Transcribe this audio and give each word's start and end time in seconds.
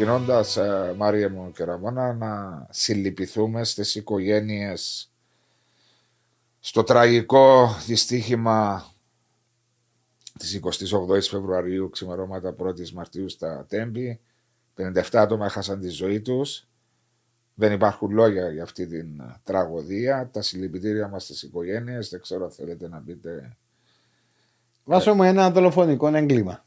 Ξεκινώντας, 0.00 0.58
Μάρια 0.96 1.30
μου 1.30 1.52
και 1.52 1.64
Ραμόνα, 1.64 2.12
να 2.12 2.66
συλληπιθούμε 2.70 3.64
στις 3.64 3.94
οικογένειες 3.94 5.10
στο 6.60 6.82
τραγικό 6.82 7.76
δυστύχημα 7.86 8.86
της 10.38 10.60
28η 10.62 11.22
Φεβρουαρίου, 11.22 11.90
ξημερώματα 11.90 12.56
1η 12.58 12.90
Μαρτίου 12.90 13.28
στα 13.28 13.66
Τέμπη. 13.68 14.20
57 14.76 15.02
άτομα 15.12 15.46
έχασαν 15.46 15.80
τη 15.80 15.88
ζωή 15.88 16.20
τους. 16.20 16.66
Δεν 17.54 17.72
υπάρχουν 17.72 18.10
λόγια 18.10 18.50
για 18.50 18.62
αυτή 18.62 18.86
την 18.86 19.22
τραγωδία. 19.42 20.30
Τα 20.32 20.42
συλληπιτήρια 20.42 21.08
μας 21.08 21.22
στις 21.22 21.42
οικογένειες. 21.42 22.08
Δεν 22.08 22.20
ξέρω 22.20 22.44
αν 22.44 22.50
θέλετε 22.50 22.88
να 22.88 22.98
πείτε. 23.00 23.56
Βάσο 24.84 25.14
μου 25.14 25.22
ένα 25.22 25.50
δολοφονικό 25.50 26.06
έγκλημα. 26.06 26.64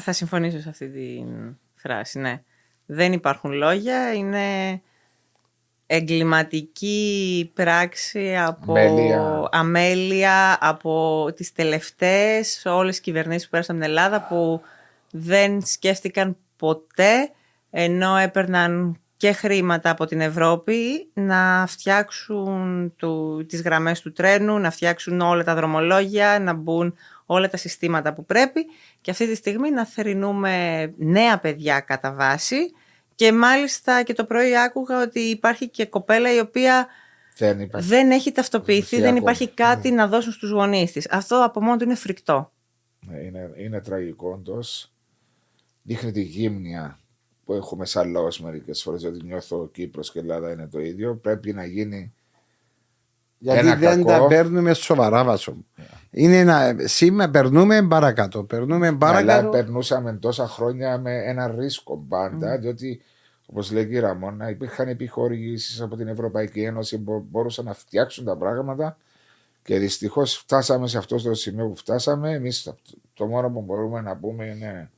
Θα 0.00 0.12
συμφωνήσω 0.12 0.60
σε 0.60 0.68
αυτή 0.68 0.88
τη 0.88 1.24
φράση, 1.82 2.18
ναι. 2.18 2.42
Δεν 2.86 3.12
υπάρχουν 3.12 3.52
λόγια, 3.52 4.12
είναι 4.14 4.80
εγκληματική 5.86 7.50
πράξη 7.54 8.36
από 8.36 8.72
Αμέλεια. 8.72 9.48
αμέλεια 9.52 10.58
από 10.60 11.26
τις 11.36 11.52
τελευταίες 11.52 12.62
όλες 12.66 12.94
τις 12.94 13.04
κυβερνήσεις 13.04 13.44
που 13.44 13.50
πέρασαν 13.50 13.74
την 13.74 13.84
Ελλάδα 13.84 14.26
που 14.28 14.60
δεν 15.10 15.66
σκέφτηκαν 15.66 16.36
ποτέ 16.56 17.30
ενώ 17.70 18.16
έπαιρναν 18.16 18.96
και 19.16 19.32
χρήματα 19.32 19.90
από 19.90 20.06
την 20.06 20.20
Ευρώπη 20.20 21.10
να 21.14 21.64
φτιάξουν 21.68 22.92
του, 22.96 23.44
τις 23.48 23.62
γραμμές 23.62 24.00
του 24.00 24.12
τρένου, 24.12 24.58
να 24.58 24.70
φτιάξουν 24.70 25.20
όλα 25.20 25.44
τα 25.44 25.54
δρομολόγια, 25.54 26.38
να 26.40 26.52
μπουν 26.52 26.94
όλα 27.26 27.48
τα 27.48 27.56
συστήματα 27.56 28.14
που 28.14 28.24
πρέπει 28.24 28.66
και 29.00 29.10
αυτή 29.10 29.26
τη 29.26 29.34
στιγμή 29.34 29.70
να 29.70 29.86
θερινούμε 29.86 30.84
νέα 30.96 31.38
παιδιά 31.38 31.80
κατά 31.80 32.12
βάση 32.12 32.72
και 33.14 33.32
μάλιστα 33.32 34.02
και 34.02 34.12
το 34.12 34.24
πρωί 34.24 34.56
άκουγα 34.58 35.02
ότι 35.02 35.20
υπάρχει 35.20 35.68
και 35.68 35.86
κοπέλα 35.86 36.34
η 36.34 36.38
οποία 36.38 36.86
Δεν 37.38 37.60
υπάρχει. 37.60 37.88
δεν 37.88 38.10
έχει 38.10 38.32
ταυτοποιηθεί, 38.32 38.96
Ακόμη. 38.96 39.10
δεν 39.12 39.20
υπάρχει 39.22 39.48
κάτι 39.48 39.90
να 39.90 40.06
δώσουν 40.08 40.32
στους 40.32 40.50
γονείς 40.50 40.92
της. 40.92 41.08
Αυτό 41.10 41.44
από 41.44 41.60
μόνο 41.62 41.76
του 41.76 41.84
είναι 41.84 41.94
φρικτό. 41.94 42.52
Ναι, 43.06 43.18
Είναι, 43.18 43.50
είναι 43.56 43.80
τραγικό 43.80 44.30
όντως. 44.30 44.92
Δείχνει 45.82 46.12
τη 46.12 46.20
γύμνια 46.22 46.98
που 47.44 47.52
έχουμε 47.52 47.86
σαν 47.86 48.10
λαός 48.10 48.40
μερικές 48.40 48.82
φορές. 48.82 49.00
Γιατί 49.00 49.24
νιώθω 49.24 49.68
Κύπρος 49.72 50.12
και 50.12 50.18
Ελλάδα 50.18 50.50
είναι 50.52 50.66
το 50.68 50.80
ίδιο. 50.80 51.14
Πρέπει 51.16 51.52
να 51.52 51.64
γίνει. 51.64 52.12
Γιατί 53.42 53.58
Ένα 53.58 53.76
δεν 53.76 54.04
κακό. 54.04 54.20
τα 54.20 54.26
παίρνουμε 54.26 54.74
σοβαρά 54.74 55.24
βάσο. 55.24 55.52
μου. 55.52 55.66
Είναι 56.10 56.38
ένα. 56.38 56.74
Σήμερα 56.84 57.30
περνούμε 57.30 57.82
παρακάτω. 57.86 58.42
Περνούμε 58.44 58.86
Αλλά 58.86 58.96
παρακάτω. 58.98 59.48
περνούσαμε 59.48 60.12
τόσα 60.12 60.46
χρόνια 60.48 60.98
με 60.98 61.12
ένα 61.24 61.54
ρίσκο 61.58 62.04
πάντα. 62.08 62.58
Διότι, 62.58 63.00
όπως 63.46 63.70
λέει 63.72 63.86
και 63.88 63.94
η 63.94 63.98
Ραμόνα, 63.98 64.50
υπήρχαν 64.50 64.88
επιχορηγήσεις 64.88 65.80
από 65.80 65.96
την 65.96 66.08
Ευρωπαϊκή 66.08 66.62
Ένωση 66.62 66.98
που 66.98 67.26
μπορούσαν 67.30 67.64
να 67.64 67.74
φτιάξουν 67.74 68.24
τα 68.24 68.36
πράγματα. 68.36 68.96
Και 69.64 69.78
δυστυχώς 69.78 70.36
φτάσαμε 70.36 70.86
σε 70.88 70.98
αυτό 70.98 71.22
το 71.22 71.34
σημείο 71.34 71.66
που 71.68 71.76
φτάσαμε. 71.76 72.30
Εμείς 72.32 72.72
το 73.14 73.26
μόνο 73.26 73.50
που 73.50 73.60
μπορούμε 73.60 74.00
να 74.00 74.16
πούμε 74.16 74.44
είναι 74.44 74.90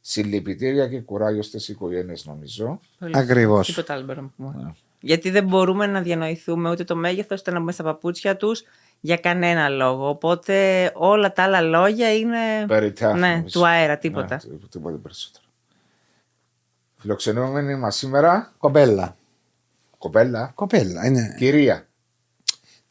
συλληπιτήρια 0.00 0.88
και 0.88 1.00
κουράγιο 1.00 1.42
στις 1.42 1.68
οικογένειες, 1.68 2.26
νομίζω. 2.26 2.80
Ακριβώς. 3.12 3.66
Τίποτα 3.66 3.92
άλλο 3.94 4.04
μπορούμε 4.04 4.30
να 4.36 4.44
πούμε. 4.52 4.76
Γιατί 5.00 5.30
δεν 5.30 5.44
μπορούμε 5.44 5.86
να 5.86 6.00
διανοηθούμε 6.00 6.70
ούτε 6.70 6.84
το 6.84 6.96
μέγεθος, 6.96 7.40
ούτε 7.40 7.50
να 7.50 7.58
μπούμε 7.58 7.72
στα 7.72 7.82
παπούτσια 7.82 8.36
τους 8.36 8.62
για 9.00 9.16
κανένα 9.16 9.68
λόγο. 9.68 10.08
Οπότε 10.08 10.90
όλα 10.94 11.32
τα 11.32 11.42
άλλα 11.42 11.60
λόγια 11.60 12.14
είναι 12.16 12.38
Περιτά, 12.66 13.14
ναι, 13.16 13.28
νομίζω. 13.28 13.58
του 13.60 13.66
αέρα, 13.66 13.98
τίποτα. 13.98 14.40
Ναι, 14.44 14.56
τί- 14.56 14.68
τίποτα 14.70 14.96
περισσότερο. 15.02 15.44
Φιλοξενούμενη 16.96 17.76
μας 17.76 17.96
σήμερα 17.96 18.52
Κοπέλα. 18.58 19.16
κοπέλα, 19.98 20.52
Κοπέλα 20.54 21.06
είναι. 21.06 21.34
κυρία. 21.38 21.86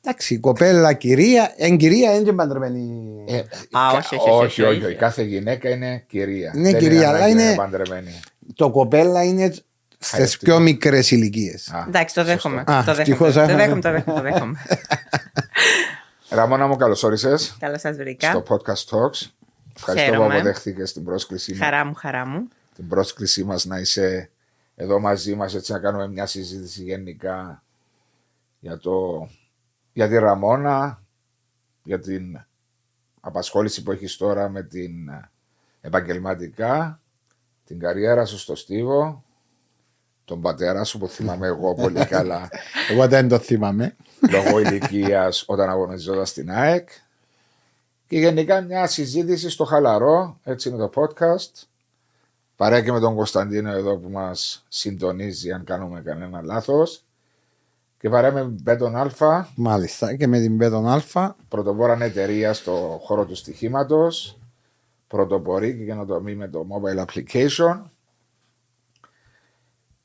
Εντάξει, 0.02 0.40
κοπέλα, 0.40 0.94
κυρία. 0.94 1.54
Εν 1.58 1.78
κυρία 1.78 2.14
είναι 2.16 2.24
και 2.24 2.34
παντρεμένη. 2.34 3.24
Ε, 3.28 3.38
Α, 3.38 3.44
κα- 3.70 3.92
όχι, 3.98 4.16
όχι, 4.16 4.30
όχι, 4.30 4.46
όχι, 4.46 4.62
όχι, 4.62 4.76
όχι, 4.78 4.86
όχι. 4.86 4.96
Κάθε 4.96 5.24
γυναίκα 5.24 5.70
είναι 5.70 6.04
κυρία. 6.08 6.52
Είναι 6.56 6.72
Δεν 6.72 6.80
κυρία, 6.80 7.08
αλλά 7.10 7.18
ανάγκη 7.18 7.34
να 7.34 7.44
είναι- 7.44 7.56
παντρεμένη. 7.56 8.20
Το 8.56 8.70
κοπέλα 8.72 9.24
είναι 9.24 9.54
στις 9.98 10.10
Χαϊρευτικό. 10.10 10.46
πιο 10.52 10.60
μικρές 10.60 11.12
ηλικίες. 11.12 11.70
Α, 11.70 11.86
Εντάξει, 11.88 12.16
το 12.16 12.22
σωστό. 12.22 12.34
δέχομαι. 12.50 12.64
Α, 12.78 12.84
το 12.84 12.92
ευτυχώς 12.92 13.34
δέχομαι. 13.34 13.54
Το 13.54 13.62
έχαμε. 13.62 13.82
δέχομαι, 13.82 13.82
το 13.82 13.92
δέχομαι. 13.92 14.22
Το 14.22 14.22
δέχομαι. 14.22 14.60
Ραμόνα 16.30 16.68
μου, 16.68 16.76
καλώς 16.76 17.04
όρισες 17.04 17.56
Καλώς 17.60 17.82
σας 17.82 17.96
βρήκα. 17.98 18.30
στο 18.30 18.44
podcast 18.48 18.98
Talks. 18.98 19.30
Ευχαριστώ 19.76 20.12
που 20.12 20.16
Χαίρομαι. 20.18 20.36
αποδέχθηκε 20.36 20.84
την 20.84 21.04
πρόσκλησή, 21.04 21.54
μου- 21.54 21.60
Χαρά 21.60 21.86
μου, 21.86 21.94
χαρά 21.94 22.26
μου. 22.28 22.48
την 22.76 22.88
πρόσκλησή 22.88 23.44
μας 23.44 23.66
να 23.66 23.80
είσαι 23.80 24.30
εδώ 24.76 25.00
μαζί 25.00 25.36
μας 25.36 25.54
έτσι 25.56 25.72
να 25.72 25.80
κάνουμε 25.80 26.08
μια 26.08 26.26
συζήτηση 26.26 26.84
γενικά 26.84 27.64
για, 28.60 28.78
το, 28.78 29.28
για 29.94 30.08
τη 30.08 30.18
Ραμόνα, 30.18 31.02
για 31.84 32.00
την 32.00 32.46
απασχόληση 33.22 33.84
που 33.84 33.92
έχεις 33.92 34.18
τώρα 34.18 34.50
με 34.50 34.64
την 34.64 35.10
ε, 35.10 35.30
επαγγελματικά, 35.82 37.02
την 37.66 37.80
καριέρα 37.80 38.26
σου 38.26 38.38
στο 38.38 38.56
Στίβο, 38.56 39.24
τον 40.28 40.42
πατέρα 40.42 40.84
σου 40.84 40.98
που 40.98 41.08
θυμάμαι 41.08 41.48
εγώ 41.48 41.74
πολύ 41.74 42.06
καλά 42.06 42.50
Εγώ 42.92 43.08
δεν 43.08 43.28
το 43.28 43.38
θυμάμαι. 43.40 43.96
λόγω 44.32 44.60
ηλικίας 44.60 45.44
όταν 45.48 45.70
αγωνιζόταν 45.70 46.26
στην 46.26 46.52
ΑΕΚ. 46.52 46.90
Και 48.08 48.18
γενικά 48.18 48.62
μια 48.62 48.88
συζήτηση 48.88 49.50
στο 49.50 49.64
χαλαρό, 49.64 50.40
έτσι 50.44 50.70
είναι 50.70 50.78
το 50.78 50.90
podcast. 50.96 51.64
Παρέα 52.56 52.82
και 52.82 52.92
με 52.92 53.00
τον 53.00 53.16
Κωνσταντίνο 53.16 53.72
εδώ 53.72 53.98
που 53.98 54.10
μας 54.10 54.66
συντονίζει 54.68 55.52
αν 55.52 55.64
κάνουμε 55.64 56.02
κανένα 56.02 56.42
λάθος. 56.42 57.04
Και 58.00 58.10
παρέα 58.10 58.32
με 58.32 58.44
Μπέτον 58.44 58.96
Α, 58.96 59.48
Μάλιστα. 59.56 60.16
Και 60.16 60.28
με 60.28 60.40
την 60.40 60.58
Πέτον 60.58 60.88
Α. 60.88 61.36
πρωτοπόρα 61.48 61.98
εταιρεία 62.04 62.54
στο 62.54 63.00
χώρο 63.04 63.26
του 63.26 63.36
στοιχήματος. 63.36 64.40
Πρωτοπορεί 65.08 65.78
και 65.78 65.84
καινοτομή 65.84 66.36
με 66.36 66.48
το 66.48 66.66
mobile 66.70 67.06
application. 67.06 67.82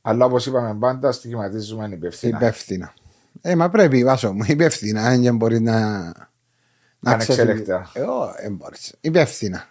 Αλλά 0.03 0.25
όπως 0.25 0.47
είπαμε 0.47 0.75
πάντα, 0.75 1.13
στοιχηματίζουμε 1.13 1.89
υπευθυνά. 1.93 2.37
Υπεύθυνα. 2.37 2.95
Ε, 3.41 3.57
μα 3.57 3.71
πρέπει, 3.71 4.05
βάσο 4.05 4.33
μου, 4.33 4.45
υπεύθυνα. 4.47 5.03
Αν 5.03 5.23
δεν 5.23 5.37
μπορεί 5.37 5.61
να. 5.61 6.03
να 6.99 7.13
Ανεξέλεκτα. 7.13 7.81
ξεφύγει. 7.81 8.05
Ε, 8.05 8.09
ω, 8.11 8.35
δεν 8.43 8.55
μπορείς. 8.55 8.95
Υπεύθυνα. 9.01 9.67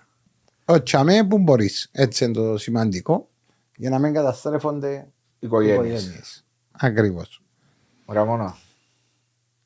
Ο 0.66 0.84
τσαμέ 0.84 1.24
που 1.24 1.38
μπορείς. 1.38 1.90
Έτσι 1.92 2.24
είναι 2.24 2.34
το 2.34 2.58
σημαντικό. 2.58 3.30
Για 3.76 3.90
να 3.90 4.00
μην 4.00 4.14
καταστρέφονται 4.14 5.08
Οικογένειες. 5.40 6.46
Ακριβώς. 6.72 7.42
Ραμόνα. 8.06 8.56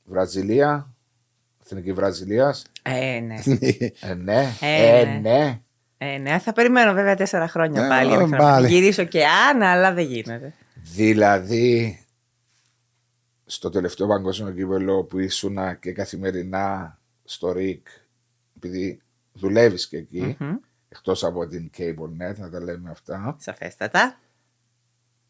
Βραζιλία. 0.03 0.93
Εθνική 1.63 1.93
Βραζιλίας. 1.93 2.65
Ε, 2.81 3.19
ναι. 3.19 3.35
Ε, 3.99 4.13
ναι. 4.13 4.53
Ε, 4.61 4.99
Ε, 5.01 5.19
ναι. 5.19 5.61
Ναι. 5.97 6.13
Ε, 6.13 6.17
ναι, 6.17 6.39
θα 6.39 6.53
περιμένω 6.53 6.93
βέβαια 6.93 7.15
τέσσερα 7.15 7.47
χρόνια 7.47 7.85
Ε, 7.85 7.87
πάλι. 7.87 8.09
μέχρι 8.09 8.29
να 8.29 8.37
πάλι. 8.37 8.67
Γυρίσω 8.67 9.03
και 9.03 9.25
άνα, 9.25 9.71
αλλά 9.71 9.93
δεν 9.93 10.05
γίνεται. 10.05 10.53
Δηλαδή, 10.75 11.99
στο 13.45 13.69
τελευταίο 13.69 14.07
παγκόσμιο 14.07 14.51
κύπελο 14.51 15.03
που 15.03 15.19
ήσουν 15.19 15.57
και 15.79 15.91
καθημερινά 15.91 16.97
στο 17.23 17.51
ΡΙΚ, 17.51 17.87
επειδή 18.57 19.01
δουλεύεις 19.33 19.87
και 19.87 19.97
εκεί, 19.97 20.35
Μμμ. 20.39 20.55
εκτός 20.89 21.23
από 21.23 21.47
την 21.47 21.69
CableNet, 21.77 22.35
να 22.37 22.49
τα 22.49 22.59
λέμε 22.63 22.89
αυτά, 22.91 23.35
Σαφέστατα. 23.39 24.19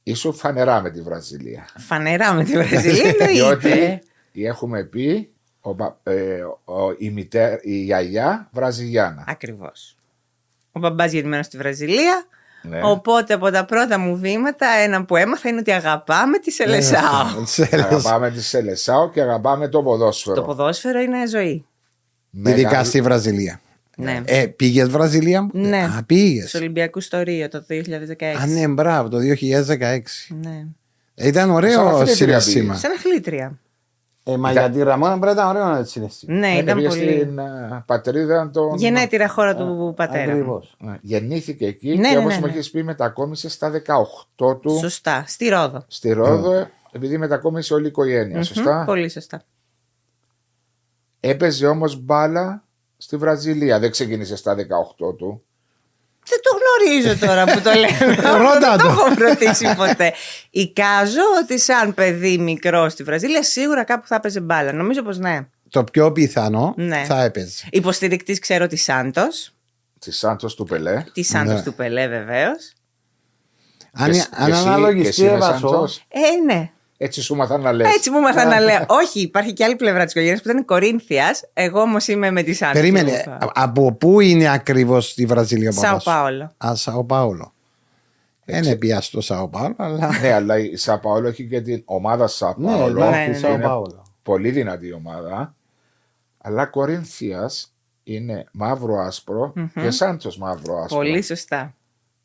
ήσουν 0.04 0.34
φανερά 0.34 0.82
με 0.82 0.92
τη 0.92 1.02
Βραζιλία. 1.02 1.66
Φανερά 1.78 2.34
με 2.34 2.44
τη 2.44 2.52
Βραζιλία 2.52 3.12
Διότι 3.32 3.70
εννοείται. 3.72 4.02
έχουμε 4.34 4.84
πει 4.84 5.30
ο, 5.60 5.76
πα- 5.76 6.00
ε, 6.04 6.42
ο- 6.66 6.96
η, 6.98 7.10
μητέ- 7.10 7.60
η 7.66 7.76
γιαγιά 7.76 8.50
Βραζιλιάνα. 8.54 9.24
Ακριβώς. 9.28 9.95
Ο 10.76 10.80
μπαμπάς 10.80 11.12
γεννημένος 11.12 11.46
στη 11.46 11.58
Βραζιλία. 11.58 12.26
Ναι. 12.62 12.80
Οπότε 12.84 13.34
από 13.34 13.52
τα 13.52 13.66
πρώτα 13.66 13.98
μου 14.00 14.18
βήματα, 14.18 14.68
ένα 14.68 15.06
που 15.06 15.16
έμαθα 15.16 15.50
είναι 15.50 15.60
ότι 15.60 15.72
αγαπάμε 15.72 16.38
τη 16.38 16.52
Σελεσάο. 16.52 17.26
Αγαπάμε 17.72 18.32
τη 18.32 18.42
Σελεσάο 18.44 19.10
και 19.10 19.22
αγαπάμε 19.22 19.68
το 19.68 19.84
ποδόσφαιρο. 19.84 20.36
Το 20.36 20.42
ποδόσφαιρο 20.42 21.00
είναι 21.00 21.28
ζωή. 21.28 21.66
Μεγάλη- 22.30 22.62
Ειδικά 22.64 22.84
στη 22.84 23.02
Βραζιλία. 23.02 23.60
Ναι. 23.98 24.22
Ε, 24.26 24.46
πήγες 24.46 24.90
Βραζιλία. 24.90 25.50
Ναι. 25.54 25.78
Α, 25.98 26.04
πήγες. 26.06 26.48
Στους 26.50 26.60
Ολυμπιακούς 26.60 27.06
στο 27.06 27.22
Ρίο 27.22 27.50
το 27.50 27.62
2016. 27.62 28.42
Α, 28.42 28.46
ναι, 28.46 28.68
μπράβο, 28.68 29.10
το 29.10 29.18
2016. 29.18 30.32
Ναι. 30.42 30.66
Ήταν 31.16 31.42
Σαν 31.46 31.50
ωραίο 31.56 31.88
αθλήτρια 31.88 32.16
συναισθήμα. 32.16 32.64
πήγες. 32.66 32.80
Σαν 32.80 32.92
αθλήτρια. 32.92 33.60
Ε, 34.28 34.38
μα 34.38 34.52
Ήταν- 34.52 34.64
για 34.64 34.74
τη 34.74 34.84
Ραμόνα 34.90 35.20
πρέπει 35.20 35.36
να 35.36 35.42
ήταν 35.42 35.56
ωραίο 35.56 35.66
να 35.78 35.84
συναισθήμα. 35.84 36.38
Ναι, 36.38 36.48
Είναι, 36.50 36.60
ήταν 36.60 36.76
πήγε 36.76 36.88
πολύ. 36.88 37.02
στην 37.20 37.38
ε, 37.40 37.84
πατρίδα 37.86 38.50
των. 38.54 38.76
Γενέτειρα 38.78 39.28
χώρα 39.30 39.56
του 39.56 39.94
πατέρα. 39.96 40.26
μου. 40.26 40.32
Ακριβώς. 40.32 40.76
Ναι, 40.80 40.98
Γεννήθηκε 41.02 41.66
εκεί 41.66 41.88
Ναι, 41.98 42.08
και 42.08 42.14
ναι, 42.14 42.18
όπως 42.18 42.34
ναι, 42.34 42.40
μου 42.40 42.46
ναι. 42.46 42.52
έχεις 42.52 42.72
πει 42.72 42.84
μετακόμισε 42.84 43.50
στα 43.50 43.72
18 44.36 44.62
του 44.62 44.78
Σωστά. 44.78 45.24
Στη 45.28 45.50
Ρόδο. 45.50 45.84
στη 45.88 46.12
Ρόδο 46.12 46.68
επειδή 46.92 47.18
μετακόμισε 47.18 47.74
όλη 47.74 47.84
η 47.84 47.88
οικογένεια. 47.88 48.36
Μμμ, 48.36 48.44
Σωστά; 48.44 48.84
Πολύ 48.86 49.10
σωστά. 49.10 49.42
Έπαιζε 51.20 51.68
όμως 51.68 51.96
μπάλα 52.02 52.64
στη 52.98 53.18
Βραζιλία. 53.18 53.80
Δεν 53.80 53.92
ξεκίνησε 53.92 54.36
στα 54.36 54.56
18 54.56 55.16
του. 55.18 55.44
Δεν 56.28 56.40
το 56.42 56.50
γνωρίζω 56.60 57.18
τώρα 57.26 57.44
που 57.46 57.62
το 57.62 57.72
λέω. 57.74 58.38
Ρώτα 58.38 58.60
Δεν 58.76 58.78
το 58.78 58.84
το. 58.84 58.90
έχω 58.90 59.14
ρωτήσει 59.30 59.74
ποτέ. 59.76 60.14
Εικάζω 60.50 61.22
ότι 61.44 61.60
σαν 61.60 61.94
παιδί 61.94 62.38
μικρό 62.38 62.90
στη 62.90 63.04
Βραζίλια 63.04 63.44
σίγουρα 63.44 63.84
κάπου 63.84 64.08
θα 64.08 64.16
έπαιζε 64.16 64.40
μπάλα. 64.40 64.74
Νομίζω 64.74 65.02
πως 65.04 65.18
ναι. 65.18 65.40
Το 65.70 65.84
πιο 65.84 66.12
πιθανό 66.12 66.74
Ναι. 66.78 67.04
θα 67.08 67.24
έπαιζε. 67.24 67.68
Υποστηρικτής 67.72 68.40
ξέρω 68.40 68.68
της 68.68 68.84
Σάντος. 68.84 69.52
Της 70.00 70.18
Σάντος 70.18 70.56
του 70.56 70.64
Πελέ. 70.66 71.04
Της 71.14 71.28
Σάντος 71.28 71.54
Ναι. 71.54 71.62
του 71.64 71.74
Πελέ 71.74 72.08
βεβαίως. 72.08 72.74
Αν, 73.92 74.12
Και- 74.12 74.24
αν 74.32 74.46
και 74.46 74.52
εσύ- 74.52 74.64
και 74.64 74.70
αναλογιστεί, 74.70 75.08
εσύ 75.10 75.24
με 75.24 75.30
έβασο. 75.30 75.68
Σάντος. 75.68 76.06
Ε, 76.08 76.54
ναι. 76.54 76.70
Έτσι 76.98 77.22
σου 77.22 77.36
μαθαίνω 77.36 77.64
να 77.64 77.72
λες. 77.72 77.96
Έτσι 77.96 78.10
μου 78.10 78.18
έμαθα 78.18 78.46
να 78.46 78.60
λέω. 78.60 78.86
Όχι, 78.88 79.20
υπάρχει 79.22 79.54
και 79.54 79.64
άλλη 79.64 79.76
πλευρά 79.76 80.04
της 80.04 80.14
οικογένειας 80.14 80.42
που 80.42 80.50
ήταν 80.50 80.66
Κορίνθιας. 80.66 81.44
Εγώ 81.54 81.82
όμως 81.82 82.08
είμαι 82.08 82.32
με 82.32 82.44
τη 82.44 82.54
Σάντο. 82.54 82.72
Περίμενε. 82.74 83.12
α- 83.12 83.38
Από 83.54 83.92
πού 83.94 84.20
είναι 84.20 84.50
ακριβώς 84.52 85.10
στη 85.10 85.26
Βραζιλία 85.26 85.70
ο 85.70 85.72
Σαο 85.72 85.82
παπάς 85.84 86.04
σου; 86.04 86.10
Πάολο. 86.10 86.52
Α, 86.66 86.76
Σαο 86.76 87.04
Πάολο. 87.04 87.54
Δεν 88.46 88.64
είναι 88.64 88.76
πια 88.76 89.02
στο 89.02 89.22
Σαο 89.22 89.48
Πάολο, 89.48 89.76
αλλά. 89.78 90.20
Ναι, 90.22 90.32
αλλά 90.34 90.58
η 90.60 90.76
Σαπαόλο 90.76 91.28
έχει 91.28 91.48
και 91.48 91.62
την 91.62 91.82
ομάδα 91.86 92.28
Σαπαόλο. 92.28 92.88
Ναι, 92.88 93.06
ναι, 93.06 93.08
υπάρχει 93.08 93.30
ναι. 93.30 93.38
Σαο 93.38 93.54
Είναι 93.54 93.64
Πάολο. 93.64 94.04
πολύ 94.24 94.50
δυνατή 94.52 94.94
ομάδα. 94.94 95.56
Αλλά 96.38 96.66
Κορίνθιας 96.66 97.74
είναι 98.04 98.46
μαύρο-άσπρο 98.52 99.54
και 99.82 99.92
Σάντος 99.92 100.38
μαύρο-άσπρο. 100.38 100.98
Πολύ 100.98 101.22
σωστά. 101.24 101.74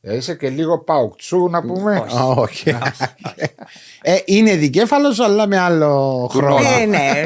Ε, 0.02 0.16
είσαι 0.16 0.34
και 0.34 0.48
λίγο 0.48 0.78
παουκτσού 0.78 1.48
να 1.48 1.62
πούμε. 1.62 1.96
Α, 1.96 2.24
Όχι. 2.26 2.70
Ε, 4.02 4.16
Είναι 4.24 4.54
δικέφαλος, 4.56 5.20
αλλά 5.20 5.46
με 5.46 5.58
άλλο 5.58 6.26
χρόνο. 6.30 6.66
Ε, 6.80 6.84
ναι. 6.84 7.22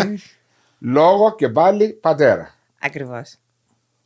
Λόγω 0.79 1.35
και 1.35 1.49
πάλι 1.49 1.89
πατέρα. 1.89 2.55
Ακριβώς. 2.81 3.35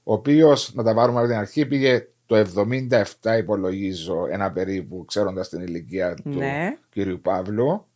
Ο 0.02 0.12
οποίος, 0.12 0.74
να 0.74 0.82
τα 0.82 0.94
πάρουμε 0.94 1.18
από 1.18 1.28
την 1.28 1.36
αρχή, 1.36 1.66
πήγε 1.66 2.06
το 2.26 2.36
77 2.36 3.38
υπολογίζω 3.38 4.26
ένα 4.30 4.50
περίπου, 4.52 5.04
ξέροντας 5.04 5.48
την 5.48 5.60
ηλικία 5.60 6.14
του 6.14 6.22
Ναι. 6.38 6.76
κύριου 6.90 7.20
Παύλου. 7.20 7.86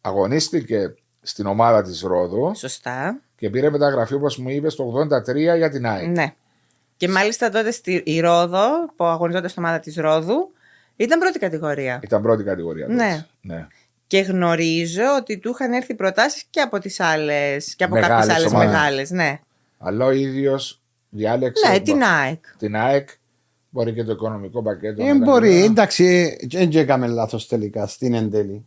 Αγωνίστηκε 0.00 0.94
στην 1.22 1.46
ομάδα 1.46 1.82
της 1.82 2.00
Ρόδου 2.00 2.52
Σωστά. 2.56 3.20
και 3.36 3.50
πήρε 3.50 3.70
μεταγραφή 3.70 4.14
όπως 4.14 4.38
μου 4.38 4.48
είπες 4.48 4.74
το 4.74 4.84
83 4.84 5.56
για 5.56 5.70
την 5.70 5.86
ΑΕΚ. 5.86 6.08
Ναι. 6.08 6.34
Και 6.96 7.08
μάλιστα 7.08 7.50
τότε 7.50 7.70
στη 7.70 8.02
η 8.04 8.20
Ρόδο, 8.20 8.68
που 8.96 9.04
αγωνιζόταν 9.04 9.48
στην 9.50 9.62
ομάδα 9.64 9.80
της 9.80 9.96
Ρόδου, 9.96 10.52
ήταν 10.96 11.18
πρώτη 11.18 11.38
κατηγορία. 11.38 12.00
Ήταν 12.02 12.22
πρώτη 12.22 12.42
κατηγορία. 12.42 12.86
τότε. 12.86 12.96
Ναι. 13.04 13.26
ναι. 13.40 13.66
Και 14.06 14.18
γνωρίζω 14.20 15.02
ότι 15.18 15.38
του 15.38 15.50
είχαν 15.50 15.72
έρθει 15.72 15.94
προτάσεις 15.94 16.44
και 16.50 16.60
από 16.60 16.78
τις 16.78 17.00
άλλες. 17.00 17.74
και 17.74 17.84
από 17.84 17.94
Μεγάλες 17.94 18.18
κάποιε 18.18 18.34
άλλες 18.34 18.52
ομάδες. 18.52 18.68
μεγάλες. 18.68 19.10
Ναι. 19.10 19.40
Αλλά 19.78 20.04
ο 20.04 20.10
ίδιος 20.10 20.80
διάλεξε 21.10 21.68
ναι, 21.70 21.80
την 21.80 22.02
ΑΕΚ. 22.02 22.44
την 22.58 22.76
ΑΕΚ. 22.76 23.08
Μπορεί 23.70 23.92
και 23.92 24.04
το 24.04 24.12
οικονομικό 24.12 24.62
πακέτο. 24.62 24.94
Δεν 24.94 25.04
να 25.06 25.10
ήταν 25.14 25.22
μπορεί, 25.28 25.52
καλά. 25.52 25.64
εντάξει, 25.64 26.36
δεν 26.50 26.70
έκαμε 26.74 27.06
λάθος 27.06 27.46
τελικά 27.46 27.86
στην 27.86 28.14
εν 28.14 28.30
τέλει. 28.30 28.66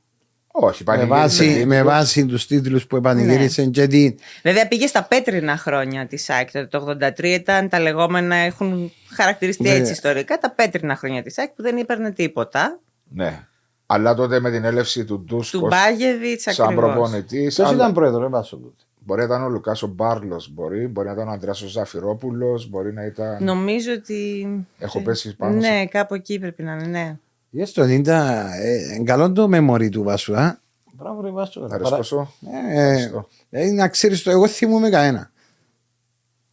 Όχι, 0.51 0.83
Με 0.83 0.91
πανηγύρισε 0.93 1.21
βάση, 1.21 1.47
τίτλους. 1.47 1.65
με 1.65 1.83
βάση 1.83 2.25
τους 2.25 2.47
τίτλους 2.47 2.87
που 2.87 2.95
επανηγύρισε 2.95 3.65
και 3.65 3.87
την. 3.87 4.15
Βέβαια 4.43 4.67
πήγε 4.67 4.87
στα 4.87 5.03
πέτρινα 5.03 5.57
χρόνια 5.57 6.07
της 6.07 6.29
ΑΕΚ. 6.29 6.51
τότε 6.51 6.65
Το 6.65 6.79
83 7.17 7.23
ήταν 7.23 7.69
τα 7.69 7.79
λεγόμενα, 7.79 8.35
έχουν 8.35 8.91
χαρακτηριστεί 9.15 9.63
Ναι. 9.63 9.69
έτσι 9.69 9.91
ιστορικά, 9.91 10.37
τα 10.37 10.51
πέτρινα 10.51 10.95
χρόνια 10.95 11.23
της 11.23 11.37
ΑΕΚ 11.37 11.49
που 11.49 11.61
δεν 11.61 11.77
έπαιρνε 11.77 12.11
τίποτα. 12.11 12.79
Ναι. 13.09 13.43
Αλλά 13.85 14.13
τότε 14.13 14.39
με 14.39 14.51
την 14.51 14.63
έλευση 14.63 15.05
του 15.05 15.17
Του 15.17 15.23
Ντούσκο 15.35 15.67
Μπάγεβιτς 15.67 16.43
σαν 16.43 16.65
ακριβώς. 16.65 16.93
προπονητής. 16.93 17.55
Ποιος 17.55 17.71
ήταν 17.71 17.93
πρόεδρος, 17.93 18.21
δεν 18.21 18.29
πάσο 18.29 18.55
τότε. 18.57 18.83
Μπορεί 19.05 19.19
να 19.19 19.25
ήταν 19.25 19.43
ο 19.43 19.49
Λουκάσο 19.49 19.87
Μπάρλος, 19.87 20.49
μπορεί, 20.53 20.87
μπορεί 20.87 21.07
να 21.07 21.13
ήταν 21.13 21.27
ο 21.27 21.31
Αντρέα 21.31 21.53
Ζαφυρόπουλος, 21.53 22.69
μπορεί 22.69 22.93
να 22.93 23.05
ήταν. 23.05 23.43
Νομίζω 23.43 23.91
ότι. 23.93 24.47
Έχω 24.79 25.01
πέσει 25.01 25.35
πάνω. 25.35 25.61
σε- 25.61 25.69
Ναι, 25.69 25.85
κάπου 25.85 26.13
εκεί 26.13 26.39
πρέπει 26.39 26.63
να 26.63 26.71
είναι, 26.73 26.85
ναι. 26.85 27.17
Για 27.49 27.65
στο 27.65 27.83
90, 27.83 28.07
ε, 28.61 29.01
καλό 29.03 29.31
το 29.31 29.49
memory 29.53 29.89
του 29.91 30.03
Βάσου, 30.03 30.35
α. 30.35 30.57
Μπράβο, 30.93 31.21
ρε 31.21 31.29
Βάσου. 31.29 31.59
ρε. 31.59 31.65
Ευχαριστώ 31.65 32.03
σου. 32.03 32.33
Ε, 32.73 32.83
Ευχαριστώ. 32.83 33.27
ε, 33.49 33.71
να 33.71 33.87
ξέρεις 33.87 34.23
το, 34.23 34.31
εγώ 34.31 34.47
θυμούμαι 34.47 34.89
κανένα. 34.89 35.31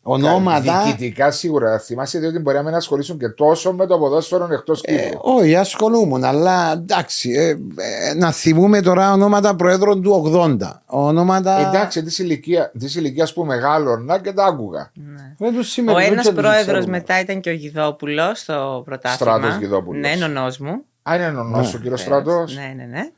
Ονόματα. 0.09 0.83
Διοικητικά 0.83 1.31
σίγουρα 1.31 1.71
θα 1.71 1.79
θυμάσαι 1.79 2.19
διότι 2.19 2.39
μπορεί 2.39 2.57
να 2.57 2.63
μην 2.63 2.75
ασχολήσουν 2.75 3.19
και 3.19 3.29
τόσο 3.29 3.73
με 3.73 3.87
το 3.87 3.99
ποδόσφαιρο 3.99 4.49
εκτός 4.53 4.83
Ε, 4.85 4.97
Κύπρου. 4.97 5.19
όχι, 5.23 5.57
ασχολούμουν, 5.57 6.25
αλλά 6.25 6.73
εντάξει. 6.73 7.31
Ε, 7.31 7.49
ε, 7.49 8.15
να 8.15 8.33
θυμούμε 8.33 8.81
τώρα 8.81 9.13
ονόματα 9.13 9.55
προέδρων 9.57 10.03
του 10.03 10.31
80. 10.35 10.83
Ονόματα. 10.87 11.69
Εντάξει, 11.69 12.03
της 12.03 12.19
ηλικία, 12.19 12.73
της 12.79 12.95
ηλικίας 12.95 13.33
που 13.33 13.45
μεγάλωνα 13.45 14.21
και 14.21 14.33
τα 14.33 14.45
άκουγα. 14.45 14.93
Δεν 15.39 15.53
τους 15.55 15.67
Ο 15.67 15.71
σημερινούς 15.71 16.07
ένας 16.07 16.25
δεν 16.25 16.35
τους 16.35 16.43
πρόεδρος 16.43 16.65
ξέρουμε. 16.67 16.97
μετά 16.97 17.21
ήταν 17.21 17.41
και 17.41 17.51
ο 17.51 17.53
Γιδόπουλος 17.53 18.39
στο 18.41 18.83
πρωτάθλημα. 18.85 19.37
Στράτος 19.39 19.59
Γιδόπουλος. 19.59 20.01
Ναι, 20.01 20.27
νονός 20.27 20.59
μου. 20.59 20.83
Α, 21.11 21.15
είναι 21.15 21.31
νονός 21.31 21.75
ο 21.75 21.79
κύριο 21.79 21.97
Στρατό. 21.97 22.45
Ναι, 22.55 22.73
ναι, 22.77 22.85
ναι. 22.85 23.09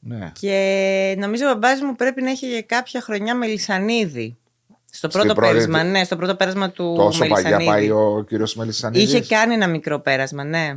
Ναι. 0.00 0.32
Και 0.40 1.16
νομίζω 1.18 1.44
ο 1.46 1.52
μπαμπάς 1.52 1.80
μου 1.80 1.94
πρέπει 1.96 2.22
να 2.22 2.30
είχε 2.30 2.46
και 2.46 2.62
κάποια 2.62 3.00
χρονιά 3.00 3.34
Μελισανίδη. 3.34 4.36
Στο 4.98 5.08
Στην 5.08 5.20
πρώτο 5.20 5.34
πρώτη 5.34 5.52
πέρασμα, 5.52 5.82
του- 5.82 5.88
ναι, 5.90 6.04
στο 6.04 6.16
πρώτο 6.16 6.34
πέρασμα 6.36 6.70
του 6.70 6.94
Τόσο 6.96 7.18
παγιά 7.18 7.34
Μελισανίδη. 7.36 7.70
πάει 7.70 7.90
ο 7.90 8.24
κύριος 8.28 8.54
Μελισανίδης; 8.54 9.12
Είχε 9.12 9.34
κάνει 9.34 9.54
ένα 9.54 9.66
μικρό 9.68 9.98
πέρασμα, 10.00 10.44
ναι. 10.44 10.74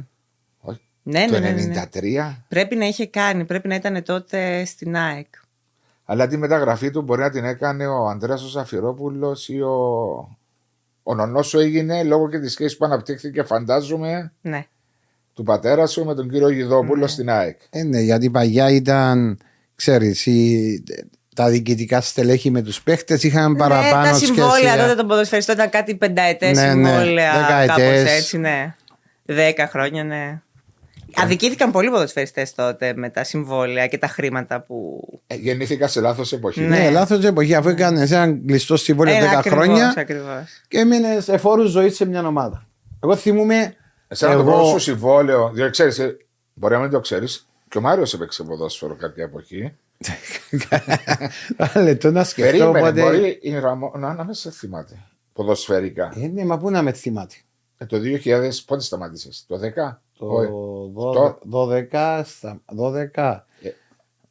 Ναι, 1.03 1.25
το 1.25 1.31
ναι, 1.31 1.39
ναι, 1.39 1.51
ναι, 1.51 1.65
ναι. 1.65 1.73
93. 1.93 2.43
Πρέπει 2.47 2.75
να 2.75 2.85
είχε 2.85 3.05
κάνει, 3.07 3.45
πρέπει 3.45 3.67
να 3.67 3.75
ήταν 3.75 4.03
τότε 4.03 4.65
στην 4.65 4.95
ΑΕΚ. 4.97 5.27
Αλλά 6.05 6.27
τη 6.27 6.37
μεταγραφή 6.37 6.89
του 6.89 7.01
μπορεί 7.01 7.21
να 7.21 7.29
την 7.29 7.43
έκανε 7.45 7.87
ο 7.87 8.07
Ανδρέας 8.07 8.43
ο 8.43 8.47
Ζαφυρόπουλο 8.47 9.37
ή 9.47 9.61
ο. 9.61 9.75
Ο 11.03 11.15
νονός 11.15 11.47
σου 11.47 11.59
έγινε 11.59 12.03
λόγω 12.03 12.29
και 12.29 12.39
της 12.39 12.51
σχέσης 12.51 12.77
που 12.77 12.85
αναπτύχθηκε, 12.85 13.43
φαντάζομαι, 13.43 14.31
Ναι. 14.41 14.65
του 15.33 15.43
πατέρα 15.43 15.85
σου 15.87 16.05
με 16.05 16.15
τον 16.15 16.29
κύριο 16.29 16.49
Γιδόπουλο 16.49 17.07
στην 17.07 17.29
ΑΕΚ. 17.29 17.59
Ε, 17.69 17.83
ναι, 17.83 17.99
γιατί 17.99 18.29
παλιά 18.29 18.69
ήταν, 18.71 19.39
ξέρεις, 19.75 20.25
η- 20.25 20.83
τα 21.43 21.49
διοικητικά 21.49 22.01
στελέχη 22.01 22.49
με 22.51 22.61
τους 22.61 22.81
παίχτες 22.81 23.23
είχαν 23.23 23.55
παραπάνω 23.55 24.01
ναι, 24.05 24.11
τα 24.11 24.17
συμβόλαια 24.17 24.55
σχέση. 24.71 24.77
τότε 24.77 24.95
των 24.95 25.07
ποδοσφαιριστών 25.07 25.55
ήταν 25.55 25.69
κάτι 25.69 25.95
πενταετές 25.95 26.57
Ναι, 26.57 26.73
ναι, 26.73 26.89
συμβόλαια. 26.89 27.33
δεκαετές. 27.33 27.75
Κάπως 28.03 28.11
έτσι, 28.17 28.37
ναι. 28.37 28.75
Δέκα 29.25 29.67
χρόνια, 29.67 30.03
ναι. 30.03 30.41
Αδικήθηκαν 31.15 31.71
πολλοί 31.71 31.89
ποδοσφαιριστές 31.89 32.53
τότε 32.55 32.93
με 32.95 33.09
τα 33.09 33.23
συμβόλαια 33.23 33.87
και 33.87 33.97
τα 33.97 34.07
χρήματα 34.07 34.61
που. 34.61 34.99
Ε, 35.27 35.35
γεννήθηκα 35.35 35.87
σε 35.87 35.99
λάθος 36.01 36.31
εποχή. 36.33 36.61
Ναι. 36.61 36.77
Ναι, 36.77 36.89
λάθος 36.89 37.23
εποχή, 37.23 37.55
αφού 37.55 37.69
έκανες 37.69 38.11
ένα 38.11 38.37
κλειστό 38.45 38.77
συμβόλαιο 38.77 39.15
10 39.15 39.37
ακριβώς, 39.37 39.63
χρόνια 39.63 39.93
ακριβώς. 39.97 40.43
και 40.67 40.77
έμεινες 40.77 41.23
σε 41.23 41.37
φόρους 41.37 41.69
ζωής 41.71 41.95
σε 41.95 42.05
μια 42.05 42.27
ομάδα. 42.27 42.65
Εγώ 43.03 43.15
θυμούμαι. 43.15 43.75
Εσένα 44.07 44.33
το 44.33 44.39
εγώ- 44.39 44.51
πρώτο 44.51 44.67
σου 44.69 44.79
συμβόλαιο, 44.79 45.51
διότι 45.53 45.71
ξέρεις, 45.71 46.01
μπορεί 46.53 46.73
να 46.73 46.79
μην 46.79 46.89
το 46.89 46.99
ξέρεις, 46.99 47.47
και 47.69 47.77
ο 47.77 47.81
Μάριος 47.81 48.13
έπαιξε 48.13 48.43
ποδόσφαιρο 48.43 48.95
κάποια 48.95 49.23
εποχή. 49.23 49.73
Ένα 51.57 51.83
λεπτό 51.83 52.11
να 52.11 52.23
σκεφτώ. 52.23 52.51
Περίμενε, 52.51 52.79
Οπότε... 52.79 53.01
μπορεί 53.01 53.39
η 53.41 53.59
Ραμόνα 53.59 54.13
να 54.13 54.23
μην 54.23 54.33
σε 54.33 54.51
θυμάται. 54.51 55.05
Ποδοσφαιρικά. 55.33 56.13
Ε, 56.15 56.27
ναι, 56.27 56.45
μα 56.45 56.57
πού 56.57 56.69
να 56.69 56.81
με 56.81 56.91
θυμάται; 56.91 57.35
Ε, 57.77 57.85
το 57.85 57.97
2000 58.23 58.49
πότε 58.65 58.81
σταμάτησες, 58.81 59.45
το 59.47 59.59
10. 59.59 59.97
Το 60.17 60.25
Όχι. 60.27 60.49
12, 61.91 62.21
στα 62.25 62.61
12. 62.77 63.39
Ε, 63.61 63.69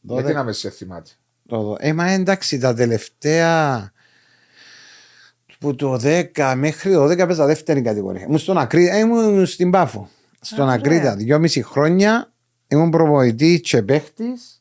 12. 0.09 0.12
Γιατί 0.12 0.33
να 0.33 0.45
με 0.45 0.53
σε 0.53 0.71
θυμάται; 0.71 1.11
Το, 1.49 1.77
ε, 1.79 1.93
μα 1.93 2.11
εντάξει, 2.11 2.59
τα 2.59 2.75
τελευταία. 2.75 3.93
Που 5.59 5.75
το 5.75 6.00
10 6.03 6.55
μέχρι 6.57 6.93
το 6.93 7.05
10 7.05 7.17
παίζα 7.17 7.47
δεύτερη 7.47 7.83
κατηγορία. 7.83 8.23
Ήμουν 8.23 8.39
στον 8.39 8.59
Ακρίτα, 8.59 8.99
ήμουν 8.99 9.47
στην 9.47 9.71
Πάφο. 9.71 10.09
Στον 10.41 10.69
Α, 10.69 10.73
Ακρίτα, 10.73 11.00
ωραία. 11.00 11.17
δυόμιση 11.17 11.62
χρόνια 11.62 12.33
ήμουν 12.69 12.91
προπονητής 12.91 13.61
και 13.61 13.83
παίχτης. 13.83 14.60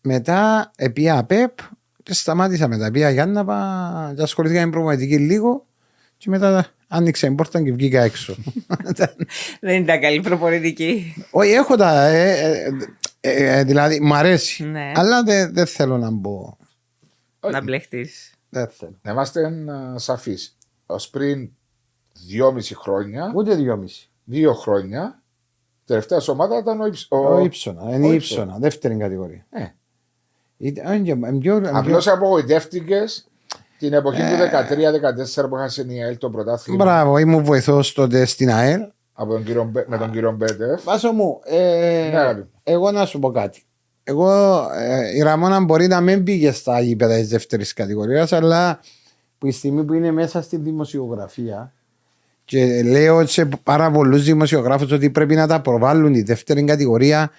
Μετά 0.00 0.70
επία 0.76 1.18
ΑΠΕΠ 1.18 1.58
και 2.02 2.14
σταμάτησα 2.14 2.68
μετά. 2.68 2.90
Πήγα 2.90 3.10
Γιάννα 3.10 3.44
πα, 3.44 4.12
και 4.16 4.22
ασχολήθηκα 4.22 4.64
με 4.64 4.70
προπονητική 4.70 5.18
λίγο 5.18 5.66
και 6.16 6.30
μετά 6.30 6.66
άνοιξε 6.88 7.26
η 7.26 7.30
πόρτα 7.30 7.62
και 7.62 7.72
βγήκα 7.72 8.00
έξω. 8.02 8.36
Δεν 9.60 9.82
ήταν 9.82 10.00
καλή 10.00 10.20
προπονητική. 10.20 11.14
Όχι, 11.30 11.50
έχω 11.50 11.76
τα. 11.76 12.06
ε, 12.06 12.30
ε, 12.30 12.70
ε, 13.20 13.58
ε, 13.58 13.64
δηλαδή, 13.64 14.00
μου 14.00 14.14
αρέσει. 14.14 14.64
Ναι. 14.64 14.92
Αλλά 14.94 15.22
δεν 15.22 15.52
δεν 15.54 15.66
θέλω 15.66 15.98
να 15.98 16.10
μπω. 16.10 16.56
να 17.50 17.62
μπλεχτείς. 17.62 18.32
Δεν 18.48 18.68
θέλω. 18.68 18.98
Να 19.02 19.10
είμαστε 19.10 19.50
σαφείς. 19.96 20.56
Ω 20.86 20.96
πριν 21.10 21.50
δυόμιση 22.26 22.74
χρόνια, 22.74 23.32
Ούτε 23.34 23.54
δυόμιση. 23.54 24.10
δύο 24.24 24.52
χρόνια, 24.54 25.22
τελευταία 25.84 26.20
σου 26.20 26.32
ομάδα 26.32 26.58
ήταν 26.58 26.80
ο, 26.80 26.86
Υψ- 26.86 27.12
ο... 27.12 27.34
Ο 27.34 27.44
Ήψονα. 27.44 27.82
Είναι 27.94 28.06
ο 28.06 28.12
η 28.12 28.14
Ήψονα. 28.14 28.42
Ήψονα. 28.42 28.58
Δεύτερη 28.58 28.96
κατηγορία. 28.96 29.46
Απλώς 31.72 32.08
απογοητεύτηκες 32.08 33.26
την 33.78 33.92
εποχή 33.92 34.20
Ε. 34.20 34.24
του 34.24 34.36
13-14 34.36 35.48
που 35.48 35.56
είχαν 35.56 35.90
η 35.90 36.02
ΑΕΛ 36.04 36.18
το 36.18 36.30
πρωτάθλημα 36.30 36.84
Μπράβο, 36.84 37.18
ήμουν 37.18 37.44
βοηθός 37.44 37.92
τότε 37.92 38.24
στην 38.24 38.50
ΑΕΛ. 38.50 38.80
από 39.12 39.32
τον 39.32 39.44
κύριο, 39.44 39.64
Μπε- 39.64 39.88
με 39.88 39.98
τον 39.98 40.10
κύριο 40.10 40.32
Μπέτεφ. 40.32 40.82
Βάσο 40.84 41.12
μου, 41.12 41.40
ε, 41.44 42.08
Ναι, 42.10 42.18
αγάπη. 42.18 42.44
εγώ 42.62 42.90
να 42.90 43.06
σου 43.06 43.18
πω 43.18 43.30
κάτι. 43.30 43.62
Εγώ, 44.04 44.30
ε, 44.74 45.16
η 45.16 45.22
Ραμόνα 45.22 45.60
μπορεί 45.60 45.86
να 45.86 46.00
μην 46.00 46.24
πήγε 46.24 46.52
στα 46.52 46.80
γήπεδα 46.80 47.14
της 47.16 47.28
δεύτερης 47.28 47.72
κατηγορίας, 47.72 48.32
αλλά 48.32 48.80
που 49.38 49.46
η 49.46 49.50
στιγμή 49.52 49.84
που 49.84 49.92
είναι 49.92 50.10
μέσα 50.10 50.42
στη 50.42 50.56
δημοσιογραφία 50.56 51.72
Και 52.44 52.82
λέω 52.82 53.26
σε 53.26 53.48
πάρα 53.62 53.90
πολλούς 53.90 54.24
δημοσιογράφους 54.24 54.92
ότι 54.92 55.10
πρέπει 55.10 55.34
να 55.34 55.46
τα 55.46 55.60
προβάλλουν 55.60 56.14
η 56.14 56.20
δεύτερη 56.22 56.64
κατηγορία 56.64 57.30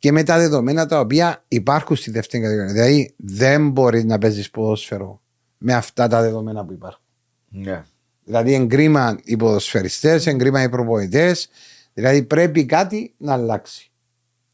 και 0.00 0.12
με 0.12 0.22
τα 0.22 0.38
δεδομένα 0.38 0.86
τα 0.86 1.00
οποία 1.00 1.44
υπάρχουν 1.48 1.96
στη 1.96 2.10
δεύτερη 2.10 2.42
κατηγορία. 2.42 2.72
Δηλαδή 2.72 3.14
δεν 3.16 3.70
μπορεί 3.70 4.04
να 4.04 4.18
παίζεις 4.18 4.50
ποδόσφαιρο 4.50 5.20
με 5.58 5.74
αυτά 5.74 6.08
τα 6.08 6.20
δεδομένα 6.20 6.64
που 6.64 6.72
υπάρχουν. 6.72 7.02
Ναι. 7.48 7.84
Δηλαδή 8.24 8.54
εγκρίμα 8.54 9.18
οι 9.24 9.36
ποδοσφαιριστές, 9.36 10.26
εγκρίμα 10.26 10.62
οι 10.62 10.68
προπονητές. 10.68 11.48
Δηλαδή 11.94 12.22
πρέπει 12.22 12.64
κάτι 12.64 13.14
να 13.16 13.32
αλλάξει. 13.32 13.90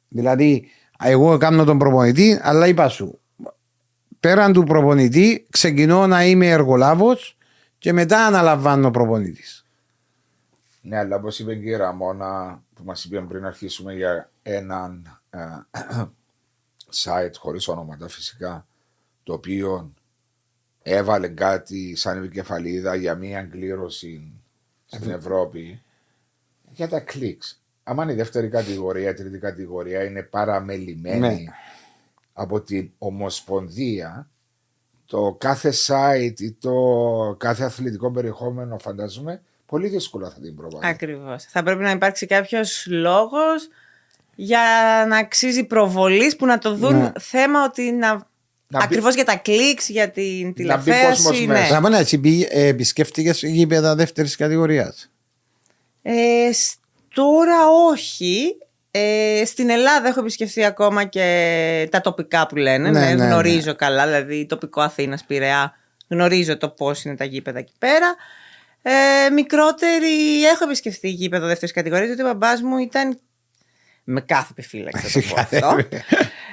Δηλαδή, 0.09 0.69
εγώ 0.99 1.39
κάνω 1.39 1.65
τον 1.65 1.79
προπονητή, 1.79 2.39
αλλά 2.43 2.67
είπα 2.67 2.89
σου, 2.89 3.21
πέραν 4.21 4.53
του 4.53 4.65
προπονητή, 4.65 5.47
ξεκινώ 5.51 6.07
να 6.07 6.25
είμαι 6.25 6.51
εργολάβος 6.51 7.39
και 7.79 7.93
μετά 7.93 8.27
αναλαμβάνω 8.27 8.91
προπονητής. 8.91 9.65
Ναι, 10.83 10.99
αλλά 10.99 11.17
όπως 11.17 11.39
είπε 11.39 11.55
και 11.55 11.69
η 11.69 11.77
Ραμόνα 11.77 12.63
που 12.75 12.83
μας 12.85 13.05
είπε 13.05 13.21
πριν 13.21 13.45
αρχίσουμε 13.45 13.95
για 13.95 14.31
έναν 14.43 15.03
ε, 15.07 15.17
site 17.05 17.35
χωρίς 17.39 17.69
ονόματα 17.69 18.09
φυσικά, 18.09 18.67
το 19.23 19.33
οποίο 19.33 19.93
έβαλε 20.83 21.29
κάτι 21.29 21.97
σαν 21.97 22.19
επικεφαλίδα 22.19 22.95
για 22.95 23.15
μία 23.15 23.43
κλήρωση 23.43 24.33
στην 24.87 25.11
Ευρώπη 25.11 25.83
για 26.71 26.89
τα 26.89 27.01
κλικς. 27.01 27.61
Άμα 27.83 28.03
είναι 28.03 28.13
η 28.13 28.17
δεύτερη 28.17 28.49
κατηγορία, 28.49 29.11
η 29.11 29.15
τρίτη 29.15 29.39
κατηγορία 29.39 30.05
είναι 30.05 30.23
παραμελημένη 30.23 31.19
Ναι. 31.19 31.45
από 32.33 32.61
την 32.61 32.91
Ομοσπονδία, 32.99 34.29
το 35.07 35.37
κάθε 35.41 35.73
site 35.87 36.41
ή 36.41 36.53
το 36.53 36.75
κάθε 37.39 37.65
αθλητικό 37.65 38.11
περιεχόμενο 38.11 38.79
φαντάζομαι 38.79 39.43
πολύ 39.67 39.89
δύσκολα 39.89 40.31
θα 40.31 40.41
την 40.41 40.57
προβάλλει. 40.57 40.87
Ακριβώς. 40.87 41.45
Θα 41.45 41.63
πρέπει 41.63 41.83
να 41.83 41.91
υπάρξει 41.91 42.27
κάποιος 42.27 42.87
λόγος 42.87 43.69
για 44.39 44.61
να 45.09 45.17
αξίζει 45.17 45.65
προβολής 45.65 46.37
που 46.37 46.47
να 46.47 46.59
το 46.59 46.75
δουν 46.75 46.99
Ναι. 46.99 47.13
θέμα 47.21 47.65
ότι 47.65 47.93
να. 47.93 48.09
Να 48.69 48.79
μπει- 48.79 48.85
Ακριβώς 48.85 49.15
για 49.15 49.25
τα 49.25 49.37
κλικς, 49.37 49.89
για 49.89 50.11
την 50.11 50.55
κόσμος 50.55 50.85
τηλεφέαση. 50.85 51.47
Ναι. 51.47 51.53
μέσα. 51.53 51.73
Ραμόνα, 51.75 51.99
εσύ 51.99 52.19
πήγε- 52.19 52.49
ε, 52.51 52.67
επισκέφτηκες 52.67 53.43
γήπεδα 53.43 53.95
δεύτερης 53.95 54.37
κατηγορίας; 54.37 55.11
Ε, 56.03 56.53
σ- 56.53 56.77
τώρα 57.15 57.57
όχι. 57.91 58.57
Ε, 58.91 59.43
στην 59.47 59.71
Ελλάδα 59.71 60.09
έχω 60.09 60.21
επισκεφθεί 60.21 60.65
ακόμα 60.65 61.05
και 61.05 61.89
τα 61.91 62.01
τοπικά 62.01 62.47
που 62.47 62.57
λένε. 62.57 62.91
Ναι, 62.91 63.01
Ναι, 63.01 63.15
ναι, 63.15 63.25
γνωρίζω 63.25 63.75
καλά, 63.75 64.05
δηλαδή 64.07 64.47
τοπικό 64.47 64.81
Αθήνας, 64.81 65.25
Πειραιά. 65.25 65.73
Γνωρίζω 66.09 66.57
το 66.57 66.69
πώς 66.69 67.05
είναι 67.05 67.17
τα 67.17 67.25
γήπεδα 67.25 67.59
εκεί 67.59 67.73
πέρα. 67.79 68.15
Ε, 68.83 69.31
μικρότερη, 69.31 70.45
έχω 70.45 70.65
επισκεφθεί 70.65 71.09
γήπεδο 71.09 71.47
δεύτερης 71.47 71.75
κατηγορίας, 71.75 72.07
γιατί 72.07 72.23
ο 72.23 72.27
μπαμπάς 72.27 72.63
μου 72.63 72.79
ήταν. 72.79 73.19
Με 74.09 74.21
κάθε 74.21 74.47
επιφύλαξη 74.51 75.07
θα 75.07 75.21
το 75.21 75.27
πω 75.35 75.41
αυτό. 75.41 75.77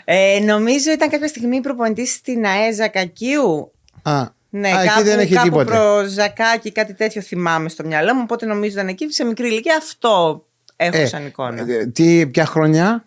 Ε, 0.05 0.39
νομίζω 0.43 0.91
ήταν 0.91 1.09
κάποια 1.09 1.27
στιγμή 1.27 1.61
προπονητής 1.61 2.13
στην 2.13 2.45
ΑΕΖΑ 2.45 2.87
Κακίου. 2.87 3.71
Α, 4.01 4.23
Ναι, 4.49 4.69
α, 4.69 4.79
εκεί 4.81 4.87
κάπου, 4.89 5.03
δεν 5.03 5.19
έχει 5.19 5.33
κάπου 5.33 5.47
τίποτε. 5.47 5.71
προς 5.71 6.09
Ζακάκι, 6.11 6.71
κάτι 6.71 6.93
τέτοιο 6.93 7.21
θυμάμαι 7.21 7.69
στο 7.69 7.83
μυαλό 7.85 8.13
μου. 8.13 8.21
Οπότε 8.23 8.45
νομίζω 8.45 8.71
ήταν 8.73 8.87
εκεί 8.87 9.11
σε 9.11 9.23
μικρή 9.23 9.47
ηλικία. 9.47 9.75
Αυτό 9.77 10.45
έχω 10.75 10.97
Ε, 10.97 11.05
σαν 11.05 11.25
εικόνα. 11.25 11.65
ε, 11.71 11.85
τι, 11.85 12.27
ποια 12.27 12.45
χρονιά; 12.45 13.05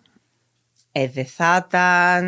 Ε, 0.91 1.07
δεν 1.07 1.25
θα 1.25 1.65
ήταν 1.67 2.25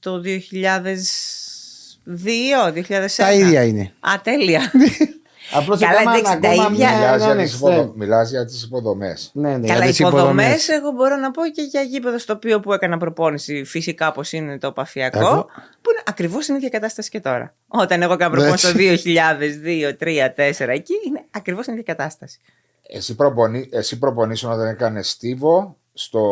το 0.00 0.22
2002, 0.24 2.72
2001. 2.74 3.06
Τα 3.16 3.32
ίδια 3.32 3.64
είναι. 3.64 3.92
Α, 4.00 4.10
τέλεια. 4.22 4.72
Απλώς 5.52 5.78
Καλά, 5.80 5.92
έκαναν 6.00 6.14
εντάξει, 6.18 6.38
τα 6.40 6.48
ακόμα 6.50 6.68
ίδια- 6.70 6.88
μια- 6.88 6.96
Μιλάς 6.98 7.16
για, 7.22 7.30
έναν 7.30 7.44
τις 7.44 7.54
υποδο... 7.54 7.72
εξτρέμ. 7.74 7.92
Μιλάς 7.96 8.30
για 8.30 8.44
τις 8.44 8.62
υποδομές. 8.62 9.30
Ναι, 9.34 9.56
ναι, 9.56 9.66
Καλά, 9.66 9.78
για 9.78 9.84
οι 9.84 9.88
τις 9.88 9.98
υποδομές 9.98 10.22
υποδομές. 10.46 10.68
εγώ 10.68 10.90
μπορώ 10.90 11.16
να 11.16 11.30
πω 11.30 11.42
και 11.46 11.62
για 11.62 11.80
γήπεδο 11.82 12.18
στο 12.18 12.32
οποίο 12.32 12.60
που 12.60 12.72
έκανα 12.72 12.96
προπόνηση 12.98 13.64
φυσικά 13.64 14.08
όπω 14.08 14.20
είναι 14.30 14.58
το 14.58 14.72
παφιακό. 14.72 15.18
Εγώ. 15.18 15.42
Που 15.82 15.90
είναι 15.90 16.02
ακριβώς 16.06 16.42
στην 16.44 16.54
ίδια 16.56 16.68
κατάσταση 16.68 17.10
και 17.10 17.20
τώρα. 17.20 17.54
Όταν 17.68 18.02
εγώ 18.02 18.12
έκανα 18.12 18.30
προπόνηση 18.30 18.72
το 18.72 18.78
2002, 18.78 19.94
2003, 19.98 20.32
2004, 20.58 20.68
εκεί 20.68 20.94
είναι 21.06 21.24
ακριβώς 21.30 21.62
στην 21.64 21.76
ίδια 21.78 21.94
κατάσταση. 21.94 22.40
Εσύ, 22.88 23.14
προπονεί, 23.14 23.68
εσύ 23.72 23.98
προπονείς 23.98 24.44
όταν 24.44 24.66
έκανε 24.66 25.02
στίβο 25.02 25.76
στο, 25.92 26.22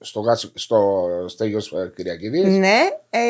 στο, 0.00 0.20
γάσι- 0.20 0.50
στο 0.54 1.06
Στέγιος 1.26 1.72
ε, 1.72 1.92
Κυριακίδης; 1.96 2.44
Ναι, 2.56 2.78
ε, 3.10 3.20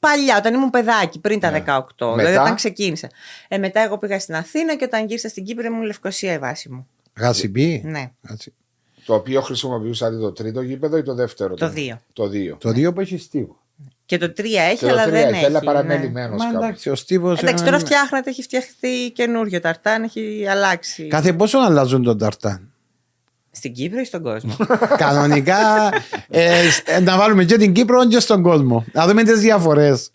παλιά, 0.00 0.36
όταν 0.38 0.54
ήμουν 0.54 0.70
παιδάκι, 0.70 1.18
πριν 1.20 1.40
τα 1.40 1.50
Ναι. 1.50 1.58
18, 1.66 1.82
Μετά; 1.98 2.16
δηλαδή 2.16 2.36
όταν 2.36 2.54
ξεκίνησα. 2.54 3.08
Ε, 3.48 3.58
μετά 3.58 3.80
εγώ 3.80 3.98
πήγα 3.98 4.20
στην 4.20 4.34
Αθήνα 4.34 4.76
και 4.76 4.84
όταν 4.84 5.06
γύρισα 5.06 5.28
στην 5.28 5.44
Κύπρο 5.44 5.66
ήμουν 5.66 5.82
Λευκοσία 5.82 6.32
η 6.32 6.38
βάση 6.38 6.68
μου. 6.70 6.86
Γασιμπή. 7.16 7.82
Ναι, 7.84 8.10
Γασι- 8.28 8.52
Το 9.04 9.14
οποίο 9.14 9.40
χρησιμοποιούσατε 9.40 10.16
το 10.16 10.32
τρίτο 10.32 10.60
γήπεδο 10.60 10.96
ή 10.96 11.02
το 11.02 11.14
δεύτερο. 11.14 11.54
Το 11.54 11.68
δύο. 11.68 12.00
Το 12.12 12.28
δύο. 12.28 12.56
Το 12.60 12.70
δύο 12.70 12.92
που 12.92 13.00
έχεις 13.00 13.22
στίβο. 13.22 13.56
και 14.06 14.18
το 14.18 14.32
3 14.36 14.44
έχει, 14.70 14.76
Και 14.78 14.86
το 14.86 14.92
αλλά 14.92 15.02
τρία 15.04 15.20
δεν 15.20 15.28
έχει, 15.28 15.36
έχει. 15.36 15.44
αλλά 15.44 15.58
ναι. 15.58 15.64
παραμελημένος 15.64 16.38
Μα 16.44 16.50
κάπως. 16.50 16.64
εντάξει, 16.66 16.90
ο 16.90 16.94
στίβος. 16.94 17.40
Εντάξει, 17.42 17.64
τώρα 17.64 17.78
φτιάχνεται, 17.78 18.30
έχει 18.30 18.42
φτιαχτεί 18.42 19.10
καινούριο 19.14 19.60
ταρτάν, 19.60 20.02
έχει 20.02 20.46
αλλάξει. 20.50 21.06
Κάθε 21.06 21.32
πόσο 21.32 21.58
αλλάζουν 21.58 22.02
τον 22.02 22.18
ταρτάν; 22.18 22.72
Στην 23.58 23.72
Κύπρο 23.72 24.00
ή 24.00 24.04
στον 24.04 24.22
κόσμο; 24.22 24.56
Κανονικά 25.04 25.90
ε, 26.28 26.60
ε, 26.84 27.00
να 27.00 27.16
βάλουμε 27.16 27.44
και 27.44 27.56
την 27.56 27.72
Κύπρο 27.72 28.08
και 28.08 28.20
στον 28.20 28.42
κόσμο. 28.42 28.84
Να 28.92 29.06
δούμε 29.06 29.22
τις 29.22 29.40
διαφορές. 29.40 30.10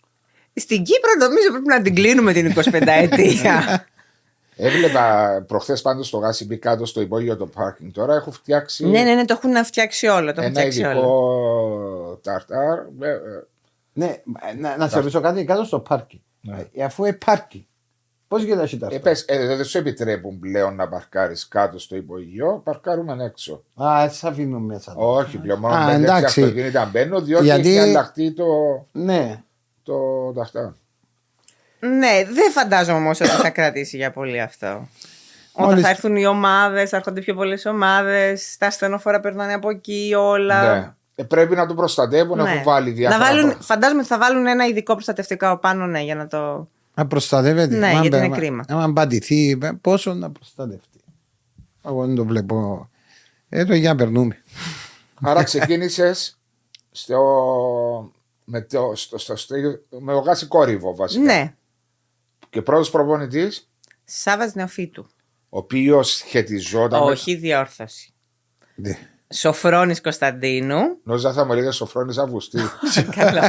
Στην 0.54 0.82
Κύπρο 0.82 1.10
νομίζω 1.18 1.50
πρέπει 1.50 1.68
να 1.68 1.82
την 1.82 1.94
κλείνουμε 1.94 2.32
την 2.32 2.54
25 2.56 2.82
ετία. 2.86 3.86
Έβλεπα 4.56 5.44
προχθές 5.46 5.82
πάντως 5.82 6.06
στο 6.06 6.18
γάσι 6.18 6.46
μπει 6.46 6.58
κάτω 6.58 6.86
στο 6.86 7.00
υπόγειο 7.00 7.36
το 7.36 7.46
πάρκινγκ. 7.46 7.90
Τώρα 7.92 8.14
έχω 8.14 8.30
φτιάξει 8.30 8.86
ναι, 8.86 9.02
ναι, 9.02 9.14
ναι, 9.14 9.24
το 9.24 9.40
έχουν 9.42 9.64
φτιάξει 9.64 10.06
όλο. 10.06 10.32
Το 10.32 10.40
έχουν 10.40 10.56
ένα 10.56 10.60
φτιάξει 10.60 10.80
ειδικό 10.80 11.00
όλο. 11.00 12.20
ταρτάρ. 12.22 12.78
Ε, 12.78 13.10
ε, 13.10 13.18
Ναι, 13.92 14.22
να, 14.58 14.76
να 14.76 14.88
σε 14.88 14.98
ρωτήσω 14.98 15.20
κάτι 15.20 15.44
κάτω 15.44 15.64
στο 15.64 15.78
πάρκι. 15.78 16.22
Ναι. 16.40 16.66
Ε, 16.74 16.84
αφού 16.84 17.04
είναι 17.04 17.18
πάρκι, 17.24 17.68
πώς 18.28 18.40
γίνεται 18.40 18.56
να 18.58 18.62
έχει 18.64 18.74
Ε, 18.74 18.78
ταρτάν. 18.78 19.00
πες, 19.00 19.24
ε, 19.28 19.46
δεν 19.56 19.64
σου 19.64 19.78
επιτρέπουν 19.78 20.38
πλέον 20.38 20.74
να 20.74 20.88
παρκάρεις 20.88 21.48
κάτω 21.48 21.78
στο 21.78 21.96
υπογείο, 21.96 22.60
παρκάρουμε 22.64 23.24
έξω. 23.24 23.64
Α, 23.82 24.02
έτσι 24.02 24.26
αφήνουν 24.26 24.62
μέσα. 24.62 24.94
Όχι, 24.96 25.38
πλέον 25.38 25.58
μόνο 25.58 25.74
Α, 25.74 25.84
με 25.86 25.92
εντάξει. 25.94 26.04
εντάξει. 26.16 26.42
αυτοκίνητα 26.42 26.88
μπαίνουν, 26.92 27.24
διότι 27.24 27.44
Γιατί- 27.44 27.68
έχει 27.68 27.78
αλλάχτεί 27.78 28.32
το, 28.32 28.44
Ναι. 28.92 29.42
το 29.82 29.94
ταρτάρ. 30.32 30.64
Ναι, 31.78 32.24
δεν 32.32 32.50
φαντάζομαι 32.52 32.98
όμως 32.98 33.20
ότι 33.20 33.30
θα 33.30 33.50
κρατήσει 33.50 33.96
για 33.96 34.10
πολύ 34.10 34.40
αυτό. 34.40 34.88
Όταν 35.52 35.68
Μόλις- 35.68 35.82
θα 35.84 35.88
έρθουν 35.88 36.16
οι 36.16 36.26
ομάδες, 36.26 36.90
θα 36.90 36.96
έρχονται 36.96 37.20
πιο 37.20 37.34
πολλές 37.34 37.64
ομάδες, 37.66 38.56
τα 38.58 38.66
ασθενοφόρα 38.66 39.20
περνάνε 39.20 39.52
από 39.54 39.70
εκεί 39.70 40.12
όλα. 40.16 40.74
Ναι. 40.78 40.92
Ε, 41.14 41.22
πρέπει 41.22 41.54
να 41.54 41.66
το 41.66 41.74
προστατεύουν, 41.74 42.42
Ναι. 42.42 42.50
έχουν 42.50 42.62
βάλει 42.62 42.88
να 42.90 42.94
διάφορα 42.96 43.24
βάλουν, 43.24 43.40
πράγματα. 43.40 43.64
φαντάζομαι 43.64 43.98
ότι 43.98 44.08
θα 44.08 44.18
βάλουν 44.18 44.46
ένα 44.46 44.66
ειδικό 44.66 44.92
προστατευτικό 44.94 45.48
από 45.48 45.60
πάνω, 45.60 45.86
ναι, 45.86 46.00
για 46.02 46.14
να 46.14 46.26
το. 46.26 46.68
Να 46.94 47.06
προστατεύεται. 47.06 47.74
Ναι, 47.76 47.92
Μα 47.92 47.92
γιατί 47.92 48.08
μπε- 48.08 48.18
είναι 48.18 48.28
μα- 48.28 48.36
κρίμα. 48.36 48.64
Άμα 48.68 48.92
πατηθεί, 48.92 49.58
ε, 49.62 49.70
πόσο 49.80 50.14
να 50.14 50.30
προστατευτεί. 50.30 50.98
Εγώ 51.84 52.06
δεν 52.06 52.14
το 52.14 52.24
βλέπω. 52.24 52.88
Ε, 53.48 53.64
το 53.64 53.74
για 53.74 53.94
περνούμε. 53.94 54.42
Άρα 55.22 55.42
ξεκίνησες 55.42 56.38
στο, 56.90 57.20
με, 58.44 58.62
το, 58.62 58.92
στο, 58.94 59.18
στο, 59.18 59.36
στο, 59.36 59.54
με 60.00 60.14
ο 60.14 60.18
Γάση 60.18 60.46
Κόρυβο 60.46 60.94
βασικά. 60.94 61.22
Ναι, 61.24 61.54
Και 62.50 62.62
πρώτος 62.62 62.90
προπονητής, 62.90 63.70
Σάβα 64.04 64.50
Νεοφύτου. 64.54 65.06
ο 65.48 65.58
οποίος 65.58 66.14
σχετιζόταν. 66.16 67.04
με- 67.04 67.10
Όχι 67.10 67.34
διόρθωση. 67.34 68.12
Ναι. 68.74 68.98
Σοφρόνης 69.32 70.00
Κωνσταντίνου. 70.00 70.76
Νόζα 71.04 71.32
θα 71.32 71.44
μου 71.44 71.52
έλεγε 71.52 71.70
Σοφρόνης 71.70 72.18
Αυγουστή. 72.18 72.58
Καλό. 73.16 73.40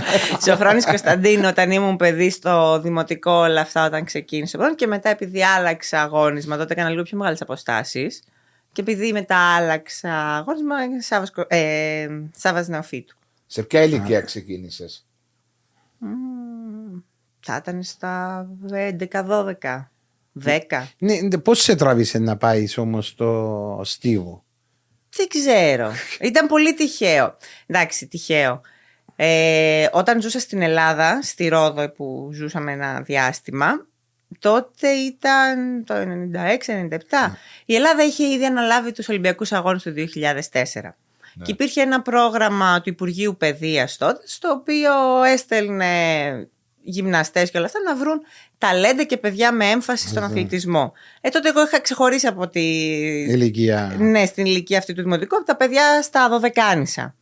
Σοφρόνης 0.45 0.85
Κωνσταντίνου 0.85 1.47
όταν 1.47 1.71
ήμουν 1.71 1.95
παιδί 1.95 2.29
στο 2.29 2.79
δημοτικό 2.79 3.31
όλα 3.31 3.61
αυτά 3.61 3.85
όταν 3.85 4.05
ξεκίνησε 4.05 4.57
πρώτον 4.57 4.75
και 4.75 4.87
μετά 4.87 5.09
επειδή 5.09 5.43
άλλαξα 5.43 6.01
αγώνισμα 6.01 6.57
τότε 6.57 6.73
έκανα 6.73 6.89
λίγο 6.89 7.03
πιο 7.03 7.17
μεγάλες 7.17 7.41
αποστάσεις 7.41 8.23
και 8.71 8.81
επειδή 8.81 9.11
μετά 9.11 9.37
άλλαξα 9.55 10.35
αγώνισμα 10.35 10.75
Σάββας, 10.99 11.31
Κο- 11.31 11.45
ε, 11.47 12.07
Σάββας 12.35 12.67
Νεοφύτου. 12.67 13.15
Σε 13.45 13.63
ποια 13.63 13.83
ηλικία 13.83 14.21
ξεκίνησες; 14.21 15.05
Θα 17.39 17.55
ήταν 17.55 17.83
στα 17.83 18.47
11-12. 18.71 19.91
10. 20.45 20.59
Ναι, 20.97 21.37
πώς 21.37 21.61
σε 21.61 21.75
τράβησε 21.75 22.19
να 22.19 22.37
πάεις 22.37 22.77
όμως 22.77 23.07
στο 23.07 23.81
Στίβο; 23.83 24.43
Δεν 25.15 25.27
ξέρω. 25.27 25.91
Ήταν 26.19 26.47
πολύ 26.47 26.73
τυχαίο. 26.73 27.37
Εντάξει, 27.65 28.07
τυχαίο. 28.07 28.61
Ε, 29.15 29.87
όταν 29.91 30.21
ζούσα 30.21 30.39
στην 30.39 30.61
Ελλάδα, 30.61 31.21
στη 31.21 31.47
Ρόδο 31.47 31.91
που 31.91 32.29
ζούσαμε 32.33 32.71
ένα 32.71 33.01
διάστημα, 33.01 33.85
τότε 34.39 34.87
ήταν 34.87 35.83
το 35.85 35.93
96-97. 35.95 37.35
Η 37.65 37.75
Ελλάδα 37.75 38.03
είχε 38.03 38.27
ήδη 38.27 38.45
αναλάβει 38.45 38.91
τους 38.91 39.09
Ολυμπιακούς 39.09 39.51
Αγώνες 39.51 39.83
του 39.83 39.93
2004. 39.93 40.95
Και 41.43 41.51
υπήρχε 41.51 41.81
ένα 41.81 42.01
πρόγραμμα 42.01 42.81
του 42.81 42.89
Υπουργείου 42.89 43.35
Παιδείας 43.37 43.97
τότε, 43.97 44.27
στο 44.27 44.49
οποίο 44.49 45.23
έστελνε 45.23 46.47
γυμναστές 46.85 47.51
και 47.51 47.57
όλα 47.57 47.65
αυτά 47.65 47.79
να 47.81 47.95
βρουν 47.95 48.21
ταλέντα 48.57 49.03
και 49.03 49.17
παιδιά 49.17 49.51
με 49.51 49.69
έμφαση 49.69 50.07
στον 50.07 50.23
αθλητισμό. 50.23 50.93
Ε, 51.21 51.29
τότε 51.29 51.49
εγώ 51.49 51.63
είχα 51.63 51.79
ξεχωρίσει 51.79 52.27
από 52.27 52.47
τη... 52.47 52.59
Ηλικία. 53.21 53.95
Ναι, 53.99 54.25
στην 54.25 54.45
ηλικία 54.45 54.77
αυτή 54.77 54.93
του 54.93 55.01
δημοτικού, 55.01 55.35
από 55.35 55.45
τα 55.45 55.55
παιδιά 55.55 56.01
στα 56.01 56.29
δωδεκάνησα. 56.29 57.15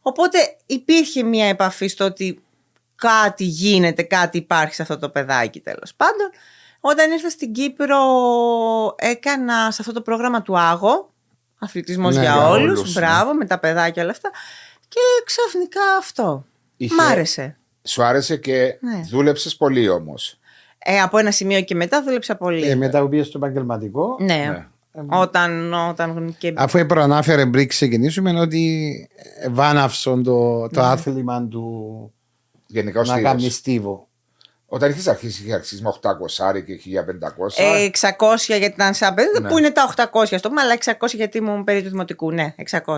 Οπότε 0.00 0.38
υπήρχε 0.66 1.22
μια 1.22 1.46
επαφή 1.46 1.86
στο 1.86 2.04
ότι 2.04 2.40
κάτι 2.96 3.44
γίνεται, 3.44 4.02
κάτι 4.02 4.38
υπάρχει 4.38 4.74
σε 4.74 4.82
αυτό 4.82 4.98
το 4.98 5.08
παιδάκι 5.08 5.60
τέλος 5.60 5.94
πάντων. 5.96 6.30
Όταν 6.80 7.10
ήρθα 7.12 7.30
στην 7.30 7.52
Κύπρο 7.52 7.98
έκανα 8.96 9.70
σε 9.70 9.76
αυτό 9.80 9.92
το 9.92 10.00
πρόγραμμα 10.00 10.42
του 10.42 10.58
Άγο, 10.58 11.12
αθλητισμός 11.58 12.14
Ναι, 12.14 12.22
για, 12.22 12.32
για 12.32 12.48
όλους, 12.48 12.78
όλους, 12.78 12.94
ναι. 12.94 13.00
μπράβο, 13.00 13.34
με 13.34 13.46
τα 13.46 13.58
παιδάκια 13.58 14.02
όλα 14.02 14.10
αυτά. 14.10 14.30
Και 14.88 15.00
ξαφνικά 15.24 15.82
αυτό. 15.98 16.44
Είχε- 16.76 16.94
Μ' 16.94 17.00
άρεσε. 17.00 17.56
Σου 17.86 18.02
άρεσε 18.02 18.36
και 18.36 18.76
Ναι. 18.80 19.00
δούλεψες 19.10 19.56
πολύ 19.56 19.88
όμως. 19.88 20.38
Ε, 20.78 21.00
από 21.00 21.18
ένα 21.18 21.30
σημείο 21.30 21.60
και 21.60 21.74
μετά 21.74 22.02
δούλεψα 22.02 22.36
πολύ. 22.36 22.68
Ε, 22.68 22.74
μετά 22.74 23.00
που 23.00 23.08
πήγες 23.08 23.26
στο 23.26 23.38
επαγγελματικό. 23.38 24.16
ναι. 24.20 24.66
Ναι. 25.02 25.16
Όταν, 25.16 25.74
όταν 25.74 26.34
και... 26.38 26.52
Αφού 26.56 26.86
προανάφερε 26.86 27.46
πριν 27.46 27.68
ξεκινήσουμε 27.68 28.40
ότι 28.40 29.08
βάναυσον 29.50 30.22
το, 30.22 30.68
το 30.68 30.80
άθλημα 30.82 31.46
του 31.48 32.12
Γενικά 32.66 33.00
ο 33.00 33.02
να 33.02 33.12
Στίβος. 33.12 33.30
κάνει 33.30 33.48
στίβο. 33.50 34.08
Όταν 34.66 34.90
είχες 34.90 35.06
αρχίσει, 35.08 35.42
είχε 35.42 35.54
αρχίσει 35.54 35.82
με 35.82 35.92
800 36.00 36.64
και 36.64 36.80
1500. 36.84 37.64
Ε, 37.64 37.88
600 38.00 38.36
γιατί 38.46 38.64
ήταν 38.64 38.94
σαν 38.94 39.14
παιδί, 39.14 39.40
Ναι. 39.40 39.48
που 39.48 39.58
είναι 39.58 39.70
τα 39.70 39.94
800 39.96 40.38
στο 40.38 40.48
πούμε, 40.48 40.60
αλλά 40.60 40.74
600 40.84 41.06
γιατί 41.14 41.38
ήμουν 41.38 41.64
περί 41.64 41.82
του 41.82 41.88
δημοτικού. 41.88 42.32
Ναι, 42.32 42.54
600. 42.70 42.96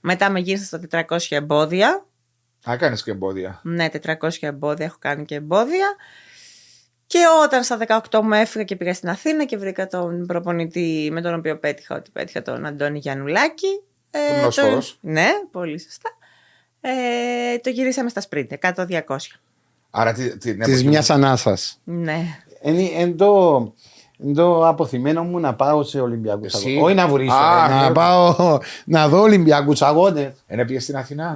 Μετά 0.00 0.30
με 0.30 0.40
γύρισα 0.40 0.64
στα 0.64 1.04
400 1.08 1.16
εμπόδια. 1.36 2.06
Α, 2.70 2.76
κάνεις 2.76 3.02
και 3.02 3.10
εμπόδια. 3.10 3.60
Ναι, 3.62 3.86
400 4.02 4.28
εμπόδια, 4.40 4.84
έχω 4.86 4.96
κάνει 5.00 5.24
και 5.24 5.34
εμπόδια. 5.34 5.86
Και 7.06 7.18
όταν 7.44 7.62
στα 7.64 7.78
18 8.10 8.20
μου 8.22 8.32
έφυγα 8.32 8.64
και 8.64 8.76
πήγα 8.76 8.94
στην 8.94 9.08
Αθήνα 9.08 9.44
και 9.44 9.56
βρήκα 9.56 9.86
τον 9.86 10.26
προπονητή 10.26 11.08
με 11.12 11.20
τον 11.20 11.34
οποίο 11.34 11.58
πέτυχα 11.58 11.96
ότι 11.96 12.10
πέτυχα 12.10 12.42
τον 12.42 12.66
Αντώνη 12.66 12.98
Γιαννουλάκη. 12.98 13.80
Ε, 14.10 14.18
Τον 14.30 14.40
γνωστός. 14.40 14.98
Ναι, 15.00 15.26
πολύ 15.50 15.80
σωστά. 15.80 16.10
Ε, 16.80 17.58
το 17.58 17.70
γυρίσαμε 17.70 18.08
στα 18.08 18.20
σπριντ, 18.20 18.52
100-200. 18.60 19.38
Άρα 19.90 20.12
τι- 20.12 20.36
την 20.38 20.58
Της 20.58 20.68
εποχή- 20.68 20.86
μιας 20.88 21.10
ανάσας. 21.10 21.80
Ναι. 21.84 22.18
Εν 22.96 23.16
το, 23.16 23.56
εν 24.24 24.34
το 24.34 24.68
αποθυμένο 24.68 25.22
μου 25.22 25.38
να 25.40 25.54
πάω 25.54 25.82
σε 25.82 26.00
Ολυμπιακούς 26.00 26.54
Εσύ; 26.54 26.68
αγώνες. 26.70 26.84
Όχι 26.84 26.94
να 26.94 27.08
βουρήσω. 27.08 27.34
Α, 27.34 27.64
ε, 27.64 27.74
να 27.74 27.88
ναι. 27.88 27.94
πάω 27.94 28.58
να 28.84 29.08
δω 29.08 29.20
Ολυμπιακούς 29.20 29.82
αγώνες. 29.82 30.32
Ένα 30.46 30.64
πήγε 30.64 30.80
στην 30.80 30.96
Αθηνά; 30.96 31.34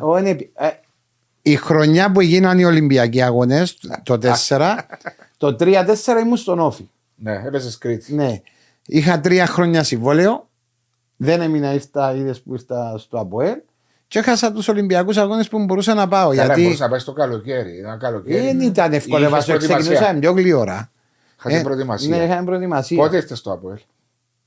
Η 1.43 1.57
χρονιά 1.57 2.13
που 2.13 2.21
έγιναν 2.21 2.59
οι 2.59 2.65
Ολυμπιακοί 2.65 3.23
αγώνες, 3.23 3.79
το 4.03 4.19
4, 4.49 4.77
το 5.37 5.57
3-4 5.61 6.21
ήμουν 6.21 6.37
στον 6.37 6.59
Όφη. 6.59 6.89
Ναι, 7.15 7.33
έπαιζες 7.47 7.79
Κρήτης. 7.79 8.09
Ναι. 8.09 8.41
Είχα 8.87 9.21
τρία 9.21 9.47
χρόνια 9.47 9.83
συμβόλαιο. 9.83 10.49
Δεν 11.17 11.41
έμεινα, 11.41 11.73
ήρθα, 11.73 12.15
είδες 12.15 12.41
που 12.41 12.53
ήρθα 12.53 12.99
στο 12.99 13.19
ΑΠΟΕΛ. 13.19 13.57
Και 14.09 14.19
έχασα 14.19 14.53
τους 14.53 14.69
Ολυμπιακούς 14.69 15.17
αγώνες 15.17 15.49
που 15.49 15.65
μπορούσα 15.65 15.95
να 15.95 16.09
πάω. 16.09 16.29
Καλά, 16.31 16.45
γιατί 16.45 16.63
μπορούσε 16.63 16.83
να 16.83 16.89
πάεις 16.89 17.03
στο 17.03 17.13
καλοκαίρι. 17.13 17.79
Ένα 17.79 17.97
καλοκαίρι. 17.97 18.41
δεν 18.47 18.61
ήταν 18.61 18.93
εύκολο. 18.93 19.19
Είχες 19.19 19.31
Βασίλειο, 19.31 19.59
προετοιμασία. 19.59 19.91
ξεκινούσαμε 19.93 20.19
πιο 20.21 20.33
γλυόρα. 20.33 20.91
Είχατε 21.39 21.57
Ε, 21.57 21.63
προετοιμασία. 21.63 22.17
Ναι, 22.17 22.25
είχαμε 22.25 22.45
προετοιμασία. 22.45 22.97
Πότε 22.97 23.17
ήρθες 23.17 23.39
στο 23.39 23.53
Αποέλ. 23.53 23.79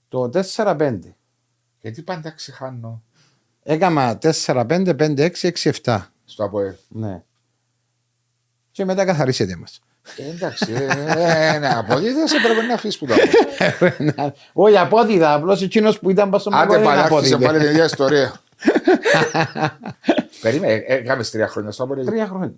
Το 0.09 0.29
4-5. 0.29 0.99
Γιατί 1.81 2.01
πάντα 2.01 2.31
ξεχάνω 2.31 3.01
Έκανα 3.63 4.17
4-5, 4.45 4.95
5-6, 4.95 5.29
6-7. 5.83 6.12
Στο 6.25 6.43
Αποέλ. 6.43 6.73
Ναι. 6.87 7.21
Και 8.71 8.85
μετά 8.85 9.05
καθαρίσετε 9.05 9.55
μας. 9.55 9.79
Ε, 10.17 10.29
εντάξει, 10.29 10.73
ε, 10.73 10.85
ε, 11.55 11.59
ναι, 11.59 11.67
αποδίδεσαι 11.67 12.37
πρέπει 12.43 12.67
να 12.67 12.73
αφήσεις 12.73 12.99
που 12.99 13.05
το 13.05 13.13
Αποέλ. 13.13 14.13
Όχι, 14.53 14.77
απόδιδα. 14.77 15.33
Απλώς 15.33 15.61
εκείνος 15.61 15.99
που 15.99 16.09
ήταν 16.09 16.25
πάνω 16.29 16.39
στο 16.41 16.49
Άντε 16.53 16.75
είναι 16.75 16.83
πάλι, 16.85 16.99
άρχισε 16.99 17.13
απόδιδε. 17.33 17.45
πάλι 17.45 17.59
την 17.59 17.69
ίδια 17.69 17.83
ιστορία. 17.85 18.33
Περίμενε, 20.41 20.73
ε, 20.73 20.83
έκαμε 20.95 21.23
τρία 21.23 21.47
χρόνια 21.47 21.71
στο 21.71 21.83
Αποέλ. 21.83 22.05
Τρία 22.05 22.27
χρόνια. 22.27 22.53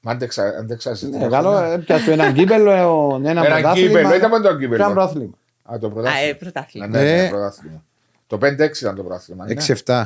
Μα 0.00 0.12
Άντεξα, 0.12 0.44
άντεξα 0.58 0.96
Ναι, 1.10 1.26
καλό, 1.28 1.58
έπιασε 1.58 2.12
ένα 2.12 2.32
κύπελο, 2.32 2.70
ένα 3.24 3.30
Ένα 3.30 3.42
πρωτάθλημα. 3.42 3.72
κύπελο, 3.88 4.14
ήταν 4.14 4.30
μόνο 4.30 4.42
το 4.42 4.56
κύπελο. 4.56 4.76
Και 4.76 4.82
ένα 4.82 4.92
πρωτάθλημα. 4.92 5.34
Α, 5.62 5.78
το 5.78 5.86
Α, 5.86 6.18
ε, 6.18 6.34
πρωτάθλημα. 6.34 6.36
πρωτάθλημα. 6.38 6.84
Α, 6.84 6.88
ναι, 6.88 7.02
ναι, 7.02 7.24
Ε. 7.24 7.28
πρωτάθλημα. 7.28 7.84
Το 8.26 8.36
5-6 8.36 8.80
ήταν 8.80 8.94
το 8.94 9.02
πρωτάθλημα. 9.02 9.44
ναι. 9.46 9.54
6-7. 9.84 10.04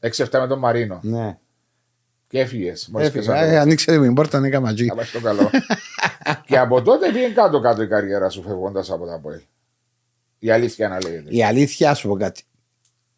6-7 0.00 0.38
με 0.40 0.46
τον 0.46 0.58
Μαρίνο. 0.58 0.98
Ναι. 1.02 1.38
Και 2.32 2.40
έφυγες. 2.40 2.88
Μόλι 2.92 3.04
Έφυγα, 3.04 3.42
ε, 3.42 3.58
ανοίξε 3.58 4.00
την 4.00 4.14
πόρτα, 4.14 4.38
ανήκα 4.38 4.60
μαζί. 4.60 4.86
Να 4.86 4.94
πάει 4.94 5.04
στο 5.04 5.20
καλό. 5.20 5.50
και 6.46 6.58
από 6.58 6.82
τότε 6.82 7.10
πήγε 7.12 7.28
κάτω-κάτω 7.28 7.82
η 7.82 7.88
καριέρα 7.88 8.28
σου 8.28 8.42
φεύγοντας 8.42 8.90
από 8.90 9.06
τα 9.06 9.18
ΠΟΕΛ. 9.18 9.40
Η 10.38 10.50
αλήθεια 10.50 10.88
να 10.88 10.98
λέγεται. 11.02 11.36
Η 11.36 11.44
αλήθεια, 11.44 11.90
α 11.90 11.94
σου 11.94 12.08
πω 12.08 12.16
κάτι. 12.16 12.42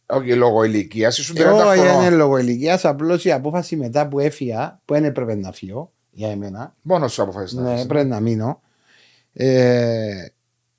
Όχι 0.07 0.35
λόγω 0.35 0.65
ηλικίας, 0.65 1.19
ήσουν 1.19 1.37
30 1.37 1.41
Εγώ 1.41 1.75
είναι 1.75 1.87
χρονών. 1.89 2.15
λόγω 2.15 2.39
ηλικίας. 2.39 2.85
Απλώς 2.85 3.25
η 3.25 3.33
απόφαση 3.33 3.77
μετά 3.77 4.09
που 4.09 4.19
έφυγα, 4.19 4.81
που 4.85 4.95
δεν 4.95 5.05
έπρεπε 5.05 5.35
να 5.35 5.53
φύγω 5.53 5.93
για 6.11 6.31
εμένα, 6.31 6.75
Μόνος 6.83 7.13
σου 7.13 7.23
αποφάσισε 7.23 7.57
να 7.57 7.63
ναι, 7.63 7.71
φύγεις. 7.71 7.87
πρέπει 7.87 8.09
να 8.09 8.21
μείνω. 8.21 8.61
Ε, 9.33 10.27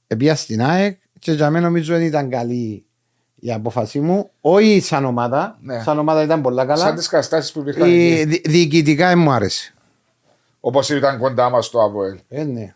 Επία 0.08 0.36
στην 0.36 0.62
ΑΕΚ 0.62 0.98
και 1.20 1.32
για 1.32 1.50
μένα 1.50 1.66
νομίζω 1.66 1.94
δεν 1.94 2.06
ήταν 2.06 2.30
καλή 2.30 2.85
η 3.46 3.52
απόφαση 3.54 4.00
μου. 4.00 4.30
Όχι 4.42 4.82
σαν 4.82 5.06
ομάδα. 5.06 5.58
Ναι. 5.62 5.82
Σαν 5.84 6.00
ομάδα 6.00 6.24
ήταν 6.24 6.42
πολλά 6.42 6.66
καλά. 6.66 6.78
Σαν 6.86 6.96
τις 6.96 7.08
καταστάσεις 7.08 7.52
που 7.52 7.60
υπήρχαν 7.60 7.90
Η, 7.90 8.12
εκεί. 8.12 8.24
δι- 8.26 8.48
διοικητικά 8.50 9.08
δεν 9.08 9.20
μου 9.20 9.32
άρεσε. 9.32 9.74
Όπως 10.60 10.90
ήταν 10.90 11.20
κοντά 11.20 11.50
μας 11.50 11.70
το 11.70 11.84
ΑΠΟΕΛ. 11.84 12.18
Ε, 12.30 12.44
ναι. 12.44 12.74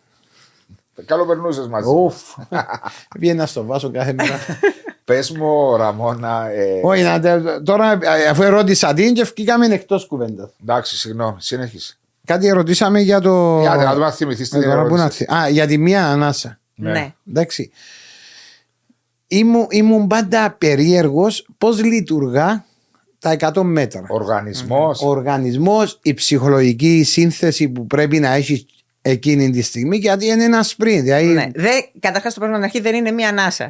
Καλό 1.05 1.25
περνούσες 1.25 1.67
μαζί. 1.67 1.89
Ουφ. 1.89 2.15
Βγαίνα 3.15 3.45
στο 3.45 3.63
βάσο 3.65 3.91
κάθε 3.91 4.13
μέρα. 4.13 4.39
Πες 5.05 5.32
μου, 5.32 5.77
Ραμόνα. 5.77 6.49
Ε, 6.49 6.79
Όχι, 6.84 7.03
να 7.03 7.19
τε- 7.19 7.63
τώρα 7.63 7.91
ε, 8.01 8.27
αφού 8.29 8.43
ερώτησα 8.43 8.93
την 8.93 9.13
και 9.13 9.23
βγήκαμε 9.23 9.65
εκτός 9.65 10.05
κουβέντας. 10.08 10.49
εντάξει, 10.62 10.97
συγγνώμη, 10.97 11.36
συνέχισε. 11.39 11.97
Κάτι 12.25 12.47
ερωτήσαμε 12.47 12.99
για 12.99 13.21
το. 13.21 13.60
Για 13.62 13.75
να 13.75 13.93
δούμε 13.93 14.05
αν 14.05 14.12
θυμηθείς 14.12 14.49
την 14.49 14.62
Ε, 14.62 14.65
τώρα 14.65 14.84
πού 14.84 14.95
να 14.95 14.99
ερώτηση. 15.01 15.23
θυ- 15.25 15.34
Α, 15.38 15.49
για 15.49 15.67
τη 15.67 15.77
μία 15.77 16.08
ανάσα. 16.08 16.60
Ναι. 16.75 16.91
Ναι. 16.91 17.13
Εντάξει. 17.29 17.71
Ήμουν, 19.31 19.67
ήμουν 19.69 20.07
πάντα 20.07 20.55
περίεργος 20.57 21.47
πώς 21.57 21.83
λειτουργά 21.83 22.65
τα 23.19 23.35
100 23.53 23.61
μέτρα. 23.63 24.03
Οργανισμός. 24.07 25.01
Ο 25.01 25.09
οργανισμός, 25.09 25.99
η 26.01 26.13
ψυχολογική 26.13 27.03
σύνθεση 27.03 27.69
που 27.69 27.87
πρέπει 27.87 28.19
να 28.19 28.33
έχει 28.33 28.65
εκείνη 29.01 29.49
τη 29.49 29.61
στιγμή, 29.61 29.97
γιατί 29.97 30.25
είναι 30.25 30.43
ένα 30.43 30.63
sprint. 30.63 30.99
Δηλαδή, 31.01 31.25
Ναι. 31.25 31.47
Δεν, 31.55 31.71
καταρχάς 31.99 32.33
το 32.33 32.39
πρόβλημα 32.39 32.67
στην 32.67 32.79
αρχή 32.79 32.89
δεν 32.91 32.99
είναι 32.99 33.11
μία 33.15 33.29
ανάσα. 33.29 33.63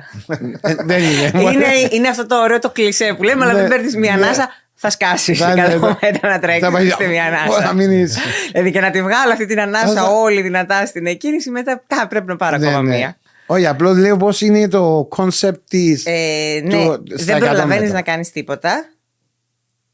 ε, 0.62 0.76
δεν 0.86 1.00
είναι. 1.04 1.32
είναι, 1.52 1.66
είναι 1.92 2.08
αυτό 2.08 2.26
το 2.26 2.36
ωραίο 2.42 2.60
το 2.60 2.70
κλισέ 2.70 3.14
που 3.18 3.24
λέμε, 3.24 3.44
αλλά 3.44 3.54
Ναι, 3.54 3.60
δεν 3.60 3.70
παίρνεις 3.70 3.96
μία 3.96 4.16
ναι. 4.16 4.24
ανάσα, 4.26 4.50
θα 4.76 4.90
σκάσεις. 4.90 5.40
Θα- 5.40 5.48
Σε 5.48 5.54
ναι, 5.54 5.62
κάθε 5.62 5.78
θα- 5.78 5.98
μέτρα 6.02 6.30
να 6.30 6.40
τρέξεις 6.40 6.64
θα 6.64 6.72
πάει- 6.72 6.90
στη 6.90 7.08
μία 7.08 7.24
θα 7.24 7.56
ανάσα. 7.56 7.74
μείνεις. 7.74 8.18
δηλαδή 8.52 8.72
και 8.72 8.80
να 8.80 8.90
τη 8.92 9.02
βγάλω 9.02 9.32
αυτή 9.32 9.46
την 9.46 9.60
ανάσα 9.60 9.94
Θα- 9.94 10.10
όλη 10.10 10.42
δυνατά 10.42 10.86
στην 10.86 11.06
εκκίνηση, 11.06 11.50
μετά 11.50 11.84
κα, 11.88 12.08
πρέπει 12.08 12.26
να 12.28 12.36
πάρω 12.36 12.58
Ναι, 12.58 12.68
ακόμα 12.68 12.82
ναι. 12.82 12.96
μία. 12.98 13.18
Όχι, 13.52 13.66
απλώς 13.68 13.98
λέω 13.98 14.18
πώς 14.18 14.42
είναι 14.42 14.68
το 14.68 15.08
concept 15.18 15.62
τη. 15.70 15.92
Ε, 16.06 16.62
ναι, 16.64 16.86
του- 16.86 17.04
στα 17.20 17.24
δεν 17.26 17.36
100 17.36 17.40
προλαβαίνεις 17.40 17.82
μέτρα. 17.82 17.94
να 17.96 18.02
κάνεις 18.02 18.32
τίποτα. 18.32 18.90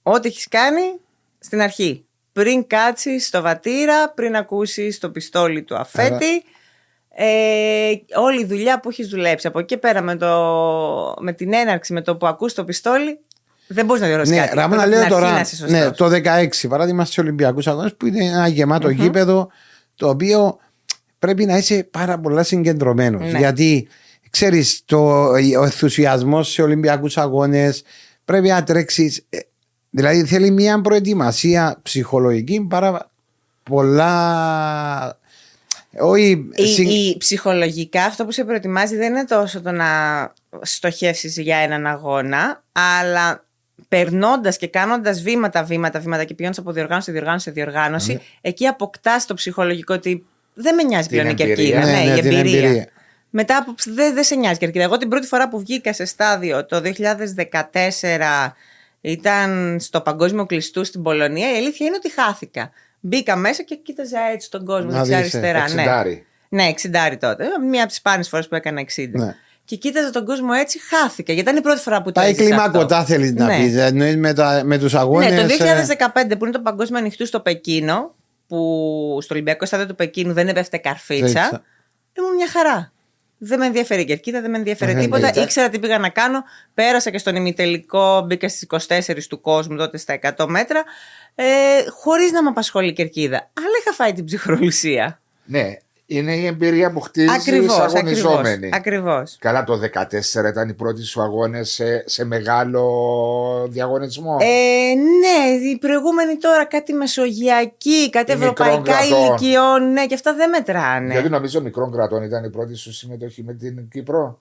Ό,τι 0.01 0.27
έχεις 0.27 0.47
κάνει 0.47 0.81
στην 1.39 1.61
αρχή. 1.61 2.05
Πριν 2.31 2.67
κάτσεις 2.67 3.25
στο 3.27 3.41
βατήρα, 3.41 4.09
πριν 4.09 4.35
ακούσεις 4.35 4.99
το 4.99 5.09
πιστόλι 5.09 5.63
του 5.63 5.75
αφέτη. 5.77 6.43
Ε, 7.17 7.91
όλη 8.21 8.41
η 8.41 8.45
δουλειά 8.45 8.79
που 8.79 8.89
έχεις 8.89 9.07
δουλέψει. 9.07 9.47
Από 9.47 9.59
εκεί 9.59 9.67
και 9.67 9.77
πέρα 9.77 10.01
με, 10.01 10.15
το, 10.15 10.27
με 11.19 11.33
την 11.33 11.53
έναρξη, 11.53 11.93
με 11.93 12.01
το 12.01 12.15
που 12.15 12.27
ακούς 12.27 12.53
το 12.53 12.63
πιστόλι, 12.63 13.19
δεν 13.67 13.85
μπορείς 13.85 14.01
να 14.01 14.07
διορθώσει 14.07 14.31
Ναι, 14.31 14.39
κάτι. 14.39 14.55
Ραμόνα 14.55 14.81
Πρέπει 14.81 14.89
λέω 14.95 14.99
από 15.05 15.07
την 15.07 15.15
αρχή 15.15 15.25
τώρα. 15.25 15.35
να 15.35 15.39
είσαι 15.41 15.55
σωστός. 15.55 15.71
Ναι, 15.79 15.91
το 15.91 16.09
16 16.63 16.67
παράδειγμα 16.69 17.03
στους 17.03 17.17
Ολυμπιακούς 17.17 17.67
Αγώνες 17.67 17.95
που 17.95 18.05
είναι 18.05 18.25
ένα 18.25 18.47
γεμάτο 18.47 18.89
γήπεδο 18.89 19.49
το 19.95 20.09
οποίο 20.09 20.57
πρέπει 21.19 21.45
να 21.45 21.57
είσαι 21.57 21.87
πάρα 21.91 22.19
πολλά 22.19 22.43
συγκεντρωμένος. 22.43 23.31
Ναι. 23.31 23.37
Γιατί 23.37 23.87
ξέρεις, 24.29 24.83
ο 24.91 25.63
ενθουσιασμός 25.63 26.51
σε 26.51 26.61
Ολυμπιακούς 26.61 27.17
Αγώνες 27.17 27.83
πρέπει 28.25 28.47
να 28.47 28.63
τρέξεις. 28.63 29.25
Δηλαδή 29.89 30.25
θέλει 30.25 30.51
μια 30.51 30.81
προετοιμασία 30.81 31.79
ψυχολογική 31.83 32.65
πάρα 32.69 33.11
πολλά. 33.63 35.19
Όχι. 35.99 36.49
Η, 36.55 36.65
συν- 36.67 36.89
η- 36.89 37.15
ψυχολογικά 37.17 38.03
αυτό 38.03 38.25
που 38.25 38.31
σε 38.31 38.43
προετοιμάζει 38.43 38.95
δεν 38.95 39.11
είναι 39.11 39.25
τόσο 39.25 39.61
το 39.61 39.71
να 39.71 39.85
στοχεύσεις 40.61 41.37
για 41.37 41.57
έναν 41.57 41.85
αγώνα, 41.87 42.63
αλλά 42.71 43.45
περνώντας 43.87 44.57
και 44.57 44.67
κάνοντας 44.67 45.21
βήματα, 45.21 45.63
βήματα, 45.63 45.99
βήματα 45.99 46.23
και 46.23 46.33
πηγαίνοντας 46.33 46.59
από 46.59 46.71
διοργάνωση 46.71 47.05
σε 47.05 47.11
διοργάνωση 47.11 47.43
σε 47.43 47.51
διοργάνωση, 47.51 48.19
εκεί 48.41 48.67
αποκτάς 48.67 49.25
το 49.25 49.33
ψυχολογικό 49.33 49.93
ότι 49.93 50.25
δεν 50.55 50.75
με 50.75 50.83
νοιάζει 50.83 51.07
Την 51.07 51.17
πλέον 51.21 51.37
η 51.37 51.41
εμπειρία. 51.41 51.55
κερκίδα. 51.55 51.79
Ναι, 51.79 51.91
Ναι, 51.91 52.11
ναι, 52.11 52.17
η 52.17 52.21
την 52.21 52.31
εμπειρία. 52.37 52.59
εμπειρία. 52.67 52.87
Μετά 53.29 53.57
από. 53.57 53.73
Δεν 53.85 54.13
δεν 54.13 54.23
σε 54.23 54.35
νοιάζει 54.35 54.55
η 54.55 54.59
κερκίδα. 54.59 54.83
Εγώ 54.83 54.97
την 54.97 55.09
πρώτη 55.09 55.27
φορά 55.27 55.49
που 55.49 55.59
βγήκα 55.59 55.93
σε 55.93 56.05
στάδιο 56.05 56.65
το 56.65 56.81
2014 56.81 58.55
ήταν 59.01 59.77
στο 59.79 60.01
Παγκόσμιο 60.01 60.45
Κλειστού 60.45 60.83
στην 60.85 61.01
Πολωνία. 61.03 61.53
Η 61.53 61.55
αλήθεια 61.57 61.85
είναι 61.85 61.95
ότι 61.95 62.11
χάθηκα. 62.11 62.71
Μπήκα 62.99 63.35
μέσα 63.35 63.63
και 63.63 63.75
κοίταζα 63.75 64.19
έτσι 64.33 64.49
τον 64.49 64.65
κόσμο 64.65 64.91
Να 64.91 65.01
δεις, 65.03 65.11
ε, 65.13 65.15
δεξιά-αριστερά. 65.21 65.59
Ναι. 65.59 65.63
Εξιντάρι. 65.81 66.25
ναι, 66.49 66.63
60 66.63 67.17
τότε. 67.19 67.45
Μία 67.69 67.79
από 67.79 67.87
τις 67.87 67.97
σπάνιες 67.97 68.29
φορές 68.29 68.47
που 68.47 68.55
έκανα 68.55 68.79
60. 68.79 69.19
Ναι. 69.19 69.35
Και 69.65 69.75
κοίταζα 69.75 70.09
τον 70.09 70.25
κόσμο 70.25 70.49
έτσι, 70.59 70.79
χάθηκα. 70.89 71.33
Γιατί 71.33 71.49
ήταν 71.49 71.59
η 71.59 71.63
πρώτη 71.63 71.79
φορά 71.81 71.97
που 72.01 72.11
το 72.11 72.11
Τα 72.11 72.21
έζησα 72.25 72.41
αυτό. 72.43 72.55
κλιμακωτά 72.55 73.05
θέλεις 73.05 73.33
να 73.33 73.45
Ναι. 73.45 73.57
πεις. 73.57 73.75
Εννοεί 73.75 74.15
με, 74.15 74.33
τα- 74.33 74.61
με 74.65 74.77
τους 74.77 74.95
αγώνες. 74.95 75.31
Ναι, 75.31 75.41
το 75.41 75.47
2015 75.47 76.35
που 76.37 76.45
είναι 76.45 76.53
το 76.53 76.59
Παγκόσμιο 76.61 76.99
Ανοιχτού 76.99 77.25
στο 77.25 77.39
Πεκίνο, 77.39 78.15
που 78.47 79.17
στο 79.21 79.33
Ολυμπιακό 79.33 79.65
Στάδιο 79.65 79.87
του 79.87 79.95
Πεκίνου 79.95 80.33
δεν 80.33 80.47
έπεφτε 80.47 80.77
καρφίτσα, 80.77 81.25
Φίτσα. 81.27 81.63
ήμουν 82.17 82.35
μια 82.35 82.49
χαρά. 82.49 82.89
Δεν 83.37 83.59
με 83.59 83.65
ενδιαφέρει 83.65 84.01
η 84.01 84.05
κερκίδα, 84.05 84.41
δεν 84.41 84.49
με 84.51 84.57
ενδιαφέρει 84.57 84.91
Ε, 84.91 84.95
τίποτα. 84.95 85.15
εννοείται. 85.17 85.41
Ήξερα 85.41 85.69
τι 85.69 85.79
πήγα 85.79 85.97
να 85.99 86.09
κάνω. 86.09 86.43
Πέρασα 86.73 87.09
και 87.09 87.17
στον 87.17 87.35
ημιτελικό, 87.35 88.21
μπήκα 88.21 88.49
στις 88.49 88.61
24 88.61 89.27
του 89.29 89.41
κόσμου, 89.41 89.77
τότε 89.77 89.97
στα 89.97 90.13
100 90.37 90.45
μέτρα, 90.47 90.83
ε, 91.35 91.45
χωρίς 91.89 92.31
να 92.31 92.43
με 92.43 92.49
απασχολεί 92.49 92.87
η 92.89 92.93
κερκίδα. 92.93 93.37
Αλλά 93.37 93.67
είχα 93.81 93.93
φάει 93.93 94.13
την 94.13 94.25
ψυχρολουσία. 94.25 95.19
Ναι, 95.45 95.73
είναι 96.07 96.35
η 96.35 96.45
εμπειρία 96.45 96.91
που 96.91 96.99
χτίζεις 96.99 97.31
Ακριβώς, 97.31 97.77
ακριβώς. 97.79 97.93
αγωνιζόμενη. 97.95 98.69
Ακριβώς. 98.73 99.35
Καλά, 99.39 99.63
το 99.63 99.79
14 99.79 100.45
ήταν 100.49 100.69
οι 100.69 100.73
πρώτοι 100.73 101.03
σου 101.03 101.21
αγώνες 101.21 101.69
σε, 101.69 102.03
σε 102.05 102.25
μεγάλο 102.25 102.83
διαγωνισμό; 103.69 104.37
Ε, 104.41 104.93
ναι, 104.95 105.67
η 105.69 105.77
προηγούμενη 105.77 106.37
τώρα 106.37 106.65
κάτι 106.65 106.93
μεσογειακή, 106.93 108.09
κάτι 108.09 108.31
Οι 108.31 108.35
μικρών 108.35 108.67
ευρωπαϊκά 108.67 108.97
κρατών. 109.07 109.25
ηλικιών, 109.25 109.91
ναι, 109.91 110.05
και 110.05 110.13
αυτά 110.13 110.33
δεν 110.33 110.49
μετράνε. 110.49 111.13
Γιατί 111.13 111.29
νομίζω 111.29 111.61
μικρών 111.61 111.91
κρατών 111.91 112.23
ήταν 112.23 112.43
η 112.43 112.49
πρώτη 112.49 112.75
σου 112.75 112.93
συμμετοχή 112.93 113.43
με 113.43 113.53
την 113.53 113.87
Κύπρο; 113.89 114.39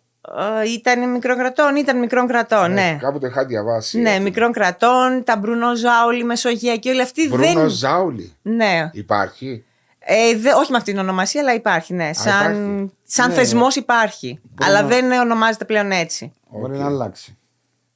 Ε, 0.63 0.71
ήταν 0.73 1.11
μικρών 1.11 1.37
κρατών, 1.37 1.77
ήταν 1.77 1.99
μικρών 1.99 2.27
κρατών, 2.27 2.73
ναι. 2.73 2.89
Ε, 2.97 2.99
Κάπου 3.01 3.19
το 3.19 3.27
είχα 3.27 3.45
διαβάσει. 3.45 3.99
Ναι, 4.01 4.19
μικρών 4.19 4.53
κρατών, 4.53 5.23
τα 5.25 5.37
Μπρουνό 5.37 5.75
Ζάουλη, 5.77 6.25
Μεσογειακή, 6.25 6.89
όλοι 6.89 7.03
αυτοί 7.03 7.29
Μπρούνο 7.29 7.61
δεν. 7.61 7.69
Ζάουλη; 7.69 8.33
Ναι. 8.43 8.91
Υπάρχει; 8.93 9.65
Ε, 10.07 10.37
δε, 10.37 10.53
όχι 10.53 10.71
με 10.71 10.77
αυτή 10.77 10.91
την 10.91 11.01
ονομασία, 11.01 11.41
αλλά 11.41 11.55
υπάρχει, 11.55 11.95
ναι. 11.95 12.13
Σαν, 12.13 12.53
υπάρχει. 12.53 12.93
σαν 13.05 13.29
Ναι. 13.29 13.35
θεσμός 13.35 13.77
υπάρχει. 13.77 14.41
Αλλά 14.61 14.85
δεν 14.85 15.13
ονομάζεται 15.13 15.65
πλέον 15.65 15.91
έτσι. 15.91 16.33
Μπορεί 16.51 16.73
Οκ. 16.75 16.79
να 16.79 16.87
αλλάξει. 16.87 17.39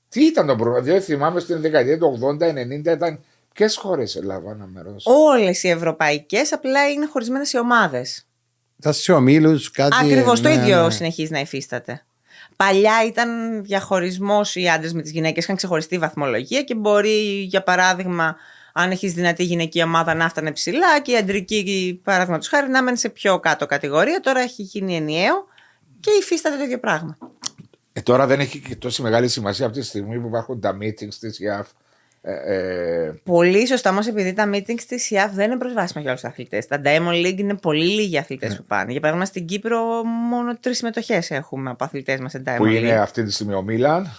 Τι 0.08 0.24
ήταν 0.24 0.46
το 0.46 0.54
Μπρούνο, 0.54 0.82
διότι 0.82 1.00
θυμάμαι 1.00 1.40
στην 1.40 1.60
δεκαετία 1.60 1.98
του 1.98 2.18
80-90 2.20 2.90
ήταν. 2.92 3.20
Ποιες 3.54 3.76
χώρες 3.76 4.16
έλαβαν 4.16 4.70
μέρος; 4.72 5.04
Όλες 5.06 5.62
οι 5.62 5.68
ευρωπαϊκές 5.68 6.52
απλά 6.52 6.88
είναι 6.90 7.06
χωρισμένες 7.06 7.48
σε 7.48 7.58
ομάδες. 7.58 8.26
Τα 8.80 8.92
σε 8.92 9.12
ομίλου, 9.12 9.60
κάτι. 9.72 9.96
Ακριβώς 10.00 10.40
το 10.40 10.48
ναι, 10.48 10.54
ίδιο 10.54 10.84
ναι. 10.84 10.90
συνεχίζει 10.90 11.32
να 11.32 11.40
υφίσταται. 11.40 12.02
Παλιά 12.56 13.04
ήταν 13.06 13.28
διαχωρισμός 13.64 14.54
οι 14.54 14.68
άντρες 14.68 14.92
με 14.92 15.02
τις 15.02 15.10
γυναίκες, 15.10 15.44
είχαν 15.44 15.56
ξεχωριστή 15.56 15.98
βαθμολογία 15.98 16.62
και 16.62 16.74
μπορεί, 16.74 17.42
για 17.42 17.62
παράδειγμα, 17.62 18.36
αν 18.80 18.90
έχεις 18.90 19.12
δυνατή 19.12 19.44
γυναική 19.44 19.82
ομάδα 19.82 20.14
να 20.14 20.28
φτάνε 20.28 20.52
ψηλά 20.52 21.00
και 21.02 21.12
η 21.12 21.16
αντρική, 21.16 22.00
παράδειγμα 22.04 22.38
τους 22.38 22.48
χάρη, 22.48 22.68
να 22.68 22.82
μένει 22.82 22.96
σε 22.96 23.08
πιο 23.08 23.40
κάτω 23.40 23.66
κατηγορία. 23.66 24.20
Τώρα 24.20 24.40
έχει 24.40 24.62
γίνει 24.62 24.96
ενιαίο 24.96 25.46
και 26.00 26.10
υφίσταται 26.20 26.56
το 26.56 26.62
ίδιο 26.62 26.78
πράγμα. 26.78 27.18
Ε, 27.92 28.00
τώρα 28.00 28.26
δεν 28.26 28.40
έχει 28.40 28.58
και 28.60 28.76
τόση 28.76 29.02
μεγάλη 29.02 29.28
σημασία 29.28 29.66
από 29.66 29.74
τη 29.74 29.82
στιγμή 29.82 30.18
που 30.20 30.26
υπάρχουν 30.26 30.60
τα 30.60 30.76
meetings 30.80 31.14
της 31.20 31.38
ΙΑΦ. 31.40 31.68
Ε, 32.22 32.54
ε, 32.54 33.20
Πολύ 33.24 33.66
σωστά 33.66 33.90
όμως, 33.90 34.06
επειδή 34.06 34.32
τα 34.32 34.50
meetings 34.54 34.82
της 34.88 35.10
ΙΑΦ 35.10 35.32
δεν 35.34 35.50
είναι 35.50 35.58
προσβάσιμα 35.58 36.00
για 36.00 36.10
όλους 36.10 36.22
τους 36.22 36.30
αθλητές. 36.30 36.66
Τα 36.66 36.80
Diamond 36.84 37.26
League 37.26 37.38
είναι 37.38 37.54
πολύ 37.54 37.84
λίγοι 37.84 38.18
αθλητές 38.18 38.50
Ναι. 38.50 38.56
που 38.56 38.64
πάνε. 38.64 38.90
Για 38.90 39.00
παράδειγμα, 39.00 39.26
στην 39.28 39.46
Κύπρο 39.46 40.02
μόνο 40.04 40.56
τρεις 40.58 40.76
συμμετοχές 40.76 41.30
έχουμε 41.30 41.70
από 41.70 41.84
αθλητές 41.84 42.20
μας 42.20 42.30
σε 42.30 42.42
Diamond 42.46 42.54
που 42.56 42.66
είναι 42.66 42.94
League. 42.94 43.00
αυτή 43.02 43.24
τη 43.24 43.32
στιγμή 43.32 43.54
ο 43.54 43.62
Μίλαν. 43.62 44.10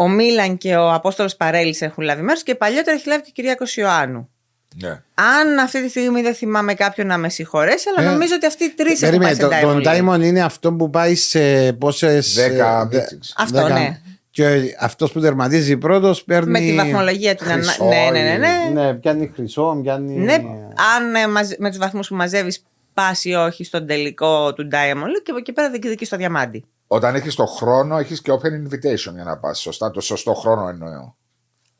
Ο 0.00 0.08
Μίλαν 0.08 0.56
και 0.56 0.76
ο 0.76 0.92
Απόστολος 0.92 1.36
Παρέλης 1.36 1.80
έχουν 1.80 2.04
λάβει 2.04 2.22
μέρος 2.22 2.42
και 2.42 2.54
παλιότερα 2.54 2.96
έχει 2.96 3.08
λάβει 3.08 3.22
και 3.22 3.28
ο 3.30 3.32
Κυριάκο 3.34 3.64
Ιωάννου. 3.74 4.28
Ναι. 4.82 4.88
Αν 5.14 5.58
αυτή 5.62 5.82
τη 5.82 5.88
στιγμή 5.88 6.22
δεν 6.22 6.34
θυμάμαι 6.34 6.74
κάποιον 6.74 7.06
να 7.06 7.18
με 7.18 7.28
συγχωρέσει, 7.28 7.86
αλλά 7.96 8.08
Ε, 8.08 8.12
νομίζω 8.12 8.34
ότι 8.34 8.46
αυτοί 8.46 8.64
οι 8.64 8.68
τρεις 8.68 9.02
έχουν 9.02 9.18
Περίμενε, 9.18 9.48
πάει 9.48 9.60
σε 9.60 9.62
το, 9.62 9.68
Diamond 9.70 9.82
το 9.82 9.90
League. 9.90 10.14
Diamond 10.16 10.22
είναι 10.24 10.42
αυτό 10.42 10.72
που 10.72 10.90
πάει 10.90 11.14
σε 11.14 11.72
πόσες. 11.72 12.34
Δέκα 12.34 12.88
meetings. 12.92 13.32
Αυτό, 13.36 13.68
ναι. 13.68 14.00
Και 14.30 14.74
αυτός 14.80 15.12
που 15.12 15.20
τερματίζει 15.20 15.76
πρώτος 15.76 16.24
παίρνει. 16.24 16.50
Με 16.50 16.58
τη 16.58 16.74
βαθμολογία 16.74 17.34
την 17.34 17.46
ανα... 17.50 17.62
Χρυσό 17.62 17.84
Ναι, 17.84 18.08
ναι, 18.12 18.20
ναι. 18.20 18.34
ή- 18.34 18.38
ναι. 18.72 18.82
Ναι, 18.82 18.94
πιάνει 18.94 19.30
χρυσό, 19.34 19.78
πιάνει. 19.82 20.14
Ναι, 20.14 20.34
αν 20.96 21.14
ε, 21.14 21.28
μαζε- 21.28 21.58
με 21.58 21.68
τους 21.68 21.78
βαθμούς 21.78 22.08
που 22.08 22.14
μαζεύεις 22.14 22.62
πας 22.94 23.24
ή 23.24 23.32
όχι 23.34 23.64
στον 23.64 23.86
τελικό 23.86 24.52
του 24.52 24.68
Diamond 24.72 25.06
League 25.06 25.22
και 25.24 25.30
από 25.30 25.38
εκεί 25.38 25.52
πέρα 25.52 25.70
διεκδικεί 25.70 26.04
στο 26.04 26.16
διαμάντι. 26.16 26.64
Όταν 26.90 27.14
έχεις 27.14 27.34
το 27.34 27.46
χρόνο, 27.46 27.98
έχεις 27.98 28.22
και 28.22 28.32
open 28.32 28.46
invitation 28.46 29.12
για 29.14 29.24
να 29.24 29.38
πας. 29.38 29.60
Σωστά, 29.60 29.90
το 29.90 30.00
σωστό 30.00 30.34
χρόνο 30.34 30.68
εννοώ. 30.68 31.12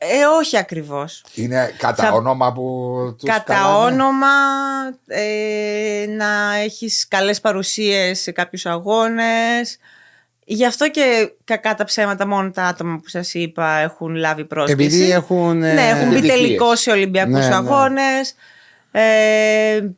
Ε, 0.01 0.07
όχι 0.39 0.57
ακριβώς. 0.57 1.25
Είναι 1.35 1.75
κατά 1.79 2.03
Θα- 2.03 2.13
όνομα 2.13 2.53
που 2.53 2.65
τους 3.19 3.29
Κατά 3.31 3.77
όνομα 3.79 4.27
ε, 5.07 6.07
να 6.17 6.55
έχεις 6.57 7.09
καλές 7.09 7.41
παρουσίες 7.41 8.21
σε 8.21 8.31
κάποιους 8.33 8.67
αγώνες. 8.67 9.79
Γι' 10.45 10.67
αυτό 10.67 10.91
και 10.91 11.33
κακά 11.45 11.75
τα 11.75 11.85
ψέματα 11.85 12.27
μόνο 12.27 12.51
τα 12.51 12.63
άτομα 12.65 12.97
που 13.03 13.09
σας 13.09 13.35
είπα 13.35 13.77
έχουν 13.79 14.15
λάβει 14.15 14.45
πρόσκληση. 14.45 14.97
Επειδή 14.97 15.13
έχουν. 15.13 15.63
ε, 15.63 15.73
Ναι, 15.73 15.89
έχουν 15.89 16.09
μπει 16.09 16.15
επιτυχίες. 16.17 16.37
τελικό 16.41 16.77
σε 16.77 16.91
Ολυμπιακούς 16.91 17.33
Ναι, 17.33 17.49
ναι. 17.49 17.55
αγώνες. 17.55 18.35
Ε, 18.91 19.89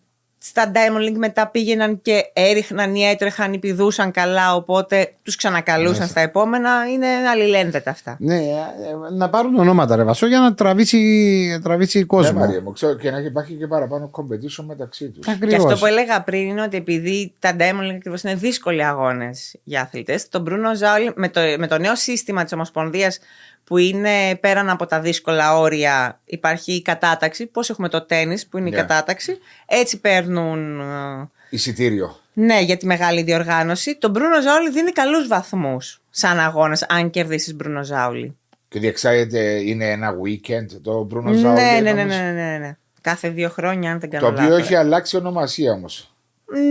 στα 0.42 0.72
Diamond 0.74 1.09
League 1.09 1.16
μετά 1.16 1.46
πήγαιναν 1.46 2.03
και 2.03 2.31
έριχναν 2.33 2.94
ή 2.94 3.03
έτρεχαν 3.03 3.53
ή 3.53 3.59
πηδούσαν 3.59 4.11
καλά, 4.11 4.55
οπότε 4.55 5.12
τους 5.22 5.37
ξανακαλούσαν 5.37 6.07
στα 6.07 6.20
επόμενα. 6.20 6.70
Είναι 6.92 7.07
αλληλένδετα 7.07 7.90
αυτά. 7.90 8.16
Ναι, 8.18 8.37
ε, 8.37 8.38
ε, 8.38 9.14
να 9.14 9.31
πάρουν 9.31 9.59
ονόματα 9.59 9.96
ρε 9.96 10.03
Βασό 10.05 10.26
για 10.26 10.40
να 10.40 10.55
τραβήσει, 10.55 11.61
τραβήσει 11.62 11.98
Ναι, 11.98 12.05
κόσμο. 12.05 12.38
Μαρία 12.38 12.61
μου, 12.61 12.72
ξέρω 12.72 12.94
και 12.94 13.11
να 13.11 13.18
υπάρχει 13.18 13.55
και 13.55 13.66
παραπάνω 13.66 14.11
competition 14.12 14.64
μεταξύ 14.66 15.09
τους. 15.09 15.26
Και 15.26 15.33
Ακριβώς. 15.33 15.64
αυτό 15.64 15.79
που 15.79 15.87
έλεγα 15.87 16.22
πριν 16.22 16.48
είναι 16.48 16.62
ότι 16.62 16.76
επειδή 16.76 17.35
τα 17.38 17.57
Diamond 17.59 17.90
League 17.90 17.96
ακριβώς 17.96 18.22
είναι 18.22 18.35
δύσκολοι 18.35 18.85
αγώνες 18.85 19.57
για 19.64 19.81
αθλητές, 19.81 20.29
τον 20.29 20.44
Bruno 20.48 20.74
Ζάουλ 20.76 21.09
με 21.14 21.29
το, 21.29 21.40
με 21.59 21.66
το 21.66 21.79
νέο 21.79 21.96
σύστημα 21.96 22.42
της 22.42 22.53
Ομοσπονδίας 22.53 23.18
που 23.64 23.77
είναι 23.79 24.35
πέραν 24.40 24.70
από 24.70 24.87
τα 24.87 25.01
δύσκολα 25.01 25.59
όρια, 25.59 26.20
υπάρχει 26.25 26.73
η 26.73 26.83
κατάταξη. 26.83 27.46
Πώς 27.46 27.70
έχουμε 27.70 27.88
το 27.88 28.03
τέννη 28.03 28.40
που 28.51 28.59
είναι 28.59 28.68
η 28.68 28.70
Ναι. 28.70 28.77
κατάταξη, 28.77 29.38
έτσι 29.66 30.01
παίρνουν. 30.01 30.81
ε, 30.81 31.29
Εισιτήριο. 31.51 32.16
Ναι, 32.33 32.61
για 32.61 32.77
τη 32.77 32.87
μεγάλη 32.87 33.23
διοργάνωση. 33.23 33.96
Το 33.96 34.12
Bruno 34.14 34.42
Ζάουλι 34.42 34.70
δίνει 34.70 34.90
καλούς 34.92 35.27
βαθμούς 35.27 36.01
σαν 36.11 36.38
αγώνα, 36.40 36.79
αν 36.88 37.11
κερδίσεις 37.11 37.57
Bruno 37.64 37.81
Ζάουλι. 37.83 38.37
Και 38.68 38.79
διεξάγεται 38.79 39.40
είναι 39.40 39.90
ένα 39.90 40.14
weekend 40.25 40.66
το 40.83 41.09
Bruno 41.14 41.23
Ναι, 41.23 41.37
Ζάουλι. 41.37 41.61
ναι, 41.62 41.70
ναι, 41.81 41.81
ναι, 41.81 42.03
νομίζω. 42.03 42.18
ναι, 42.18 42.31
ναι, 42.33 42.59
ναι. 42.59 42.77
Κάθε 43.01 43.29
δύο 43.29 43.49
χρόνια, 43.49 43.92
αν 43.92 44.01
δεν 44.01 44.11
κάνω 44.11 44.27
Το 44.27 44.33
οποίο 44.33 44.49
λάθος. 44.49 44.64
έχει 44.64 44.75
αλλάξει 44.75 45.16
ονομασία 45.16 45.73
όμως. 45.73 46.14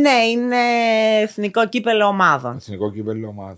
Ναι, 0.01 0.23
είναι 0.31 0.57
εθνικό 1.21 1.67
κύπελο 1.67 2.05
ομάδων. 2.05 2.55
Εθνικό 2.55 2.91
κύπελο 2.91 3.27
ομάδα. 3.27 3.57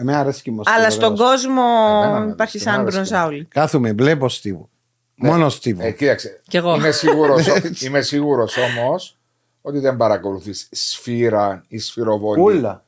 Εμένα 0.00 0.18
αρέσει 0.18 0.42
και 0.42 0.50
η 0.50 0.52
Αλλά 0.52 0.62
Μοσχοβέδα. 0.88 0.90
στον 0.90 1.16
κόσμο 1.26 1.62
Εμένα 2.04 2.20
με 2.20 2.30
υπάρχει 2.30 2.40
αρέσει, 2.40 2.58
σαν 2.58 2.72
εμένα 2.74 2.88
αρέσει. 2.96 3.10
μπροζάουλι. 3.12 3.44
Κάθομαι, 3.44 3.92
βλέπω 3.92 4.28
Στίβο. 4.28 4.68
Μόνο 5.14 5.48
Στίβο. 5.48 5.86
Ε, 5.86 5.90
κοίταξε. 5.90 6.40
Κι 6.48 6.56
εγώ. 6.56 6.74
Είμαι 6.74 6.90
σίγουρος 6.90 7.46
είμαι 7.84 8.00
σίγουρος 8.00 8.56
όμως 8.56 9.16
ότι 9.62 9.78
δεν 9.78 9.96
παρακολουθείς 9.96 10.68
σφύρα 10.70 11.64
ή 11.68 11.78
σφυροβολή. 11.78 12.40
Όλα. 12.42 12.82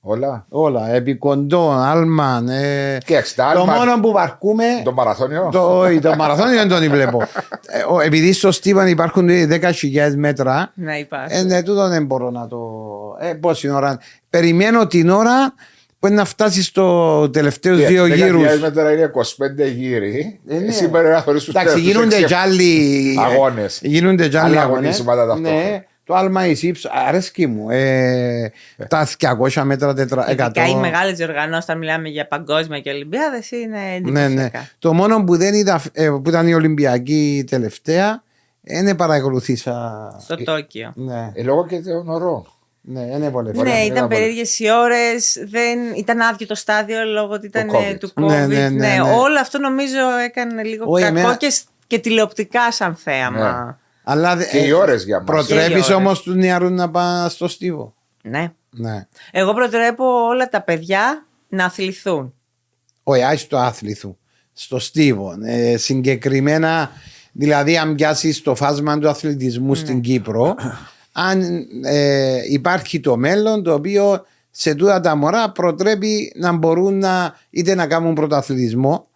Όλα. 0.00 0.46
Όλα. 0.48 0.88
Επικοντό, 0.90 1.70
άλμαν. 1.70 2.48
Ε, 2.48 2.98
Κοίταξε, 3.04 3.34
τα 3.34 3.52
το 3.54 3.60
άλμα- 3.60 3.74
μόνο 3.74 4.00
που 4.00 4.12
βαρκούμε. 4.12 4.64
Το 4.84 4.92
μαραθώνιο. 4.92 5.48
Το, 5.52 5.78
όχι, 5.78 5.98
το 5.98 6.14
μαραθώνιο 6.16 6.54
δεν 6.56 6.68
τον 6.68 6.90
βλέπω. 6.90 7.22
Ε, 7.66 7.82
ο- 7.88 8.00
επειδή 8.00 8.32
στο 8.32 8.50
Στίβαν 8.52 8.86
υπάρχουν 8.88 9.28
10.000 9.28 10.14
μέτρα, 10.16 10.72
Να 10.74 10.98
υπάρχει. 10.98 11.36
ε, 11.38 11.42
ναι, 11.42 11.62
τούτο 11.62 11.88
δεν 11.88 12.04
μπορώ 12.04 12.30
να 12.30 12.46
το. 12.48 12.58
Ε, 13.20 13.32
πόση 13.34 13.68
ώρα. 13.68 13.98
Περιμένω 14.30 14.86
την 14.86 15.08
ώρα 15.10 15.54
που 16.00 16.06
είναι 16.06 16.16
να 16.16 16.24
φτάσεις 16.24 16.66
στο 16.66 17.30
τελευταίο 17.30 17.74
Κοίταξε, 17.74 17.94
δύο 17.94 18.04
10.000 18.04 18.14
γύρους. 18.16 18.60
μέτρα 18.60 18.92
είναι 18.92 19.02
25 19.02 19.66
γύροι. 19.76 20.40
Ε, 20.48 20.54
ναι. 20.58 20.66
Εσύ 20.66 20.88
πρέπει 20.88 21.08
να 21.08 21.20
θωρείς 21.22 21.44
τους 21.44 21.54
Εντάξει, 21.54 21.74
τους 21.74 21.82
γίνονται 21.84 22.14
έξι- 22.14 22.26
κι 22.26 22.34
άλλοι 22.34 23.14
αγώνες. 23.18 23.80
Γίνονται 23.82 24.28
κι 24.28 24.36
άλλοι 24.36 24.52
Άλλα 24.56 24.62
αγώνες. 24.62 24.78
αγωνίσματα 25.00 25.26
ταυτόχρονα. 25.26 25.62
Ναι, 25.70 25.84
το 26.04 26.14
άλμα 26.14 26.46
εις 26.46 26.62
ύψος, 26.62 26.90
αρέσκει 27.08 27.46
μου. 27.46 27.70
Ε, 27.70 28.52
τα 28.88 29.06
200 29.06 29.64
μέτρα, 29.64 29.94
400. 29.94 30.30
Ειδικά 30.32 30.66
οι 30.68 30.74
μεγάλες 30.74 31.16
διοργανώσεις, 31.16 31.64
όταν 31.64 31.78
μιλάμε 31.78 32.08
για 32.08 32.26
παγκόσμια 32.26 32.78
και 32.80 32.90
Ολυμπιάδες, 32.90 33.50
είναι 33.50 33.78
Ναι, 33.78 33.94
εντυπωσιακά. 33.96 34.58
ναι. 34.58 34.68
Το 34.78 34.92
μόνο 34.92 35.24
που 35.24 35.36
δεν 35.36 35.54
είδα, 35.54 35.80
ε, 35.92 36.08
που 36.08 36.22
ήταν 36.28 36.46
η 36.48 36.54
Ολυμπιακή 36.54 37.44
τελευταία, 37.50 38.22
δεν 38.62 38.96
παρακολουθήσα. 38.96 40.00
Στο 40.22 40.36
Τόκιο. 40.44 40.92
Ναι, 40.94 41.30
Ε, 41.34 41.42
λόγω 41.42 41.66
και 41.66 41.76
των 41.80 42.08
ωρών. 42.08 42.46
Ναι, 42.80 43.18
δεν 43.18 43.30
πολύ. 43.30 43.50
Ναι, 43.52 43.58
Ωραία, 43.58 43.84
ήταν 43.84 43.94
πάρα 43.94 44.06
πολύ. 44.06 44.18
περίεργες 44.20 44.58
οι 44.58 44.70
ώρες. 44.70 45.36
Ήταν 45.96 46.20
άδειο 46.20 46.46
το 46.46 46.54
στάδιο 46.54 47.04
λόγω 47.04 47.32
ότι 47.32 47.46
ήταν 47.46 47.70
COVID. 47.70 47.82
ε, 47.90 47.94
του 47.94 48.12
COVID. 48.14 48.26
Ναι, 48.26 48.46
ναι, 48.46 48.68
ναι, 48.68 48.68
ναι. 48.68 49.00
Όλο 49.00 49.38
αυτό 49.40 49.58
νομίζω 49.58 49.98
έκανε 50.24 50.62
λίγο 50.62 50.84
Όχι, 50.88 51.02
κακό 51.04 51.18
εμένα- 51.18 51.36
και, 51.36 51.50
σ- 51.50 51.64
και 51.86 51.98
τηλεοπτικά 51.98 52.72
σαν 52.72 52.94
θέαμα. 52.96 53.64
Ναι. 53.64 53.74
Αλλά 54.04 54.44
Και 54.44 54.58
οι 54.58 54.72
ώρες 54.72 55.04
για 55.04 55.16
μας. 55.16 55.26
Και 55.26 55.32
οι 55.32 55.34
Προτρέπει 55.56 55.72
ώρες. 55.72 55.90
όμω 55.90 56.12
του 56.14 56.32
νεαρού 56.32 56.68
να 56.70 56.90
πάνε 56.90 57.28
στο 57.28 57.48
στίβο. 57.48 57.94
Ναι. 58.22 58.52
Ναι. 58.70 59.06
Εγώ 59.32 59.54
προτρέπω 59.54 60.04
όλα 60.26 60.48
τα 60.48 60.62
παιδιά 60.62 61.26
να 61.48 61.64
αθληθούν. 61.64 62.34
Όχι, 63.02 63.22
άι 63.22 63.36
στο 63.36 63.56
άθληθο. 63.56 64.16
Στο 64.52 64.78
στίβο. 64.78 65.34
Ε, 65.44 65.76
συγκεκριμένα 65.76 66.90
Δηλαδή, 67.32 67.78
αν 67.78 67.94
πιάσεις 67.94 68.42
το 68.42 68.54
φάσμα 68.54 68.98
του 68.98 69.08
αθλητισμού 69.08 69.74
στην 69.74 70.00
Κύπρο, 70.00 70.54
αν 71.12 71.66
ε, 71.84 72.40
υπάρχει 72.50 73.00
το 73.00 73.16
μέλλον 73.16 73.62
το 73.62 73.74
οποίο 73.74 74.24
σε 74.50 74.74
τούτα 74.74 75.00
τα 75.00 75.16
μωρά 75.16 75.50
προτρέπει 75.50 76.32
να 76.36 76.52
μπορούν 76.52 76.98
να 76.98 77.34
είτε 77.50 77.74
να 77.74 77.86
κάνουν 77.86 78.14
πρωταθλητισμό 78.14 79.10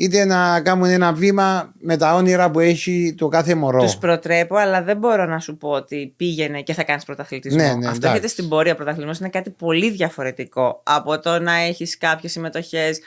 είτε 0.00 0.24
να 0.24 0.60
κάνουν 0.60 0.88
ένα 0.88 1.12
βήμα 1.12 1.72
με 1.80 1.96
τα 1.96 2.14
όνειρα 2.14 2.50
που 2.50 2.60
έχει 2.60 3.14
το 3.18 3.28
κάθε 3.28 3.54
μωρό. 3.54 3.82
Τους 3.82 3.96
προτρέπω, 3.96 4.56
αλλά 4.56 4.82
δεν 4.82 4.96
μπορώ 4.96 5.26
να 5.26 5.38
σου 5.38 5.56
πω 5.56 5.68
ότι 5.68 6.12
πήγαινε 6.16 6.60
και 6.60 6.74
θα 6.74 6.84
κάνεις 6.84 7.04
πρωταθλητισμό. 7.04 7.58
Ναι, 7.58 7.66
ναι, 7.66 7.72
Αυτό 7.72 7.88
εντάξει. 7.88 8.06
έρχεται 8.08 8.26
στην 8.26 8.48
πορεία. 8.48 8.74
Πρωταθλητισμός 8.74 9.18
είναι 9.18 9.28
κάτι 9.28 9.50
πολύ 9.50 9.90
διαφορετικό 9.90 10.80
από 10.82 11.18
το 11.18 11.38
να 11.38 11.52
έχεις 11.52 11.98
κάποιες 11.98 12.32
συμμετοχές. 12.32 13.00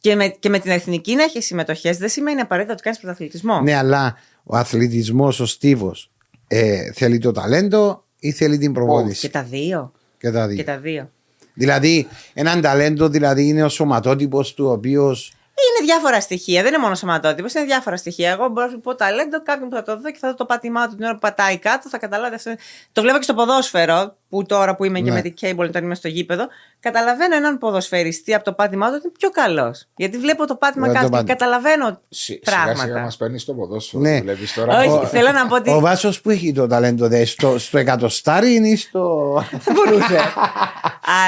Και 0.00 0.14
με, 0.14 0.28
και 0.28 0.48
με 0.48 0.58
την 0.58 0.70
εθνική 0.70 1.14
να 1.14 1.22
έχεις 1.22 1.46
συμμετοχές 1.46 1.98
δεν 1.98 2.08
σημαίνει 2.08 2.40
απαραίτητα 2.40 2.72
ότι 2.72 2.82
κάνεις 2.82 2.98
πρωταθλητισμό. 2.98 3.60
Ναι, 3.60 3.76
αλλά 3.76 4.16
ο 4.44 4.56
αθλητισμός, 4.56 5.40
ο 5.40 5.46
στίβος, 5.46 6.10
ε, 6.46 6.92
θέλει 6.92 7.18
το 7.18 7.32
ταλέντο 7.32 8.04
ή 8.18 8.32
θέλει 8.32 8.58
την 8.58 8.72
προπόνηση; 8.72 9.20
Και 9.20 9.28
τα 9.28 9.42
δύο. 9.42 9.92
Και 10.18 10.30
τα 10.30 10.46
δύο. 10.46 10.56
Και 10.56 10.64
τα 10.64 10.78
δύο. 10.78 11.10
Δηλαδή, 11.54 12.08
έναν 12.34 12.60
ταλέντο 12.60 13.08
δηλαδή 13.08 13.48
είναι 13.48 13.62
ο 13.64 13.68
σωματότυπος 13.68 14.54
του 14.54 14.66
οποίο. 14.66 15.04
Είναι 15.04 15.86
διάφορα 15.86 16.20
στοιχεία. 16.20 16.62
Δεν 16.62 16.72
είναι 16.72 16.82
μόνο 16.82 16.94
σωματότυπος, 16.94 17.54
είναι 17.54 17.64
διάφορα 17.64 17.96
στοιχεία. 17.96 18.30
Εγώ 18.30 18.48
μπορώ 18.48 18.66
να 18.66 18.72
σου 18.72 18.80
πω 18.80 18.94
ταλέντο, 18.94 19.42
κάποιον 19.42 19.68
που 19.68 19.74
θα 19.74 19.82
το 19.82 20.00
δω 20.00 20.10
και 20.10 20.18
θα 20.20 20.28
δω 20.28 20.34
το 20.34 20.44
πάτημά 20.44 20.88
του 20.88 20.94
την 20.94 21.04
ώρα 21.04 21.12
που 21.12 21.18
πατάει 21.18 21.58
κάτω, 21.58 21.88
θα 21.88 21.98
καταλάβει 21.98 22.34
αυτό. 22.34 22.54
Το 22.92 23.00
βλέπω 23.02 23.16
και 23.16 23.22
στο 23.22 23.34
ποδόσφαιρο, 23.34 24.16
που 24.34 24.44
τώρα 24.46 24.74
που 24.76 24.84
είμαι 24.84 25.00
και 25.00 25.10
Ναι. 25.10 25.14
με 25.16 25.20
την 25.22 25.34
cable 25.40 25.68
όταν 25.68 25.84
είμαι 25.84 25.94
στο 25.94 26.08
γήπεδο, 26.08 26.46
καταλαβαίνω 26.80 27.36
έναν 27.36 27.58
ποδοσφαιριστή 27.58 28.34
από 28.34 28.44
το 28.44 28.52
πάτημά 28.52 28.86
του 28.88 28.92
ότι 28.96 29.04
είναι 29.06 29.14
πιο 29.18 29.30
καλός. 29.30 29.86
Γιατί 29.96 30.18
βλέπω 30.18 30.46
το 30.46 30.54
πάτημα 30.56 30.86
Βλέπω 30.88 31.04
το 31.04 31.10
κάτω 31.10 31.24
και 31.24 31.32
πάτημα. 31.34 31.58
καταλαβαίνω 31.60 32.00
Σι- 32.08 32.40
Σιγά 32.44 32.60
σιγά 32.60 32.72
πράγματα. 32.74 33.00
μας 33.00 33.16
παίρνεις 33.16 33.42
στο 33.42 33.54
ποδόσφαιρο. 33.54 34.02
Ναι. 34.02 34.20
Βλέπεις 34.20 34.52
τώρα. 34.54 34.78
Όχι, 34.78 34.88
Ο- 34.88 35.06
θέλω 35.06 35.32
να 35.32 35.46
πω 35.46 35.54
ότι. 35.56 35.70
Ο 35.70 35.80
Βάσος 35.80 36.20
που 36.20 36.30
έχει 36.30 36.52
το 36.52 36.66
ταλέντο, 36.66 37.08
δε, 37.08 37.24
στο, 37.24 37.58
στο 37.58 37.78
εκατοστάρι 37.78 38.54
είναι 38.54 38.68
ή 38.68 38.76
στο, 38.76 39.42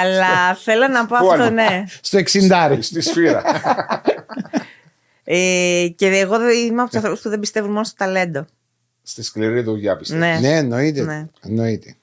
Αλλά 0.00 0.54
θέλω 0.54 0.88
να 0.88 1.06
πω 1.06 1.16
Πού 1.20 1.26
αυτό, 1.26 1.42
άλλο; 1.42 1.50
ναι. 1.50 1.84
στο 2.00 2.18
εξηντάρι. 2.18 2.82
Στη 2.82 3.00
σφύρα. 3.00 3.42
Ε, 5.24 5.86
και 5.96 6.06
εγώ 6.06 6.38
δεν- 6.38 6.66
είμαι 6.66 6.80
από 6.80 6.86
τους 6.90 6.96
ανθρώπους 6.98 7.20
που 7.20 7.28
δεν 7.28 7.40
πιστεύουν 7.40 7.70
μόνο 7.70 7.84
στο 7.84 7.94
ταλέντο. 7.96 8.44
Στη 9.02 9.22
σκληρή 9.22 9.60
δουλειά 9.60 9.96
πιστεύω. 9.96 10.20
Ναι. 10.20 10.38
ναι, 10.40 10.56
εννοείται. 10.56 11.02
Ναι. 11.02 11.26
εννοείται. 11.46 11.96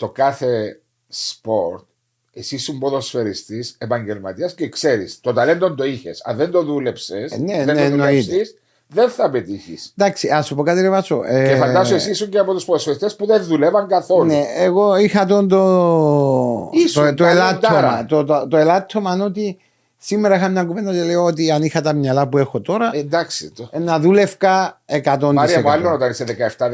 Το 0.00 0.08
κάθε 0.08 0.80
sport, 1.08 1.82
εσύ 2.32 2.54
ήσουν 2.54 2.78
ποδοσφαιριστής, 2.78 3.74
επαγγελματίας 3.78 4.54
και 4.54 4.68
ξέρεις, 4.68 5.20
το 5.20 5.32
ταλέντο 5.32 5.74
το 5.74 5.84
είχες. 5.84 6.22
Αν 6.24 6.36
δεν 6.36 6.50
το 6.50 6.62
δούλεψες, 6.62 7.32
Ε, 7.32 7.36
ναι, 7.36 7.56
δεν 7.56 7.66
ναι, 7.66 7.72
το 7.74 7.80
εννοείται. 7.80 8.20
δουλέψεις, 8.20 8.54
δεν 8.86 9.08
θα 9.10 9.30
πετύχεις. 9.30 9.92
Εντάξει, 9.98 10.28
ας 10.28 10.46
σου 10.46 10.54
πω 10.54 10.62
κάτι, 10.62 10.80
ρε 10.80 10.88
Βάσο. 10.88 11.22
Ε, 11.24 11.48
Και 11.48 11.56
φαντάσου 11.56 11.94
εσύ 11.94 12.10
ήσουν 12.10 12.28
και 12.28 12.38
από 12.38 12.52
τους 12.54 12.64
ποδοσφαιριστές 12.64 13.16
που 13.16 13.26
δεν 13.26 13.44
δουλεύαν 13.44 13.88
καθόλου. 13.88 14.24
Ναι, 14.26 14.44
εγώ 14.56 14.96
είχα 14.96 15.26
τον 15.26 15.48
το, 15.48 16.70
Ήσουν 16.72 17.04
το, 17.04 17.14
το 17.14 17.24
ταλεντάρα. 17.24 17.58
ελάττωμα. 17.60 18.06
Το, 18.06 18.24
το, 18.24 18.48
το 18.48 18.56
ελάττωμα 18.56 19.14
είναι 19.14 19.24
ότι 19.24 19.58
σήμερα 20.02 20.36
είχα 20.36 20.48
μια 20.48 20.64
κουβέντα 20.64 20.92
και 20.92 21.02
λέω 21.02 21.24
ότι 21.24 21.50
αν 21.50 21.62
είχα 21.62 21.80
τα 21.80 21.92
μυαλά 21.92 22.28
που 22.28 22.38
έχω 22.38 22.60
τώρα, 22.60 22.90
Ε, 22.94 22.98
εντάξει. 22.98 23.50
Το... 23.50 23.68
ε, 23.72 23.78
να 23.78 23.98
δούλευκα 24.00 24.80
100%. 25.04 25.30
Μάρια 25.34 25.60
μου, 25.60 25.70
άλλο 25.70 25.92
όταν 25.92 26.10
είσαι 26.10 26.24
17, 26.58 26.64
18, 26.64 26.68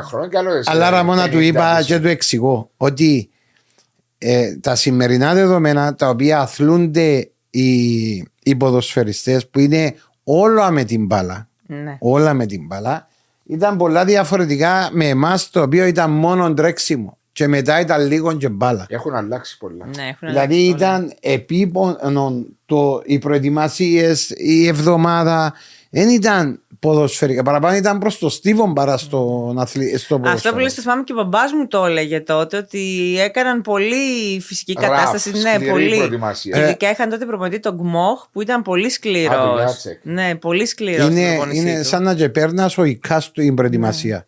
19 0.00 0.02
χρόνια 0.02 0.28
και 0.28 0.38
άλλο 0.38 0.50
εσύ, 0.52 0.70
Αλλά 0.72 0.86
ε, 0.86 0.90
Ραμόνα 0.90 1.28
του 1.28 1.36
50, 1.38 1.42
είπα 1.42 1.74
μισή. 1.76 1.86
και 1.92 1.98
του 1.98 2.08
εξηγώ 2.08 2.70
ότι 2.76 3.30
ε, 4.18 4.56
τα 4.56 4.74
σημερινά 4.74 5.34
δεδομένα 5.34 5.94
τα 5.94 6.08
οποία 6.08 6.40
αθλούνται 6.40 7.30
οι, 7.50 7.70
οι 8.42 8.56
ποδοσφαιριστές 8.58 9.46
που 9.48 9.58
είναι 9.58 9.94
όλα 10.24 10.70
με 10.70 10.84
την 10.84 11.06
μπάλα 11.06 11.48
Ναι. 11.66 11.96
όλα 12.00 12.34
με 12.34 12.46
την 12.46 12.66
μπάλα 12.66 13.08
ήταν 13.44 13.76
πολλά 13.76 14.04
διαφορετικά 14.04 14.88
με 14.92 15.08
εμάς 15.08 15.50
το 15.50 15.62
οποίο 15.62 15.84
ήταν 15.86 16.10
μόνο 16.10 16.54
τρέξιμο 16.54 17.17
και 17.38 17.48
μετά 17.48 17.80
ήταν 17.80 18.06
λίγο 18.06 18.32
και 18.32 18.48
μπάλα. 18.48 18.86
Έχουν 18.88 19.14
αλλάξει 19.14 19.58
πολλά. 19.58 19.84
Ναι, 19.96 20.02
έχουν 20.02 20.28
Δηλαδή 20.28 20.54
αλλάξει 20.54 20.66
όλα. 20.66 20.76
ήταν 20.76 21.12
επίπονο 21.20 22.46
το, 22.66 23.02
οι 23.04 23.18
προετοιμασίες, 23.18 24.30
η 24.36 24.66
εβδομάδα 24.66 25.52
δεν 25.90 26.08
ήταν 26.08 26.60
ποδοσφαιρικά. 26.78 27.42
Παραπάνω 27.42 27.76
ήταν 27.76 27.98
προς 27.98 28.18
το 28.18 28.28
στίβο 28.28 28.72
παρά 28.72 28.96
στον 28.96 29.58
αθλη, 29.58 29.88
στο 29.98 30.14
Αυτό 30.14 30.18
ποδοσφαίρο. 30.18 30.54
που 30.54 30.60
λες 30.60 30.74
το 30.74 30.82
θυμάμαι 30.82 31.02
και 31.02 31.12
ο 31.12 31.16
μπαμπάς 31.16 31.52
μου 31.52 31.66
το 31.66 31.84
έλεγε 31.84 32.20
τότε 32.20 32.56
ότι 32.56 33.14
έκαναν 33.18 33.60
πολύ 33.62 34.40
φυσική 34.40 34.72
Ραφ, 34.80 34.88
κατάσταση. 34.90 35.30
ναι, 35.30 35.38
σκληρή 35.54 35.70
πολύ. 35.70 35.96
προετοιμασία. 35.96 36.56
Και 36.58 36.62
Ειδικά 36.64 36.90
είχαν 36.90 37.08
τότε 37.10 37.24
προπονητή 37.26 37.60
τον 37.60 37.74
Γκμόχ 37.74 38.26
που 38.32 38.40
ήταν 38.42 38.62
πολύ 38.62 38.86
Α, 38.86 38.88
τον 38.88 38.92
σκληρό. 38.92 39.54
Γιάτσεκ. 39.56 40.00
Ναι, 40.02 40.34
πολύ 40.34 40.66
σκληρός. 40.66 41.08
είναι, 41.08 41.38
είναι 41.52 41.82
σαν 41.82 42.02
να 42.02 42.14
και 42.14 42.28
παίρνα 42.28 42.70
ο 42.76 42.84
Ικάς 42.84 43.30
του 43.30 43.42
η 43.42 43.52
προετοιμασία. 43.52 44.26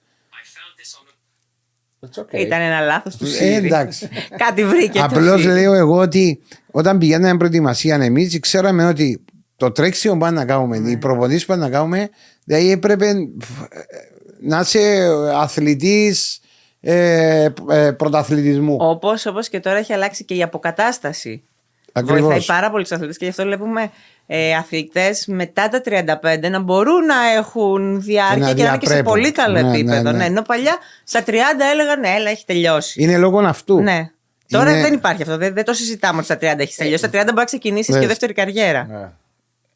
It's 2.01 2.21
okay. 2.21 2.39
Ήταν 2.41 2.61
ένα 2.61 2.81
λάθος 2.81 3.17
του 3.17 3.25
Ε, 3.25 3.29
Σύρι. 3.29 3.67
εντάξει. 3.67 4.09
Κάτι 4.47 4.65
βρήκε. 4.65 4.99
το 4.99 5.05
Απλώς 5.05 5.41
Σύρι. 5.41 5.53
λέω 5.53 5.73
εγώ 5.75 5.97
ότι 5.97 6.43
όταν 6.71 6.99
πηγαίναμε 6.99 7.37
προετοιμασία 7.37 7.95
εμείς, 7.95 8.41
ξέραμε 8.41 8.87
ότι 8.87 9.25
το 9.57 9.71
τρέξιμο 9.73 10.13
που 10.15 10.19
πάνε 10.21 10.39
να 10.39 10.45
κάνουμε, 10.45 10.79
Ναι. 10.79 10.91
οι 10.91 10.97
προπονήσεις 10.97 11.41
που 11.45 11.49
πάνε 11.53 11.65
να 11.65 11.71
κάνουμε, 11.71 12.09
δηλαδή 12.45 12.71
έπρεπε 12.71 13.07
ε, 13.09 13.15
να 14.41 14.61
είσαι 14.61 15.09
αθλητής 15.35 16.41
ε, 16.81 17.49
ε, 17.71 17.91
πρωταθλητισμού. 17.91 18.77
Όπως, 18.81 19.27
όπως 19.27 19.49
και 19.49 19.61
τώρα 19.61 19.77
έχει 19.79 19.93
αλλάξει 19.93 20.25
και 20.25 20.35
η 20.35 20.43
αποκατάσταση. 20.43 21.43
Ακριβώς. 21.93 22.21
Βοηθάει 22.23 22.45
πάρα 22.57 22.71
πολύ 22.71 22.83
τους 22.83 22.93
αθλητές 22.93 23.17
και 23.17 23.25
γι' 23.25 23.31
αυτό 23.31 23.43
βλέπουμε 23.43 23.91
ε, 24.33 24.55
αθλητές 24.55 25.27
μετά 25.27 25.69
τα 25.69 25.81
35 25.85 26.51
να 26.51 26.61
μπορούν 26.61 27.05
να 27.07 27.29
έχουν 27.37 28.01
διάρκεια 28.03 28.47
Να 28.47 28.55
και 28.55 28.63
να 28.63 28.69
είναι 28.69 28.79
και 28.79 28.87
σε 28.87 28.93
διατρέπουν. 28.93 29.13
πολύ 29.13 29.33
καλό 29.33 29.55
Ναι, 29.55 29.63
ναι, 29.63 29.77
επίπεδο. 29.77 30.03
ναι. 30.11 30.19
Ναι, 30.19 30.25
ενώ 30.25 30.43
παλιά 30.43 30.77
στα 31.05 31.23
30 31.27 31.33
έλεγαν 31.73 32.01
ναι, 32.01 32.09
έλα, 32.09 32.31
έχει 32.31 32.45
τελειώσει. 32.45 33.03
Είναι 33.03 33.17
λόγω 33.19 33.39
αυτού. 33.39 33.81
Ναι. 33.81 34.11
Τώρα 34.49 34.71
Είναι- 34.71 34.81
δεν 34.81 34.93
υπάρχει 34.93 35.23
αυτό. 35.23 35.37
Δεν, 35.37 35.55
δεν 35.55 35.65
το 35.65 35.73
συζητάμε 35.73 36.17
ότι 36.17 36.25
στα 36.25 36.37
30 36.41 36.59
έχεις 36.59 36.77
τελειώσει. 36.77 36.99
Στα 36.99 37.09
30 37.09 37.25
μπορεί 37.25 37.35
να 37.37 37.45
ξεκινήσεις 37.45 37.95
Ναι. 37.95 38.01
και 38.01 38.07
δεύτερη 38.07 38.33
καριέρα. 38.33 38.85
Ναι. 38.91 39.11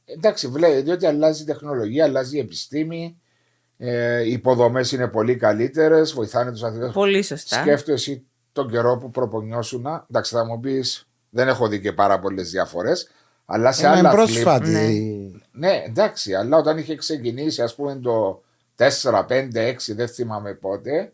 Εντάξει, 0.07 0.47
βλέπει, 0.49 0.81
διότι 0.83 1.07
αλλάζει 1.07 1.43
η 1.43 1.47
τεχνολογία, 1.47 2.05
αλλάζει 2.05 2.37
η 2.37 2.41
επιστήμη. 2.41 3.17
Ε, 3.79 4.23
οι 4.23 4.33
υποδομές 4.33 4.93
είναι 4.93 5.09
πολύ 5.09 5.37
καλύτερες, 5.37 6.13
βοηθάνε 6.13 6.51
τους 6.51 6.63
αθλητές. 6.63 6.91
Πολύ 6.93 7.23
σωστά. 7.23 7.61
Σκέφτομαι 7.61 7.97
εσύ 7.97 8.23
τον 8.53 8.71
καιρό 8.71 8.97
που 8.99 9.11
προπονιώσουν. 9.11 9.87
Εντάξει, 10.11 10.35
θα 10.35 10.45
μου 10.45 10.61
πεις, 10.61 11.07
δεν 11.31 11.49
έχω 11.49 11.69
δει 11.69 11.81
και 11.81 11.93
πάρα 11.93 12.21
πολλές 12.21 12.51
διαφορές. 12.51 13.09
Αλλά 13.47 13.73
σε 13.73 13.87
Είναι 13.87 13.97
άλλα 13.97 14.11
πρόσφατη. 14.11 14.71
Ναι. 14.71 14.89
Ναι, 15.69 15.83
εντάξει, 15.87 16.35
αλλά 16.35 16.57
όταν 16.57 16.79
είχε 16.79 16.97
ξεκινήσει, 16.97 17.63
ας 17.63 17.75
πούμε, 17.75 17.95
το 18.03 18.43
4, 18.77 19.25
5, 19.29 19.49
6, 19.61 19.95
δεν 19.95 20.09
θυμάμαι 20.09 20.53
πότε, 20.55 21.13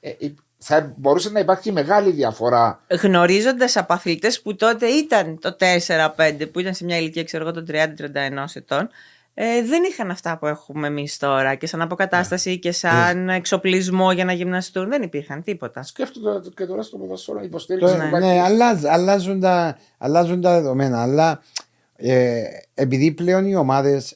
ε, 0.00 0.10
υ- 0.18 0.38
θα 0.58 0.92
μπορούσε 0.96 1.30
να 1.30 1.40
υπάρχει 1.40 1.72
μεγάλη 1.72 2.10
διαφορά. 2.10 2.80
Γνωρίζοντας 3.02 3.76
από 3.76 3.92
αθλητέ 3.92 4.28
που 4.42 4.56
τότε 4.56 4.86
ήταν 4.86 5.38
το 5.40 5.56
4-5, 5.56 6.46
που 6.52 6.58
ήταν 6.60 6.74
σε 6.74 6.84
μια 6.84 6.96
ηλικία, 6.98 7.24
ξέρω 7.24 7.42
εγώ, 7.42 7.52
των 7.52 7.64
30-31 7.66 8.44
ετών, 8.54 8.88
ε, 9.34 9.62
δεν 9.62 9.82
είχαν 9.90 10.10
αυτά 10.10 10.38
που 10.38 10.46
έχουμε 10.46 10.86
εμείς 10.86 11.16
τώρα. 11.16 11.54
Και 11.54 11.66
σαν 11.66 11.80
αποκατάσταση 11.82 12.58
και 12.58 12.72
σαν 12.72 13.28
εξοπλισμό 13.28 14.12
για 14.12 14.24
να 14.24 14.32
γυμναστούν, 14.32 14.88
δεν 14.88 15.02
υπήρχαν 15.02 15.42
τίποτα. 15.42 15.82
Σκέφτομαι 15.82 16.40
και 16.56 16.66
τώρα 16.66 16.82
στο 16.82 16.96
ποδόσφαιρο 16.96 17.40
υποστήριξη. 17.42 17.92
Το- 17.94 17.98
που 18.00 18.06
υπάρχει. 18.06 18.26
ναι, 18.28 18.40
αλλάζ- 18.42 18.84
αλλάζουν, 18.86 19.40
τα, 19.40 19.78
αλλάζουν 19.98 20.40
τα 20.40 20.50
δεδομένα. 20.54 21.02
Αλλά 21.02 21.42
ε, 22.00 22.42
επειδή 22.74 23.12
πλέον 23.12 23.46
οι 23.46 23.54
ομάδες. 23.54 24.14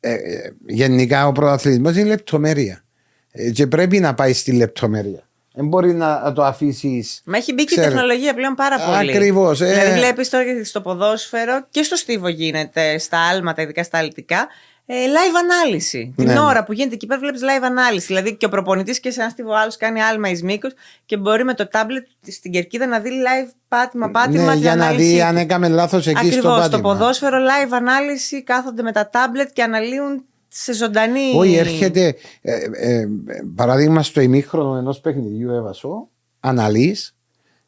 Ε, 0.00 0.12
ε, 0.12 0.52
γενικά 0.66 1.26
ο 1.26 1.32
πρωταθλητισμό 1.32 1.90
είναι 1.90 2.04
λεπτομέρεια. 2.04 2.84
Ε, 3.30 3.50
και 3.50 3.66
πρέπει 3.66 3.98
να 3.98 4.14
πάει 4.14 4.32
στη 4.32 4.52
λεπτομέρεια. 4.52 5.26
Δεν 5.54 5.66
μπορεί 5.66 5.94
να, 5.94 6.20
να 6.20 6.32
το 6.32 6.44
αφήσεις. 6.44 7.22
Μα 7.24 7.36
έχει 7.36 7.52
μπει 7.52 7.64
και 7.64 7.74
η 7.74 7.76
Ξέρετε. 7.76 7.94
τεχνολογία 7.94 8.34
πλέον 8.34 8.54
πάρα 8.54 8.78
πολύ. 8.78 9.10
Ακριβώς, 9.10 9.60
ε. 9.60 9.66
Δηλαδή, 9.66 9.98
βλέπεις 9.98 10.28
τώρα 10.28 10.44
και 10.44 10.64
στο 10.64 10.80
ποδόσφαιρο 10.80 11.66
και 11.70 11.82
στο 11.82 11.96
στίβο 11.96 12.28
γίνεται, 12.28 12.98
στα 12.98 13.18
άλματα, 13.18 13.62
ειδικά 13.62 13.82
στα 13.82 13.98
αλυτικά, 13.98 14.36
ε, 14.38 14.46
live 14.88 15.36
ανάλυση. 15.42 16.12
Την 16.16 16.26
Ναι. 16.26 16.40
ώρα 16.40 16.64
που 16.64 16.72
γίνεται 16.72 16.94
εκεί 16.94 17.06
πέρα 17.06 17.20
βλέπεις 17.20 17.40
live 17.40 17.62
ανάλυση. 17.64 18.06
Δηλαδή 18.06 18.36
και 18.36 18.46
ο 18.46 18.48
προπονητής 18.48 19.00
και 19.00 19.10
σε 19.10 19.20
ένα 19.20 19.30
στίβο 19.30 19.52
άλλος 19.54 19.76
κάνει 19.76 20.02
άλμα 20.02 20.28
εις 20.28 20.42
μήκος 20.42 20.72
και 21.06 21.16
μπορεί 21.16 21.44
με 21.44 21.54
το 21.54 21.68
τάμπλετ 21.68 22.06
στην 22.26 22.52
κερκίδα 22.52 22.86
να 22.86 22.98
δει 23.00 23.10
live 23.10 23.50
πάτημα, 23.68 24.10
πάτημα. 24.10 24.44
Ναι, 24.44 24.50
την 24.52 24.60
για 24.60 24.76
να 24.76 24.84
ανάλυση 24.84 25.08
δει 25.12 25.18
του. 25.18 25.24
αν 25.24 25.36
έκαμε 25.36 25.68
λάθος 25.68 26.06
εκεί 26.06 26.16
στο 26.18 26.26
Ακριβώς, 26.26 26.44
πάτημα. 26.58 26.66
στο 26.66 26.80
ποδόσφαιρο 26.80 27.38
live 27.38 27.70
ανάλυση 27.72 28.42
κάθονται 28.42 28.82
με 28.82 28.92
τα 28.92 29.08
τάμπλετ 29.10 29.50
και 29.52 29.62
αναλύουν 29.62 30.24
σε 30.48 30.72
ζωντανή. 30.72 31.32
Όχι, 31.36 31.54
έρχεται 31.54 32.14
ε, 32.42 32.54
ε, 32.72 33.00
ε, 33.00 33.06
παράδειγμα 33.54 34.02
στο 34.02 34.20
ημίχρονο 34.20 34.76
ενός 34.76 35.00
παιχνιδιού 35.00 35.50
έβασο, 35.50 36.08
αναλύεις 36.40 37.16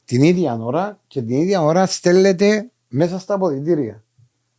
την 0.05 0.23
ίδια 0.23 0.59
ώρα 0.61 0.99
και 1.07 1.23
την 1.23 1.37
ίδια 1.41 1.63
ώρα 1.63 1.87
στέλνεται 1.87 2.71
μέσα 2.89 3.19
στα 3.19 3.35
αποδητήρια. 3.35 4.04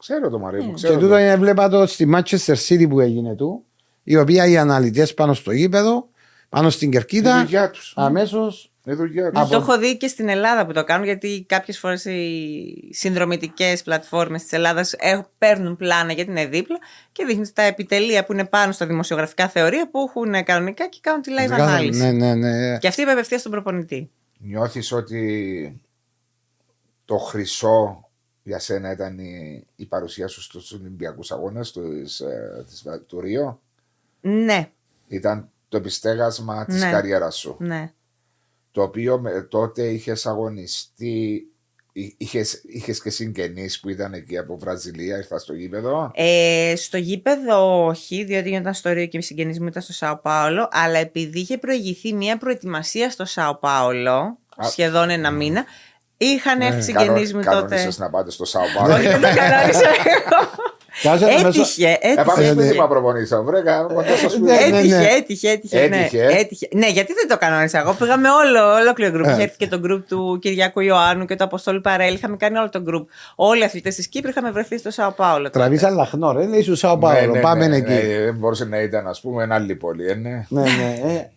Ξέρω 0.08 0.30
το 0.30 0.40
Μαρία 0.40 0.62
μου, 0.64 0.68
Και 0.70 0.74
ξέρω. 0.76 0.94
τούτο 0.94 1.08
το. 1.08 1.18
είναι, 1.18 1.36
βλέπα 1.36 1.70
το 1.70 1.86
στη 1.86 2.10
Manchester 2.16 2.56
City 2.68 2.90
που 2.90 3.00
έγινε 3.00 3.36
του, 3.36 3.64
η 4.04 4.18
οποία 4.18 4.48
οι 4.48 4.58
αναλυτές 4.58 5.14
πάνω 5.14 5.34
στο 5.34 5.52
γήπεδο, 5.52 6.08
πάνω 6.50 6.70
στην 6.70 6.88
Η 6.90 6.92
κερκίδα, 6.92 7.40
δουλειά 7.44 7.70
τους. 7.70 7.94
αμέσως 7.96 8.72
Είναι 8.86 8.96
δουλειά 8.96 9.32
Το 9.32 9.42
τους. 9.42 9.52
έχω 9.52 9.78
δει 9.78 9.98
και 9.98 10.08
στην 10.08 10.30
Ελλάδα 10.30 10.66
που 10.66 10.74
το 10.74 10.84
κάνουν, 10.84 11.06
γιατί 11.06 11.46
κάποιες 11.48 11.80
φορές 11.80 12.06
οι 12.06 12.90
συνδρομητικές 12.92 13.84
πλατφόρμες 13.84 14.42
της 14.42 14.52
Ελλάδας 14.52 14.96
παίρνουν 15.38 15.76
πλάνα 15.76 16.12
γιατί 16.14 16.32
είναι 16.32 16.46
δίπλα 16.46 16.78
και 17.12 17.26
δείχνουν 17.26 17.48
τα 17.54 17.62
επιτελεία 17.62 18.26
που 18.26 18.34
είναι 18.34 18.46
πάνω 18.46 18.72
στα 18.72 18.86
δημοσιογραφικά 18.86 19.48
θεωρία 19.48 19.90
που 19.90 20.00
έχουν 20.08 20.44
κανονικά 20.44 20.88
και 20.88 20.98
κάνουν 21.02 21.22
τη 21.22 21.32
live 21.40 21.52
ανάλυση. 21.54 22.00
Ναι, 22.02 22.12
ναι, 22.12 22.34
ναι. 22.36 22.78
Και 22.78 22.88
αυτή 22.88 23.02
είπε 23.02 23.12
απευθεία 23.12 23.38
στον 23.40 23.52
προπονητή. 23.52 24.10
Νιώθεις 24.40 24.92
ότι 24.92 25.82
το 27.06 27.18
χρυσό 27.18 28.05
για 28.48 28.60
σένα 28.60 28.92
ήταν 28.92 29.20
η, 29.20 29.66
η 29.76 29.86
παρουσία 29.86 30.28
σου 30.28 30.42
στους 30.42 30.72
Ολυμπιακούς 30.72 31.32
Αγώνες 31.32 31.72
της, 31.72 32.20
ε, 32.20 32.64
της, 32.68 32.84
του 33.08 33.20
Ρίο. 33.20 33.62
Ναι, 34.22 34.70
Ήταν 35.08 35.50
το 35.70 35.78
επιστέγασμα 35.78 36.66
της 36.66 36.84
Ναι. 36.84 36.92
καριέρας 36.92 37.36
σου. 37.38 37.56
ναι. 37.60 37.92
Το 38.72 38.82
οποίο 38.82 39.20
με, 39.20 39.42
τότε 39.42 39.84
είχες 39.88 40.26
αγωνιστεί, 40.26 41.48
εί- 41.92 42.16
είχες, 42.18 42.62
είχες 42.64 43.02
και 43.02 43.10
συγγενείς 43.10 43.80
που 43.80 43.90
ήταν 43.90 44.14
εκεί 44.14 44.38
από 44.38 44.58
Βραζιλία, 44.58 45.18
ήρθα 45.18 45.40
στο 45.40 45.54
γήπεδο; 45.54 46.12
Ε, 46.14 46.74
στο 46.78 46.98
γήπεδο 46.98 47.86
όχι, 47.86 48.24
διότι 48.24 48.50
ήταν 48.50 48.74
στο 48.74 48.92
Ρίο 48.92 49.06
και 49.06 49.18
οι 49.18 49.22
συγγενείς 49.22 49.60
μου 49.60 49.68
ήταν 49.68 49.82
στο 49.82 49.94
Σάο 49.94 50.18
Πάολο, 50.18 50.68
αλλά 50.72 50.98
επειδή 50.98 51.40
είχε 51.40 51.58
προηγηθεί 51.58 52.14
μια 52.14 52.38
προετοιμασία 52.38 53.10
στο 53.10 53.26
Σάο 53.26 53.56
Πάολο, 53.56 54.16
Α. 54.56 54.68
σχεδόν 54.70 55.10
ένα 55.10 55.32
μήνα, 55.32 55.66
είχαν 56.18 56.62
έρθει 56.62 56.80
οι 56.80 56.82
συγγενείς 56.82 57.34
μου 57.34 57.42
τότε. 57.44 57.52
Κανόνισες 57.56 57.98
να 57.98 58.10
πάτε 58.10 58.32
στο 58.32 58.46
Σάο 58.46 58.62
Πάολο. 58.78 58.94
Όχι, 58.94 59.08
δεν 59.08 59.22
το 59.22 59.28
κανόνισα 59.36 59.80
εγώ. 59.90 60.50
Κάτσε 61.04 61.26
να 61.26 61.32
μέσα- 61.32 61.48
Έτυχε, 61.48 61.98
Ε, 62.02 62.14
πάμε 62.16 62.32
έτυχε. 62.46 62.62
σπίτι 62.62 62.80
μου 62.82 62.88
προπονήσω, 62.88 63.44
βρέκα, 63.44 63.82
κοντά 63.94 64.16
στο 64.18 64.30
σπίτι. 64.30 64.46
Ναι, 64.46 64.54
ναι, 64.70 64.78
Έτυχε, 64.78 64.98
ναι. 64.98 65.08
έτυχε, 65.08 65.50
έτυχε, 65.50 65.88
ναι. 65.88 65.98
Έτυχε. 65.98 66.26
έτυχε. 66.26 66.68
Ναι, 66.72 66.90
γιατί 66.90 67.14
δεν 67.14 67.28
το 67.28 67.38
κανόνισα 67.38 67.80
εγώ. 67.80 67.94
Πήγαμε 67.94 68.30
όλο, 68.30 68.74
ολόκληρο 68.74 69.12
γκρουπ. 69.12 69.26
Ε. 69.26 69.32
Είχε 69.32 69.42
έρθει 69.42 69.58
και 69.58 69.68
το 69.68 69.80
γκρουπ 69.80 70.08
του 70.08 70.38
Κυριάκου 70.42 70.80
Ιωάννου 70.80 71.26
και 71.26 71.36
του 71.36 71.44
Αποστόλου 71.44 71.82
Παρέλ. 71.82 72.14
Είχαμε 72.14 72.38
κάνει 72.38 72.58
όλο 72.58 72.70
το 72.70 72.82
γκρουπ. 72.82 73.10
Όλοι 73.36 73.62
οι 73.62 73.64
αθλητές 73.64 73.96
της 73.96 74.08
Κύπρου 74.08 74.30
είχαμε 74.30 74.52
βρεθεί 74.52 74.78
στο 74.78 74.92
Σάο 74.92 75.12
Πάολο. 75.12 75.44
τότε. 75.44 75.60
Τραβήσα 75.60 75.90
λαχνό, 75.90 76.32
ρε. 76.32 76.46
Λέει 76.46 76.62
σου 76.62 76.76
Σάο 76.76 76.96
Ναι, 76.96 77.02
Πάολο. 77.02 77.32
ναι, 77.34 77.40
Πάμε 77.40 77.68
ναι, 77.68 77.76
εκεί. 77.76 77.92
ναι, 77.92 78.00
δεν 78.24 78.36
μπορούσε 78.36 78.66
να 78.66 78.82
ήταν, 78.82 79.08
ας 79.08 79.22
πούμε, 79.22 79.44
ένα 79.44 79.56
άλλη 79.56 79.76
πόλη. 79.76 80.08
ε, 80.08 80.14
ναι. 80.14 80.46
Ναι, 80.50 80.62
ναι. 80.62 81.00
Ε, 81.06 81.30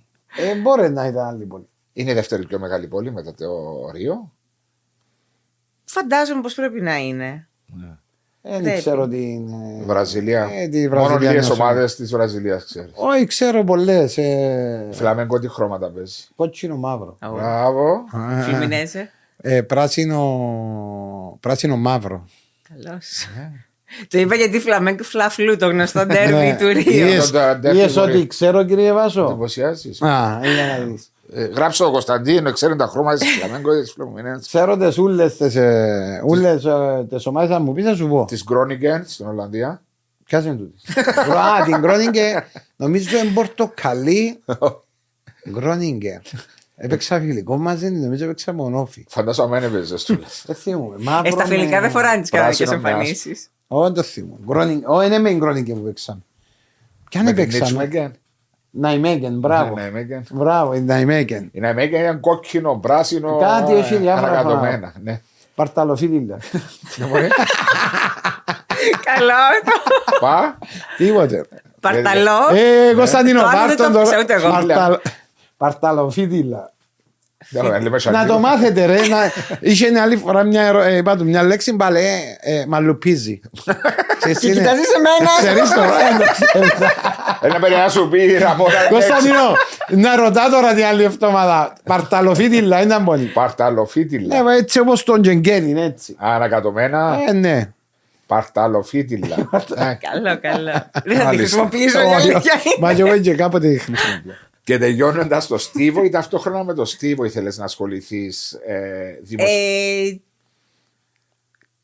ε, 0.50 0.54
μπορεί 0.54 0.90
να 0.90 1.06
ήταν 1.06 1.26
άλλη 1.26 1.44
πόλη. 1.44 1.68
Είναι 1.92 2.10
η 2.10 2.14
δεύτερη 2.14 2.46
πιο 2.46 2.58
μεγάλη 2.58 2.86
πόλη 2.86 3.12
μετά 3.12 3.34
το 3.34 3.46
Ρίο. 3.94 4.32
Φαντάζομαι 5.88 6.40
πως 6.40 6.54
πρέπει 6.54 6.80
να 6.80 6.96
είναι. 6.98 7.48
Ε, 8.42 8.50
Δεν 8.52 8.62
Πρέπει. 8.62 8.78
ξέρω 8.78 9.08
τι 9.08 9.22
είναι. 9.30 9.82
Βραζιλία. 9.86 10.48
Ε, 10.52 10.68
τη 10.68 10.88
Μόνο 10.88 11.02
Βραζιλία 11.04 11.28
λίγε 11.30 11.40
να 11.40 11.46
σου- 11.46 11.56
ομάδες 11.60 11.94
της 11.96 12.10
Βραζιλίας 12.12 12.64
ξέρεις. 12.64 12.90
Όχι, 12.94 13.26
ξέρω 13.26 13.64
πολλές. 13.64 14.18
Ε, 14.18 14.88
Φλαμέγκο 14.92 15.38
τι 15.38 15.48
χρώματα 15.48 15.90
παίζει. 15.90 16.22
κότσινο 16.36 16.76
μαύρο. 16.76 17.16
Μπράβο. 17.34 18.04
Φλιμινέζε. 18.42 19.10
Ε, 19.40 19.62
πράσινο, 19.62 21.38
πράσινο 21.40 21.76
μαύρο. 21.76 22.24
Καλώς. 22.68 23.28
Ναι. 23.36 23.50
Το 24.08 24.18
είπα 24.18 24.34
γιατί 24.34 24.60
φλαμέγκο 24.60 25.02
φλαφλού, 25.02 25.56
το 25.56 25.66
γνωστό 25.68 26.06
ντέρμπι 26.06 26.32
Ναι. 26.32 26.56
του 26.58 26.66
Ρίου. 26.66 26.92
Είδες- 27.06 27.30
Το 27.30 27.38
ντέρμπι 27.60 27.78
είδες 27.78 27.92
του 27.92 28.02
ότι 28.02 28.12
Ρίου. 28.12 28.26
ξέρω, 28.26 28.64
κύριε 28.64 28.92
Βάσο; 28.92 29.24
Εντυπωσιάζεις. 29.24 30.02
Α, 30.02 30.40
για 30.42 30.66
να 30.66 30.84
δεις. 31.28 31.46
Γράψε 31.54 31.84
ο 31.84 31.90
Κωνσταντίνο, 31.90 32.52
ξέρει 32.52 32.76
τα 32.76 32.86
χρώματα 32.86 33.18
της 33.18 33.28
Φλαμέγκο 33.30 33.80
της 33.80 33.92
Φλαμινέζη. 33.92 34.40
Ξέρω 34.40 34.76
τις 34.76 34.98
ούλες 34.98 35.36
τις, 35.36 35.54
ε, 35.56 36.22
ούλες 36.26 36.64
ε, 36.64 37.06
τις 37.08 37.26
ομάδες 37.26 37.56
αν 37.56 37.62
μου 37.62 37.72
πεις 37.72 37.84
θα 37.84 37.94
σου 37.94 38.08
πω. 38.08 38.24
Της 38.24 38.44
Γκρόνιγκεν 38.44 39.04
στην 39.06 39.26
Ολλανδία. 39.26 39.82
Ποιες 40.24 40.44
είναι 40.44 40.54
τούτες. 40.54 41.06
Α, 41.36 41.62
την 41.64 41.78
Γκρόνιγκε. 41.78 42.44
Νομίζω 42.76 43.18
είναι 43.18 43.30
πορτοκαλί 43.34 44.40
Γκρόνιγκε. 45.50 46.22
Έπαιξα 46.76 47.18
φιλικό 47.20 47.56
μαζί, 47.56 47.90
νομίζω 47.90 48.24
έπαιξα 48.24 48.52
μονόφι. 48.52 49.04
Φαντάζομαι 49.08 49.60
δεν 49.60 49.74
έπαιζες 49.74 50.04
του. 50.04 50.18
Δεν 50.44 50.56
θυμούμαι. 50.56 50.96
Μαύρο 50.98 51.28
Ε, 51.28 51.30
στα 51.30 51.44
φιλικά 51.44 51.74
με- 51.74 51.80
δεν 51.80 51.90
φοράνε 51.90 52.20
τις 52.20 52.30
κανονικές 52.30 52.56
πράσινο 52.58 52.82
με 52.82 52.88
εμφανίσεις. 52.90 53.48
Όχι, 53.66 53.82
δεν 53.84 53.92
το 53.94 54.02
θυμούμαι. 54.02 54.38
Γκρόνιγκε. 54.46 54.84
Όχι, 54.86 55.06
είναι 55.06 55.18
με 55.18 55.28
την 55.28 55.38
Γκρόνιγκε 55.38 55.74
που 55.74 55.82
παίξαμε. 55.82 56.20
Ποιαν 57.10 57.26
έπαιξαμε; 57.26 58.12
Νίτσμεγκεν. 58.80 59.00
Ναϊμέγεν, 59.00 59.38
μπράβο. 59.38 59.74
Ναι, 59.74 59.82
Νάιμέγεν. 59.82 60.22
Μπράβο, 60.30 60.74
η 60.74 60.80
Ναϊμέγεν. 60.80 61.48
Η 61.52 61.60
Νάιμέγεν 61.60 62.00
ήταν 62.02 62.20
κόκκινο, 62.20 62.74
πράσινο. 62.74 63.36
Κάτι 63.36 63.74
έχει 63.74 63.94
ε, 63.94 63.96
διάφορα 63.96 64.30
ανακατωμένα. 64.30 64.92
Ναι. 65.02 65.20
Παρταλοφίλιλα. 65.54 66.38
Καλό 69.04 69.32
αυτό. 69.32 70.16
Πα. 70.20 70.58
Τίποτε. 70.96 71.44
Παρταλό. 71.80 72.38
Ε, 72.90 72.94
Κωνσταντίνο, 72.94 73.40
Το 73.40 73.46
άλλο 73.46 73.58
πάρ' 73.58 73.68
δεν 73.68 73.76
τον 73.76 73.92
το 73.92 74.02
τώρα. 74.02 74.16
έπαιξα 74.18 74.20
ούτε 74.20 74.34
εγώ. 74.34 74.66
Παρταλ- 74.66 75.00
Παρταλοφίτιλα. 75.56 76.72
Δεν 77.50 77.62
λέω, 77.62 77.80
λέμε 77.80 77.98
Να 78.10 78.26
το 78.26 78.38
μάθετε 78.38 78.84
ρε. 78.86 78.94
να- 79.06 79.32
Είχε 79.60 79.90
μια 79.90 80.02
άλλη 80.02 80.16
φορά 80.16 80.42
μια, 80.42 80.62
ερω- 80.62 80.82
ε, 80.82 80.96
είπα 80.96 81.16
του, 81.16 81.24
μια 81.24 81.42
λέξη 81.42 81.76
πάλι 81.76 81.98
ε, 81.98 82.18
ε, 82.40 82.64
μαλουπίζει. 82.66 83.40
Ξέρεις 84.18 84.38
τι 84.38 84.46
Και 84.46 84.52
είναι; 84.52 84.60
κοιτάζει 84.60 84.80
εμένα. 84.96 85.30
Ξέρεις 85.38 85.70
το. 85.70 85.80
ε, 87.42 87.48
το 87.48 87.54
ξέρεις. 87.54 87.54
Ένα 87.54 87.58
παιδί 87.58 87.74
να 87.74 87.88
σου 87.88 88.08
πει 88.08 88.38
Ραμόνα. 88.38 88.86
Κωνσταντίνο, 88.90 89.56
να 89.88 90.16
ρωτά 90.16 90.50
τώρα 90.50 90.74
την 90.74 90.84
άλλη 90.84 91.02
εβδομάδα. 91.02 91.72
Παρταλοφίτιλα 91.84 92.82
ήταν 92.82 93.04
πολύ. 93.04 93.24
Παρταλοφίτιλα. 93.24 94.36
Ε, 94.52 94.56
έτσι 94.56 94.80
όπως 94.80 95.04
τον 95.04 95.22
Τζενγκένιν, 95.22 95.76
έτσι. 95.76 96.16
Ανακατωμένα. 96.18 97.18
Ε, 97.28 97.32
ναι. 97.32 97.72
Παρταλοφίτιλα. 98.26 99.36
Ε, 99.76 99.98
Καλό, 100.10 100.38
καλό. 100.40 100.70
Δεν 100.70 100.82
θα 100.92 101.00
τη 101.02 101.08
Μάλιστα. 101.14 101.28
χρησιμοποιήσω 101.32 102.00
η 102.00 102.04
Όχι, 102.04 102.14
αλήθεια 102.14 102.52
Μα 102.80 102.90
είναι. 102.90 103.02
και 103.02 103.08
εγώ 103.08 103.18
και 103.20 103.34
κάποτε 103.34 103.68
τη 103.68 103.78
χρησιμοποιώ. 103.78 104.32
Και 104.64 104.78
τελειώνοντας 104.78 105.46
το 105.46 105.58
Στίβο 105.58 106.04
ή 106.04 106.08
ταυτόχρονα 106.10 106.64
με 106.64 106.74
το 106.74 106.84
Στίβο 106.84 107.24
ήθελες 107.24 107.58
να 107.58 107.64
ασχοληθείς 107.64 108.52
ε, 108.52 108.78
δημοσιογραφικά. 109.22 110.20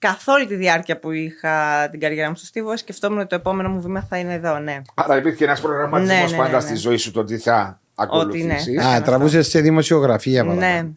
Ε, 0.05 0.11
Καθ' 0.11 0.29
όλη 0.29 0.47
τη 0.47 0.55
διάρκεια 0.55 0.99
που 0.99 1.11
είχα 1.11 1.89
την 1.91 2.01
καριέρα 2.01 2.29
μου 2.29 2.35
στο 2.37 2.47
Στίβο, 2.47 2.77
σκεφτόμουν 2.77 3.19
ότι 3.19 3.29
το 3.29 3.35
επόμενο 3.35 3.69
μου 3.69 3.81
βήμα 3.81 4.03
θα 4.03 4.19
είναι 4.19 4.33
εδώ, 4.35 4.59
ναι. 4.59 4.83
Άρα 4.95 5.17
υπήρχε 5.17 5.45
ένας 5.45 5.61
προγραμματισμός 5.61 6.19
Ναι, 6.19 6.25
ναι, 6.25 6.31
ναι, 6.31 6.37
πάντα 6.37 6.57
ναι. 6.57 6.61
στη 6.61 6.75
ζωή 6.75 6.97
σου 6.97 7.11
το 7.11 7.25
τι 7.25 7.39
θα 7.39 7.81
ακολουθήσεις. 7.95 8.67
ναι. 8.67 8.85
Α, 8.87 9.03
τραβούσες 9.03 9.49
σε 9.49 9.61
δημοσιογραφία. 9.61 10.43
Ναι. 10.45 10.55
παραπάνω. 10.55 10.97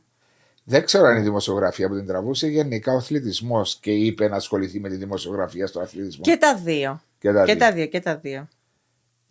Δεν 0.64 0.86
ξέρω 0.86 1.06
αν 1.06 1.12
είναι 1.12 1.20
η 1.20 1.24
δημοσιογραφία 1.24 1.88
που 1.88 1.96
την 1.96 2.08
τραβούσε, 2.08 2.48
γενικά 2.48 2.94
ο 2.94 2.98
αθλητισμός 2.98 3.78
και 3.82 3.92
είπε 3.92 4.28
να 4.28 4.36
ασχοληθεί 4.36 4.80
με 4.80 4.90
τη 4.90 4.96
δημοσιογραφία 4.96 5.68
στο 5.68 5.80
αθλητισμό. 5.80 6.24
Και 6.24 6.38
τα 6.38 6.56
δύο. 6.64 7.02
Και 7.20 7.32
τα 7.32 7.44
Και 7.46 7.52
δύο. 7.54 7.58
τα 7.66 7.72
δύο, 7.72 7.86
και 7.86 8.00
τα 8.00 8.16
δύο. 8.18 8.48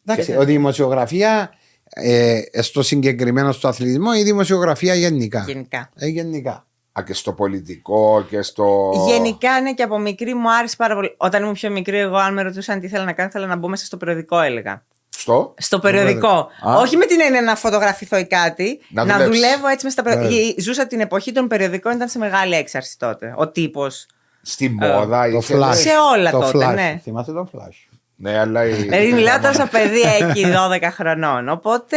Εντάξει, 0.06 0.32
Και- 0.32 0.42
η 0.42 0.44
δημοσιογραφία 0.44 1.50
ε, 1.88 2.40
στο 2.52 2.82
συγκεκριμένο 2.82 3.52
στο 3.52 3.68
αθλητισμό 3.68 4.10
ή 4.16 4.20
η 4.20 4.22
δημοσιογραφία 4.22 4.94
γενικά; 4.94 5.44
Γενικά. 5.46 5.90
Ε, 5.96 6.06
γενικά. 6.06 6.65
Α, 6.98 7.02
και 7.02 7.14
στο 7.14 7.32
πολιτικό 7.32 8.24
και 8.30 8.42
στο. 8.42 8.92
Γενικά, 9.06 9.60
ναι, 9.60 9.72
και 9.72 9.82
από 9.82 9.98
μικρή 9.98 10.34
μου 10.34 10.52
άρεσε 10.54 10.76
πάρα 10.76 10.94
πολύ. 10.94 11.14
Όταν 11.16 11.42
ήμουν 11.42 11.54
πιο 11.54 11.70
μικρή, 11.70 11.98
εγώ, 11.98 12.16
αν 12.16 12.32
με 12.34 12.42
ρωτούσαν 12.42 12.80
τι 12.80 12.86
ήθελα 12.86 13.04
να 13.04 13.12
κάνω, 13.12 13.28
ήθελα 13.28 13.46
να 13.46 13.56
μπω 13.56 13.68
μέσα 13.68 13.84
στο 13.84 13.96
περιοδικό, 13.96 14.40
έλεγα. 14.40 14.84
Στο; 15.08 15.54
Στο 15.58 15.78
περιοδικό. 15.78 16.48
Α. 16.68 16.76
Όχι 16.80 16.96
με 16.96 17.04
την 17.06 17.20
έννοια 17.20 17.42
να 17.42 17.56
φωτογραφηθώ 17.56 18.16
ή 18.18 18.26
κάτι. 18.26 18.80
Να 18.88 19.04
Να, 19.04 19.12
δουλέψεις. 19.16 19.40
δουλεύω 19.40 19.66
έτσι 19.68 19.84
με 19.84 19.90
στα 19.90 20.02
Ναι. 20.02 20.14
περιοδικά. 20.14 20.62
Ζούσα 20.62 20.86
την 20.86 21.00
εποχή 21.00 21.32
των 21.32 21.46
περιοδικών, 21.46 21.92
ήταν 21.92 22.08
σε 22.08 22.18
μεγάλη 22.18 22.54
έξαρση 22.54 22.98
τότε. 22.98 23.34
Ο 23.36 23.48
τύπος. 23.48 24.06
Στη 24.42 24.68
μόδα 24.70 25.30
Το 25.30 25.36
ήθελες; 25.36 25.68
flash. 25.68 25.74
Σε 25.74 25.90
όλα 26.16 26.30
το 26.30 26.38
τότε, 26.40 26.66
flash. 26.70 26.74
ναι. 26.74 27.00
Θυμάστε 27.02 27.32
το 27.32 27.48
flash; 27.52 27.96
Ναι, 28.16 28.38
αλλά. 28.38 28.64
η- 28.66 28.72
Δηλαδή, 28.72 29.12
μιλάω 29.12 29.38
τώρα 29.40 29.52
σαν 29.54 29.68
παιδί 29.68 30.00
εκεί 30.20 30.44
12 30.46 30.90
χρονών. 30.92 31.48
Οπότε 31.48 31.96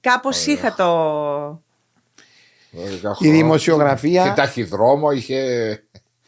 κάπως 0.00 0.46
είχα 0.46 0.74
το. 0.74 1.62
Η 3.18 3.30
δημοσιογραφία- 3.30 4.24
Είχε 4.24 4.32
ταχυδρόμο, 4.36 5.10
είχε. 5.10 5.42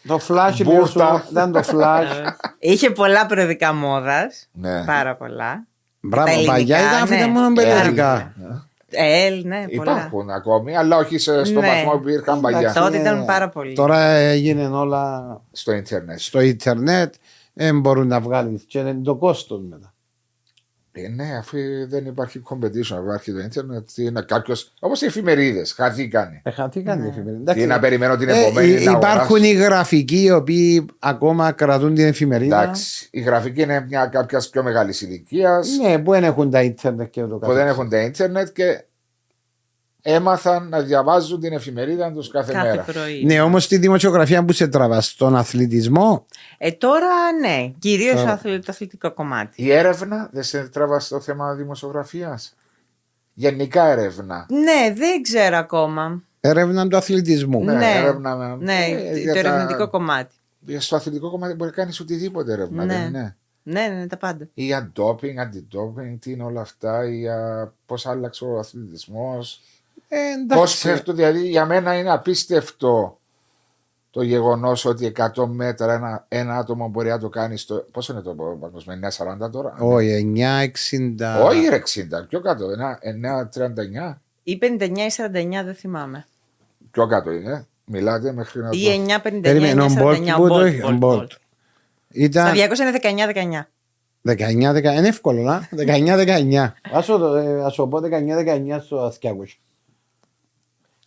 Το 0.07 0.15
flash 0.29 0.61
Μπουρτα. 0.65 0.75
λέω 0.75 0.87
σου, 0.87 1.23
ήταν 1.31 1.53
το 1.53 1.61
flash. 1.73 2.27
Είχε 2.59 2.91
πολλά 2.91 3.27
περιοδικά 3.27 3.73
μόδας. 3.73 4.49
Ναι. 4.53 4.85
Πάρα 4.85 5.17
πολλά. 5.17 5.51
Τα 6.01 6.09
Μπράβο, 6.09 6.31
ελληνικά, 6.31 6.53
παλιά 6.53 6.79
ήταν 6.79 7.09
ναι. 7.09 7.15
αυτά 7.17 7.29
μόνο 7.29 7.53
περιοδικά. 7.55 8.35
Ελ, 8.93 9.43
ναι, 9.47 9.65
πολλά. 9.77 9.93
Υπάρχουν 9.93 10.31
ακόμη, 10.31 10.77
αλλά 10.77 10.97
όχι 10.97 11.19
σε- 11.19 11.45
στο 11.45 11.61
Ναι. 11.61 11.67
βαθμό 11.67 11.91
που 11.91 12.09
υπήρχαν 12.09 12.41
παλιά. 12.41 12.59
Εντάξει. 12.59 12.81
Τότε 12.81 12.97
Ε, 12.97 13.01
ήταν 13.01 13.25
πάρα 13.25 13.49
πολύ. 13.49 13.75
Τώρα 13.75 13.99
έγινε 14.11 14.67
όλα 14.67 15.23
Στο 15.53 15.73
Ιντερνετ. 15.73 16.19
στο 16.19 16.41
ίντερνετ. 16.41 17.15
Δεν 17.53 17.81
μπορούν 17.81 18.07
να 18.07 18.21
βγάλουν 18.21 18.63
και 18.67 18.79
είναι 18.79 18.95
το 19.05 19.15
κόστος 19.15 19.61
μετά. 19.71 19.90
Ε, 20.93 21.09
ναι, 21.09 21.37
αφού 21.39 21.57
δεν 21.89 22.07
υπάρχει 22.07 22.43
competition, 22.51 23.03
υπάρχει 23.03 23.33
το 23.33 23.39
Ιντερνετ. 23.39 23.89
Τι 23.95 24.05
είναι 24.05 24.23
κάποιο. 24.23 24.55
Όπως 24.81 25.03
οι 25.03 25.07
εφημερίδες, 25.07 25.73
χαθήκανε. 25.73 26.43
Ε, 26.45 26.69
τι 26.71 26.83
κάνει 26.83 27.05
η 27.05 27.09
εφημερίδα. 27.09 27.37
Τι 27.37 27.41
Εντάξει, 27.41 27.67
να 27.67 27.79
περιμένω 27.79 28.17
την 28.17 28.29
ε, 28.29 28.41
επομένη. 28.45 28.69
υ- 28.69 28.85
να 28.85 28.91
υπάρχουν 28.91 29.21
αγοράσω. 29.21 29.45
οι 29.45 29.53
γραφικοί 29.53 30.23
οι 30.23 30.31
οποίοι 30.31 30.87
ακόμα 30.99 31.53
κρατούν 31.53 31.95
την 31.95 32.05
εφημερίδα. 32.07 32.63
Εντάξει. 32.63 33.09
Η 33.11 33.21
γραφική 33.21 33.63
είναι 33.63 33.85
μια 33.89 34.07
κάποιας 34.07 34.49
πιο 34.49 34.63
μεγάλης 34.63 35.01
ηλικίας 35.03 35.69
Ναι, 35.83 35.99
που 35.99 36.11
δεν 36.13 36.25
έχουν 36.25 36.51
τα 36.51 36.63
ίντερνετ 36.63 37.11
και 37.11 37.23
ούτω 37.23 37.35
που 37.35 37.47
δεν 37.47 37.49
καθεξής. 37.57 37.77
έχουν 37.79 37.91
τα 37.91 38.01
Ιντερνετ 38.01 38.49
και 38.53 38.85
έμαθαν 40.03 40.69
να 40.69 40.81
διαβάζουν 40.81 41.41
την 41.41 41.53
εφημερίδα 41.53 42.13
τους 42.13 42.29
κάθε, 42.31 42.53
Κάθε 42.53 42.69
μέρα. 42.69 42.83
πρωί. 42.83 43.25
Ναι, 43.25 43.41
όμως 43.41 43.67
τη 43.69 43.77
δημοσιογραφία 43.77 44.45
που 44.45 44.53
σε 44.53 44.69
τραβά 44.69 45.01
στον 45.01 45.37
αθλητισμό. 45.37 46.27
Ε, 46.59 46.73
τώρα 46.73 47.33
ναι, 47.41 47.73
κυρίως 47.79 48.23
το 48.43 48.63
αθλητικό 48.67 49.13
κομμάτι. 49.13 49.63
Η 49.63 49.73
έρευνα 49.73 50.29
δεν 50.33 50.43
σε 50.43 50.69
τραβά 50.69 51.01
στο 51.01 51.21
θέμα 51.21 51.55
δημοσιογραφίας; 51.55 52.55
Γενικά 53.35 53.85
έρευνα. 53.87 54.47
Ναι, 54.51 54.95
δεν 54.95 55.23
ξέρω 55.23 55.57
ακόμα. 55.57 56.23
Έρευνα 56.41 56.89
του 56.89 56.97
αθλητισμού. 56.97 57.65
Ναι, 57.65 57.73
Ναι, 57.73 57.93
έρευνα 57.97 58.37
με- 58.37 58.57
ναι, 58.65 58.85
ε, 58.87 59.11
το 59.13 59.17
για 59.19 59.33
τα- 59.33 59.39
ερευνητικό 59.39 59.89
κομμάτι. 59.89 60.35
Στο 60.79 60.97
αθλητικό 60.97 61.31
κομμάτι 61.31 61.55
μπορεί 61.55 61.71
να 61.71 61.77
κάνεις 61.77 62.01
οτιδήποτε 62.01 62.53
έρευνα, 62.53 62.85
Ναι. 62.85 62.95
δεν 62.95 63.07
είναι; 63.07 63.37
Ναι, 63.63 63.81
ναι, 63.89 63.95
ναι, 63.95 64.07
τα 64.07 64.17
πάντα. 64.17 64.49
Ή 64.55 64.65
για 64.65 64.91
ντόπινγκ, 64.93 65.39
αντιτόπινγκ, 65.39 66.19
τι 66.19 66.31
είναι 66.33 66.43
όλα 66.43 66.61
αυτά, 66.61 67.05
ή 67.09 67.19
για 67.19 67.73
πώς 67.87 68.07
άλλαξε 68.07 68.45
ο 68.45 68.59
αθλητισμός. 68.59 69.61
Ε, 70.13 70.17
Πώς 70.49 70.57
εντάξει. 70.57 70.77
φεύγουν, 70.89 71.15
δηλαδή 71.17 71.49
για 71.49 71.67
μένα 71.67 71.99
είναι 71.99 72.13
απίστευτο 72.13 73.19
το 74.11 74.23
γεγονός 74.23 74.85
ότι 74.85 75.13
100 75.17 75.47
μέτρα 75.47 75.93
ένα, 75.93 76.25
ένα 76.29 76.57
άτομο 76.57 76.89
μπορεί 76.89 77.09
να 77.09 77.19
το 77.19 77.29
κάνει 77.29 77.57
στο. 77.57 77.87
Πόσο 77.93 78.13
είναι 78.13 78.23
το 78.23 78.35
παγκοσμίο, 78.61 78.95
9,40 78.95 79.51
τώρα; 79.51 79.75
Όχι, 79.79 80.33
9,60. 80.37 81.45
Όχι, 81.45 81.69
ρε 81.69 81.77
60, 81.77 82.27
πιο 82.29 82.41
κάτω, 82.41 82.71
ένα- 82.71 82.99
9,39. 83.03 84.21
Ή 84.43 84.59
59 84.63 84.99
ή 84.99 85.11
49, 85.11 85.65
δεν 85.65 85.75
θυμάμαι. 85.75 86.27
Πιο 86.91 87.07
κάτω 87.07 87.31
είναι. 87.31 87.67
Μιλάτε 87.85 88.33
μέχρι 88.33 88.61
να 88.61 88.69
Ή 88.73 88.85
το. 88.85 88.91
9,59 88.91 89.41
Περίμενε, 89.41 89.83
ή 89.83 89.87
ο 89.87 89.89
49. 89.89 90.03
Bolt 90.03 90.37
που 90.37 90.49
το 90.49 90.55
Bolt, 90.59 90.65
έχει, 90.65 90.83
ο 90.83 90.99
Bolt, 91.01 91.05
Bolt. 91.05 91.19
Bolt. 91.21 91.27
Ήταν 92.09 92.55
Στα 92.57 92.67
200 92.69 92.79
είναι 92.79 92.91
19-19. 92.93 93.67
19-19. 94.23 94.97
Είναι 94.97 95.09
εύκολο, 95.09 95.43
να. 95.43 95.69
19-19. 95.71 96.73
Ας 96.93 97.05
σου 97.05 97.19
το- 97.19 97.35
ε, 97.35 97.65
ας 97.65 97.73
σου 97.75 97.89
πω 97.89 97.99
19-19 98.01 98.81
στο 98.81 99.13
200. 99.21 99.61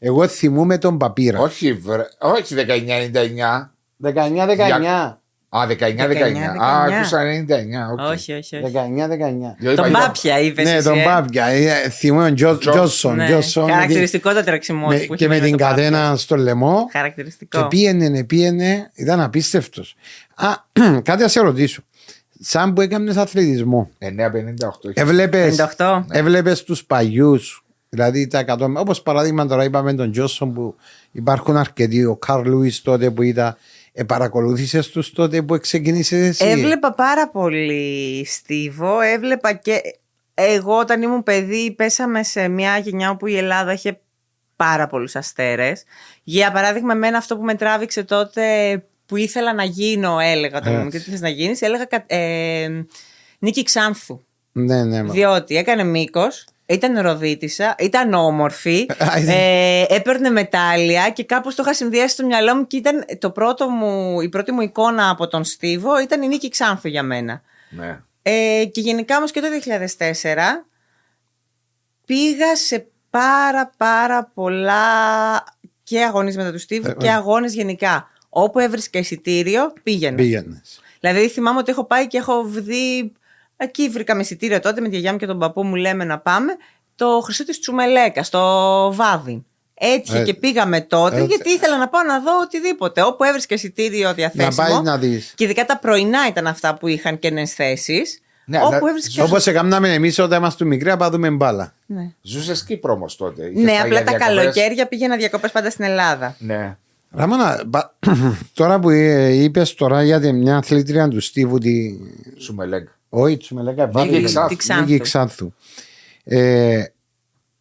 Εγώ 0.06 0.28
θυμούμαι 0.28 0.78
τον 0.78 0.98
Παπύρα. 0.98 1.40
Όχι, 1.40 1.74
βρε, 1.74 2.04
όχι 2.20 2.56
19,99. 2.58 3.70
19-19. 4.04 5.18
Α, 5.56 5.66
19-19. 5.68 5.74
Α, 6.62 6.84
άκουσα 6.84 7.20
99. 7.22 7.92
οκ. 7.92 8.00
Όχι, 8.00 8.34
όχι, 8.34 8.56
όχι. 8.56 8.72
19-19. 8.74 9.56
Διότι 9.60 9.76
Τον 9.76 9.92
παλιά- 9.92 10.00
Πάπια 10.08 10.40
είπες. 10.40 10.72
Ναι, 10.72 10.82
τον 10.82 11.04
Πάπια. 11.04 11.46
Ε, 11.46 11.90
Θυμούμαι 11.90 12.26
τον 12.26 12.36
Τζο- 12.36 12.58
Τζο- 12.58 12.72
Τζόσον. 12.72 13.16
Ναι, 13.16 13.26
Τζόσον, 13.26 13.64
με 13.64 13.70
την- 13.70 13.80
χαρακτηριστικό 13.80 14.34
το 14.34 14.44
τρεξιμό 14.44 14.88
με- 14.88 15.00
του 15.00 15.06
που 15.06 15.16
Και 15.16 15.24
έχει 15.26 15.34
με 15.34 15.40
μείνει 15.40 15.50
την 15.50 15.58
το 15.58 15.66
Πάπια. 15.66 15.90
καδένα 15.90 16.16
στο 16.16 16.36
λαιμό. 16.36 16.86
Και 16.92 16.98
Χαρακτηριστικό. 16.98 17.68
πήγαινε, 17.68 18.24
πήγαινε, 18.24 18.92
ήταν 18.96 19.22
απίστευτος. 19.22 19.96
Α, 20.36 20.48
κάτι 21.04 21.22
να 21.22 21.28
σε 21.28 21.40
ρωτήσω. 21.42 21.82
Σαν 22.40 22.74
που 22.74 22.82
έκανες 22.82 23.18
αθλητισμό, 23.18 23.90
9,58. 24.00 24.92
έβλεπε 24.94 25.54
58. 25.78 26.06
έβλεπες 26.10 26.64
τους 26.64 26.84
παλιούς, 26.86 27.63
δηλαδή 27.94 28.28
τα 28.28 28.46
100, 28.48 28.74
όπως 28.78 29.02
παράδειγμα 29.02 29.46
τώρα 29.48 29.64
είπαμε 29.64 29.94
τον 29.94 30.12
Τζόσον 30.12 30.54
που 30.54 30.76
υπάρχουν 31.12 31.58
αρκετοί, 31.58 32.06
ο 32.06 32.16
Καρλ 32.16 32.50
Λούις 32.50 32.82
τότε 32.82 33.12
που 33.12 33.22
ήταν, 33.22 33.56
ε, 33.94 34.04
παρακολούθησες 34.04 34.88
τους 34.90 35.12
τότε 35.12 35.42
που 35.42 35.58
ξεκίνησες 35.60 36.28
εσύ; 36.30 36.46
Έβλεπα 36.50 36.94
πάρα 36.94 37.30
πολύ 37.30 38.26
Στίβο. 38.28 39.00
Έβλεπα 39.00 39.54
και 39.54 39.82
εγώ 40.34 40.78
όταν 40.78 41.02
ήμουν 41.02 41.24
παιδί 41.24 41.72
πέσαμε 41.72 42.24
σε 42.24 42.48
μια 42.48 42.78
γενιά 42.78 43.10
όπου 43.10 43.28
η 43.28 43.38
Ελλάδα 43.38 43.74
είχε 43.74 44.00
πάρα 44.56 44.88
πολλούς 44.88 45.16
αστέρες. 45.16 45.84
Για 46.24 46.52
παράδειγμα, 46.52 46.94
εμένα 46.94 47.18
αυτό 47.18 47.38
που 47.38 47.44
με 47.44 47.56
τράβηξε 47.56 48.04
τότε 48.04 48.44
που 49.06 49.16
ήθελα 49.18 49.54
να 49.54 49.64
γίνω, 49.64 50.20
έλεγα 50.20 50.58
όταν 50.58 50.74
ήμουν 50.74 50.90
και 50.90 51.00
τι 51.00 51.10
θες 51.10 51.22
να 51.22 51.30
γίνεις, 51.30 51.62
έλεγα 51.62 51.86
κα- 51.86 52.04
ε, 52.08 52.68
Νίκη 53.40 53.64
Ξάνθου. 53.64 54.20
Ναι, 54.52 54.84
ναι, 54.84 55.04
μα. 55.04 55.12
Διότι 55.12 55.56
έκανε 55.58 55.84
μήκος, 55.84 56.46
ήταν 56.66 57.02
ροδίτησα, 57.02 57.76
ήταν 57.80 58.14
όμορφη, 58.14 58.86
Α, 59.12 59.20
ήταν. 59.20 59.36
ε, 59.36 59.82
έπαιρνε 59.90 60.30
μετάλλια 60.30 61.10
και 61.10 61.24
κάπως 61.24 61.56
το 61.56 61.64
είχα 61.66 61.74
συνδυάσει 61.74 62.14
στο 62.14 62.26
μυαλό 62.26 62.56
μου 62.56 62.68
και 62.68 62.78
ήταν 62.78 63.06
το 63.20 63.32
πρώτο 63.32 63.70
μου, 63.70 64.22
η 64.22 64.30
πρώτη 64.30 64.52
μου 64.52 64.62
εικόνα 64.62 65.10
από 65.10 65.28
τον 65.28 65.44
Στίβο 65.44 66.00
ήταν 66.02 66.22
η 66.22 66.28
Νίκη 66.28 66.50
Ξάνθου 66.50 66.88
για 66.88 67.04
μένα. 67.04 67.42
Ναι. 67.70 68.00
Ε, 68.22 68.66
και 68.72 68.82
γενικά 68.82 69.18
όμως 69.18 69.32
και 69.32 69.40
το 69.40 69.48
2004 69.98 70.66
πήγα 72.06 72.56
σε 72.56 72.88
πάρα 73.10 73.72
πάρα 73.78 74.32
πολλά 74.34 74.84
και 75.84 76.04
αγωνίσματα 76.04 76.52
του 76.52 76.60
Στίβου 76.60 76.90
Ε, 76.90 76.96
και 77.00 77.12
αγώνες 77.12 77.54
γενικά. 77.54 78.08
Όπου 78.30 78.60
έβρισκα 78.60 79.00
εισιτήριο 79.00 79.74
πήγαινα. 79.84 80.16
Πήγαινες. 80.16 80.80
Δηλαδή 81.00 81.28
θυμάμαι 81.28 81.60
ότι 81.60 81.72
έχω 81.72 81.84
πάει 81.84 82.08
και 82.08 82.18
έχω 82.18 82.44
δει. 82.44 83.14
Εκεί 83.64 83.90
βρήκα 83.90 84.16
με 84.16 84.22
εισιτήριο 84.22 84.60
τότε 84.60 84.82
με 84.82 84.88
τη 84.88 84.92
γιαγιά 84.94 85.12
μου 85.12 85.18
και 85.18 85.26
τον 85.26 85.40
παππού 85.40 85.64
μου 85.64 85.76
λέμε 85.76 86.04
να 86.04 86.20
πάμε. 86.20 86.56
Το 86.96 87.22
Χρυσό 87.24 87.46
της 87.46 87.60
Τσουμελέκα, 87.60 88.24
στο 88.24 88.40
Βάδιν. 88.96 89.46
Έτυχε 89.74 90.18
Ε, 90.20 90.24
και 90.24 90.34
πήγαμε 90.34 90.82
τότε 90.82 91.18
ε, 91.22 91.24
γιατί 91.24 91.50
ήθελα 91.50 91.78
να 91.78 91.88
πάω 91.88 92.04
να 92.04 92.20
δω 92.20 92.32
οτιδήποτε. 92.44 93.02
Όπου 93.02 93.24
έβρισκα 93.24 93.56
εισιτήριο 93.56 94.08
Να 94.08 94.14
διαθέσιμο. 94.14 94.68
πάει 94.68 94.82
να 94.84 94.98
δεις. 94.98 95.34
Και 95.36 95.44
ειδικά 95.44 95.66
τα 95.66 95.78
πρωινά 95.78 96.28
ήταν 96.28 96.48
αυτά 96.48 96.76
που 96.78 96.88
είχαν 96.88 97.20
καινέ 97.20 97.46
θέσεις. 97.46 98.22
Ναι, 98.46 98.58
όπου 98.58 98.68
αλλά 98.68 98.90
έβρισκα. 98.90 99.24
Όπως 99.24 99.48
έκαναμε 99.48 99.94
εμείς 99.94 100.20
όταν 100.20 100.40
ήμασταν 100.40 100.68
μικροί 100.68 100.90
να 100.90 100.98
πάμε 100.98 101.30
μπάλα. 101.30 101.74
Ναι, 101.86 102.12
Ζούσες 102.22 102.64
Κύπρο 102.64 102.94
όμω 102.94 103.06
τότε. 103.18 103.46
Είχες 103.46 103.64
ναι 103.64 103.72
πάει 103.72 103.80
απλά 103.80 103.88
για 104.02 104.04
τα 104.04 104.18
διακοπές. 104.18 104.36
καλοκαίρια 104.44 104.88
πήγαινα 104.88 105.16
διακοπές 105.16 105.52
πάντα 105.52 105.70
στην 105.70 105.86
Ελλάδα. 105.86 106.36
Ναι. 106.40 106.78
Ραμόνα, 107.12 107.64
μπα- 107.66 107.92
τώρα 108.54 108.80
που 108.80 108.90
ε, 108.90 109.28
είπες 109.30 109.74
τώρα 109.74 110.04
για 110.04 110.20
τη- 110.20 110.34
μια 110.34 110.58
αθλήτρια 110.58 111.08
του 111.08 111.20
Στίβου, 111.20 111.58
τη... 111.58 111.98
Σου 112.38 112.56
με 113.14 113.22
λέγα. 113.22 113.26
όχι 113.26 113.38
του 113.38 113.56
με 113.56 113.62
λέγα 113.64 113.92
Νίκη 113.96 114.24
Ξάνθου. 114.24 114.48
Τη 114.50 114.56
Ξάνθου. 114.56 114.84
Νίκη 114.92 114.98
Ξάνθου. 115.04 115.54
Ε, 116.24 116.84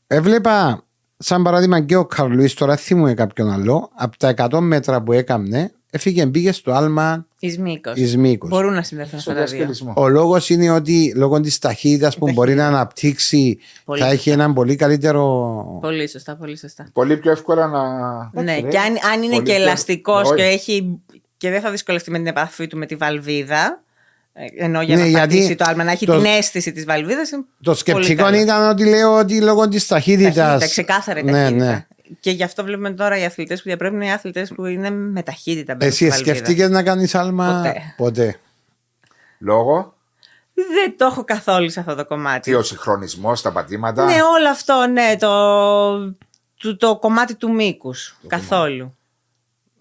έβλεπα 0.07 0.85
σαν 1.19 1.43
παράδειγμα 1.43 1.81
και 1.81 1.97
ο 1.97 2.05
Καρλουίς 2.07 2.55
τώρα 2.55 2.77
θυμούμαι 2.77 3.15
κάποιον 3.15 3.51
άλλο 3.53 3.91
από 3.95 4.17
τα 4.17 4.35
100 4.37 4.59
μέτρα 4.61 5.03
που 5.03 5.13
έκαμνε 5.13 5.73
έφυγε 5.91 6.27
μπήκε 6.27 6.53
στο 6.53 6.73
άλμα 6.73 7.27
Εις 7.39 7.59
Μήκος. 7.59 7.97
εις 7.97 8.17
Μήκος. 8.17 8.49
Μπορούν 8.51 8.73
να 8.75 8.83
συνδεθούν 8.83 9.21
Στο 9.21 9.31
αυτά 9.31 9.43
τα 9.43 9.47
δύο. 9.49 9.57
διασκελισμό. 9.57 9.93
Ο 9.97 10.09
λόγος 10.09 10.49
είναι 10.51 10.71
ότι 10.71 11.13
λόγω 11.17 11.41
της 11.41 11.59
ταχύτητας 11.59 12.19
που 12.19 12.33
μπορεί 12.33 12.55
να 12.55 12.67
αναπτύξει 12.67 13.59
Πολύ 13.85 14.01
θα 14.01 14.07
έχει 14.09 14.31
έναν 14.31 14.55
πολύ 14.55 14.77
καλύτερο. 14.77 15.79
Πολύ 15.81 16.09
σωστά, 16.09 16.37
πολύ 16.37 16.59
σωστά. 16.59 16.87
Πολύ 16.93 17.17
πιο 17.17 17.31
εύκολα 17.31 17.67
να. 17.67 17.83
Ναι, 18.43 18.53
Εντάξει, 18.53 18.69
και 18.69 18.79
αν, 18.79 18.95
αν 19.13 19.23
είναι 19.23 19.33
Πολύ 19.35 19.47
και 19.47 19.53
πιο- 19.55 19.63
ελαστικός 19.63 20.23
Όχι. 20.29 20.35
και, 20.35 20.43
έχει, 20.43 20.99
και 21.37 21.51
δεν 21.51 21.61
θα 21.61 21.71
δυσκολευτεί 21.71 22.11
με 22.11 22.19
την 22.19 22.27
επαφή 22.27 22.67
του 22.67 22.79
με 22.79 22.87
τη 22.87 22.95
βαλβίδα. 22.97 23.83
Ε, 24.33 24.45
Ενώ 24.65 24.83
για 24.83 24.97
Ναι, 24.97 25.03
να 25.03 25.09
γιατί 25.09 25.35
πατήσει 25.35 25.55
το 25.55 25.65
άλμα, 25.69 25.85
να 25.85 25.91
έχει 25.91 26.07
το- 26.07 26.17
την 26.17 26.25
αίσθηση 26.25 26.73
της 26.73 26.85
βαλβίδας. 26.85 27.31
Το 27.63 27.75
σκεπτικό 27.75 28.33
ήταν 28.35 28.69
ότι 28.71 28.85
λέω 28.85 29.17
ότι 29.19 29.41
λόγω 29.41 29.69
της 29.69 29.87
ταχύτητα. 29.87 30.33
Ταχύτητα, 30.33 30.67
ξεκάθαρα 30.67 31.19
η 31.19 31.23
Ναι, 31.23 31.33
ταχύτητα. 31.33 31.65
ναι. 31.65 31.87
Και 32.21 32.31
γι' 32.31 32.43
αυτό 32.43 32.65
βλέπουμε 32.65 32.91
τώρα 32.91 33.19
οι 33.19 33.25
αθλητές 33.25 33.59
που 33.63 33.69
διαπρέπουν 33.69 33.97
είναι 34.01 34.07
οι 34.07 34.13
αθλητές 34.13 34.53
που 34.55 34.65
είναι 34.67 34.91
με 34.91 35.23
ταχύτητα. 35.23 35.75
μπαίνουν 35.75 35.89
Εσύ 35.93 35.97
στη 36.05 36.09
βαλβίδα. 36.09 36.35
σκεφτήκες 36.37 36.71
να 36.71 36.83
κάνεις 36.83 37.15
άλμα. 37.15 37.61
Ποτέ. 37.63 37.95
Ποτέ; 37.97 38.37
Λόγω. 39.39 39.95
Δεν 40.55 40.97
το 40.97 41.05
έχω 41.05 41.25
καθόλου 41.25 41.71
σε 41.71 41.81
αυτό 41.81 41.95
το 41.95 42.05
κομμάτι. 42.05 42.41
Τι 42.51 42.55
ο 42.57 42.63
συγχρονισμός 42.63 43.39
στα 43.39 43.53
πατήματα; 43.53 44.05
Ναι, 44.05 44.13
όλο 44.13 44.49
αυτό, 44.51 44.87
ναι, 44.93 45.17
το, 45.19 45.29
το, 46.57 46.77
το 46.77 46.97
κομμάτι 46.99 47.35
του 47.35 47.55
μήκους. 47.55 48.17
Καθόλου. 48.27 48.97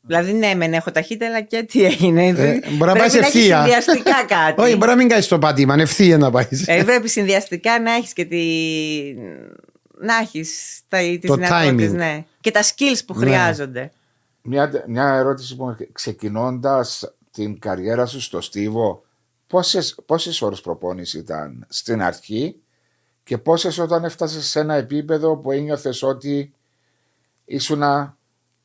Δηλαδή, 0.02 0.34
ναι, 0.34 0.54
μεν 0.56 0.74
έχω 0.74 0.91
ταχύτητα, 0.91 1.26
αλλά 1.26 1.41
και 1.41 1.64
τι 1.64 1.84
έγινε. 1.86 2.28
Ε, 2.28 2.32
Δηλαδή, 2.34 2.76
μπορεί 2.76 2.91
να 2.91 2.97
πάει 2.97 3.10
σε 3.10 3.18
έχεις 3.18 3.36
ευθεία. 3.36 3.58
συνδυαστικά 3.62 4.26
κάτι. 4.36 4.62
Όχι, 4.62 4.76
μπορεί 4.76 4.89
να 4.89 4.95
μην 4.95 5.08
κάνεις 5.08 5.28
το 5.28 5.39
πάτημα, 5.39 5.76
ευθεία 5.80 6.18
να 6.18 6.32
πάεις. 6.32 6.68
Ε, 6.68 6.84
πρέπει 6.84 7.10
συνδυαστικά 7.10 7.80
να 7.82 7.91
έχεις 7.93 8.14
και 8.14 8.26
τη. 8.26 8.39
Να 10.04 10.18
έχεις 10.18 10.82
τις 10.88 11.20
Το 11.30 11.36
δυνατότητες, 11.36 11.91
timing. 11.91 11.95
ναι. 11.95 12.26
Και 12.41 12.52
τα 12.52 12.62
skills 12.64 12.99
που 13.08 13.20
Ναι. 13.20 13.26
χρειάζονται. 13.26 13.91
Μια, 14.41 14.84
μια 14.88 15.14
ερώτηση 15.14 15.56
που 15.56 15.76
ξεκινώντας 15.91 17.14
την 17.32 17.60
καριέρα 17.60 18.06
σου 18.06 18.22
στο 18.22 18.41
Στίβο, 18.41 19.04
πόσες, 19.47 19.95
πόσες 20.06 20.41
ώρες 20.41 20.62
προπόνηση 20.62 21.18
ήταν 21.18 21.66
στην 21.70 22.02
αρχή 22.02 22.56
και 23.24 23.38
πόσες 23.38 23.78
όταν 23.78 24.04
έφτασες 24.04 24.45
σε 24.45 24.60
ένα 24.60 24.74
επίπεδο 24.76 25.38
που 25.38 25.52
ένιωθες 25.52 26.04
ότι 26.04 26.54
ήσουν 27.45 27.82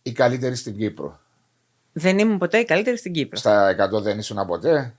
η 0.03 0.13
καλύτερη 0.13 0.55
στην 0.57 0.77
Κύπρο; 0.77 1.21
Δεν 1.99 2.19
ήμουν 2.19 2.39
ποτέ 2.39 2.59
η 2.59 2.65
καλύτερη 2.65 2.97
στην 2.97 3.13
Κύπρο. 3.13 3.39
Στα 3.39 3.77
100 3.95 4.03
δεν 4.03 4.19
ήσουν 4.19 4.47
ποτέ. 4.47 4.93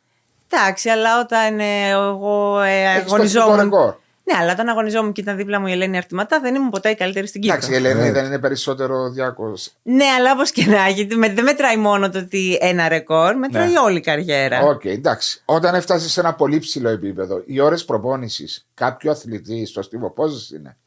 Εντάξει, 0.49 0.89
αλλά 0.89 1.19
όταν 1.19 1.59
ε, 1.59 1.89
εγώ 1.89 2.59
ε, 2.61 2.83
Έχεις 2.83 3.03
το 3.03 3.13
αγωνιζόμουν. 3.13 3.55
ρεκόρ. 3.59 3.95
Ναι, 4.23 4.37
αλλά 4.39 4.51
όταν 4.51 4.67
αγωνιζόμουν 4.69 5.11
και 5.11 5.21
ήταν 5.21 5.37
δίπλα 5.37 5.59
μου 5.59 5.67
η 5.67 5.71
Ελένη 5.71 5.97
Αρτηματά, 5.97 6.39
δεν 6.39 6.55
ήμουν 6.55 6.69
ποτέ 6.69 6.89
η 6.89 6.95
καλύτερη 6.95 7.27
στην 7.27 7.41
Κύπρο. 7.41 7.55
Εντάξει, 7.57 7.73
η 7.73 7.75
Ελένη 7.75 8.09
δεν 8.11 8.25
είναι 8.25 8.39
περισσότερο 8.39 9.09
διακόσια. 9.09 9.71
Ναι, 9.83 10.05
αλλά 10.17 10.31
όπως 10.31 10.51
και 10.51 10.65
να 10.65 10.83
έχει, 10.85 11.07
με- 11.15 11.33
δεν 11.33 11.43
μετράει 11.43 11.77
μόνο 11.77 12.09
το 12.09 12.19
ότι 12.19 12.57
ένα 12.61 12.87
ρεκόρ, 12.87 13.35
μετράει 13.35 13.71
Ναι. 13.71 13.79
όλη 13.79 13.97
η 13.97 14.01
καριέρα. 14.01 14.59
Οκ, 14.61 14.85
εντάξει. 14.85 15.41
Όταν 15.45 15.75
έφτασες 15.75 16.11
σε 16.11 16.19
ένα 16.19 16.33
πολύ 16.33 16.59
ψηλό 16.59 16.89
επίπεδο, 16.89 17.41
οι 17.45 17.59
ώρες 17.59 17.85
προπόνησης 17.85 18.65
κάποιου 18.73 19.11
αθλητή 19.11 19.65
στο 19.65 19.81
Στίβο 19.81 20.09
πόσες 20.09 20.55
είναι; 20.55 20.77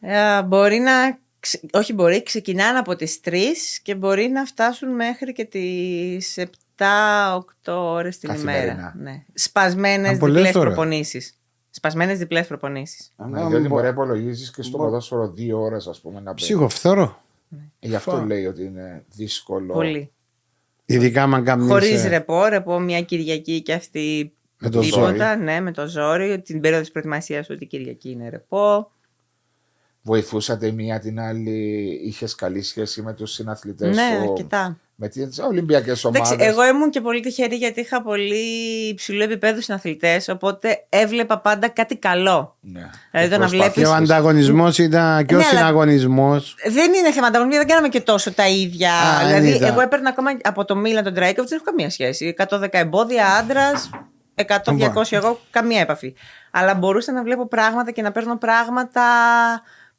Ε, 0.00 0.42
μπορεί 0.42 0.78
να. 0.78 1.18
Ξε- 1.42 1.76
Όχι, 1.76 1.92
μπορεί, 1.92 2.22
ξεκινάνε 2.22 2.78
από 2.78 2.96
τις 2.96 3.20
3 3.24 3.80
και 3.82 3.94
μπορεί 3.94 4.28
να 4.28 4.44
φτάσουν 4.44 4.94
μέχρι 4.94 5.32
και 5.32 5.44
τις 5.44 6.38
7-8 6.38 7.72
ώρες 7.72 8.18
την 8.18 8.28
Καθημερινά. 8.28 8.72
ημέρα. 8.72 8.94
Ναι. 8.98 9.22
Σπασμένες 9.34 10.16
Α, 10.16 10.18
πολλές 10.18 10.36
διπλές 10.36 10.54
ώρες. 10.54 10.72
προπονήσεις. 10.74 11.36
Σπασμένες 11.70 12.18
διπλές 12.18 12.46
προπονήσεις. 12.46 13.12
Ναι, 13.16 13.46
διότι 13.46 13.68
μπορεί 13.68 13.82
να 13.82 13.88
υπολογίζεις 13.88 14.50
και 14.50 14.62
στο 14.62 14.76
ποδόσφαιρο 14.78 15.28
δύο 15.30 15.60
ώρες, 15.60 15.86
ας 15.86 16.00
πούμε, 16.00 16.14
να 16.20 16.34
παίζει. 16.34 16.34
Ψυχοφθόρο. 16.52 17.22
Γι' 17.78 17.94
αυτό 17.94 18.24
λέει 18.26 18.46
ότι 18.46 18.62
είναι 18.64 19.04
δύσκολο. 19.14 19.72
Πολύ. 19.72 20.12
Ειδικά 20.84 21.22
αν 21.22 21.44
κάνεις. 21.44 21.66
Χωρίς 21.68 22.04
ρεπό, 22.04 22.44
ρεπό 22.46 22.78
μια 22.78 23.02
Κυριακή 23.02 23.62
και 23.62 23.72
αυτή 23.72 24.32
Με 24.58 24.68
το 24.70 24.80
τίποτα. 24.80 25.06
ζόρι. 25.06 25.42
Ναι, 25.42 25.60
με 25.60 25.72
το 25.72 25.86
ζόρι. 25.86 26.40
Την 26.42 26.60
περίοδο 26.60 26.82
της 26.82 26.90
προετοιμασίας 26.92 27.50
ότι 27.50 27.64
η 27.64 27.66
Κυριακή 27.66 28.10
είναι 28.10 28.28
ρεπό. 28.28 28.90
Βοηθούσατε 30.02 30.66
η 30.66 30.72
μία 30.72 30.98
την 30.98 31.20
άλλη, 31.20 32.00
είχες 32.04 32.34
καλή 32.34 32.62
σχέση 32.62 33.02
με 33.02 33.12
τους 33.12 33.32
συναθλητές 33.32 33.96
Ναι, 33.96 34.02
σου. 34.22 34.30
αρκετά. 34.30 34.76
Με 34.94 35.08
τις 35.08 35.38
Ολυμπιακές 35.38 36.04
Εντάξει, 36.04 36.32
ομάδες; 36.32 36.46
εγώ 36.52 36.66
ήμουν 36.66 36.90
και 36.90 37.00
πολύ 37.00 37.20
τυχερή 37.20 37.56
γιατί 37.56 37.80
είχα 37.80 38.02
πολύ 38.02 38.44
υψηλού 38.90 39.22
επίπεδου 39.22 39.60
συναθλητές, 39.62 40.28
οπότε 40.28 40.84
έβλεπα 40.88 41.38
πάντα 41.38 41.68
κάτι 41.68 41.96
καλό. 41.96 42.56
Ναι. 42.60 42.90
Δηλαδή, 43.10 43.28
το 43.30 43.38
να 43.38 43.46
Προσπαθείς. 43.46 43.72
Και 43.74 43.86
ο 43.86 43.90
βλέπεις- 43.90 44.10
ανταγωνισμός 44.10 44.78
ήταν 44.78 45.26
και 45.26 45.34
ο 45.34 45.38
Ναι, 45.38 45.44
αλλά- 45.50 45.58
συναγωνισμός. 45.58 46.54
Δεν 46.70 46.92
είναι 46.92 47.12
θέμα 47.12 47.26
ανταγωνισμού, 47.26 47.58
δεν 47.58 47.68
κάναμε 47.68 47.88
και 47.88 48.00
τόσο 48.00 48.32
τα 48.32 48.48
ίδια. 48.48 48.92
Α, 48.94 49.26
δηλαδή, 49.26 49.48
είδα. 49.48 49.66
εγώ 49.66 49.80
έπαιρνα 49.80 50.08
ακόμα 50.08 50.30
από 50.42 50.64
το 50.64 50.76
Μίλαν 50.76 51.04
τον 51.04 51.14
Τρέικοβιτ, 51.14 51.48
δεν 51.48 51.58
έχω 51.58 51.70
καμία 51.70 51.90
σχέση. 51.90 52.26
110 52.26 52.78
εμπόδια, 52.78 53.26
άντρας, 53.26 53.90
100-200 54.34 55.16
εγώ, 55.16 55.40
καμία 55.50 55.80
επαφή. 55.80 56.14
Αλλά 56.50 56.74
μπορούσα 56.74 57.12
να 57.12 57.22
βλέπω 57.22 57.48
πράγματα 57.48 57.90
και 57.90 58.02
να 58.02 58.12
παίρνω 58.12 58.36
πράγματα 58.36 59.02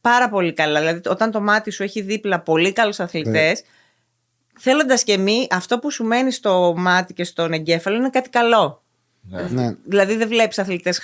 πάρα 0.03 0.29
πολύ 0.29 0.53
καλά. 0.53 0.79
Δηλαδή, 0.79 1.01
όταν 1.09 1.31
το 1.31 1.41
μάτι 1.41 1.71
σου 1.71 1.83
έχει 1.83 2.01
δίπλα 2.01 2.39
πολύ 2.39 2.73
καλούς 2.73 2.99
αθλητές, 2.99 3.61
Ναι. 3.61 4.59
θέλοντας 4.59 5.03
και 5.03 5.17
μη, 5.17 5.47
αυτό 5.51 5.79
που 5.79 5.91
σου 5.91 6.03
μένει 6.03 6.31
στο 6.31 6.73
μάτι 6.77 7.13
και 7.13 7.23
στον 7.23 7.53
εγκέφαλο 7.53 7.95
είναι 7.95 8.09
κάτι 8.09 8.29
καλό. 8.29 8.83
Ναι. 9.21 9.41
Ναι. 9.49 9.75
Δηλαδή, 9.85 10.15
δεν 10.15 10.27
βλέπεις 10.27 10.59
αθλητές 10.59 11.01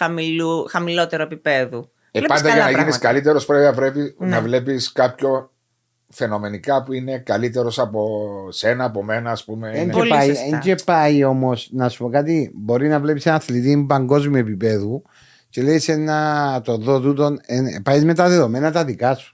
χαμηλότερου 0.70 1.24
επίπεδου. 1.24 1.90
Ε, 2.12 2.20
Βλέπεις 2.20 2.36
πάντα 2.42 2.50
για 2.50 2.58
καλά 2.58 2.64
να 2.64 2.70
γίνεις 2.70 2.84
πράγματα. 3.00 3.08
καλύτερος 3.08 3.46
πρέπει, 3.46 3.76
πρέπει 3.76 4.16
Ναι. 4.20 4.28
να 4.28 4.42
βλέπεις 4.42 4.92
κάποιο 4.92 5.52
φαινομενικά 6.10 6.84
που 6.84 6.94
είναι 6.94 7.18
καλύτερος 7.18 7.80
από 7.80 8.20
σένα, 8.52 8.84
από 8.86 9.04
μένα, 9.04 9.32
ας 9.32 9.44
πούμε. 9.44 9.70
Εν 9.70 9.76
Είναι- 9.76 9.86
και 9.92 9.98
Πολύ 9.98 10.10
πάει, 10.10 10.28
σωστά. 10.28 10.46
εν 10.46 10.60
και 10.60 10.76
πάει 10.86 11.24
όμως, 11.24 11.70
να 11.72 11.90
σου 11.90 12.04
πω 12.04 12.10
κάτι, 12.10 12.52
μπορεί 12.56 12.88
να 12.88 13.00
βλέπεις 13.00 13.26
ένα 13.26 13.36
αθλητή 13.36 13.86
παγκόσμιου 13.88 14.40
επίπεδου 14.40 15.02
και 15.50 15.62
λέει 15.62 15.80
σε 15.80 15.96
να 15.96 16.62
το 16.64 16.78
δω 16.78 17.00
τούτον, 17.00 17.40
ε, 17.46 17.62
πάεις 17.84 18.04
με 18.06 18.14
τα 18.14 18.30
δεδομένα 18.30 18.72
τα 18.72 18.86
δικά 18.86 19.16
σου. 19.16 19.34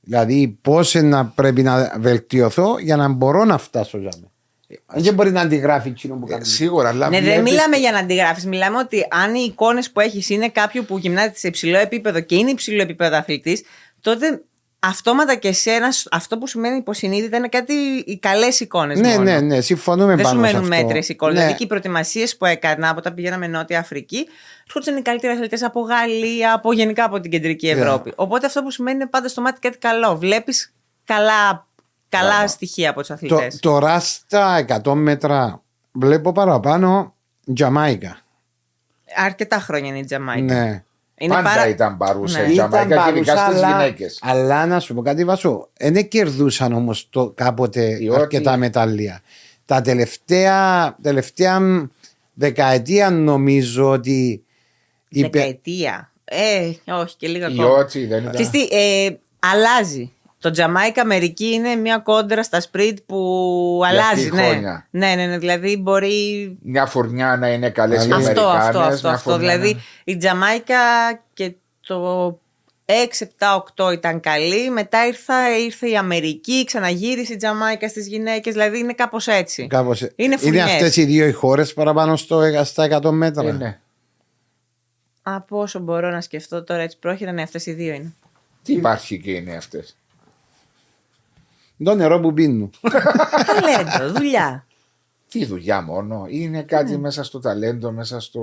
Δηλαδή, 0.00 0.58
πώς 0.62 0.94
να 0.94 1.26
πρέπει 1.26 1.62
να 1.62 1.92
βελτιωθώ 1.98 2.78
για 2.78 2.96
να 2.96 3.08
μπορώ 3.08 3.44
να 3.44 3.58
φτάσω 3.58 3.98
για 3.98 4.10
μένα. 4.14 4.30
Δεν 5.02 5.14
μπορεί 5.14 5.30
να 5.30 5.40
αντιγράφει 5.40 5.88
εκείνο 5.88 6.14
που 6.14 6.26
Ε, 6.28 6.30
κάνεις. 6.30 6.48
Σίγουρα, 6.54 6.88
αλλά 6.88 7.08
Ναι, 7.08 7.20
δεν 7.20 7.24
βλέπεις- 7.24 7.42
μιλάμε 7.52 7.76
για 7.76 7.92
να 7.92 7.98
αντιγράφεις. 7.98 8.46
Μιλάμε 8.46 8.78
ότι 8.78 9.06
αν 9.10 9.34
οι 9.34 9.44
εικόνες 9.48 9.90
που 9.90 10.00
έχεις 10.00 10.28
είναι 10.28 10.48
κάποιου 10.48 10.84
που 10.84 10.98
γυμνάζεται 10.98 11.38
σε 11.38 11.48
υψηλό 11.48 11.78
επίπεδο 11.78 12.20
και 12.20 12.34
είναι 12.36 12.50
υψηλό 12.50 12.82
επίπεδο 12.82 13.16
αθλητής, 13.16 13.62
τότε 14.00 14.42
αυτόματα 14.78 15.34
και 15.34 15.48
εσένα 15.48 15.88
αυτό 16.10 16.38
που 16.38 16.48
σου 16.48 16.60
μένει 16.60 16.76
υποσυνείδητα 16.76 17.36
είναι 17.36 17.48
κάτι 17.48 17.72
οι 18.06 18.18
καλές 18.18 18.60
εικόνες. 18.60 19.00
Ναι, 19.00 19.16
ναι, 19.16 19.40
ναι, 19.40 19.60
συμφωνούμε 19.60 20.14
Δεν 20.16 20.26
σου 20.26 20.32
πάνω 20.34 20.46
σε 20.46 20.52
μένουν 20.52 20.72
αυτό. 20.72 20.84
μέτρες 20.84 21.08
εικόνες. 21.08 21.34
Ναι. 21.34 21.40
Δηλαδή 21.40 21.58
και 21.58 21.64
οι 21.64 21.66
προετοιμασίες 21.66 22.36
που 22.36 22.44
έκανα 22.44 22.88
από 22.88 22.98
όταν 22.98 23.14
πηγαίναμε 23.14 23.46
Νότια 23.46 23.78
Αφρική, 23.78 24.26
έρχονταν 24.66 24.96
οι 24.96 25.02
καλύτεροι 25.02 25.32
αθλητές 25.32 25.62
από 25.62 25.80
Γαλλία, 25.80 26.52
από 26.54 26.72
γενικά 26.72 27.04
από 27.04 27.20
την 27.20 27.30
κεντρική 27.30 27.66
Ναι. 27.74 27.80
Ευρώπη. 27.80 28.12
Οπότε 28.16 28.46
αυτό 28.46 28.62
που 28.62 28.70
σου 28.72 28.82
μένει 28.82 28.96
είναι 28.96 29.06
πάντα 29.06 29.28
στο 29.28 29.40
μάτι 29.40 29.60
κάτι 29.60 29.78
καλό. 29.78 30.16
Βλέπεις 30.16 30.72
καλά, 31.04 31.66
καλά 32.08 32.28
Μπράβο. 32.30 32.48
στοιχεία 32.48 32.90
από 32.90 32.98
τους 32.98 33.08
Το, 33.08 33.14
αθλητές. 33.14 33.58
τώρα 33.60 34.00
στα 34.00 34.64
100 34.84 34.92
μέτρα 34.94 35.62
βλέπω 35.92 36.32
παραπάνω 36.32 37.14
Τζαμάικα. 37.54 38.18
Αρκετά 39.16 39.58
χρόνια 39.58 39.88
είναι 39.88 39.98
η 39.98 40.04
Τζαμάικα. 40.04 40.54
Ναι. 40.54 40.84
Είναι 41.18 41.34
Πάντα 41.34 41.48
πάρα- 41.48 41.68
ήταν 41.68 41.96
παρούσα 41.96 42.40
Ναι. 42.40 42.48
η 42.48 42.52
Τζαμαϊκά 42.52 42.86
και 43.10 43.16
ειδικά 43.16 43.34
παρούσα, 43.34 43.50
στις 43.52 43.62
αλλά- 43.62 43.68
γυναίκες. 43.82 44.18
Αλλά 44.22 44.66
να 44.66 44.80
σου 44.80 44.94
πω 44.94 45.02
κάτι, 45.02 45.24
Βασό. 45.24 45.68
Δεν 45.78 46.08
κερδούσαν 46.08 46.72
όμως 46.72 47.08
κάποτε 47.34 47.94
Διότι- 47.96 48.20
αρκετά 48.20 48.56
μετάλλια. 48.56 49.20
Τα 49.64 49.80
τελευταία, 49.80 50.94
τελευταία 51.02 51.60
μ, 51.60 51.84
δεκαετία 52.34 53.10
νομίζω 53.10 53.90
ότι. 53.90 54.44
είπε- 55.08 55.32
Δεκαετία. 55.32 56.10
Ε, 56.24 56.70
όχι 56.92 57.16
και 57.16 57.28
λίγα 57.28 57.48
Η 57.48 57.52
ακόμα. 57.52 57.68
Ότσι 57.76 58.06
δεν 58.06 58.18
ήταν. 58.20 58.32
Ξέρεις 58.32 58.50
τι, 58.50 58.62
ε, 58.70 59.16
αλλάζει. 59.38 60.12
Το 60.38 60.50
Τζαμάικα 60.50 61.02
Αμερική 61.02 61.46
είναι 61.46 61.74
μια 61.74 61.98
κόντρα 61.98 62.42
στα 62.42 62.60
σπριτ 62.60 62.98
που 63.06 63.16
Για 63.80 63.88
αλλάζει. 63.88 64.26
αυτή 64.26 64.36
Ναι. 64.36 64.42
χρόνια. 64.42 64.86
ναι, 64.90 65.14
ναι, 65.14 65.26
ναι. 65.26 65.38
Δηλαδή 65.38 65.76
μπορεί. 65.76 66.56
Μια 66.62 66.86
φουρνιά 66.86 67.36
να 67.36 67.48
είναι 67.52 67.70
καλές 67.70 68.06
οι 68.06 68.10
Αυτό, 68.12 68.16
Αυτό, 68.28 68.40
Αμερικάνες, 68.48 68.76
αυτό, 68.76 68.88
αυτό. 68.94 69.06
μια 69.08 69.16
αυτό. 69.16 69.30
φουρνιά 69.30 69.56
Δηλαδή 69.56 69.74
να- 69.74 69.80
η 70.04 70.16
Τζαμάικα 70.16 70.76
και 71.34 71.52
το 71.86 72.38
6-7-8 72.84 73.92
ήταν 73.92 74.20
καλή. 74.20 74.70
Μετά 74.70 75.06
ήρθα, 75.06 75.58
ήρθε 75.58 75.88
η 75.90 75.96
Αμερική, 75.96 76.64
ξαναγύρισε 76.64 77.32
η 77.32 77.36
Τζαμάικα 77.36 77.88
στις 77.88 78.06
γυναίκες. 78.06 78.52
Δηλαδή 78.52 78.78
είναι 78.78 78.92
κάπως 78.92 79.26
έτσι. 79.26 79.66
Κάπως, 79.66 80.00
Είναι 80.00 80.12
είναι 80.16 80.36
φουρνιές. 80.36 80.64
αυτές 80.64 80.96
οι 80.96 81.04
δύο 81.04 81.26
οι 81.26 81.32
χώρες 81.32 81.72
παραπάνω 81.74 82.16
στο, 82.16 82.42
στα 82.64 82.84
100 82.84 83.10
μέτρα; 83.10 83.48
Ε, 83.48 83.52
ναι. 83.52 83.78
Από 85.22 85.60
όσο 85.60 85.78
μπορώ 85.78 86.10
να 86.10 86.20
σκεφτώ 86.20 86.62
τώρα 86.64 86.82
έτσι 86.82 86.98
πρόχειρα, 86.98 87.32
ναι, 87.32 87.42
αυτές 87.42 87.66
οι 87.66 87.72
δύο 87.72 87.94
είναι. 87.94 88.12
Τι 88.62 88.72
υπάρχει 88.72 89.18
και 89.20 89.30
είναι 89.30 89.56
αυτές; 89.56 89.96
Το 91.84 91.94
νερό 91.94 92.20
που 92.20 92.32
πίνουν. 92.32 92.70
Ταλέντο, 93.46 94.12
δουλειά. 94.12 94.66
Τι 95.28 95.44
δουλειά 95.44 95.82
μόνο, 95.82 96.26
είναι 96.28 96.62
κάτι 96.62 96.98
μέσα 96.98 97.24
στο 97.24 97.38
ταλέντο, 97.40 97.92
μέσα 97.92 98.20
στο 98.20 98.42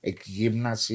εκγύμναση. 0.00 0.94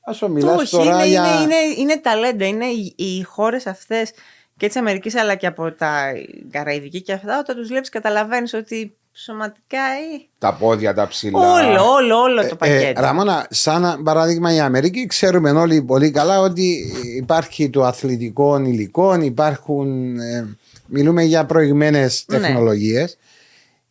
Α 0.00 0.28
μιλάς 0.28 0.60
Όχι, 0.60 0.70
τώρα 0.70 0.94
είναι, 0.94 1.06
για. 1.06 1.42
είναι, 1.42 1.42
είναι, 1.42 1.74
είναι 1.78 2.00
ταλέντα. 2.00 2.46
Είναι 2.46 2.66
οι, 2.66 2.94
οι 2.96 3.22
χώρες 3.22 3.66
αυτές 3.66 4.12
και 4.56 4.66
της 4.66 4.76
Αμερικής 4.76 5.14
αλλά 5.14 5.34
και 5.34 5.46
από 5.46 5.72
τα 5.72 6.12
Καραϊβική 6.50 7.02
και 7.02 7.12
αυτά, 7.12 7.38
όταν 7.38 7.56
τους 7.56 7.68
βλέπεις, 7.68 7.88
καταλαβαίνεις 7.88 8.54
ότι 8.54 8.96
σωματικά. 9.12 9.78
ε, 9.78 10.26
Τα 10.38 10.54
πόδια 10.54 10.94
τα 10.94 11.08
ψηλά. 11.08 11.38
Όλο, 11.38 11.84
όλο, 11.90 12.16
όλο 12.20 12.40
το 12.40 12.48
Ε, 12.52 12.54
πακέτο. 12.58 13.00
Ραμόνα, 13.00 13.46
σαν 13.50 14.02
παράδειγμα 14.02 14.54
η 14.54 14.60
Αμερική, 14.60 15.06
ξέρουμε 15.06 15.50
όλοι 15.50 15.82
πολύ 15.82 16.10
καλά 16.10 16.40
ότι 16.40 16.92
υπάρχει 17.16 17.70
το 17.70 17.84
αθλητικό 17.84 18.58
υλικό, 18.58 19.14
υπάρχουν. 19.20 20.18
ε, 20.18 20.56
μιλούμε 20.86 21.22
για 21.22 21.44
προηγμένες 21.46 22.24
Ναι. 22.26 22.38
τεχνολογίες. 22.38 23.16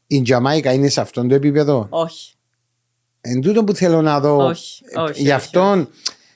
Η 0.08 0.22
Τζαμάικα 0.22 0.74
είναι 0.74 0.88
σε 0.90 1.02
αυτόν 1.02 1.28
το 1.28 1.36
επίπεδο; 1.36 1.88
όχι. 1.90 2.34
Εν 3.22 3.42
τούτο 3.42 3.64
που 3.64 3.74
θέλω 3.74 4.02
να 4.02 4.20
δω. 4.20 4.36
Όχι, 4.46 4.84
ε, 4.96 5.00
όχι, 5.00 5.12
Γι' 5.22 5.22
όχι, 5.28 5.32
αυτόν. 5.32 5.90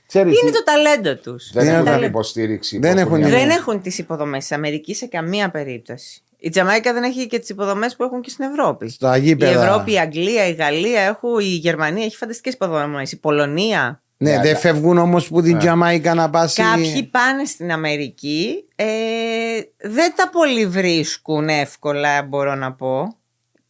Ξέρεις, 0.07 0.41
Είναι 0.41 0.51
το 0.51 0.63
ταλέντο 0.63 1.15
τους. 1.15 1.51
Δεν 1.53 1.63
Είναι 1.63 1.73
έχουν 1.73 1.85
ταλέντο. 1.85 2.05
υποστήριξη. 2.05 2.79
Δεν 2.79 2.93
που 2.93 2.99
έχουν- 2.99 3.19
οι 3.19 3.23
Δεν 3.23 3.33
άλλοι. 3.41 3.51
έχουν 3.51 3.81
τις 3.81 3.97
υποδομές 3.97 4.39
της 4.39 4.51
Αμερικής 4.51 4.97
σε 4.97 5.05
καμία 5.05 5.51
περίπτωση. 5.51 6.21
Η 6.45 6.49
Τζαμάικα 6.49 6.93
δεν 6.93 7.03
έχει 7.03 7.27
και 7.27 7.39
τις 7.39 7.49
υποδομές 7.49 7.95
που 7.95 8.03
έχουν 8.03 8.21
και 8.21 8.29
στην 8.29 8.45
Ευρώπη. 8.45 8.89
στα 8.89 9.17
Η 9.17 9.21
γήπεδα. 9.21 9.63
Ευρώπη, 9.65 9.91
η 9.93 9.97
Αγγλία, 9.99 10.47
η 10.47 10.51
Γαλλία, 10.53 11.01
έχουν, 11.01 11.39
η 11.39 11.43
Γερμανία 11.43 12.05
έχει 12.05 12.15
φανταστικές 12.15 12.53
υποδομές. 12.53 13.11
Η 13.11 13.19
Πολωνία. 13.19 14.03
Ναι, 14.17 14.29
Ναι, 14.29 14.35
δεν 14.37 14.45
αλλά- 14.49 14.55
φεύγουν 14.57 14.97
όμως 14.97 15.27
που 15.27 15.41
την 15.41 15.57
Τζαμάικα 15.57 16.13
να 16.13 16.29
πάσει. 16.29 16.61
Κάποιοι 16.61 17.03
πάνε 17.03 17.45
στην 17.45 17.71
Αμερική, 17.71 18.65
ε, 18.75 18.85
δεν 19.77 20.13
τα 20.15 20.29
πολύ 20.29 20.65
βρίσκουν 20.67 21.49
εύκολα, 21.49 22.23
μπορώ 22.23 22.55
να 22.55 22.73
πω. 22.73 23.17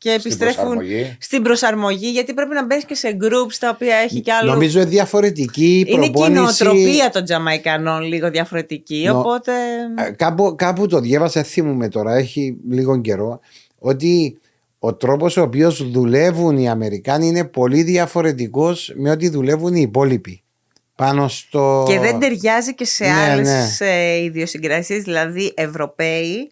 Και 0.05 0.11
Στην 0.19 0.31
επιστρέφουν 0.31 0.63
προσαρμογή. 0.63 1.15
στην 1.19 1.41
προσαρμογή, 1.43 2.09
γιατί 2.09 2.33
πρέπει 2.33 2.53
να 2.53 2.65
μπει 2.65 2.85
και 2.85 2.95
σε 2.95 3.17
groups 3.21 3.53
τα 3.59 3.69
οποία 3.69 3.95
έχει 3.95 4.21
κι 4.21 4.31
άλλο. 4.31 4.51
Νομίζω 4.51 4.79
είναι 4.79 4.89
διαφορετική 4.89 5.65
η 5.79 5.85
είναι 5.87 5.99
και 6.01 6.07
η 6.07 6.11
προπόνηση. 6.11 6.63
νοοτροπία 6.63 7.09
των 7.09 7.23
Τζαμαϊκανών 7.23 8.01
λίγο 8.01 8.29
διαφορετική. 8.29 9.03
Νο- 9.07 9.19
Οπότε. 9.19 9.51
Ε, 10.07 10.11
Κάπου, 10.11 10.55
κάπου 10.57 10.87
το 10.87 10.99
διάβασα, 10.99 11.43
θυμούμαι 11.43 11.87
τώρα, 11.89 12.15
έχει 12.15 12.57
λίγο 12.69 13.01
καιρό, 13.01 13.39
ότι 13.79 14.39
ο 14.79 14.93
τρόπος 14.95 15.37
ο 15.37 15.41
οποίος 15.41 15.91
δουλεύουν 15.91 16.57
οι 16.57 16.69
Αμερικάνοι 16.69 17.27
είναι 17.27 17.43
πολύ 17.43 17.83
διαφορετικός 17.83 18.93
με 18.95 19.09
ό,τι 19.11 19.29
δουλεύουν 19.29 19.75
οι 19.75 19.81
υπόλοιποι. 19.81 20.43
Πάνω 20.95 21.27
στο... 21.27 21.85
Και 21.87 21.99
δεν 21.99 22.19
ταιριάζει 22.19 22.75
και 22.75 22.85
σε 22.85 23.03
Ναι, 23.03 23.11
άλλες 23.31 23.79
ναι. 23.79 23.87
ε, 23.87 24.23
ιδιοσυγκρασίες. 24.23 25.03
Δηλαδή, 25.03 25.53
Ευρωπαίοι 25.55 26.51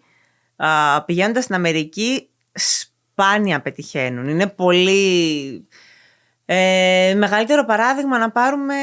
α, 0.56 1.04
πηγαίνοντας 1.06 1.44
στην 1.44 1.56
Αμερική 1.56 2.28
σπάνια 3.14 3.62
πετυχαίνουν. 3.62 4.28
Είναι 4.28 4.48
πολύ... 4.48 5.68
Ε, 6.46 7.14
μεγαλύτερο 7.18 7.66
παράδειγμα 7.66 8.18
να 8.18 8.32
πάρουμε 8.32 8.76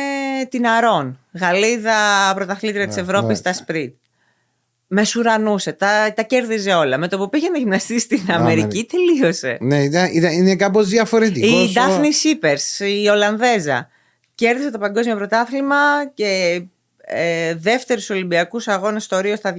την 0.49 0.67
Αρών. 0.67 1.19
Γαλλίδα 1.33 2.33
πρωταθλήτρια 2.35 2.87
της 2.87 2.97
Ευρώπης 2.97 3.29
ναι. 3.29 3.35
στα 3.35 3.53
σπριτ. 3.53 3.95
Μεσουρανούσε, 4.87 5.73
τα, 5.73 6.13
τα 6.15 6.23
κέρδιζε 6.23 6.73
όλα. 6.73 6.99
Με 6.99 7.09
το 7.09 7.19
που 7.19 7.29
πήγε 7.29 7.49
να 7.49 7.59
γυμναστεί 7.59 8.01
στην 8.01 8.21
Αμερική, 8.29 8.63
Αμερική. 8.63 8.87
τελείωσε. 8.87 9.59
Ναι, 9.61 9.83
ήταν, 9.83 10.11
ήταν- 10.13 10.33
είναι 10.33 10.57
κάπως 10.57 10.89
διαφορετικός. 10.89 11.71
Η 11.71 11.73
Ντάφνη 11.73 12.13
Σίπερς, 12.13 12.81
η 12.81 13.09
Ολλανδέζα, 13.11 13.89
κέρδισε 14.35 14.71
το 14.71 14.79
παγκόσμιο 14.79 15.17
πρωτάθλημα 15.17 15.77
και 16.15 16.63
ε, 17.01 17.55
δεύτερους 17.55 18.11
Ολυμπιακούς 18.11 18.69
αγώνες 18.69 19.05
στο 19.05 19.21
Ρίο 19.21 19.37
στα 19.37 19.55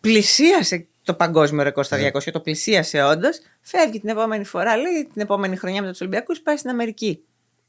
πλησίασε 0.00 0.86
το 1.08 1.14
παγκόσμιο 1.14 1.62
ρεκόρ 1.62 1.84
στα 1.84 1.96
200, 2.12 2.30
το 2.32 2.40
πλησίασε 2.40 3.02
όντως. 3.02 3.38
Φεύγει 3.60 4.00
την 4.00 4.08
επόμενη 4.08 4.44
φορά, 4.44 4.76
λέει 4.76 5.08
την 5.12 5.22
επόμενη 5.22 5.56
χρονιά 5.56 5.80
μετά 5.80 5.90
τους 5.92 6.00
Ολυμπιακούς, 6.00 6.40
πάει 6.40 6.56
στην 6.56 6.70
Αμερική. 6.70 7.22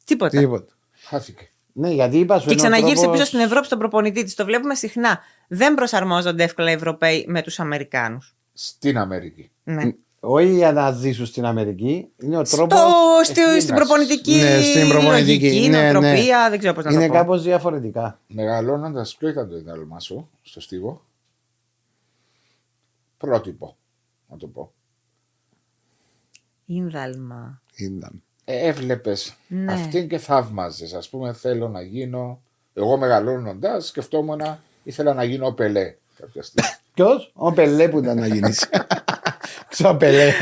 Τίποτα. 0.06 0.40
Τίποτα. 0.40 0.74
Χάθηκε. 1.08 1.50
Ναι, 1.74 1.90
γιατί 1.90 2.18
είπα 2.18 2.40
σου 2.40 2.48
Και 2.48 2.52
είναι 2.54 2.62
ο 2.62 2.64
ξαναγύρισε 2.64 3.02
τρόπος- 3.02 3.18
πίσω 3.18 3.30
στην 3.30 3.40
Ευρώπη 3.40 3.66
στον 3.66 3.78
προπονητή 3.80 4.24
της. 4.24 4.36
Το 4.36 4.46
βλέπουμε 4.46 4.76
συχνά. 4.76 5.20
Δεν 5.48 5.76
προσαρμόζονται 5.76 6.44
εύκολα 6.44 6.70
οι 6.70 6.74
Ευρωπαίοι 6.74 7.26
με 7.28 7.42
τους 7.42 7.60
Αμερικάνους. 7.60 8.36
Στην 8.54 8.98
Αμερική. 8.98 9.50
Ναι. 9.64 9.84
Όχι 10.20 10.54
για 10.54 10.72
να 10.72 10.92
ζήσουν 10.92 11.26
στην 11.26 11.46
Αμερική. 11.46 12.08
Είναι 12.22 12.38
ο 12.38 12.42
τρόπος. 12.42 12.80
Στο, 12.80 12.88
στη- 13.24 13.40
εκδήλωση. 13.40 13.62
στην 13.62 13.76
προπονητική, 13.76 14.36
Ναι, 14.36 14.62
στην 14.62 14.90
προπονητική. 14.90 15.46
λογική, 15.46 15.70
Ναι, 15.70 15.82
ναι. 15.82 15.92
νοοτροπία, 15.92 16.50
δεν 16.50 16.60
ξέρω 16.60 16.74
πώς 16.74 16.84
να 16.84 16.92
Είναι 16.92 17.02
το 17.02 17.08
πω. 17.08 17.14
κάπως 17.18 17.44
διαφορετικά. 17.44 18.20
Μεγαλώνοντας, 18.28 19.16
ποιο 19.16 19.30
ήταν 19.30 19.50
το 19.50 19.56
ιδάλμα 19.58 20.00
σου 20.00 20.30
στο 20.42 20.62
στίβο; 20.62 21.02
Πρότυπο, 23.20 23.78
να 24.28 24.38
το 24.38 24.48
πω. 24.48 24.72
Ίνδαλμα. 26.66 27.62
Ήταν. 27.76 28.24
Ε, 28.46 28.68
Έβλεπες 28.68 29.36
Ναι. 29.48 29.74
αυτήν 29.74 30.08
και 30.10 30.18
θαύμαζες. 30.18 30.94
Α 30.94 31.02
πούμε, 31.10 31.34
θέλω 31.34 31.70
να 31.70 31.82
γίνω. 31.82 32.42
Εγώ 32.74 32.98
μεγαλώνοντας, 32.98 33.88
σκεφτόμουν 33.88 34.42
ήθελα 34.84 35.14
να 35.14 35.24
γίνω 35.24 35.46
ο 35.48 35.54
Πελέ 35.54 35.96
κάποια 36.18 36.44
στιγμή. 36.44 36.70
Ποιος; 36.94 37.32
Ο 37.36 37.54
Πελέ 37.54 37.90
που 37.90 37.98
ήταν 38.00 38.18
να 38.20 38.28
γίνεις. 38.28 38.70
Ξέρω 39.70 39.96
Πελέ. 39.96 40.34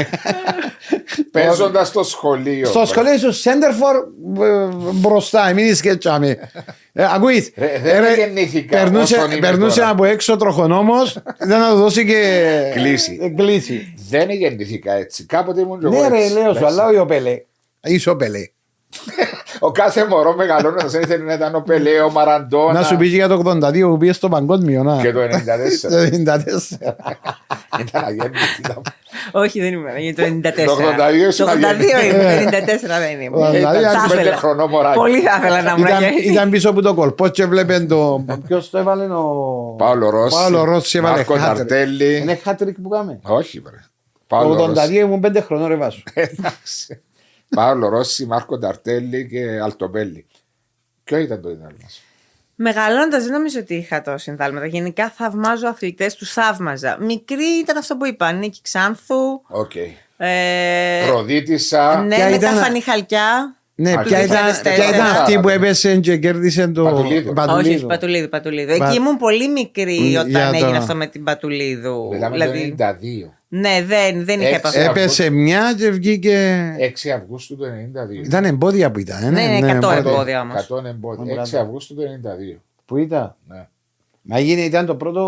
Παίζοντας 1.32 1.88
στο 1.88 2.04
σχολείο. 2.04 2.66
Στο 2.68 2.86
σχολείο 2.86 3.18
σου, 3.18 3.32
Σέντερφορ 3.34 3.96
μπροστά, 4.94 5.54
μην 5.54 5.66
είσαι 5.66 5.82
και 5.82 5.96
τσάμε. 5.96 6.38
Ε, 6.94 7.06
Ακούεις, 7.16 7.52
Ρε, 7.58 7.80
δεν 7.84 8.04
ε, 8.04 8.08
ρε, 8.08 8.16
γεννήθηκα 8.16 8.78
περνούσε, 8.78 9.16
όσον 9.16 9.32
είμαι 9.32 9.40
περνούσε 9.40 9.80
τώρα. 9.80 9.92
από 9.92 10.06
έξω 10.06 10.36
τροχονόμος, 10.38 11.18
ήταν 11.44 11.60
να 11.60 11.70
του 11.70 11.76
δώσει 11.76 12.06
και 12.06 12.42
Κλίση. 12.74 13.20
ε, 13.22 13.30
κλίση. 13.30 13.94
Δεν 14.10 14.30
γεννήθηκα 14.30 14.94
έτσι. 14.94 15.26
Κάποτε 15.26 15.62
ήμουν 15.62 15.80
και 15.80 15.86
εγώ 15.86 16.02
Ναι 16.02 16.08
ρε, 16.08 16.18
έτσι. 16.24 16.34
λέω 16.34 16.44
σου, 16.44 16.50
Εντάξει. 16.50 16.66
αλλά 16.66 16.86
όχι 16.88 16.98
ο 16.98 17.06
Πελέ. 17.06 17.42
Είσαι 17.84 18.10
ο 18.10 18.16
Πελέ. 18.16 18.40
Ο 19.60 19.72
κάθε 19.72 20.06
μωρό 20.08 20.36
μεγαλώνοντας 20.36 20.92
δεν 20.92 21.02
ήθελε 21.02 21.24
να 21.24 21.34
ήταν 21.34 21.56
ο 21.56 21.62
Πελέ, 21.62 22.00
ο 22.02 22.12
Μαραντόνα. 22.12 22.74
Να 22.80 22.84
σου 22.86 22.96
πει 22.98 23.08
για 23.08 23.28
το 23.28 23.42
82 23.46 23.80
που 23.82 23.98
πήγες 23.98 24.16
στο 24.16 24.30
παγκόσμιο, 24.30 24.84
να. 24.84 25.02
Και 25.02 25.12
το 25.12 25.20
94. 25.22 25.28
Το 25.90 25.98
94. 25.98 26.96
Ήταν 27.80 28.04
αγέννητη. 28.06 28.62
Όχι, 29.32 29.60
δεν 29.62 29.74
είμαι. 29.74 29.94
Είναι 29.98 30.14
το 30.14 30.24
94. 30.24 30.66
Το 30.66 30.78
82 30.78 31.28
ήσουν 31.30 31.46
Το 31.46 31.52
82 31.52 31.56
αγέννητη. 31.56 32.16
είμαι. 32.16 32.50
Το 32.52 32.58
94 32.58 33.00
δεν 33.00 33.22
είμαι. 33.22 33.38
Ο 33.38 33.46
82 33.48 33.52
Θα 33.52 33.80
ήταν 33.80 34.08
πέντε 34.10 34.22
ήθελα. 34.22 34.36
χρονό 34.38 34.68
μωράκι. 34.68 34.98
Πολύ 34.98 35.22
θα 35.22 35.36
ήθελα 35.40 35.62
να 35.62 35.72
ήμουν 35.72 35.86
Ήταν, 35.86 35.96
αγέννητη. 36.04 36.32
ήταν 36.32 36.50
πίσω 36.50 36.70
από 36.70 36.82
το 36.82 36.94
κολπό 36.94 37.28
και 37.28 37.46
βλέπε 37.46 37.80
το. 37.80 38.26
Ποιος 38.48 38.70
το 38.70 38.78
έβαλε 38.78 39.04
ο. 39.04 39.24
Πάολο 39.78 40.10
Ρόσι. 40.10 40.36
Πάολο 40.36 40.64
Ρόσι 40.64 40.98
έβαλε 40.98 41.16
Μάρκο 41.16 41.34
hat-trick. 41.34 41.40
Ταρντέλι. 41.40 42.18
Είναι 42.18 42.36
hat-trick 42.36 42.80
που 42.82 42.90
κάμε. 42.90 43.20
Όχι, 43.24 43.60
βρε. 43.60 43.84
Πάολο 44.28 44.56
Το 44.56 44.66
Ρόσι. 44.66 44.80
82 44.88 44.92
ήμουν 44.94 45.22
5 45.26 45.42
χρονών 45.46 45.68
ρε 45.68 45.76
Βάσο. 45.76 46.02
Εντάξει. 46.14 47.02
Πάολο 47.56 47.90
Ρόσι, 47.90 48.26
Μάρκο 48.26 48.58
Ταρντέλι 48.58 49.28
και 49.28 49.60
Αλτομπέλι. 49.64 50.26
Ποιο 51.04 51.18
ήταν 51.18 51.42
το 51.42 51.50
ίνδαλμά 51.50 51.72
σ'; 51.82 52.02
Μεγαλώνοντα, 52.60 53.20
δεν 53.20 53.32
νομίζω 53.32 53.60
ότι 53.60 53.74
είχα 53.76 54.02
τα 54.02 54.18
ινδάλματα. 54.18 54.66
Γενικά 54.66 55.10
θαυμάζω 55.18 55.68
αθλητές, 55.68 56.16
τους 56.16 56.32
θαύμαζα. 56.34 56.98
Μικρή 57.02 57.46
ήταν 57.62 57.78
αυτό 57.78 57.98
που 57.98 58.06
είπα. 58.06 58.32
Νίκη 58.32 58.60
Ξάνθου. 58.64 59.42
Οκ. 59.48 59.72
Ε, 60.18 61.08
Ροδίτισσα. 61.10 62.02
ναι, 62.02 62.16
Ποια 62.16 62.30
μετά 62.30 62.36
ήταν- 62.50 62.64
Φανή 62.64 62.82
Χαλκιά. 62.82 63.56
Ναι, 63.76 63.92
Α, 63.92 64.02
ποια 64.02 64.18
το 64.18 64.24
ήταν, 64.24 64.38
2004. 64.46 64.74
ποια 64.76 64.90
ήταν 64.90 65.06
αυτή 65.06 65.40
που 65.40 65.50
έπεσε 65.50 65.98
και 65.98 66.18
κέρδισε 66.18 66.68
το. 66.68 66.84
Πατουλίδου. 66.84 67.34
Όχι, 67.58 67.70
όχι, 67.76 67.86
Πατουλίδου, 67.86 68.30
Πατουλίδου. 68.30 68.78
Πα- 68.78 68.88
Εκεί 68.88 68.96
ήμουν 68.98 69.18
πολύ 69.18 69.48
μικρή 69.50 70.00
Μ, 70.00 70.16
όταν 70.20 70.30
για 70.30 70.50
το- 70.50 70.56
έγινε 70.56 70.78
αυτό 70.78 70.96
με 70.96 71.08
την 71.08 71.24
Πατουλίδου. 71.24 72.08
Μιλάμε 72.12 72.34
Δηλαδή, 72.36 72.60
το 72.78 72.84
92. 72.84 73.37
Ναι, 73.48 73.84
δεν, 73.86 74.26
δεν 74.26 74.40
είχα 74.40 74.48
Έξι. 74.50 74.58
επαφή. 74.60 74.80
Έπεσε 74.80 75.30
μια 75.30 75.74
και 75.78 75.90
βγήκε. 75.90 76.76
6 77.06 77.10
Αυγούστου 77.10 77.56
του 77.58 77.66
92. 78.22 78.26
Ήταν 78.26 78.46
εμπόδια 78.46 78.92
που 78.92 79.00
ήταν. 79.00 79.24
ε, 79.24 79.30
Ναι, 79.30 79.42
ναι, 79.60 79.72
100 79.72 79.76
εμπόδια. 79.76 79.98
εμπόδια 79.98 80.42
όμως. 80.42 80.68
100 80.70 80.86
εμπόδια. 80.86 81.34
Μπράβο. 81.34 81.50
6 81.58 81.62
Αυγούστου 81.62 81.96
του 81.96 82.02
92. 82.56 82.62
Που 82.86 82.98
ήταν; 82.98 83.36
Ναι. 83.48 83.68
Μα 84.22 84.38
έγινε, 84.38 84.62
ήταν 84.62 84.86
το 84.86 84.96
πρώτο. 84.96 85.22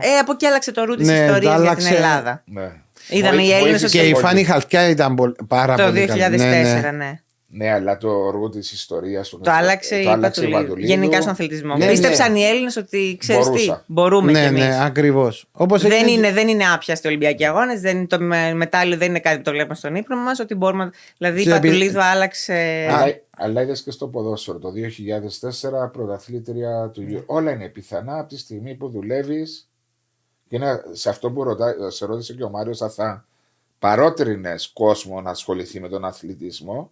Ε, 0.00 0.18
από 0.18 0.32
εκεί 0.32 0.46
άλλαξε 0.46 0.72
το 0.72 0.84
ρου 0.84 0.94
της 0.94 1.06
Ναι, 1.06 1.16
το 1.16 1.22
ιστορίας 1.24 1.42
για 1.42 1.52
την 1.54 1.66
άλλαξε. 1.66 1.94
Ελλάδα. 1.94 2.42
ναι. 2.46 2.70
Είδαν 3.08 3.34
Βοή- 3.34 3.44
οι 3.46 3.52
Έλληνες 3.52 3.70
βοήθησε 3.80 3.98
Και 3.98 4.06
η 4.08 4.10
πολύ. 4.12 4.24
Φάνη 4.24 4.44
Χαλκιά 4.44 4.88
ήταν 4.88 5.14
πολύ- 5.14 5.34
πάρα 5.48 5.76
Το 5.76 5.82
πολύ 5.84 6.06
καλή. 6.06 6.20
2004, 6.20 6.36
Ναι, 6.36 6.80
ναι. 6.80 6.90
ναι. 6.90 7.20
Ναι, 7.50 7.70
αλλά 7.72 7.96
το 7.96 8.30
ρου 8.30 8.48
της 8.48 8.72
ιστορίας 8.72 9.28
του. 9.28 9.40
Το 9.42 9.50
άλλαξε 9.50 9.96
η 9.96 10.04
Πατουλίδου. 10.04 10.52
Πατουλίδου. 10.52 10.86
Γενικά 10.88 11.20
στον 11.20 11.32
αθλητισμό. 11.32 11.76
Ναι, 11.76 11.86
Πίστεψαν 11.88 12.32
ναι. 12.32 12.38
οι 12.38 12.44
Έλληνες 12.44 12.76
ότι 12.76 13.16
ξέρεις 13.20 13.44
τι, 13.44 13.50
Μπορούσα. 13.50 13.84
μπορούμε 13.86 14.32
Ναι, 14.32 14.40
κι 14.40 14.44
εμείς. 14.46 14.62
ναι, 14.64 14.84
ακριβώ. 14.84 15.32
δεν, 15.78 16.06
είναι, 16.08 16.32
δεν 16.32 16.48
είναι 16.48 16.64
άπιαστοι 16.74 17.08
Ολυμπιακοί 17.08 17.44
αγώνες. 17.46 17.80
Δεν 17.80 17.96
είναι 17.96 18.06
το 18.06 18.20
με- 18.20 18.54
μετάλλιο 18.54 18.96
δεν 18.96 19.08
είναι 19.08 19.20
κάτι 19.20 19.36
που 19.36 19.42
το 19.42 19.50
βλέπουμε 19.50 19.74
στον 19.74 19.94
ύπνο 19.94 20.16
μας. 20.16 20.38
Ότι 20.40 20.54
μπορούμε. 20.54 20.90
Δηλαδή 21.18 21.40
η 21.40 21.44
Και 21.44 21.50
επει- 21.50 21.62
Πατουλίδου 21.62 22.02
άλλαξε. 22.02 22.86
Αλλά, 22.90 23.14
αλλά 23.36 23.62
είδες 23.62 23.82
και 23.82 23.90
στο 23.90 24.06
ποδόσφαιρο 24.08 24.58
το 24.58 24.70
2004 24.70 25.90
πρωταθλήτρια 25.92 26.90
του 26.92 27.06
Euro. 27.10 27.22
Όλα 27.26 27.50
είναι 27.52 27.68
πιθανά 27.68 28.18
από 28.18 28.28
τη 28.28 28.38
στιγμή 28.38 28.74
που 28.74 28.88
δουλεύεις. 28.88 29.68
Και 30.48 30.56
είναι 30.56 30.82
σε 30.92 31.08
αυτό 31.08 31.30
που 31.30 31.42
ρωτά, 31.44 31.74
σε 31.90 32.06
ρώτησε 32.06 32.34
και 32.34 32.42
ο 32.44 32.48
Μάριος 32.50 32.82
Αθά. 32.82 33.26
Παρότρινες 33.78 34.70
κόσμο 34.74 35.20
να 35.20 35.30
ασχοληθεί 35.30 35.80
με 35.80 35.88
τον 35.88 36.04
αθλητισμό; 36.04 36.90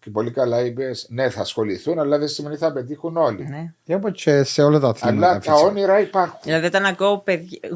Και 0.00 0.10
πολύ 0.10 0.30
καλά 0.30 0.60
είπες: 0.64 1.06
Ναι, 1.10 1.30
θα 1.30 1.40
ασχοληθούν, 1.40 1.98
αλλά 1.98 2.18
δεν 2.18 2.28
σημαίνει 2.28 2.56
θα 2.56 2.72
πετύχουν 2.72 3.16
όλοι. 3.16 3.48
Ναι. 3.48 3.72
Και 3.84 3.94
όπως 3.94 4.22
και 4.22 4.42
σε 4.42 4.62
όλα 4.62 4.78
τα 4.78 4.88
αθλήματα. 4.88 5.26
Αλλά 5.26 5.38
τα 5.38 5.52
φυσικά. 5.52 5.68
όνειρα 5.68 6.00
υπάρχουν. 6.00 6.38
Δηλαδή, 6.42 6.66
όταν 6.66 6.84
ακούω 6.84 7.24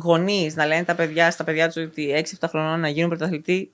γονείς 0.02 0.56
να 0.56 0.66
λένε 0.66 0.84
τα 0.84 0.94
παιδιά 0.94 1.30
στα 1.30 1.44
παιδιά 1.44 1.66
τους 1.66 1.76
ότι 1.76 2.24
6-7 2.40 2.46
χρονών 2.48 2.80
να 2.80 2.88
γίνουν 2.88 3.08
πρωταθλητή, 3.08 3.72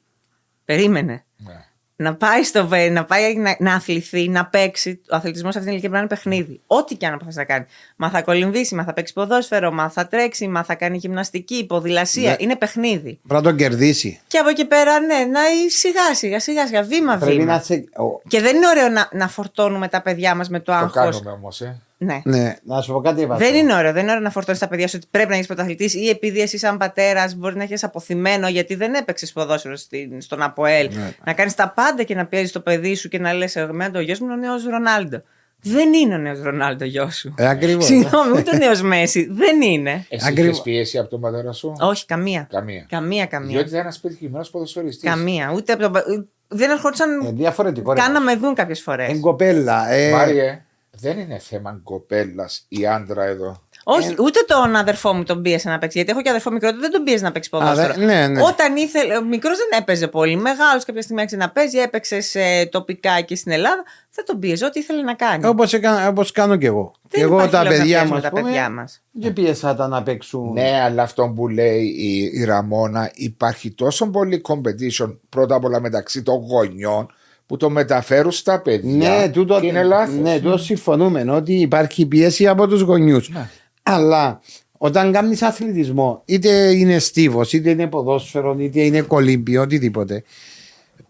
περίμενε. 0.64 1.24
Ναι. 1.36 1.64
Να 2.00 2.14
πάει, 2.14 2.42
στο, 2.44 2.66
βε- 2.66 2.90
να, 2.92 3.04
πάει 3.04 3.36
να, 3.36 3.56
να 3.58 3.74
αθληθεί, 3.74 4.28
να 4.28 4.46
παίξει. 4.46 5.00
Ο 5.12 5.16
αθλητισμός 5.16 5.52
σε 5.52 5.58
αυτήν 5.58 5.74
την 5.74 5.82
ηλικία 5.82 5.90
πρέπει 5.90 5.92
να 5.92 5.98
είναι 5.98 6.08
παιχνίδι. 6.40 6.60
Ό,τι 6.66 6.94
και 6.94 7.06
αν 7.06 7.12
αποφασίσει 7.12 7.38
να 7.38 7.44
κάνει. 7.44 7.64
Μα 7.96 8.10
θα 8.10 8.22
κολυμβήσει, 8.22 8.74
μα 8.74 8.84
θα 8.84 8.92
παίξει 8.92 9.12
ποδόσφαιρο, 9.12 9.72
μα 9.72 9.88
θα 9.90 10.06
τρέξει, 10.06 10.48
μα 10.48 10.64
θα 10.64 10.74
κάνει 10.74 10.96
γυμναστική, 10.96 11.66
ποδηλασία. 11.66 12.30
Ναι. 12.30 12.36
Είναι 12.38 12.56
παιχνίδι. 12.56 13.18
Πρέπει 13.26 13.34
να 13.34 13.42
τον 13.42 13.56
κερδίσει. 13.56 14.20
Και 14.26 14.38
από 14.38 14.48
εκεί 14.48 14.64
πέρα, 14.64 15.00
ναι, 15.00 15.14
να 15.24 15.40
σιγά 15.68 16.14
σιγά, 16.14 16.40
σιγά 16.40 16.66
σιγά, 16.66 16.82
βήμα 16.82 17.16
Πρέπει 17.16 17.36
βήμα. 17.36 17.52
να 17.54 17.60
σε. 17.60 17.74
ο- 17.74 18.20
Και 18.28 18.40
δεν 18.40 18.56
είναι 18.56 18.66
ωραίο 18.68 18.88
να, 18.88 19.08
να 19.12 19.28
φορτώνουμε 19.28 19.88
τα 19.88 20.02
παιδιά 20.02 20.34
μας 20.34 20.48
με 20.48 20.58
το 20.58 20.64
Το 20.64 20.72
άγχος. 20.72 20.92
κάνουμε 20.94 21.30
όμως. 21.30 21.60
Ε. 21.60 21.80
Ναι. 22.02 22.20
Ναι, 22.24 22.56
να 22.62 22.80
σου 22.80 22.92
πω 22.92 23.00
κάτι 23.00 23.26
Βάσο. 23.26 23.44
Δεν 23.44 23.54
είναι 23.54 23.74
ωραίο. 23.74 23.92
Δεν 23.92 24.02
είναι 24.02 24.10
ωραίο 24.10 24.22
να 24.22 24.30
φορτώνει 24.30 24.58
τα 24.58 24.68
παιδιά 24.68 24.88
σου 24.88 24.94
ότι 24.96 25.06
πρέπει 25.10 25.28
να 25.28 25.34
γίνει 25.34 25.46
πρωταθλητής 25.46 25.94
ή 25.94 26.08
επειδή 26.08 26.40
εσύ, 26.40 26.58
σαν 26.58 26.76
πατέρας, 26.76 27.34
μπορεί 27.34 27.56
να 27.56 27.62
έχεις 27.62 27.84
αποθυμένο 27.84 28.48
γιατί 28.48 28.74
δεν 28.74 28.94
έπαιξες 28.94 29.32
ποδόσφαιρο 29.32 29.76
στην, 29.76 30.20
στον 30.20 30.42
ΑΠΟΕΛ. 30.42 30.88
Ναι. 30.94 31.12
Να 31.24 31.32
κάνεις 31.32 31.54
τα 31.54 31.72
πάντα 31.76 32.02
και 32.02 32.14
να 32.14 32.26
πιέζεις 32.26 32.52
το 32.52 32.60
παιδί 32.60 32.94
σου 32.94 33.08
και 33.08 33.18
να 33.18 33.32
λες: 33.32 33.56
Εμένα 33.56 33.90
το 33.90 34.00
γιο 34.00 34.16
μου 34.20 34.24
είναι 34.26 34.34
ο 34.34 34.36
νέος 34.36 34.64
Ρονάλντο. 34.64 35.22
Δεν 35.62 35.92
είναι 35.92 36.14
ο 36.14 36.18
νέος 36.18 36.42
Ρονάλντο 36.42 36.84
γιο 36.84 37.10
σου. 37.10 37.34
Ε, 37.36 37.48
ακριβώς. 37.48 37.84
Συγγνώμη, 37.84 38.38
ούτε 38.38 38.50
ο 38.54 38.58
νέος 38.58 38.82
Μέση. 38.82 39.28
Δεν 39.32 39.62
είναι. 39.62 40.06
Εσύ 40.08 40.26
Ακριβώς. 40.28 40.50
είχες 40.50 40.62
πίεση 40.62 40.98
από 40.98 41.08
τον 41.08 41.20
πατέρα 41.20 41.52
σου; 41.52 41.72
Όχι, 41.80 42.06
καμία. 42.06 42.46
Καμία. 42.50 42.86
Καμία, 42.88 43.26
καμία. 43.26 43.48
Διότι 43.48 43.68
ήταν 43.68 43.80
ένας 43.80 43.98
πετυχημένος 43.98 44.50
ποδοσφαιριστής. 44.50 45.10
Καμία. 45.10 45.52
Ούτε 45.54 45.72
από 45.72 45.82
τον... 45.82 45.92
πα- 45.92 46.04
Δεν 46.48 46.70
ερχόντουσαν 46.70 47.20
Ε, 47.26 47.30
διαφορετικό. 47.32 47.92
ρε. 47.92 48.00
καν 48.00 48.12
να 48.12 48.20
με 48.20 48.36
δουν 48.36 48.54
κάποιες 48.54 48.80
φορές. 48.82 49.08
Ε, 49.10 49.18
κοπέλα. 49.20 49.90
Ε, 49.90 50.10
Μάριε, 50.10 50.62
δεν 51.00 51.18
είναι 51.18 51.38
θέμα 51.38 51.80
κοπέλας 51.84 52.64
ή 52.68 52.86
άντρα 52.86 53.24
εδώ. 53.24 53.62
Όχι, 53.84 54.14
ούτε 54.18 54.40
τον 54.46 54.76
αδερφό 54.76 55.12
μου 55.14 55.22
τον 55.22 55.42
πίεσε 55.42 55.68
να 55.68 55.78
παίξει. 55.78 55.96
Γιατί 55.96 56.12
έχω 56.12 56.22
και 56.22 56.28
αδερφό 56.28 56.50
μικρό, 56.50 56.70
δεν 56.80 56.90
τον 56.90 57.02
πίεσε 57.04 57.24
να 57.24 57.32
παίξει 57.32 57.50
ποδόσφαιρο. 57.50 57.94
δε- 57.94 58.04
ναι, 58.04 58.26
ναι. 58.28 58.42
Όταν 58.42 58.76
ήθελε. 58.76 59.16
Ο 59.16 59.24
μικρός 59.24 59.56
δεν 59.56 59.80
έπαιζε 59.80 60.08
πολύ. 60.08 60.36
Μεγάλος 60.36 60.84
κάποια 60.84 61.02
στιγμή 61.02 61.20
άρχισε 61.20 61.40
να 61.40 61.50
παίζει, 61.50 61.78
έπαιξε 61.78 62.20
σε 62.20 62.66
τοπικά 62.66 63.20
και 63.20 63.36
στην 63.36 63.52
Ελλάδα. 63.52 63.82
Δεν 64.14 64.24
τον 64.24 64.38
πίεζε, 64.38 64.64
ό,τι 64.64 64.78
ήθελε 64.80 65.02
να 65.02 65.14
κάνει. 65.14 65.46
Όπως, 65.46 65.72
έκανα, 65.72 66.08
όπως 66.08 66.32
κάνω 66.32 66.56
και 66.56 66.66
εγώ. 66.66 66.92
Δεν 67.02 67.10
και 67.20 67.20
εγώ 67.20 67.34
υπάρχει 67.34 67.50
τα 67.52 67.62
λόγος 67.62 67.78
να 67.78 67.82
παιδιά 67.82 67.96
πιέζουμε 67.98 68.14
μου, 68.16 68.20
τα 68.22 68.26
ας 68.28 68.32
πούμε, 68.34 68.42
παιδιά 68.50 68.70
μας. 68.70 69.00
και 69.20 69.30
πίεσα 69.30 69.74
τα 69.74 69.88
να 69.88 70.02
παίξουν. 70.02 70.52
Ναι, 70.52 70.80
αλλά 70.82 71.02
αυτό 71.02 71.32
που 71.36 71.48
λέει 71.48 71.82
η, 71.98 72.30
η 72.34 72.44
Ραμόνα 72.44 73.10
υπάρχει 73.14 73.70
τόσο 73.70 74.06
πολύ 74.10 74.42
competition 74.48 75.16
πρώτα 75.28 75.54
απ' 75.54 75.64
όλα 75.64 75.80
μεταξύ 75.80 76.22
των 76.22 76.34
γονιών 76.34 77.12
που 77.50 77.56
το 77.56 77.70
μεταφέρουν 77.70 78.30
στα 78.32 78.60
παιδιά. 78.60 79.08
Ναι, 79.08 79.28
τούτο, 79.28 79.60
και 79.60 79.66
είναι 79.66 79.82
λάθος. 79.82 80.14
ναι, 80.14 80.38
τούτο 80.40 80.56
συμφωνούμε 80.58 81.24
ότι 81.28 81.52
υπάρχει 81.52 82.06
πίεση 82.06 82.46
από 82.46 82.68
τους 82.68 82.80
γονιούς. 82.80 83.28
Ναι. 83.28 83.48
Αλλά 83.82 84.40
όταν 84.78 85.12
κάνεις 85.12 85.42
αθλητισμό, 85.42 86.22
είτε 86.24 86.70
είναι 86.70 86.98
στίβος, 86.98 87.52
είτε 87.52 87.70
είναι 87.70 87.86
ποδόσφαιρος, 87.86 88.56
είτε 88.58 88.80
είναι 88.80 89.00
κολύμπιο, 89.00 89.62
οτιδήποτε, 89.62 90.22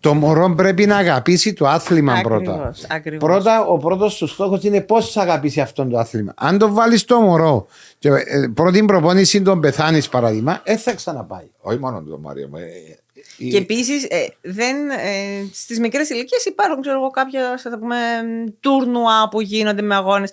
το 0.01 0.14
μωρό 0.14 0.55
πρέπει 0.57 0.86
να 0.86 0.97
αγαπήσει 0.97 1.53
το 1.53 1.66
άθλημα 1.66 2.20
πρώτα. 2.22 2.53
Ακριβώς, 2.53 2.84
ακριβώς. 2.88 3.28
Πρώτα, 3.28 3.64
ο 3.66 3.76
πρώτος 3.76 4.16
του 4.16 4.26
στόχος 4.26 4.64
είναι 4.64 4.80
πώς 4.80 5.12
θα 5.12 5.22
αγαπήσει 5.22 5.61
αυτό 5.61 5.86
το 5.86 5.99
άθλημα. 5.99 6.34
Αν 6.36 6.59
το 6.59 6.72
βάλεις 6.72 7.05
το 7.05 7.20
μωρό 7.20 7.66
και 7.99 8.09
ε, 8.09 8.47
πρώτη 8.55 8.84
προπόνηση 8.84 9.43
τον 9.43 9.61
πεθάνεις, 9.61 10.09
παράδειγμα, 10.09 10.62
δεν 10.64 10.78
θα 10.78 10.95
ξαναπάει. 10.95 11.51
Όχι 11.61 11.78
μόνο 11.78 12.03
το 12.03 12.18
Μάριο. 12.18 12.49
Μου, 13.39 13.45
ε, 13.45 13.47
η- 13.47 13.51
Και 13.51 13.57
επίσης, 13.57 14.05
ε, 14.05 14.27
δεν, 14.41 14.91
ε, 14.91 15.49
στις 15.53 15.79
μικρές 15.81 16.11
ηλικίες 16.11 16.45
υπάρχουν 16.45 16.81
ξέρω 16.81 16.97
εγώ, 16.97 17.11
κάποια 17.11 17.51
ας 17.51 17.62
τα 17.62 17.79
πούμε, 17.79 17.97
τούρνουα 18.61 19.29
που 19.31 19.41
γίνονται 19.41 19.83
με 19.83 19.95
αγώνες. 19.95 20.33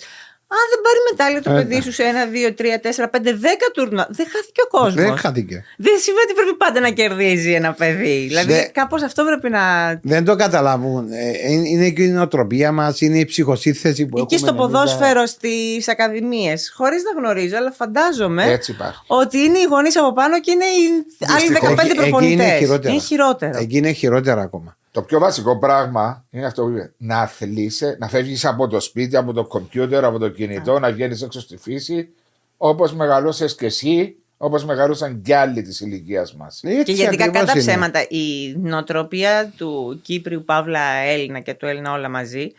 Αν 0.49 0.57
δεν 0.71 0.79
πάρει 0.85 0.99
μετάλλιο 1.11 1.41
το 1.41 1.51
παιδί 1.51 1.81
σου 1.81 1.91
σε 1.91 2.03
ένα, 2.03 2.25
δύο, 2.25 2.53
τρία, 2.53 2.79
τέσσερα, 2.79 3.09
πέντε, 3.09 3.33
δέκα 3.33 3.65
τουρνουά, 3.73 4.07
δεν 4.09 4.25
χάθηκε 4.31 4.61
ο 4.65 4.67
κόσμος. 4.77 4.93
Δεν 4.93 5.17
χάθηκε. 5.17 5.63
Δεν 5.77 5.93
σημαίνει 5.99 6.23
ότι 6.23 6.33
πρέπει 6.33 6.55
πάντα 6.55 6.79
να 6.79 6.89
κερδίζει 6.89 7.51
ένα 7.51 7.73
παιδί. 7.73 8.25
Δηλαδή, 8.27 8.53
Ναι. 8.53 8.63
κάπως 8.67 9.01
αυτό 9.03 9.23
πρέπει 9.23 9.49
να. 9.49 9.59
Δεν 10.03 10.25
το 10.25 10.35
καταλάβουν. 10.35 11.11
Ε, 11.11 11.29
ε, 11.29 11.51
είναι 11.53 11.89
και 11.89 12.03
η 12.03 12.07
νοοτροπία 12.07 12.71
μας, 12.71 13.01
είναι 13.01 13.19
η 13.19 13.25
ψυχοσύνθεση 13.25 14.05
που 14.05 14.17
Εκεί 14.19 14.37
στο 14.37 14.47
έχουμε 14.47 14.63
εμείς, 14.63 14.75
ποδόσφαιρο 14.77 15.25
στις 15.25 15.87
ακαδημίες, 15.87 16.71
χωρίς 16.75 17.01
να 17.03 17.21
γνωρίζω, 17.21 17.57
αλλά 17.57 17.71
φαντάζομαι 17.71 18.43
Έτσι 18.51 18.71
υπάρχει. 18.71 18.99
ότι 19.07 19.37
είναι 19.37 19.57
οι 19.57 19.63
γονείς 19.69 19.97
από 19.97 20.13
πάνω 20.13 20.39
και 20.39 20.51
είναι 20.51 20.65
οι 20.65 21.05
άλλοι 21.27 21.47
Δυστυχώς. 21.47 21.69
15 21.69 21.81
Εκεί- 21.81 21.89
εκεί 21.91 21.95
προπονητές. 22.09 22.45
είναι 22.47 22.57
χειρότερα. 22.57 22.91
Είναι 22.93 23.01
χειρότερο. 23.01 23.57
Εκεί 23.57 23.77
είναι 23.77 23.91
χειρότερα 23.91 24.41
ακόμα. 24.41 24.76
Το 24.97 25.03
πιο 25.03 25.19
βασικό 25.19 25.57
πράγμα 25.57 26.25
είναι 26.29 26.45
αυτό 26.45 26.63
που 26.63 26.69
είπε. 26.69 26.93
Να 26.97 27.19
αθλείσαι, 27.19 27.95
να 27.99 28.07
φεύγεις 28.07 28.45
από 28.45 28.67
το 28.67 28.79
σπίτι, 28.79 29.15
από 29.15 29.33
το 29.33 29.45
κομπιούτερ, 29.45 30.05
από 30.05 30.17
το 30.17 30.29
κινητό, 30.29 30.79
να 30.79 30.91
βγαίνεις 30.91 31.21
έξω 31.21 31.39
στη 31.39 31.57
φύση, 31.57 32.09
όπως 32.57 32.93
μεγαλώσες 32.93 33.55
και 33.55 33.65
εσύ, 33.65 34.15
όπως 34.37 34.65
μεγαλώσαν 34.65 35.21
κι 35.21 35.33
άλλοι 35.33 35.61
της 35.61 35.79
ηλικίας 35.79 36.35
μας. 36.35 36.59
Και 36.83 36.91
γιατί 36.91 37.15
κακά 37.15 37.45
τα 37.45 37.53
ψέματα, 37.53 38.05
η 38.09 38.55
νοοτροπία 38.57 39.53
του 39.57 39.99
Κύπριου 40.03 40.43
Παύλα 40.43 40.93
Έλληνα 40.93 41.39
και 41.39 41.53
του 41.53 41.65
Έλληνα 41.65 41.91
όλα 41.91 42.09
μαζί 42.09 42.51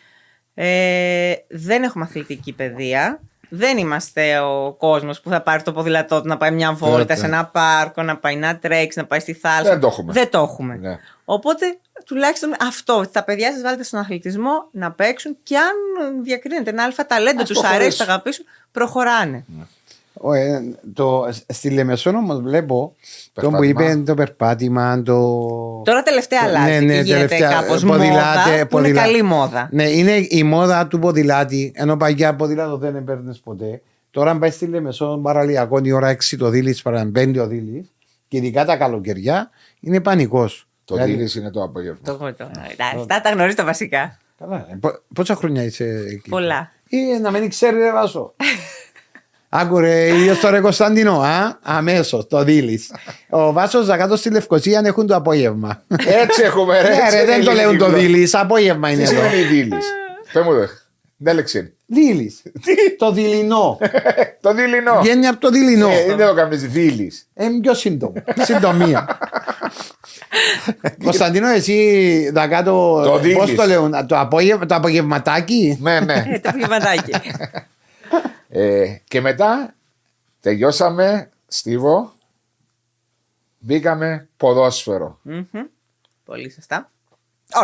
ε, 0.55 1.35
δεν 1.49 1.83
έχουμε 1.83 2.05
αθλητική 2.05 2.53
παιδεία. 2.53 3.21
Δεν 3.49 3.79
είμαστε 3.79 4.39
ο 4.39 4.73
κόσμος 4.79 5.21
που 5.21 5.31
θα 5.31 5.43
πάρει 5.43 5.63
το 5.63 5.73
ποδηλατό 5.73 6.21
του 6.21 6.29
να 6.29 6.37
πάει 6.37 6.51
μια 6.51 6.73
βόλτα 6.73 6.97
Βέβαια. 6.97 7.17
σε 7.17 7.27
ένα 7.27 7.47
πάρκο, 7.47 8.03
να 8.03 8.17
πάει 8.17 8.37
να 8.37 8.59
τρέξει, 8.59 8.99
να 8.99 9.05
πάει 9.05 9.21
στη 9.21 9.33
θάλασσα. 9.33 9.71
Δεν 9.71 9.81
το 9.81 9.87
έχουμε. 9.87 10.13
Δεν 10.13 10.31
το 10.31 10.39
έχουμε. 10.39 10.77
Ναι. 10.77 10.99
Οπότε 11.31 11.79
τουλάχιστον 12.05 12.55
αυτό. 12.61 13.05
Τα 13.13 13.25
παιδιά 13.25 13.53
σας 13.53 13.63
βάλετε 13.63 13.83
στον 13.83 14.01
αθλητισμό 14.01 14.69
να 14.71 14.93
παίξουν 14.93 15.37
και 15.43 15.57
αν 15.57 16.23
διακρίνεται 16.23 16.71
ένα 16.71 16.83
αλφα 16.83 17.07
ταλέντο, 17.07 17.43
Ας 17.43 17.49
τους 17.49 17.59
προχωρήσουν. 17.59 17.83
αρέσει, 17.83 17.99
τα 17.99 18.05
αγαπήσουν, 18.05 18.45
προχωράνε. 18.73 19.45
Ο, 20.21 20.33
ε, 20.33 20.63
το, 20.95 21.29
στη 21.49 21.71
Λεμεσόν 21.71 22.15
όμως 22.15 22.41
βλέπω 22.41 22.95
τον 23.33 23.51
που 23.53 23.59
Περπάτημα. 23.59 23.91
είπε 23.91 24.03
το 24.03 24.15
περπάτημα, 24.15 25.03
το. 25.03 25.15
Τώρα 25.85 26.03
τελευταία 26.03 26.43
Ναι, 26.43 26.49
αλλάζει 26.49 26.85
ναι, 26.85 26.95
και 26.95 27.01
γίνεται 27.01 27.27
τελευταία, 27.27 27.51
κάπως 27.61 27.83
ε, 27.83 27.87
μόδα, 27.87 27.99
ποδηλάτε, 27.99 28.51
που 28.51 28.55
είναι 28.57 28.65
ποδηλά- 28.67 29.05
καλή 29.05 29.23
μόδα. 29.23 29.69
Ναι, 29.73 29.89
είναι 29.89 30.27
η 30.29 30.43
μόδα 30.43 30.87
του 30.87 30.99
ποδηλάτη. 30.99 31.73
Ενώ 31.75 31.97
παγιά 31.97 32.35
ποδήλατο 32.35 32.77
δεν 32.77 32.97
έπαιρνε 32.97 33.35
ποτέ. 33.45 33.83
Τώρα, 34.11 34.31
αν 34.31 34.39
πάει 34.39 34.51
στη 34.51 34.67
Λεμεσόν 34.67 35.23
παραλιακό 35.23 35.81
η 35.83 35.93
ώρα 35.93 36.09
6 36.09 36.37
το 36.39 36.49
δίλης, 36.49 36.83
παραμπέντε 36.83 37.41
ο 37.41 37.47
δίλης, 37.47 37.93
και 38.29 38.37
ειδικά 38.37 38.65
τα 38.65 38.77
καλοκαιριά, 38.77 39.51
είναι 39.81 40.01
πανικός. 40.01 40.68
Το 40.97 41.05
δίλη 41.05 41.31
είναι 41.37 41.51
το 41.51 41.63
απόγευμα. 41.63 41.99
Το, 42.05 42.17
το, 42.17 42.51
αυτά 42.97 43.21
τα 43.21 43.31
γνωρίζει 43.31 43.57
τα 43.57 43.65
βασικά. 43.65 44.19
Καλά. 44.39 44.57
ε, 44.71 44.77
πο- 44.81 44.99
Πόσα 45.15 45.35
χρόνια 45.35 45.63
είσαι 45.65 45.85
εκεί; 46.11 46.29
Πολλά. 46.29 46.71
Ή 46.89 46.97
να 47.21 47.31
μην 47.31 47.49
ξέρει, 47.49 47.79
ρε 47.85 47.93
Βάσο. 47.93 48.35
Άκουρε, 49.49 50.07
ίδιο 50.17 50.37
τώρα 50.37 50.61
Κωνσταντινό, 50.61 51.21
α, 51.21 51.59
αμέσως 51.63 52.27
το 52.27 52.45
δίλη. 52.45 52.81
Ο 53.31 53.53
Βάσος 53.53 53.87
θα 53.87 53.97
κάτω 53.97 54.17
στη 54.17 54.31
Λευκοσία 54.31 54.79
αν 54.79 54.85
έχουν 54.85 55.07
το 55.07 55.15
απόγευμα. 55.15 55.83
Έτσι 56.07 56.43
έχουμε 56.43 56.81
ρε. 56.81 56.89
Ναι, 56.89 56.95
έτσι 56.97 57.17
ρε, 57.17 57.25
δεν 57.25 57.35
είναι 57.37 57.45
το 57.45 57.51
η 57.51 57.55
λέουν 57.55 57.79
το 57.79 57.85
γλώσσα. 57.85 58.01
δίλη, 58.03 58.29
απόγευμα 58.33 58.91
είναι 58.91 59.05
Τι 59.05 59.15
εδώ. 59.15 59.23
σημαίνει 59.29 59.43
δίλη. 59.43 59.77
Πες 60.33 60.45
μου 60.45 60.53
δε. 60.55 60.67
Δεν 61.17 61.35
λέξει. 61.35 61.73
Δίλη. 61.87 62.37
Το 62.99 63.13
δειλινό. 63.13 63.79
Το 64.41 64.55
δειλινό. 64.55 65.01
Βγαίνει 65.01 65.27
από 65.27 65.41
το 65.41 65.51
δειλινό. 65.51 65.89
Ε, 65.91 66.15
Δεν 66.15 66.27
το 66.27 66.35
κάνει 66.35 66.57
δίλη. 66.57 67.13
Ε, 67.35 67.45
Είναι 67.45 67.61
πιο 67.61 67.75
σύντομο. 67.75 68.13
Συντομία. 68.43 69.07
Κωνσταντίνο, 71.05 71.49
εσύ 71.49 72.31
θα 72.35 72.49
κάτω. 72.49 73.01
Το 73.05 73.11
Πώς 73.11 73.21
δίλης. 73.21 73.55
το 73.55 73.67
λέουν, 73.67 74.07
το, 74.07 74.19
απόγευμα, 74.19 74.67
το 74.67 74.75
απογευματάκι; 74.75 75.79
Ναι, 75.81 76.01
ναι. 76.01 76.25
Ε, 76.29 76.39
το 76.45 76.51
πιβατάκι. 76.55 77.13
Ε, 78.49 78.97
και 79.05 79.21
μετά 79.21 79.75
τελειώσαμε 80.41 81.31
Στίβο. 81.47 82.13
Μπήκαμε 83.59 84.29
ποδόσφαιρο. 84.37 85.19
Μμμ. 85.23 85.43
Πολύ 86.25 86.51
σωστά. 86.53 86.91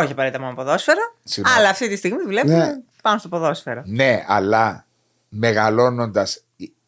Όχι 0.01 0.11
απαραίτητα 0.11 0.41
μόνο 0.43 0.55
ποδόσφαιρο, 0.55 1.15
Συγγνώμη. 1.23 1.59
αλλά 1.59 1.69
αυτή 1.69 1.87
τη 1.89 1.95
στιγμή 1.95 2.17
δουλεύουμε 2.23 2.57
Ναι. 2.57 2.75
πάνω 3.01 3.17
στο 3.19 3.27
ποδόσφαιρο. 3.29 3.81
Ναι, 3.85 4.23
αλλά 4.27 4.85
μεγαλώνοντας 5.29 6.43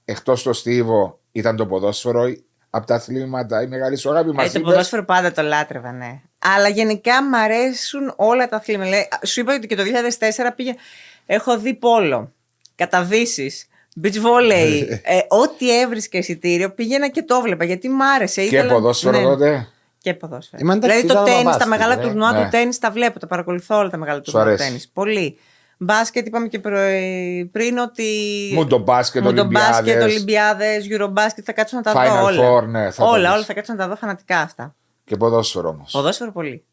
εκτός 0.05 0.43
το 0.43 0.53
Στίβο 0.53 1.19
ήταν 1.31 1.55
το 1.55 1.65
ποδόσφαιρο 1.65 2.23
από 2.69 2.85
τα 2.85 2.95
αθλήματα 2.95 3.61
η 3.61 3.67
μεγάλη 3.67 3.95
σου 3.95 4.09
αγάπη 4.09 4.29
Ε, 4.29 4.33
μας 4.33 4.51
το 4.51 4.59
είπες. 4.59 4.71
ποδόσφαιρο 4.71 5.03
πάντα 5.05 5.31
το 5.31 5.41
λάτρευα, 5.41 5.91
ναι. 5.91 6.21
Αλλά 6.39 6.67
γενικά 6.67 7.23
μ' 7.23 7.35
αρέσουν 7.35 8.13
όλα 8.15 8.47
τα 8.47 8.55
αθλήματα. 8.55 8.89
Λέει, 8.89 9.07
Σου 9.25 9.39
είπα 9.39 9.53
ότι 9.55 9.67
και 9.67 9.75
το 9.75 9.83
2004 9.83 10.51
πήγε. 10.55 10.73
Έχω 11.25 11.59
δει 11.59 11.73
πόλο, 11.73 12.33
καταδύσεις, 12.75 13.67
beach 14.03 14.07
volley, 14.15 14.81
ε, 15.03 15.19
ό,τι 15.27 15.79
έβρισκα 15.81 16.17
εισιτήριο 16.17 16.71
πήγαινα 16.71 17.07
και 17.09 17.23
το 17.23 17.41
βλέπα 17.41 17.63
γιατί 17.65 17.89
μ' 17.89 18.01
άρεσε. 18.01 18.41
Και 18.47 18.55
Ήθελα- 18.55 18.73
ποδόσφαιρο 18.73 19.17
ναι. 19.17 19.23
τότε; 19.23 19.67
Και 19.97 20.13
ποδόσφαιρο. 20.13 20.61
Είμαι 20.61 20.73
εντάξει, 20.73 20.95
δηλαδή 20.97 21.13
το 21.13 21.21
ήταν 21.21 21.25
τέννη, 21.25 21.43
τα 21.43 21.49
μπάσκετ, 21.49 21.67
μεγάλα 21.67 21.95
ρε. 21.95 22.01
τουρνουά 22.01 22.31
Ναι. 22.31 22.43
του 22.43 22.49
τέννη 22.49 22.75
τα 22.75 22.91
βλέπω, 22.91 23.19
τα 23.19 23.27
παρακολουθώ 23.27 23.77
όλα 23.77 23.89
τα 23.89 23.97
μεγάλα 23.97 24.17
Σου 24.17 24.23
τουρνουά 24.23 24.43
του 24.43 24.49
αρέσει. 24.49 24.63
τέννη. 24.69 24.81
Πολύ. 24.93 25.39
Μπάσκετ, 25.77 26.27
είπαμε 26.27 26.47
και 26.47 26.59
προ- 26.59 26.79
πριν 27.51 27.77
ότι. 27.77 28.03
Μου 28.53 28.67
το 28.67 28.77
μπάσκετ, 28.77 29.23
Μου 29.23 29.33
το 29.33 29.45
μπάσκετ, 29.45 30.01
Ολυμπιάδες. 30.01 30.13
Ολυμπιάδες, 30.15 30.87
Eurobasket, 30.89 31.41
θα 31.43 31.51
κάτσω 31.53 31.75
να 31.75 31.81
τα 31.81 31.93
Final 31.95 32.19
δω 32.19 32.23
όλα. 32.25 32.51
Four, 32.51 32.67
ναι, 32.67 32.91
θα 32.91 33.03
τα 33.03 33.09
όλα, 33.09 33.27
δεις. 33.27 33.35
όλα 33.35 33.43
θα 33.43 33.53
κάτσω 33.53 33.73
να 33.73 33.79
τα 33.79 33.87
δω 33.87 33.95
φανατικά 33.95 34.39
αυτά. 34.39 34.75
Και 35.03 35.15
ποδόσφαιρο 35.17 35.69
όμως. 35.69 35.91
Ποδόσφαιρο 35.91 36.31
πολύ. 36.31 36.63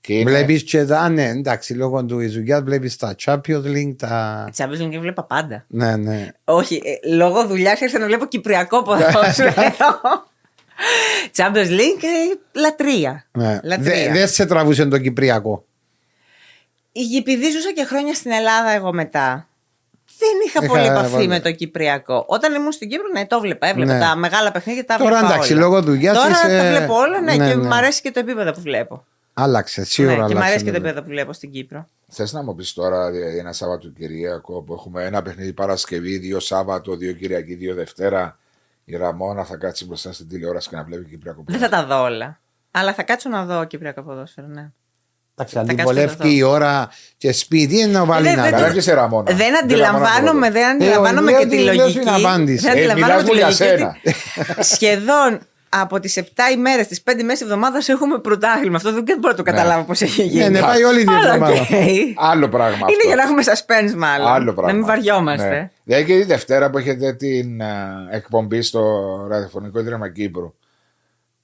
Και 0.00 0.14
είναι- 0.18 0.30
Βλέπεις 0.30 0.62
και 0.62 0.84
τα. 0.84 1.08
Ναι, 1.08 1.28
εντάξει, 1.28 1.74
λόγω 1.74 2.04
του 2.04 2.16
δουλειά 2.30 2.62
βλέπεις 2.62 2.96
τα 2.96 3.14
Champions 3.24 3.64
League, 3.64 3.94
τα. 3.98 4.44
Champions 4.56 4.80
League 4.82 4.98
βλέπα 5.00 5.24
πάντα. 5.24 5.64
Ναι, 5.68 5.96
ναι. 5.96 6.28
Όχι, 6.44 6.82
ε, 6.84 7.14
λόγω 7.14 7.46
δουλειάς 7.46 7.80
ήρθα 7.80 7.98
να 7.98 8.06
βλέπω 8.06 8.26
κυπριακό 8.26 8.82
ποδόσφαιρο. 8.82 9.52
Champions 11.36 11.68
League, 11.70 12.02
ε, 12.02 12.58
λατρεία. 12.60 13.26
ναι. 13.32 13.60
λατρεία. 13.62 13.94
Δεν 13.94 14.12
δεν 14.12 14.28
σε 14.28 14.46
τραβούσε 14.46 14.86
το 14.86 14.98
Κυπριακό. 14.98 15.64
Επειδή 17.18 17.50
ζούσα 17.50 17.72
και 17.72 17.84
χρόνια 17.84 18.14
στην 18.14 18.30
Ελλάδα 18.30 18.70
εγώ 18.70 18.92
μετά, 18.92 19.48
δεν 20.18 20.28
είχα 20.46 20.58
Είχα, 20.64 20.72
πολύ 20.72 20.86
επαφή 20.86 21.10
βάλε. 21.12 21.26
με 21.26 21.40
το 21.40 21.52
Κυπριακό. 21.52 22.24
Όταν 22.28 22.54
ήμουν 22.54 22.72
στην 22.72 22.88
Κύπρο, 22.88 23.06
ναι, 23.12 23.26
το 23.26 23.40
βλέπα. 23.40 23.66
Έβλεπα 23.66 23.92
Ναι. 23.92 24.00
τα 24.00 24.16
μεγάλα 24.16 24.52
παιχνίδια, 24.52 24.84
τα 24.84 24.96
Τώρα, 24.96 25.10
βλέπα 25.18 25.32
εντάξει, 25.32 25.52
όλα. 25.52 25.62
λόγω 25.62 25.82
δουλειάς 25.82 26.16
Τώρα 26.16 26.30
είσαι- 26.30 26.58
τα 26.58 26.68
βλέπω 26.76 26.94
όλα, 26.94 27.20
ναι, 27.20 27.34
Ναι, 27.34 27.48
και 27.48 27.54
ναι. 27.54 27.66
μου 27.66 27.74
αρέσει 27.74 28.00
και 28.00 28.10
το 28.10 28.18
επίπεδο 28.18 28.52
που 28.52 28.60
βλέπω. 28.60 29.04
Άλλαξε, 29.34 29.84
σίγουρα 29.84 30.12
ναι, 30.14 30.18
και 30.18 30.22
μου 30.24 30.30
άλλαξε. 30.30 30.48
αρέσει 30.50 30.64
και 30.64 30.70
το 30.72 30.78
ναι. 30.78 30.84
επίπεδο 30.84 31.02
που 31.06 31.08
βλέπω 31.12 31.32
στην 31.32 31.50
Κύπρο. 31.50 31.88
Θες 32.08 32.32
να 32.32 32.42
μου 32.42 32.54
πεις 32.54 32.72
τώρα 32.72 33.10
δηλαδή, 33.10 33.38
ένα 33.38 33.52
Σαββατοκυριακό 33.52 34.62
που 34.62 34.72
έχουμε 34.74 35.04
ένα 35.04 35.22
παιχνίδι 35.22 35.52
Παρασκευή, 35.52 36.18
δύο 36.18 36.40
Σάββατο, 36.40 36.96
δύο 36.96 37.12
Κυριακή, 37.12 37.54
δύο 37.54 37.74
Δευτέρα. 37.74 38.38
Η 38.84 38.96
Ραμόνα 38.96 39.44
θα 39.44 39.56
κάτσει 39.56 39.86
μπροστά 39.86 40.12
στην 40.12 40.28
τηλεόραση 40.28 40.68
και 40.68 40.76
να 40.76 40.84
βλέπει 40.84 41.04
Κυπριακό 41.04 41.42
Δεν 41.46 41.58
θα 41.58 41.68
τα 41.68 41.84
δω 41.86 42.02
όλα. 42.02 42.40
Αλλά 42.70 42.94
θα 42.94 43.02
κάτσω 43.02 43.28
να 43.28 43.44
δω 43.44 43.64
Κυπριακό 43.64 44.02
ποδόσφαιρο, 44.02 44.46
ναι. 44.46 44.70
Εντάξει, 45.38 45.58
αν 45.58 45.62
Θα 45.66 45.68
την 45.68 45.76
κάτσω 45.76 45.92
να 45.92 46.00
βολεύει 46.00 46.16
το 46.16 46.24
δω. 46.24 46.30
η 46.30 46.42
ώρα 46.42 46.90
και 47.16 47.32
σπίτι, 47.32 47.78
είναι 47.80 47.92
να 47.98 48.04
βάλει 48.04 48.28
Ε, 48.28 48.34
να 48.34 48.42
δεν- 48.42 48.50
Καλά 48.50 48.62
κάνει. 48.62 48.74
και 48.74 48.80
σε 48.80 48.92
Ραμόνα. 48.94 49.22
Δεν 49.32 49.38
Ραμόνα 49.38 49.58
αντιλαμβάνομαι, 49.62 50.50
δεν 50.50 50.68
αντιλαμβάνομαι 50.70 51.30
Ε, 51.32 51.34
και 51.34 51.44
ο 51.44 51.48
τη 51.48 51.56
Ηλίας 51.56 51.76
λογική. 51.76 52.00
είναι 52.00 52.10
απάντηση. 52.10 52.62
Δεν 52.68 52.76
Ε, 52.76 52.78
αντιλαμβάνομαι 52.78 53.22
τη 53.22 53.30
μιλάς 53.34 53.60
μου 53.60 53.66
για 53.66 53.76
λογική. 53.78 53.98
ότι 54.50 54.64
Σχεδόν 54.64 55.38
από 55.68 56.00
τις 56.00 56.16
7 56.16 56.24
ημέρες, 56.52 56.86
τις 56.86 57.02
5 57.02 57.22
μέρες 57.22 57.38
εβδομάδας 57.42 57.88
έχουμε 57.88 58.18
πρωτάθλημα. 58.18 58.76
Αυτό 58.76 58.92
δεν 58.92 59.04
μπορώ 59.04 59.28
να 59.30 59.34
το 59.34 59.42
καταλάβω 59.42 59.84
πώς 59.84 60.00
έχει 60.00 60.22
γίνει. 60.22 60.42
Ναι, 60.42 60.48
ναι, 60.48 60.60
πάει 60.60 60.82
όλη 60.84 60.98
την 60.98 61.08
Αλλά 61.08 61.28
εβδομάδα. 61.34 61.60
οκ. 61.60 61.68
Άλλο 62.16 62.48
πράγμα 62.48 62.74
αυτό. 62.74 62.86
Είναι 62.92 63.02
για 63.06 63.16
να 63.16 63.22
έχουμε 63.22 63.42
suspense, 63.44 63.94
μάλλον. 63.96 64.26
Άλλο 64.28 64.52
πράγμα. 64.52 64.72
Να 64.72 64.78
μην 64.78 64.86
βαριόμαστε. 64.86 65.48
Ναι. 65.48 65.70
Δηλαδή 65.84 66.04
και 66.04 66.14
τη 66.18 66.24
Δευτέρα 66.24 66.70
που 66.70 66.78
έχετε 66.78 67.12
την 67.12 67.62
α, 67.62 68.06
εκπομπή 68.10 68.62
στο 68.62 68.80
ραδιοφωνικό 69.30 69.78
ίδρυμα 69.80 70.08
Κύπρου. 70.12 70.54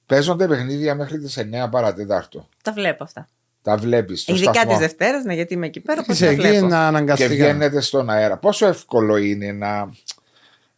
Παίζονται 0.05 0.47
παιχνίδια 0.47 0.95
μέχρι 0.95 1.19
τις 1.19 1.37
9 1.37 1.69
παρά 1.71 1.96
τέταρτο. 1.96 2.47
Τα 2.63 2.71
βλέπω 2.71 3.03
αυτά. 3.03 3.27
Τα 3.65 3.77
βλέπεις 3.77 4.21
στο 4.21 4.33
Ειδικά 4.33 4.53
σταθμό 4.53 4.73
τη 4.73 4.79
Δευτέρα, 4.79 5.21
ναι, 5.23 5.33
γιατί 5.33 5.53
είμαι 5.53 5.65
εκεί 5.65 5.79
πέρα. 5.79 6.03
Πώς 6.03 6.15
Είσαι 6.15 6.25
τα 6.25 6.31
εκεί 6.31 6.41
βλέπω; 6.41 6.65
να 6.65 6.69
και 6.69 6.75
αναγκαστικά. 6.75 7.29
βγαίνετε 7.29 7.81
στον 7.81 8.09
αέρα. 8.09 8.37
Πόσο 8.37 8.67
εύκολο 8.67 9.17
είναι 9.17 9.51
να, 9.51 9.89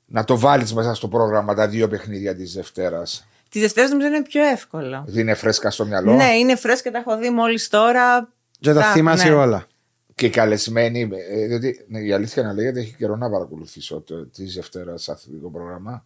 να 0.06 0.24
το 0.24 0.38
βάλεις 0.38 0.74
μέσα 0.74 0.94
στο 0.94 1.08
πρόγραμμα 1.08 1.54
τα 1.54 1.68
δύο 1.68 1.88
παιχνίδια 1.88 2.36
της 2.36 2.54
Δευτέρας; 2.54 3.28
Τη 3.50 3.60
Δευτέρα 3.60 3.88
νομίζω 3.90 4.08
είναι 4.08 4.22
πιο 4.22 4.44
εύκολο. 4.44 5.08
Είναι 5.14 5.34
φρέσκα 5.34 5.72
στο 5.72 5.86
μυαλό; 5.86 6.14
Ναι, 6.14 6.38
είναι 6.38 6.56
φρέσκα, 6.56 6.92
τα 6.92 6.98
έχω 6.98 7.18
δει 7.18 7.30
μόλις 7.30 7.70
τώρα. 7.70 8.30
Και 8.60 8.74
τα 8.74 8.84
θυμάσαι 8.84 9.28
ναι. 9.30 9.36
όλα. 9.36 9.68
Και 10.16 10.30
καλεσμένοι. 10.30 11.10
ε, 11.32 11.46
διότι 11.48 11.86
ναι, 11.88 12.00
η 12.00 12.14
αλήθεια 12.14 12.44
να 12.44 12.54
λέγεται, 12.54 12.80
έχει 12.80 12.96
καιρό 12.98 13.16
να 13.16 13.30
παρακολουθήσω 13.30 14.02
το, 14.02 14.26
της 14.26 14.54
Δευτέρας 14.54 15.10
αθλητικό 15.10 15.50
πρόγραμμα. 15.50 16.06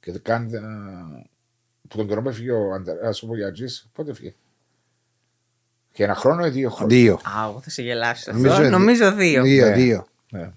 Και 0.00 0.12
κάνει. 0.12 0.52
ε, 0.54 0.60
που 1.88 1.96
τον 1.96 2.08
καιρό 2.08 2.22
που 2.22 2.28
έφυγε 2.28 2.50
ο 2.50 2.72
Αντερέα 2.72 3.10
ο 3.22 3.26
Βογιατζή, 3.26 3.64
πότε 3.92 4.10
έφυγε; 4.10 4.34
Και 5.92 6.04
ένα 6.04 6.14
χρόνο 6.14 6.46
ή 6.46 6.50
δύο 6.50 6.70
χρόνια; 6.70 6.96
Δύο. 6.96 7.14
Α, 7.14 7.48
εγώ 7.48 7.60
θα 7.60 7.70
σε 7.70 7.82
γελάσω. 7.82 8.32
Νομίζω 8.32 8.48
Νομίζω, 8.52 8.62
δι- 8.62 8.70
νομίζω 8.72 9.12
δύο. 9.12 9.42
Δύο, 9.42 9.66
Ναι. 9.68 9.72
δύο. 9.74 10.06
Ναι. 10.30 10.50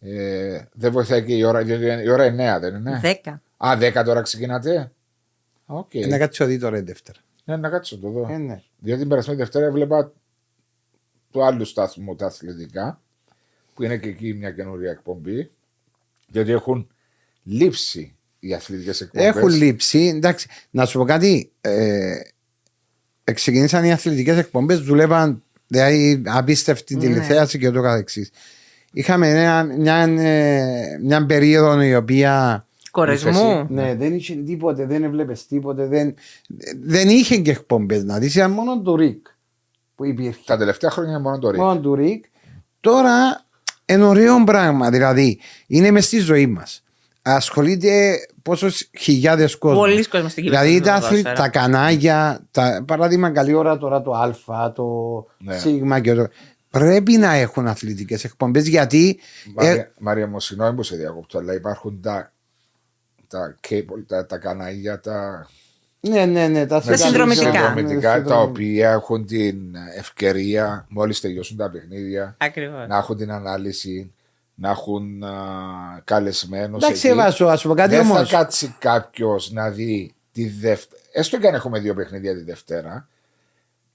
Ε, 0.00 0.68
δεν 0.72 0.92
βοηθάει 0.92 1.24
και 1.24 1.34
η 1.34 1.42
ώρα, 1.44 1.62
διότι 1.62 2.04
η 2.04 2.08
ώρα 2.10 2.24
9 2.24 2.60
δεν 2.60 2.74
είναι; 2.74 2.98
Δέκα. 3.02 3.42
Α, 3.56 3.76
10 3.80 4.02
τώρα 4.04 4.20
ξεκινάτε; 4.22 4.92
Οκ. 5.66 5.94
Ε, 5.94 6.06
Να 6.06 6.18
κάτσει 6.18 6.42
ο 6.42 6.46
δει 6.46 6.58
τώρα 6.58 6.76
η 6.76 6.80
Δεύτερα. 6.80 7.18
Ναι, 7.44 7.56
να 7.56 7.68
κάτσω 7.68 7.98
το 7.98 8.10
δω. 8.10 8.26
Ε, 8.30 8.36
ναι. 8.36 8.62
Διότι 8.78 9.00
την 9.00 9.08
περασμένη 9.08 9.38
Δευτέρα 9.38 9.66
έβλεπα 9.66 10.12
του 11.30 11.44
άλλου 11.44 11.64
σταθμού 11.64 12.16
τα 12.16 12.26
αθλητικά. 12.26 13.00
που 13.74 13.82
είναι 13.82 13.96
και 13.96 14.08
εκεί 14.08 14.34
μια 14.34 14.50
καινούρια 14.50 14.90
εκπομπή. 14.90 15.50
Διότι 16.28 16.50
έχουν 16.52 16.88
λείψει 17.42 18.16
οι 18.38 18.54
αθλητικές 18.54 19.00
εκπομπές. 19.00 19.26
Έχουν 19.26 19.48
λείψει. 19.48 19.98
Εντάξει, 20.16 20.48
να 20.70 20.84
σου 20.86 20.98
πω 20.98 21.04
κάτι. 21.04 21.52
Ε, 21.60 22.16
ξεκινήσαν 23.32 23.84
οι 23.84 23.92
αθλητικές 23.92 24.38
εκπομπές, 24.38 24.80
δουλεύαν 24.80 25.42
δηλαδή, 25.66 26.22
απίστευτη 26.26 26.94
Ναι. 26.94 27.00
τηλεθέαση 27.00 27.58
και 27.58 27.68
ούτω 27.68 27.82
καθεξής. 27.82 28.30
Είχαμε 28.92 29.32
μια, 29.32 29.62
μια, 29.78 29.96
ε, 30.22 30.98
μια 31.02 31.26
περίοδο 31.26 31.82
η 31.82 31.94
οποία 31.94 32.66
Κορεσμού. 32.90 33.66
ναι, 33.68 33.94
δεν 33.94 34.14
είχε 34.14 34.34
τίποτε, 34.34 34.86
δεν 34.86 35.02
έβλεπες 35.04 35.46
τίποτε, 35.46 35.86
δεν, 35.86 36.14
δεν 36.82 37.08
είχε 37.08 37.36
και 37.36 37.50
εκπομπές 37.50 38.04
να 38.04 38.18
δεις. 38.18 38.34
Ήταν 38.34 38.50
μόνο 38.50 38.80
το 38.82 38.96
Ρικ 38.96 39.26
που 39.94 40.04
υπήρχε. 40.04 40.40
Τα 40.44 40.56
τελευταία 40.56 40.90
χρόνια 40.90 41.20
μόνο 41.20 41.38
το 41.38 41.50
ρίχνει. 41.50 41.64
Μόνο 41.64 41.80
του 41.80 41.94
Ρικ. 41.94 42.24
Τώρα 42.80 43.44
είναι 43.86 44.04
ωραίο 44.04 44.44
πράγμα. 44.44 44.90
Δηλαδή 44.90 45.38
είναι 45.66 45.90
μες 45.90 46.04
στη 46.04 46.18
ζωή 46.18 46.46
μας. 46.46 46.84
Ασχολείται 47.28 48.18
πόσος 48.42 48.90
χιλιάδες 48.98 49.56
κόσμος. 49.56 49.78
Πολλοί 49.88 50.06
κόσμος 50.08 50.30
στην 50.32 50.44
Δηλαδή 50.44 50.72
Κύπρο 50.74 50.86
τα, 50.90 50.96
στο 50.96 51.06
αθλη- 51.06 51.22
ποδόσφαιρο. 51.22 51.50
τα 51.52 51.58
κανάλια, 51.58 52.46
τα, 52.50 52.84
παράδειγμα 52.86 53.30
καλή 53.30 53.54
ώρα 53.54 53.78
τώρα 53.78 54.02
το 54.02 54.10
Α, 54.12 54.72
το 54.72 54.84
Ναι. 55.38 55.58
Σίγμα 55.58 56.00
και 56.00 56.14
το. 56.14 56.26
Πρέπει 56.70 57.12
να 57.16 57.32
έχουν 57.32 57.66
αθλητικές 57.66 58.24
εκπομπές 58.24 58.66
γιατί. 58.68 59.18
ε, 59.56 59.64
Μαρία, 59.66 59.92
Μαρία 59.98 60.26
μου, 60.26 60.40
συγγνώμη 60.40 60.74
που 60.76 60.82
σε 60.82 60.96
διακόπτω, 60.96 61.38
αλλά 61.38 61.54
υπάρχουν 61.54 62.00
τα, 62.00 62.32
τα 63.28 63.54
cable, 63.68 64.02
τα, 64.06 64.26
τα 64.26 64.38
κανάλια, 64.38 65.00
τα, 65.00 65.46
ναι, 66.00 66.24
ναι, 66.24 66.46
ναι, 66.48 66.66
τα, 66.66 66.80
Τα 66.82 66.96
συνδρομητικά. 66.96 67.50
συνδρομητικά, 67.52 68.18
Ναι, 68.18 68.24
τα 68.24 68.40
οποία 68.40 68.90
έχουν 68.90 69.26
την 69.26 69.56
ευκαιρία, 69.96 70.86
μόλις 70.88 71.20
τελειώσουν 71.20 71.56
τα 71.56 71.70
παιχνίδια, 71.70 72.36
Ακριβώς. 72.38 72.88
να 72.88 72.96
έχουν 72.96 73.16
την 73.16 73.30
ανάλυση, 73.32 74.12
να 74.58 74.70
έχουν 74.70 75.22
α, 75.22 75.32
καλεσμένους 76.04 76.82
Εντάξει, 76.84 77.08
εκεί. 77.08 77.18
Εύα, 77.18 77.52
ας 77.52 77.62
πούμε 77.62 77.74
κάτι 77.74 77.90
Δεν 77.90 78.00
όμως. 78.00 78.28
θα 78.30 78.36
κάτσει 78.36 78.74
κάποιος 78.78 79.50
να 79.52 79.70
δει 79.70 80.14
τη 80.32 80.48
Δευτέρα. 80.48 81.00
Έστω 81.12 81.38
και 81.38 81.46
αν 81.46 81.54
έχουμε 81.54 81.78
δύο 81.78 81.94
παιχνίδια 81.94 82.34
τη 82.34 82.42
Δευτέρα, 82.42 83.08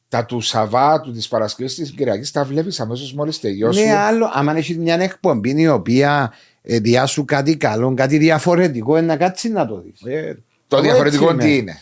τα 0.08 0.26
του 0.26 0.42
Σαββάτου, 0.42 1.12
της 1.12 1.28
Παρασκευής, 1.28 1.76
της 1.76 1.92
Κυριακής, 1.92 2.32
τα 2.32 2.44
βλέπεις 2.44 2.80
αμέσως 2.80 3.14
μόλις 3.14 3.40
τελειώσουν. 3.40 3.84
Ναι, 3.84 3.96
άλλο, 3.96 4.30
άμα 4.34 4.56
έχεις 4.56 4.78
μια 4.78 4.96
εκπομπή 4.96 5.62
η 5.62 5.68
οποία 5.68 6.34
ε, 6.62 6.80
διάσου 6.80 7.26
κάτι 7.26 7.58
καλό, 7.58 7.94
κάτι 7.94 8.18
διαφορετικό, 8.18 8.96
ε, 8.98 9.02
να 9.02 9.18
κάτσεις 9.18 9.52
να 9.52 9.66
το 9.66 9.82
δεις. 9.82 10.02
Ε, 10.04 10.38
το 10.68 10.76
εγώ 10.78 10.86
διαφορετικό 10.86 11.26
έτσι 11.26 11.38
τι 11.38 11.52
είμαι. 11.52 11.56
είναι; 11.56 11.82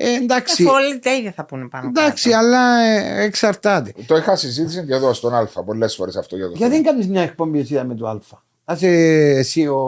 Ε, 0.00 0.14
εντάξει, 0.14 0.62
Αφού 0.62 0.72
όλοι 0.74 0.98
τα 0.98 1.14
ίδια 1.14 1.32
θα 1.32 1.44
πούνε 1.44 1.68
πάνω 1.68 1.86
εντάξει, 1.88 2.30
κάτω. 2.30 2.44
αλλά 2.44 2.78
ε, 2.80 3.22
εξαρτάται. 3.22 3.92
Το 4.06 4.16
είχα 4.16 4.36
συζήτηση 4.36 4.84
και 4.86 4.94
εδώ 4.94 5.12
στον 5.12 5.34
Α 5.34 5.48
πολλές 5.64 5.94
φορές 5.94 6.16
αυτό 6.16 6.36
για 6.36 6.46
το 6.46 6.52
Γιατί 6.56 6.72
δεν 6.72 6.82
κάνεις 6.82 7.08
μια 7.08 7.22
εκπομπή 7.22 7.58
εσύ 7.58 7.82
με 7.86 7.94
το 7.94 8.08
Α. 8.08 8.18
Α 8.64 8.76
εσύ 8.80 9.66
ο, 9.66 9.82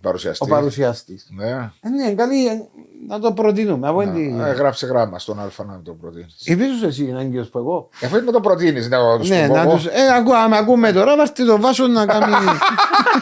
παρουσιαστής. 0.00 0.40
ο 0.48 0.50
παρουσιαστής. 0.50 1.26
Ναι. 1.36 1.50
Ε, 1.80 1.88
ναι, 1.88 2.12
καλή, 2.14 2.46
ε, 2.46 2.60
να 3.08 3.18
το 3.18 3.32
προτείνουμε. 3.32 3.88
Από 3.88 4.02
Να, 4.02 4.12
την... 4.12 4.40
ε, 4.40 4.50
γράψε 4.50 4.86
γράμμα 4.86 5.18
στον 5.18 5.38
Α 5.40 5.50
να 5.66 5.80
το 5.84 5.92
προτείνεις. 5.92 6.34
Επίσης 6.46 6.82
εσύ 6.82 7.04
είναι 7.04 7.20
έγκυος 7.20 7.48
που 7.48 7.58
εγώ. 7.58 7.88
Εφόσον 8.00 8.24
με 8.24 8.32
το 8.32 8.40
προτείνεις, 8.40 8.88
ναι, 8.88 8.96
εγώ 8.96 9.18
τους 9.18 9.28
Ναι, 9.28 9.42
το 9.42 9.48
πω 9.48 9.54
να 9.54 9.62
εγώ. 9.62 9.72
τους... 9.74 9.86
Ε, 9.86 9.90
ακού, 10.16 10.36
άμα 10.36 10.56
ακούμε 10.56 10.92
τώρα, 10.92 11.16
βάρτε 11.16 11.44
το 11.44 11.60
βάσο 11.60 11.86
να 11.86 12.06
κάνει... 12.06 12.32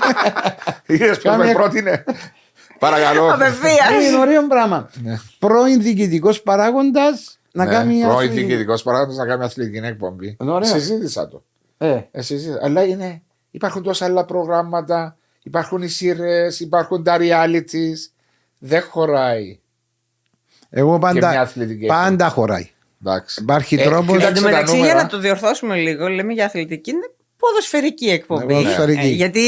Είδες 0.87 1.19
ποιος 1.19 1.23
Κάμε- 1.23 1.47
με 1.47 1.53
πρότεινε. 1.53 2.05
Παρακαλώ. 2.81 3.33
Απευθείας. 3.33 4.05
είναι 4.09 4.19
ωραίο 4.19 4.47
πράγμα. 4.47 4.91
Ναι. 5.03 5.17
Πρώην 5.39 5.83
διοικητικός 5.83 6.43
παράγοντας 6.43 7.39
να 7.53 7.65
Ναι, 7.65 7.71
κάνει... 7.71 8.01
Πρώην 8.01 8.17
αθλη- 8.17 8.33
διοικητικός 8.33 8.83
παράγοντας 8.83 9.17
να 9.17 9.27
κάνει 9.27 9.45
αθλητική 9.45 9.87
εκπομπή. 9.87 10.37
Είναι 10.41 10.51
ωραίο. 10.51 10.69
Συζήτησα 10.69 11.29
το. 11.29 11.43
Ε, 11.79 12.01
Ε, 12.11 12.23
συζήτησα. 12.23 12.59
Αλλά 12.63 12.85
είναι, 12.85 13.23
υπάρχουν 13.51 13.83
τόσα 13.83 14.05
άλλα 14.05 14.25
προγράμματα, 14.25 15.17
υπάρχουν 15.43 15.83
οι 15.83 15.89
σειρές, 15.89 16.61
υπάρχουν 16.61 17.03
τα 17.05 17.17
realities. 17.21 17.97
Δεν 18.59 18.83
χωράει. 18.83 19.59
εγώ 20.71 20.99
Και 20.99 21.07
μια 21.13 21.21
πάντα, 21.21 21.41
αθλητική 21.41 21.87
πάντα 21.87 22.29
χωράει. 22.29 22.71
Εντάξει. 23.05 23.43
Υπάρχει 23.43 23.75
Ε, 23.75 23.85
τρόπος- 23.85 24.07
κοίταξε 24.17 24.27
Εν 24.29 24.35
τω 24.35 24.41
τα 24.41 24.47
μεταξύ, 24.49 24.75
για 24.75 24.83
νούμερα. 24.85 25.03
να 25.03 25.09
το 25.09 25.19
διορθώσουμε 25.19 25.77
λίγο, 25.77 26.09
λέμε 26.09 26.33
για 26.33 26.45
αθλητική, 26.45 26.91
είναι 26.91 27.11
ποδοσφαιρική 27.41 28.11
εκπομπή. 28.11 28.55
Ναι, 28.55 28.61
ποδοσφαιρική. 28.61 29.07
Ε, 29.07 29.11
γιατί. 29.11 29.41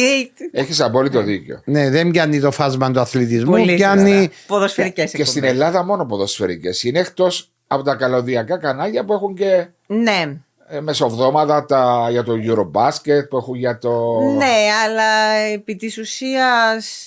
Έχεις 0.53 0.81
απόλυτο 0.81 1.23
δίκιο. 1.23 1.61
Ναι, 1.65 1.91
δεν 1.91 2.11
πιάνει 2.11 2.41
το 2.41 2.51
φάσμα 2.51 2.91
του 2.91 3.01
αθλητισμού, 3.01 3.51
Πολύ 3.51 3.75
πιάνει... 3.75 4.31
Ποδοσφαιρικές 4.47 5.13
Και 5.13 5.25
στην 5.25 5.45
Ελλάδα 5.45 5.85
μόνο 5.85 6.05
ποδοσφαιρικές. 6.07 6.83
Είναι 6.83 6.99
εκτός 6.99 7.51
από 7.67 7.83
τα 7.83 7.95
καλωδιακά 7.95 8.59
κανάλια 8.59 9.05
που 9.05 9.13
έχουν 9.13 9.35
και 9.35 9.67
Ναι, 9.87 10.41
ε, 10.75 10.81
μεσοβδόμαδα 10.81 11.65
τα, 11.65 12.07
για 12.11 12.23
το 12.23 12.33
Eurobasket, 12.33 13.29
που 13.31 13.37
έχουν 13.37 13.55
για 13.55 13.79
το. 13.79 14.21
ναι, 14.37 14.55
αλλά 14.85 15.29
επί 15.53 15.77
της 15.77 15.99
ουσία. 15.99 16.47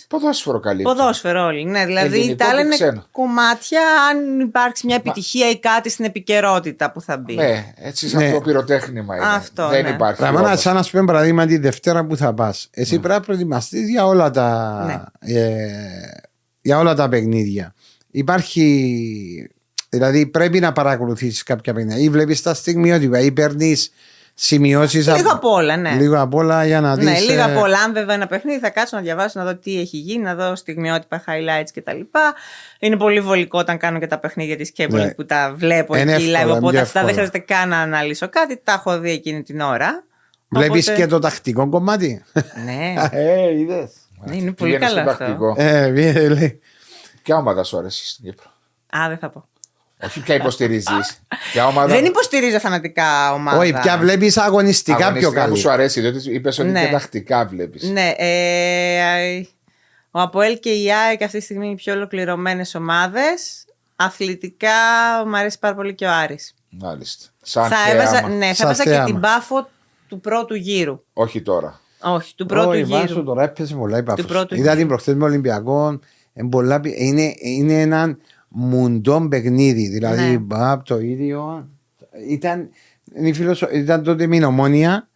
Ποδόσφαιρο 0.07 0.59
καλύπτει. 0.59 0.83
Ποδόσφαιρο 0.83 1.45
όλοι. 1.45 1.65
Ναι, 1.65 1.85
δηλαδή 1.85 2.17
Ελληνικό 2.17 2.35
τα 2.35 2.45
άλλα 2.49 2.59
και 2.59 2.65
είναι 2.65 2.75
ξένο. 2.75 3.05
κομμάτια 3.11 3.81
αν 4.11 4.39
υπάρξει 4.39 4.85
μια 4.85 4.95
επιτυχία 4.95 5.49
ή 5.49 5.59
κάτι 5.59 5.89
στην 5.89 6.05
επικαιρότητα 6.05 6.91
που 6.91 7.01
θα 7.01 7.17
μπει. 7.17 7.35
Ναι, 7.35 7.73
έτσι 7.75 8.09
σαν 8.09 8.23
Ναι. 8.23 8.31
το 8.31 8.41
πυροτέχνημα 8.41 9.15
είναι. 9.15 9.25
Αυτό, 9.25 9.67
Δεν 9.67 9.83
ναι. 9.83 9.89
υπάρχει. 9.89 10.21
Ραμάνα, 10.21 10.47
όπως. 10.47 10.61
σαν 10.61 10.75
να 10.75 10.83
σου 10.83 10.91
πούμε 10.91 11.05
παραδείγμα 11.05 11.45
τη 11.45 11.57
Δευτέρα 11.57 12.05
που 12.05 12.17
θα 12.17 12.33
πας. 12.33 12.67
Εσύ 12.71 12.95
Ναι. 12.95 13.01
πρέπει 13.01 13.19
να 13.19 13.25
προετοιμαστείς 13.25 13.89
για 13.89 14.05
όλα 14.05 14.29
τα. 14.29 15.11
Ε, 15.19 15.65
για 16.61 16.79
όλα 16.79 16.95
τα 16.95 17.09
παιχνίδια. 17.09 17.73
Υπάρχει. 18.11 19.49
Δηλαδή 19.95 20.25
πρέπει 20.27 20.59
να 20.59 20.71
παρακολουθήσεις 20.71 21.43
κάποια 21.43 21.73
παιχνίδια. 21.73 21.97
Ή 22.03 22.09
βλέπεις 22.09 22.41
τα 22.41 22.53
στιγμιότυπα 22.53 23.19
ή 23.19 23.31
παίρνεις 23.31 23.91
σημειώσεις. 24.33 25.07
Λίγο 25.07 25.29
απ' 25.31 25.45
όλα, 25.45 25.77
ναι. 25.77 25.91
Λίγο 25.95 26.19
απ' 26.21 26.33
όλα 26.33 26.65
για 26.65 26.81
να 26.81 26.95
δεις. 26.95 27.05
Ναι, 27.05 27.19
λίγα 27.19 27.53
πολλά. 27.53 27.79
Αν 27.79 27.93
βέβαια 27.93 28.15
ένα 28.15 28.27
παιχνίδι, 28.27 28.59
θα 28.59 28.69
κάτσω 28.69 28.95
να 28.95 29.01
διαβάσω, 29.01 29.39
να 29.39 29.45
δω 29.45 29.55
τι 29.55 29.79
έχει 29.79 29.97
γίνει, 29.97 30.23
να 30.23 30.35
δω 30.35 30.55
στιγμιότυπα, 30.55 31.23
highlights 31.27 31.69
κτλ. 31.73 31.99
Είναι 32.79 32.97
πολύ 32.97 33.19
βολικό 33.21 33.59
όταν 33.59 33.77
κάνω 33.77 33.99
και 33.99 34.07
τα 34.07 34.19
παιχνίδια 34.19 34.55
της 34.57 34.71
Cable 34.77 34.89
Ναι. 34.89 35.13
που 35.13 35.25
τα 35.25 35.53
βλέπω 35.55 35.95
Είναι 35.97 36.13
εκεί 36.13 36.23
εύκολο, 36.23 36.37
live. 36.37 36.47
είναι 36.47 36.57
Οπότε 36.57 36.71
πιο 36.71 36.81
αυτά 36.81 36.99
δεν 36.99 37.09
εύκολο. 37.09 37.27
χρειάζεται 37.27 37.53
καν 37.53 37.69
να 37.69 37.77
αναλύσω 37.79 38.29
κάτι. 38.29 38.61
Τα 38.63 38.71
έχω 38.73 38.99
δει 38.99 39.11
εκείνη 39.11 39.43
την 39.43 39.59
ώρα. 39.61 40.03
Βλέπεις 40.47 40.87
Οπότε- 40.87 41.01
και 41.03 41.07
το 41.09 41.19
τακτικό 41.19 41.69
κομμάτι; 41.69 42.23
Ναι, 42.65 42.93
ε, 43.11 43.51
είδες. 43.59 43.91
ναι, 44.25 44.35
είναι 44.35 44.51
πολύ 44.51 44.71
Πήγαινε 44.71 44.87
στο 44.89 44.95
καλό 44.97 45.09
αυτό. 45.09 45.23
τακτικό. 45.23 45.55
Ε, 45.57 45.91
βγαίνει, 45.91 46.27
λέει. 46.29 46.59
Ποια 47.23 47.37
ομάδα 47.37 47.63
σου 47.63 47.77
αρέσει 47.77 48.07
στην 48.07 48.25
Κύπρο; 48.25 48.49
Α, 48.97 49.07
δεν 49.07 49.17
θα 49.17 49.29
πω. 49.29 49.47
Όχι 50.05 50.19
ποια 50.19 50.35
υποστηρίζεις. 50.35 51.19
Ποια 51.51 51.67
ομάδα. 51.67 51.87
Δεν 51.87 52.05
υποστηρίζω 52.05 52.59
φανατικά 52.59 53.33
ομάδα. 53.33 53.57
Όχι, 53.57 53.73
πια 53.73 53.97
βλέπεις 53.97 54.37
αγωνιστικά 54.37 54.97
πιο 54.97 55.05
αγωνιστικά 55.05 55.41
που 55.41 55.47
καλή. 55.47 55.57
σου 55.59 55.69
αρέσει, 55.71 56.01
διότι 56.01 56.33
είπες 56.33 56.59
ότι 56.59 56.67
Ναι. 56.69 56.85
και 56.85 56.91
τακτικά 56.91 57.45
βλέπεις. 57.45 57.83
Ναι, 57.89 58.11
ε, 58.17 59.41
ο 60.11 60.19
Αποέλ 60.21 60.59
και 60.59 60.69
η 60.69 60.91
ΑΕΚ 60.93 61.21
αυτή 61.23 61.37
τη 61.37 61.43
στιγμή 61.43 61.63
είναι 61.65 61.73
οι 61.73 61.77
πιο 61.77 61.93
ολοκληρωμένες 61.93 62.75
ομάδες. 62.75 63.65
Αθλητικά 63.95 64.69
μου 65.27 65.37
αρέσει 65.37 65.59
πάρα 65.59 65.75
πολύ 65.75 65.93
και 65.95 66.05
ο 66.05 66.11
Άρης. 66.11 66.53
Μάλιστα. 66.69 67.25
Σαν 67.41 67.63
θα 67.69 67.75
θέαμα. 67.75 68.01
έβαζα, 68.01 68.27
ναι, 68.27 68.45
θα 68.45 68.53
Σαν 68.53 68.65
έβαζα 68.65 68.83
και 68.83 68.89
θέαμα. 68.89 69.05
την 69.05 69.19
πάφο 69.19 69.69
του 70.07 70.19
πρώτου 70.19 70.55
γύρου. 70.55 71.03
Όχι 71.13 71.41
τώρα. 71.41 71.79
Όχι, 72.01 72.35
του 72.35 72.45
πρώτου 72.45 72.69
Όχι, 72.69 72.83
βάσου 72.83 73.05
γύρου. 73.05 73.23
τώρα 73.23 73.43
έπαιζε 73.43 73.75
πολλά 73.75 73.97
η 73.97 74.03
Πάφος. 74.03 74.25
πρώτου 74.25 74.55
Είδα 74.55 74.63
γύρου. 74.63 74.77
την 74.77 74.87
προχθές 74.87 75.15
με 75.15 75.23
Ολυμπιακό. 75.23 75.99
εν 76.33 76.49
πολλά 76.49 76.79
πι- 76.79 76.95
Είναι, 76.99 77.33
είναι 77.39 77.81
ένα 77.81 78.17
μουντό 78.57 79.27
παιχνίδι. 79.29 79.87
Δηλαδή, 79.87 80.21
Ναι. 80.31 80.37
μπαπ, 80.37 80.85
το 80.85 80.99
ίδιο. 80.99 81.69
Ήταν, 82.29 82.69
είναι 83.17 83.27
η 83.27 83.33
φιλοσο- 83.33 83.71
ήταν 83.73 84.03
τότε 84.03 84.27
με 84.27 84.45
ομόνια. 84.45 85.09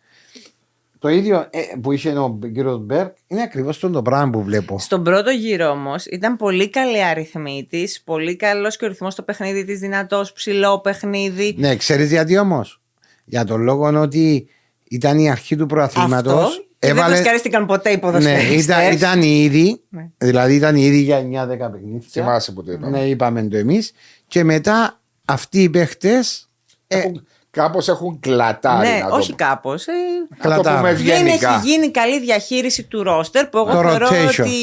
Το 0.99 1.07
ίδιο 1.09 1.47
ε, 1.49 1.59
που 1.81 1.91
είχε 1.91 2.09
ο 2.09 2.39
κύριος 2.41 2.79
Μπέρκ 2.79 3.15
είναι 3.27 3.41
ακριβώς 3.41 3.79
το 3.79 4.01
πράγμα 4.01 4.29
που 4.29 4.43
βλέπω. 4.43 4.79
Στον 4.79 5.03
πρώτο 5.03 5.29
γύρο 5.29 5.69
όμως 5.69 6.05
ήταν 6.05 6.35
πολύ 6.35 6.69
καλή 6.69 7.03
αριθμή 7.03 7.67
τη, 7.69 7.83
πολύ 8.03 8.35
καλός 8.35 8.77
και 8.77 8.85
ο 8.85 8.87
ρυθμός 8.87 9.13
στο 9.13 9.21
παιχνίδι 9.23 9.65
της, 9.65 9.79
δυνατός, 9.79 10.33
ψηλό 10.33 10.79
παιχνίδι. 10.79 11.55
Ναι, 11.57 11.75
ξέρεις 11.75 12.09
γιατί 12.11 12.37
όμως; 12.37 12.81
Για 13.25 13.43
τον 13.43 13.61
λόγο 13.61 14.01
ότι 14.01 14.47
ήταν 14.89 15.19
η 15.19 15.29
αρχή 15.29 15.55
του 15.55 15.65
προαθλήματος. 15.65 16.68
Αυτό. 16.81 16.87
Και 16.87 16.93
δεν 17.01 17.03
φρεσκαρίστηκαν 17.13 17.65
ποτέ 17.65 17.89
οι 17.89 17.93
ναι, 17.93 17.99
ποδοσφαιριστές. 17.99 18.63
ήταν, 18.63 18.91
ήταν 18.91 19.21
ήδη. 19.21 19.81
Ναι. 19.89 20.09
Δηλαδή 20.17 20.55
ήταν 20.55 20.75
ήδη 20.75 20.97
για 21.01 21.17
9-10 21.19 21.23
παιχνίδια. 21.71 22.01
Θυμάσαι 22.09 22.51
που 22.51 22.63
το 22.63 22.71
είπαμε. 22.71 22.97
Ναι, 22.97 23.05
είπαμε 23.05 23.43
το 23.43 23.57
εμείς. 23.57 23.91
Και 24.27 24.43
μετά 24.43 24.99
αυτοί 25.25 25.61
οι 25.63 25.69
παίχτες. 25.69 26.49
Έχουν, 26.87 27.27
κάπως 27.51 27.87
έχουν 27.87 28.19
κλατάρει. 28.19 28.87
ναι, 28.87 28.99
να 29.03 29.09
το 29.09 29.15
όχι 29.15 29.29
πω. 29.29 29.35
κάπως. 29.35 29.87
Ε, 29.87 29.91
Να 30.29 30.37
το 30.37 30.61
Κλατάρει. 30.61 30.77
πούμε 30.77 30.93
δεν 30.93 31.15
ευγενικά. 31.15 31.53
έχει 31.55 31.67
γίνει 31.67 31.91
καλή 31.91 32.19
διαχείριση 32.19 32.83
του 32.83 33.03
ρόστερ 33.03 33.47
που 33.47 33.57
εγώ 33.57 33.65
Το 33.71 33.71
θεωρώ 33.89 34.07
rotation. 34.07 34.39
ότι 34.39 34.53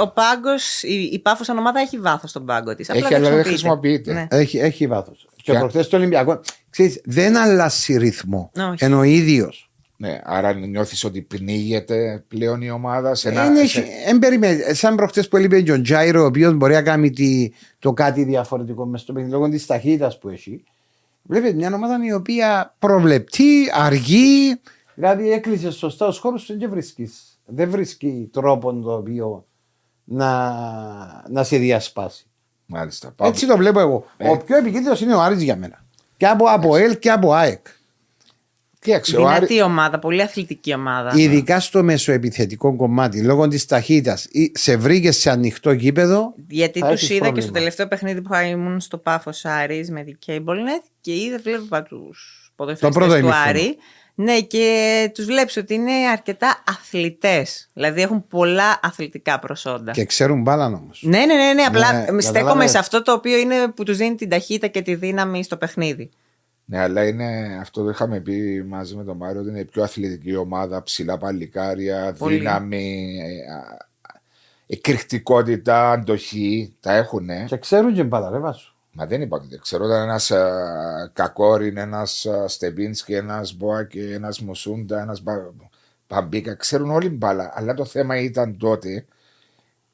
ο 0.00 0.08
πάγκος, 0.08 0.82
η, 0.82 1.08
η 1.12 1.18
πάφος 1.18 1.46
σαν 1.46 1.58
ομάδα 1.58 1.80
έχει 1.80 1.98
βάθος 1.98 2.30
στον 2.30 2.44
πάγκο 2.46 2.74
της. 2.74 2.88
Έχει, 2.88 3.14
αλλά 3.14 3.30
δεν 3.30 3.44
χρησιμοποιείται. 3.44 4.12
Ναι. 4.12 4.26
Έχει, 4.30 4.58
έχει 4.58 4.86
βάθος. 4.86 5.26
Και 5.36 5.50
Ποια- 5.50 5.58
προχθές 5.60 5.88
το 5.88 5.96
Ολυμπιακό. 5.96 6.40
Ξέρεις, 6.70 7.00
δεν 7.04 7.36
αλλάζει 7.36 7.96
ρυθμό. 7.98 8.50
Όχι. 8.72 8.84
Ενώ 8.84 8.98
ο 8.98 9.02
ίδιος. 9.02 9.68
Ναι, 9.96 10.20
άρα 10.24 10.52
νιώθεις 10.52 11.04
ότι 11.04 11.20
πνίγεται 11.20 12.24
πλέον 12.28 12.62
η 12.62 12.70
ομάδα 12.70 13.14
σε 13.14 13.28
ένα. 13.28 13.42
Δεν 13.50 13.66
σε- 13.68 13.80
έχει, 13.80 13.90
εν 14.06 14.18
περιμέ- 14.18 14.74
σαν 14.74 14.94
προχθέ 14.94 15.22
που 15.22 15.36
έλειπε 15.36 15.60
και 15.60 15.72
ο 15.72 15.80
Τζάιρο, 15.80 16.22
ο 16.22 16.26
οποίος 16.26 16.54
μπορεί 16.54 16.72
να 16.72 16.82
κάνει 16.82 17.10
τη- 17.10 17.48
το 17.78 17.92
κάτι 17.92 18.24
διαφορετικό 18.24 18.86
μες 18.86 19.00
στο 19.00 19.12
παιχνίδι 19.12 19.34
λόγω 19.34 19.48
της 19.48 19.66
ταχύτητας 19.66 20.18
που 20.18 20.28
έχει. 20.28 20.64
Βλέπετε 21.22 21.54
μια 21.54 21.74
ομάδα 21.74 21.98
η 22.06 22.12
οποία 22.12 22.74
προβλεπτεί, 22.78 23.46
αργεί, 23.74 24.60
Δηλαδή 24.94 25.30
έκλεισε 25.32 25.70
σωστά 25.70 26.06
ο 26.06 26.12
χώρο 26.12 26.36
και 26.58 26.68
βρίσκει. 26.68 27.10
Δεν 27.46 27.70
βρίσκει 27.70 28.28
τρόπο 28.32 28.74
το 28.74 28.92
οποίο 28.94 29.46
να, 30.04 30.54
να 31.28 31.42
σε 31.44 31.56
διασπάσει. 31.56 32.26
Μάλιστα. 32.66 33.12
Πάμε. 33.16 33.30
Έτσι 33.30 33.46
το 33.46 33.56
βλέπω 33.56 33.80
εγώ. 33.80 34.04
Ε. 34.16 34.28
Ο 34.28 34.36
πιο 34.36 34.56
επικίνδυνος 34.56 35.00
είναι 35.00 35.14
ο 35.14 35.20
Άρης 35.20 35.42
για 35.42 35.56
μένα. 35.56 35.84
Και 36.16 36.26
από, 36.26 36.44
από 36.48 36.76
ΕΛ 36.76 36.98
και 36.98 37.10
από 37.10 37.32
ΑΕΚ. 37.32 37.66
Κοίταξε, 38.84 39.16
ο 39.16 39.26
Άρη- 39.28 39.46
Δυνατή 39.46 39.62
ομάδα, 39.62 39.98
πολύ 39.98 40.22
αθλητική 40.22 40.74
ομάδα. 40.74 41.12
Ειδικά 41.16 41.60
στο 41.60 41.82
μεσοεπιθετικό 41.82 42.76
κομμάτι, 42.76 43.22
λόγω 43.22 43.48
της 43.48 43.66
ταχύτητας, 43.66 44.28
σε 44.52 44.76
βρήκε 44.76 45.12
σε 45.12 45.30
ανοιχτό 45.30 45.72
γήπεδο; 45.72 46.34
Γιατί 46.48 46.78
θα 46.80 46.86
τους 46.88 46.94
έχεις 46.94 47.08
είδα 47.08 47.14
και 47.18 47.22
πρόβλημα. 47.22 47.46
στο 47.46 47.52
τελευταίο 47.52 47.88
παιχνίδι 47.88 48.22
που 48.22 48.34
ήμουν 48.34 48.80
στο 48.80 48.98
Πάφος 48.98 49.44
Άρης 49.44 49.90
με 49.90 50.02
την 50.02 50.18
CableNet 50.26 50.84
και 51.00 51.12
είδα, 51.14 51.38
βλέπα 51.42 51.82
τους 51.82 52.52
πρώτο 52.56 52.72
ποδοσφαιριστές 52.72 53.06
του 53.06 53.18
ημίχρονο. 53.26 53.48
Άρη. 53.48 53.76
Ναι, 54.16 54.40
και 54.40 55.10
τους 55.14 55.24
βλέπεις 55.24 55.56
ότι 55.56 55.74
είναι 55.74 55.92
αρκετά 56.12 56.62
αθλητές. 56.70 57.68
Δηλαδή 57.72 58.02
έχουν 58.02 58.26
πολλά 58.28 58.80
αθλητικά 58.82 59.38
προσόντα. 59.38 59.92
Και 59.92 60.04
ξέρουν 60.04 60.42
μπάλα 60.42 60.66
όμως. 60.66 61.02
Ναι, 61.02 61.18
ναι, 61.18 61.34
ναι, 61.34 61.52
ναι, 61.54 61.62
απλά 61.62 61.92
Ναι, 61.92 62.20
στέκομαι 62.20 62.22
κατάλαβες. 62.32 62.70
σε 62.70 62.78
αυτό 62.78 63.02
το 63.02 63.12
οποίο 63.12 63.38
είναι 63.38 63.68
που 63.68 63.82
τους 63.82 63.96
δίνει 63.96 64.14
την 64.14 64.28
ταχύτητα 64.28 64.66
και 64.66 64.82
τη 64.82 64.94
δύναμη 64.94 65.44
στο 65.44 65.56
παιχνίδι. 65.56 66.10
Ναι, 66.64 66.78
αλλά 66.78 67.06
είναι 67.06 67.58
αυτό 67.60 67.82
το 67.84 67.90
είχαμε 67.90 68.20
πει 68.20 68.64
μαζί 68.68 68.96
με 68.96 69.04
τον 69.04 69.16
Μάριο 69.16 69.40
ότι 69.40 69.48
είναι 69.48 69.58
η 69.58 69.64
πιο 69.64 69.82
αθλητική 69.82 70.36
ομάδα, 70.36 70.82
ψηλά 70.82 71.18
παλικάρια, 71.18 72.14
Πολύ. 72.18 72.36
δύναμη, 72.36 73.18
ε, 73.22 73.52
α, 73.52 73.86
εκρηκτικότητα, 74.66 75.90
αντοχή. 75.90 76.76
Τα 76.80 76.92
έχουν. 76.92 77.28
Και 77.46 77.56
ξέρουν 77.56 77.94
και 77.94 78.04
μπάλα, 78.04 78.30
ρε 78.30 78.38
βάσου. 78.38 78.74
Μα 78.92 79.06
δεν 79.06 79.22
είπα 79.22 79.36
ότι 79.36 79.46
δεν 79.48 79.60
ξέρω. 79.60 79.84
Ήταν 79.84 80.02
ένας 80.02 80.32
Κακόριν, 81.12 81.76
ένας 81.76 82.26
Στεμπίνσκι, 82.46 83.14
ένας 83.14 83.56
Μπόακ, 83.56 83.94
ένας 83.94 84.40
Μουσούντα, 84.40 85.00
ένας 85.00 85.22
Παμπίκα. 86.06 86.54
Ξέρουν 86.54 86.90
όλοι 86.90 87.08
μπάλα. 87.08 87.52
Αλλά 87.54 87.74
το 87.74 87.84
θέμα 87.84 88.16
ήταν 88.16 88.56
τότε 88.58 89.06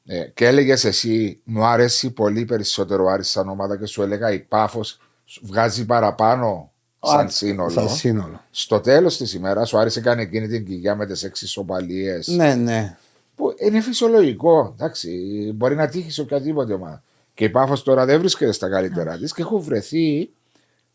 ε, 0.05 0.25
και 0.33 0.47
έλεγες 0.47 0.83
εσύ, 0.85 1.41
μου 1.43 1.65
άρεσε 1.65 2.09
πολύ 2.09 2.45
περισσότερο 2.45 3.03
ο 3.03 3.09
Άρης 3.09 3.29
σαν 3.29 3.49
ομάδα 3.49 3.77
και 3.77 3.85
σου 3.85 4.01
έλεγα 4.01 4.31
η 4.31 4.39
πάφος 4.39 4.99
βγάζει 5.41 5.85
παραπάνω 5.85 6.71
σαν 7.03 7.25
Α, 7.25 7.29
σύνολο. 7.29 7.69
Σαν 7.69 7.89
σύνολο. 7.89 8.41
Στο 8.51 8.79
τέλος 8.79 9.17
της 9.17 9.33
ημέρας, 9.33 9.73
ο 9.73 9.79
Άρης 9.79 9.95
έκανε 9.95 10.21
εκείνη 10.21 10.47
την 10.47 10.65
κοιλιά 10.65 10.95
με 10.95 11.05
τις 11.05 11.23
έξι 11.23 11.47
σοπαλίες. 11.47 12.27
Ναι, 12.27 12.55
ναι. 12.55 12.97
Που 13.35 13.53
είναι 13.59 13.81
φυσιολογικό. 13.81 14.73
Εντάξει, 14.77 15.09
μπορεί 15.55 15.75
να 15.75 15.87
τύχεις 15.87 16.13
σε 16.13 16.21
οποιαδήποτε 16.21 16.73
ομάδα. 16.73 17.03
Και 17.33 17.43
η 17.43 17.49
Πάφος 17.49 17.83
τώρα 17.83 18.05
δεν 18.05 18.19
βρίσκεται 18.19 18.51
στα 18.51 18.69
καλύτερα 18.69 19.17
της 19.17 19.33
και 19.33 19.41
έχουν 19.41 19.61
βρεθεί. 19.61 20.29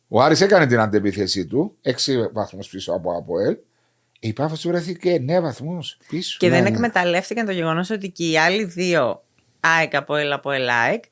Ο 0.09 0.23
Άρης 0.23 0.41
έκανε 0.41 0.67
την 0.67 0.79
αντεπίθεσή 0.81 1.47
του, 1.47 1.77
6 1.83 1.93
βαθμούς 2.33 2.69
πίσω 2.69 2.93
από 2.93 3.17
ΑΠΟΕΛ. 3.17 3.57
Η 4.21 4.33
Πάφος 4.33 4.67
βρέθηκε 4.67 5.15
9 5.15 5.41
βαθμούς 5.41 5.99
πίσω. 6.09 6.37
Και 6.39 6.49
Ναι, 6.49 6.55
δεν 6.55 6.63
ναι. 6.63 6.69
εκμεταλλεύτηκαν 6.69 7.47
το 7.47 7.53
γεγονός 7.53 7.91
ότι 7.91 8.11
και 8.11 8.31
οι 8.31 8.39
άλλοι 8.39 8.65
δύο 8.65 9.23
ΑΕΚ 9.61 9.95
από 9.95 10.17
ΕΛ 10.17 10.33
από 10.33 10.51
ΕΛΑΕΚ 10.51 11.05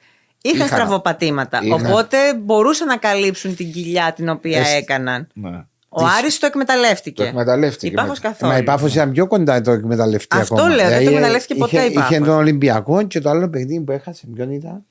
είχαν 0.44 0.56
Είχαν. 0.56 0.68
στραβοπατήματα. 0.68 1.60
Είχαν. 1.62 1.86
Οπότε 1.86 2.16
μπορούσαν 2.42 2.86
να 2.86 2.96
καλύψουν 2.96 3.56
την 3.56 3.72
κοιλιά 3.72 4.12
την 4.16 4.28
οποία 4.28 4.58
Εσ- 4.60 4.76
έκαναν. 4.76 5.26
Ναι. 5.34 5.64
Ο 5.88 6.04
Άρης 6.18 6.38
το 6.38 6.46
εκμεταλλεύτηκε. 6.46 7.22
Το 7.22 7.28
εκμεταλλεύτηκε. 7.28 7.86
Η 7.86 7.90
Πάφος 7.90 8.20
με- 8.20 8.28
καθόλου. 8.28 8.52
Μα 8.52 8.58
η 8.58 8.62
Πάφος 8.62 8.94
ήταν 8.94 9.10
πιο 9.12 9.26
κοντά 9.26 9.60
το 9.60 9.70
εκμεταλλευτή 9.70 10.36
Αυτό 10.38 10.54
ακόμα. 10.54 10.68
λέω, 10.68 10.76
δεν 10.76 10.86
το 10.92 10.98
Δηλαδή, 10.98 11.14
εκμεταλλεύτηκε 11.14 11.54
ποτέ 11.60 11.76
είχε, 11.76 11.86
η 11.86 11.92
Πάφος. 11.92 12.10
Είχε 12.10 12.20
τον 12.20 12.34
Ολυμπιακό 12.34 13.02
και 13.02 13.20
το 13.20 13.30
άλλο 13.30 13.48
παιχνίδι 13.48 13.80
που 13.80 13.92
έχασε. 13.92 14.26
Ποιον 14.34 14.50
ήταν; 14.50 14.84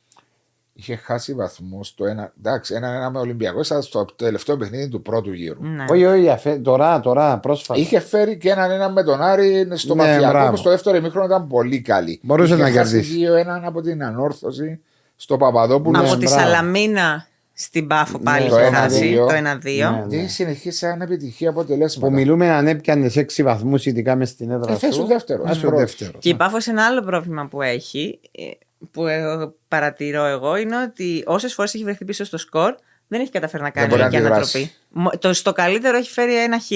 Είχε 0.75 0.95
χάσει 0.95 1.33
βαθμούς 1.33 1.93
το 1.95 2.05
ένα. 2.05 2.33
Εντάξει, 2.39 2.73
ένα-ένα 2.73 3.09
με 3.11 3.19
Ολυμπιακό. 3.19 3.59
Ήταν 3.65 3.81
στο 3.81 4.05
τελευταίο 4.15 4.57
παιχνίδι 4.57 4.87
του 4.89 5.01
πρώτου 5.01 5.31
γύρου. 5.33 5.63
Ναι. 5.63 5.85
Όχι, 5.89 6.05
όχι, 6.05 6.29
αφέ- 6.29 6.61
τώρα, 6.63 6.99
τώρα, 6.99 7.37
πρόσφατα. 7.37 7.79
Είχε 7.79 7.99
φέρει 7.99 8.37
και 8.37 8.49
έναν-ένα 8.49 8.89
με 8.89 9.03
τον 9.03 9.21
Άρη 9.21 9.67
στο 9.73 9.95
Ναι, 9.95 10.03
Μαφιακό 10.03 10.29
μπράβο. 10.31 10.49
που 10.51 10.55
στο 10.57 10.69
δεύτερο 10.69 10.97
ημίχρονο 10.97 11.25
ήταν 11.25 11.47
πολύ 11.47 11.81
καλή. 11.81 12.19
Μπορούσε 12.23 12.53
Είχε 12.53 12.61
να 12.63 12.69
χάσει 12.71 12.91
κερδίσει. 12.91 13.13
δύο-έναν 13.15 13.65
από 13.65 13.81
την 13.81 14.03
ανόρθωση 14.03 14.79
στο 15.23 15.37
Παπαδόπουλο. 15.37 15.99
από 15.99 16.09
Ναι, 16.15 16.17
τη 16.17 16.25
μπράβο. 16.25 16.39
Σαλαμίνα 16.41 17.27
στην 17.53 17.87
Πάφο 17.87 18.19
πάλι 18.19 18.49
το 18.49 18.55
είχε 18.57 18.65
ένα, 18.67 18.77
χάσει 18.77 19.07
δύο. 19.07 19.25
το 19.25 19.33
1-2. 19.33 19.91
Ναι. 19.91 20.05
Δεν 20.07 20.29
συνεχίσει 20.29 20.77
σαν 20.77 21.01
επιτυχία 21.01 21.49
αποτελέσματα. 21.49 22.07
Που 22.07 22.13
μιλούμε 22.13 22.49
αν 22.49 22.67
έπιανε 22.67 23.09
6 23.15 23.43
βαθμούς, 23.43 23.85
ειδικά 23.85 24.15
μες 24.15 24.29
στην 24.29 24.51
έδρα 24.51 24.71
Ε, 24.71 24.75
θες 24.77 24.95
σου. 24.95 25.01
ο 25.03 25.05
δεύτερος, 25.05 25.49
Ας 25.49 25.57
ο 25.57 25.59
πρώτος. 25.61 25.79
δεύτερος. 25.79 26.15
Και 26.19 26.29
η 26.29 26.35
Πάφος 26.35 26.67
ένα 26.67 26.85
άλλο 26.85 27.01
πρόβλημα 27.01 27.47
που 27.47 27.61
έχει, 27.61 28.19
ε, 28.31 28.43
που 28.91 29.07
εγώ 29.07 29.53
παρατηρώ 29.67 30.25
εγώ, 30.25 30.55
είναι 30.57 30.81
ότι 30.81 31.23
όσες 31.25 31.53
φορές 31.53 31.73
έχει 31.73 31.83
βρεθεί 31.83 32.05
πίσω 32.05 32.23
στο 32.23 32.37
σκορ, 32.37 32.75
δεν 33.07 33.21
έχει 33.21 33.31
καταφέρει 33.31 33.63
να 33.63 33.69
κάνει 33.69 33.87
μπορεί 33.87 34.01
να 34.01 34.09
και 34.09 34.17
αντιδράσει. 34.17 34.57
ανατροπή. 34.57 34.71
Μο- 34.89 35.17
Το, 35.19 35.33
στο 35.33 35.51
καλύτερο 35.51 35.97
έχει 35.97 36.11
φέρει 36.11 36.35
ένα 36.43 36.59
χ. 36.59 36.69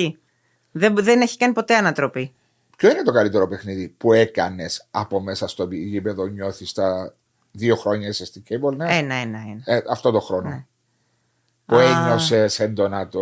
Δεν, 0.72 0.96
δεν 0.96 1.22
έχει 1.22 1.38
κάνει 1.38 1.54
ποτέ 1.54 1.76
ανατροπή. 1.76 2.34
Ποιο 2.78 2.90
είναι 2.90 3.02
το 3.04 3.12
καλύτερο 3.12 3.48
παιχνίδι 3.48 3.88
που 3.98 4.14
έκανες 4.14 4.88
από 4.92 5.20
μέσα 5.22 5.48
στο 5.48 5.68
γήπεδο, 5.72 6.26
νιώθεις 6.26 6.74
τα 6.74 7.14
δύο 7.58 7.76
χρόνια 7.76 8.08
είσαι 8.08 8.26
στην 8.26 8.44
Cable, 8.50 8.76
ναι. 8.76 8.86
Ένα, 8.98 9.16
ένα, 9.16 9.40
ένα. 9.40 9.62
Ε, 9.66 9.82
αυτό 9.90 10.12
το 10.12 10.20
χρόνο. 10.20 10.50
Ναι. 10.50 10.66
Που 11.66 11.76
Α. 11.76 11.82
ένιωσε 11.84 12.48
έντονα 12.58 13.08
το 13.08 13.20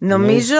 Νομίζω 0.00 0.54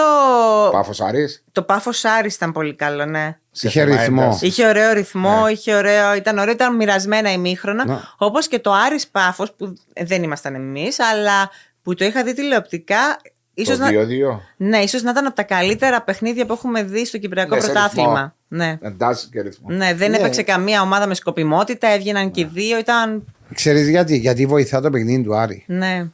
Πάφο 0.71 0.91
Άρης. 1.05 1.43
το 1.51 1.63
πάφο 1.63 1.91
Άρης 2.03 2.35
ήταν 2.35 2.51
πολύ 2.51 2.75
καλό, 2.75 3.05
ναι. 3.05 3.37
Είχε 3.61 3.83
ρυθμό. 3.83 4.37
Είχε 4.41 4.67
ωραίο 4.67 4.93
ρυθμό, 4.93 5.43
Ναι. 5.43 5.51
είχε 5.51 5.75
ωραίο, 5.75 6.15
ήταν 6.15 6.37
ωραίο, 6.37 6.53
ήταν 6.53 6.75
μοιρασμένα 6.75 7.31
ημίχρονα. 7.31 7.85
Ναι. 7.85 7.99
Όπως 8.17 8.47
και 8.47 8.59
το 8.59 8.71
Άρης 8.73 9.07
Πάφος, 9.07 9.53
που 9.53 9.73
δεν 10.05 10.23
ήμασταν 10.23 10.55
εμείς, 10.55 10.99
αλλά 10.99 11.49
που 11.83 11.93
το 11.93 12.05
είχα 12.05 12.23
δει 12.23 12.33
τηλεοπτικά. 12.33 13.17
Ίσως 13.53 13.77
Το 13.77 13.83
να, 13.83 13.89
2-2. 13.89 14.39
ναι, 14.57 14.77
ίσως 14.77 15.01
να 15.01 15.09
ήταν 15.11 15.25
από 15.25 15.35
τα 15.35 15.43
καλύτερα 15.43 16.01
παιχνίδια 16.01 16.45
που 16.45 16.53
έχουμε 16.53 16.83
δει 16.83 17.05
στο 17.05 17.17
Κυπριακό 17.17 17.55
Ναι, 17.55 17.61
σε 17.61 17.71
Πρωτάθλημα. 17.71 18.35
Ναι. 18.51 18.77
Εντάσσει 18.81 19.29
και 19.31 19.41
ρυθμό. 19.41 19.69
ναι, 19.69 19.93
δεν 19.93 20.11
Ναι. 20.11 20.17
έπαιξε 20.17 20.43
καμία 20.43 20.81
ομάδα 20.81 21.07
με 21.07 21.13
σκοπιμότητα, 21.13 21.87
έβγαιναν 21.87 22.31
και 22.31 22.41
οι 22.41 22.49
δύο, 22.53 22.77
ήταν. 22.77 23.23
Ξέρεις 23.53 23.89
γιατί, 23.89 24.17
γιατί 24.17 24.45
βοηθά 24.45 24.81
το 24.81 24.89
παιχνίδι 24.89 25.23
του 25.23 25.35
Άρη. 25.35 25.63
Ναι. 25.67 26.05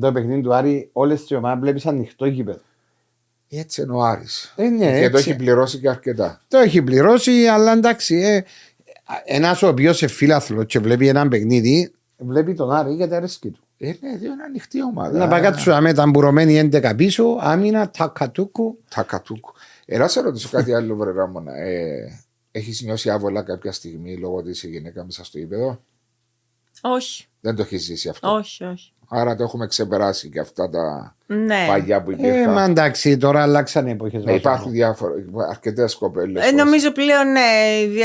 Το 0.00 0.12
παιχνίδι 0.12 0.40
του 0.40 0.54
Άρη, 0.54 0.88
όλες 0.92 1.20
τις 1.20 1.32
ομάδες 1.36 1.58
βλέπεις 1.60 1.86
ανοιχτό 1.86 2.26
γήπεδο. 2.26 2.58
Έτσι 3.50 3.82
είναι 3.82 3.92
ο 3.92 4.02
Άρης. 4.02 4.52
Ε, 4.56 4.68
ναι, 4.68 5.00
και 5.00 5.10
το 5.10 5.16
έτσι. 5.16 5.30
έχει 5.30 5.38
πληρώσει 5.38 5.78
και 5.78 5.88
αρκετά. 5.88 6.40
Το 6.48 6.58
έχει 6.58 6.82
πληρώσει, 6.82 7.46
αλλά 7.46 7.72
εντάξει. 7.72 8.14
Ε, 8.16 8.42
ένας 9.24 9.62
ο 9.62 9.68
οποίος 9.68 10.00
είναι 10.00 10.10
φίλαθλος 10.10 10.64
και 10.66 10.78
βλέπει 10.78 11.08
ένα 11.08 11.28
παιχνίδι, 11.28 11.92
βλέπει 12.16 12.54
τον 12.54 12.72
Άρη 12.72 12.92
γιατί 12.94 13.14
αρέσκει 13.14 13.48
του. 13.50 13.58
Ε, 13.78 13.86
ναι, 13.86 14.16
δύο 14.16 14.32
είναι 14.32 14.42
ανοιχτή 14.42 14.82
ομάδα. 14.82 15.18
Να 15.18 15.28
πάει 15.28 15.40
κάτω 15.40 15.80
με 15.80 15.92
ταμπουρωμένη 15.92 16.70
11 16.72 16.94
πίσω, 16.96 17.38
άμυνα, 17.40 17.90
τακατούκου. 17.90 18.78
Τα 18.94 19.02
κατούκου. 19.02 19.52
Ε, 19.86 19.98
να 19.98 20.08
σε 20.08 20.20
ρωτήσω 20.20 20.48
κάτι 20.48 20.74
άλλο, 20.74 20.96
βρε 20.96 21.12
Ράμονα. 21.12 21.56
Ε, 21.56 22.20
έχεις 22.50 22.80
νιώσει 22.82 23.10
άβολα 23.10 23.42
κάποια 23.42 23.72
στιγμή 23.72 24.16
λόγω 24.16 24.36
ότι 24.36 24.50
είσαι 24.50 24.68
γυναίκα 24.68 25.04
μέσα 25.04 25.24
στο 25.24 25.38
ύπεδο; 25.38 25.80
Όχι, 26.82 27.26
Δεν 27.40 27.54
το 27.56 27.62
έχεις 27.62 27.82
ζήσει 27.82 28.08
αυτό; 28.08 28.28
όχι, 28.32 28.64
όχι. 28.64 28.92
Άρα 29.08 29.36
το 29.36 29.42
έχουμε 29.42 29.66
ξεπεράσει 29.66 30.28
και 30.28 30.40
αυτά 30.40 30.68
τα 30.68 31.16
Ναι. 31.26 31.64
παλιά 31.68 32.02
που 32.02 32.10
Ε, 32.10 32.14
υπήρχαν. 32.14 32.52
μα 32.52 32.64
εντάξει, 32.64 33.16
τώρα 33.16 33.42
αλλάξαν 33.42 33.86
εποχές. 33.86 34.24
Ναι, 34.24 34.34
υπάρχουν 34.34 34.70
διάφορα, 34.72 35.12
αρκετές 35.50 35.94
κοπέλες. 35.94 36.46
Ε, 36.46 36.50
νομίζω 36.50 36.92
πλέον 36.92 37.32
ναι, 37.32 37.40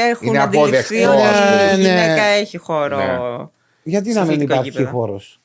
έχουν 0.10 0.28
Είναι 0.28 0.40
αντιληφθεί 0.40 1.04
αποδεκτό, 1.04 1.12
ότι 1.12 1.22
ας 1.28 1.40
πούμε. 1.50 1.72
η 1.74 1.76
Ναι. 1.76 1.90
γυναίκα 1.90 2.22
έχει 2.24 2.58
χώρο. 2.58 2.98
Ναι. 2.98 3.46
Γιατί 3.84 4.10
στο 4.12 4.20
να 4.20 4.26
μην 4.26 4.34
αθλητικό 4.34 4.54
υπάρχει 4.54 4.70
γήπεδο. 4.70 4.90
χώρος; 4.90 5.42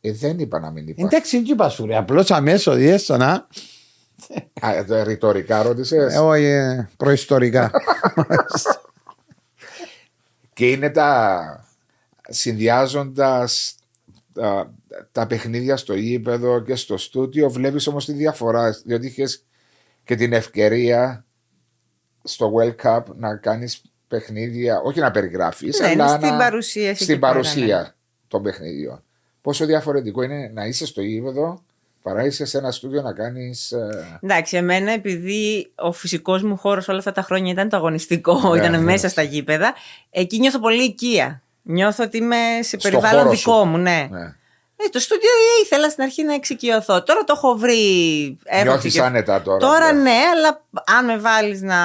Ε, 0.00 0.12
δεν 0.12 0.38
είπα 0.38 0.58
να 0.60 0.70
μην 0.70 0.88
υπάρχει. 0.88 1.14
Εντάξει, 1.14 1.36
δεν 1.40 1.46
είπα 1.52 1.68
σου, 1.68 1.86
ρε. 1.86 1.96
Απλώς 1.96 2.30
αμέσως 2.30 2.76
διέστο 2.76 3.16
να. 3.16 3.46
Α, 4.66 4.74
ε, 4.76 4.84
το 4.84 5.02
ρητορικά 5.02 5.62
ρώτησες; 5.62 6.14
Ε, 6.14 6.18
Όχι, 6.18 6.44
ε, 6.44 6.88
προϊστορικά. 6.96 7.70
Και 10.52 10.70
είναι 10.70 10.90
τα 10.90 11.40
συνδυάζοντας 12.28 13.74
τα, 14.32 14.74
τα 15.12 15.26
παιχνίδια 15.26 15.76
στο 15.76 15.94
γήπεδο 15.94 16.60
και 16.60 16.74
στο 16.74 16.96
στούτιο, 16.96 17.50
βλέπεις 17.50 17.86
όμως 17.86 18.04
τη 18.04 18.12
διαφορά. 18.12 18.70
Διότι 18.84 19.06
είχες 19.06 19.44
και 20.04 20.14
την 20.14 20.32
ευκαιρία 20.32 21.24
στο 22.24 22.52
World 22.56 22.74
Cup 22.82 23.02
να 23.16 23.36
κάνεις 23.36 23.82
παιχνίδια, 24.08 24.80
όχι 24.80 25.00
να 25.00 25.10
περιγράφεις, 25.10 25.78
Ναι, 25.78 25.86
αλλά 25.86 26.04
είναι 26.04 26.08
στην 26.08 26.28
να- 26.28 26.36
παρουσίαση 26.38 27.02
στην 27.02 27.10
εκεί 27.14 27.20
πέρα, 27.20 27.32
παρουσία 27.32 27.80
ναι. 27.80 27.88
των 28.28 28.42
παιχνιδιών. 28.42 29.02
Πόσο 29.40 29.66
διαφορετικό 29.66 30.22
είναι 30.22 30.50
να 30.54 30.66
είσαι 30.66 30.86
στο 30.86 31.02
γήπεδο 31.02 31.64
παρά 32.08 32.24
είσαι 32.24 32.44
σε 32.44 32.58
ένα 32.58 32.70
στούδιο 32.70 33.02
να 33.02 33.12
κάνεις. 33.12 33.72
Εντάξει, 34.20 34.56
εμένα 34.56 34.92
επειδή 34.92 35.70
ο 35.76 35.92
φυσικός 35.92 36.42
μου 36.42 36.56
χώρος 36.56 36.88
όλα 36.88 36.98
αυτά 36.98 37.12
τα 37.12 37.22
χρόνια 37.22 37.52
ήταν 37.52 37.68
το 37.68 37.76
αγωνιστικό, 37.76 38.40
Ναι, 38.54 38.58
ήταν 38.58 38.70
ναι. 38.70 38.78
μέσα 38.78 39.08
στα 39.08 39.22
γήπεδα, 39.22 39.74
εκεί 40.10 40.38
νιώθω 40.38 40.58
πολύ 40.58 40.82
οικία. 40.82 41.42
Νιώθω 41.62 42.04
ότι 42.04 42.16
είμαι 42.16 42.36
σε 42.60 42.78
Στο 42.78 42.88
περιβάλλον 42.88 43.22
χώρο 43.22 43.30
δικό 43.36 43.58
σου. 43.60 43.64
μου, 43.66 43.76
ναι. 43.76 44.08
ναι. 44.10 44.34
Ε, 44.80 44.88
το 44.92 44.98
στούντιο 44.98 45.28
ε, 45.28 45.62
ήθελα 45.64 45.90
στην 45.90 46.02
αρχή 46.02 46.22
να 46.24 46.34
εξοικειωθώ. 46.34 47.02
Τώρα 47.02 47.24
το 47.24 47.32
έχω 47.36 47.54
βρει. 47.56 47.80
έχω 48.44 48.62
Νιώθεις 48.62 48.84
εξοικειωθεί. 48.84 49.08
άνετα 49.08 49.42
τώρα. 49.42 49.58
Τώρα 49.58 49.92
ναι. 49.92 50.02
ναι, 50.02 50.16
αλλά 50.34 50.64
αν 50.98 51.04
με 51.04 51.18
βάλεις 51.18 51.62
να 51.62 51.76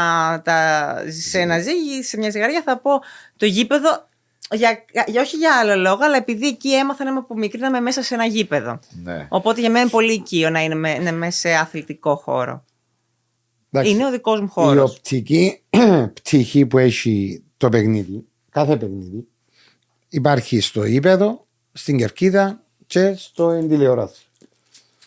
τα... 0.43 0.95
σε 1.29 1.39
ένα 1.39 1.59
ζύγι, 1.59 2.03
σε 2.03 2.17
μια 2.17 2.29
ζυγαριά, 2.29 2.61
θα 2.65 2.77
πω 2.77 2.91
το 3.37 3.45
γήπεδο. 3.45 4.07
Για, 4.53 4.85
για, 5.07 5.21
όχι 5.21 5.37
για 5.37 5.57
άλλο 5.59 5.75
λόγο, 5.75 6.05
αλλά 6.05 6.17
επειδή 6.17 6.47
εκεί 6.47 6.73
έμαθα 6.73 7.03
να 7.03 7.09
είμαι 7.09 7.19
από 7.19 7.35
μικρή 7.37 7.59
να 7.59 7.67
είμαι 7.67 7.79
μέσα 7.79 8.03
σε 8.03 8.13
ένα 8.13 8.25
γήπεδο. 8.25 8.79
ναι. 9.03 9.27
Οπότε 9.29 9.59
για 9.59 9.69
μένα 9.69 9.81
είναι 9.81 9.89
πολύ 9.89 10.13
οικείο 10.13 10.49
να 10.49 10.63
είναι, 10.63 10.75
με, 10.75 10.97
να 10.97 11.09
είμαι 11.09 11.29
σε 11.31 11.53
αθλητικό 11.53 12.15
χώρο. 12.15 12.63
Εντάξει. 13.71 13.91
Είναι 13.91 14.05
ο 14.05 14.11
δικός 14.11 14.39
μου 14.39 14.45
Η 14.45 14.49
χώρο. 14.49 14.83
οπτική 14.83 15.61
πτυχή 16.13 16.65
που 16.65 16.77
έχει 16.77 17.43
το 17.57 17.69
παιχνίδι, 17.69 18.25
κάθε 18.49 18.77
παιχνίδι, 18.77 19.27
υπάρχει 20.09 20.59
στο 20.59 20.83
ύπεδο, 20.85 21.45
στην 21.73 21.97
κερκίδα 21.97 22.63
και 22.87 23.13
στο 23.17 23.67
τηλεόραση. 23.67 24.21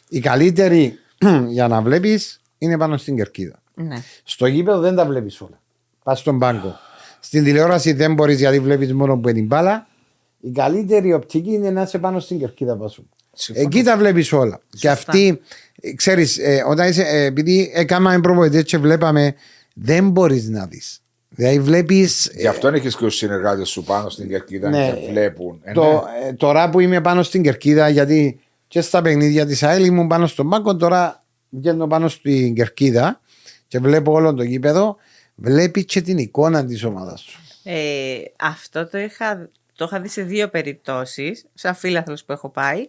Η 0.09 0.20
καλύτερη 0.20 0.99
για 1.49 1.68
να 1.68 1.82
βλέπεις 1.82 2.40
είναι 2.59 2.78
πάνω 2.78 2.97
στην 2.97 3.16
κερκίδα. 3.16 3.62
Ναι. 3.74 3.97
Στο 4.24 4.47
γήπεδο 4.47 4.78
δεν 4.80 4.94
τα 4.94 5.07
βλέπεις 5.07 5.40
όλα. 5.40 5.61
Πας 6.03 6.18
στον 6.18 6.38
πάγκο. 6.38 6.78
Στην 7.27 7.45
τηλεόραση 7.45 7.93
δεν 7.93 8.14
μπορείς 8.14 8.39
γιατί 8.39 8.61
βλέπεις 8.61 8.93
μόνο 8.93 9.16
που 9.18 9.29
είναι 9.29 9.39
η 9.39 9.45
μπάλα. 9.47 9.87
Η 10.41 10.51
καλύτερη 10.51 11.12
οπτική 11.12 11.53
είναι 11.53 11.70
να 11.70 11.83
είσαι 11.83 11.99
πάνω 11.99 12.20
στην 12.20 12.39
κερκίδα 12.39 12.77
πάσου. 12.77 13.09
Συμφωνώ. 13.33 13.66
Εκεί 13.66 13.83
τα 13.83 13.97
βλέπεις 13.97 14.33
όλα. 14.33 14.61
Και 14.79 14.91
αυτή, 14.91 15.41
ξέρεις, 15.97 16.41
όταν 16.68 16.89
είσαι, 16.89 17.03
ε, 17.03 17.24
επειδή 17.24 17.70
έκαναμε 17.74 18.20
προπονητές 18.20 18.62
και 18.62 18.79
βλέπαμε, 18.79 19.35
δεν 19.74 20.09
μπορείς 20.11 20.49
να 20.49 20.66
δεις. 20.66 21.01
Δηλαδή 21.29 21.61
βλέπεις. 21.61 22.31
Γι' 22.35 22.47
αυτό 22.47 22.68
έχεις 22.68 22.97
και 22.97 23.05
τους 23.05 23.16
συνεργάτες 23.16 23.68
σου 23.68 23.83
πάνω 23.85 24.09
στην 24.09 24.29
κερκίδα 24.29 24.68
Ναι. 24.68 24.91
και 24.91 25.11
βλέπουν. 25.11 25.61
Ε, 25.62 25.72
το, 25.72 25.83
ναι. 25.83 26.29
ε, 26.29 26.33
τώρα 26.33 26.70
που 26.70 26.81
είμαι 26.81 27.01
πάνω 27.01 27.22
στην 27.22 27.43
κερκίδα, 27.43 27.89
γιατί 27.89 28.41
και 28.68 28.81
στα 28.81 29.03
παιχνίδια 29.03 29.47
της 29.47 29.62
ΑΕΛ 29.62 29.85
ήμουν 29.85 30.07
πάνω 30.07 30.27
στον 30.27 30.49
πάγκο, 30.49 30.77
τώρα 30.77 31.24
βγαίνω 31.49 31.87
πάνω 31.87 32.09
στην 32.09 32.55
κερκίδα 32.55 33.20
και 33.68 33.79
βλέπω 33.79 34.12
όλο 34.12 34.35
το 34.35 34.43
γήπεδο. 34.43 34.97
Βλέπει 35.37 35.84
και 35.84 36.01
την 36.01 36.18
εικόνα 36.18 36.64
της 36.64 36.84
ομάδας 36.84 37.20
σου. 37.20 37.41
Ε, 37.62 38.16
αυτό 38.41 38.89
το 38.89 38.99
είχα, 38.99 39.49
το 39.76 39.84
είχα 39.84 40.01
δει 40.01 40.09
σε 40.09 40.22
δύο 40.22 40.49
περιπτώσεις, 40.49 41.45
σαν 41.55 41.74
φίλαθλος 41.74 42.24
που 42.24 42.32
έχω 42.32 42.49
πάει. 42.49 42.89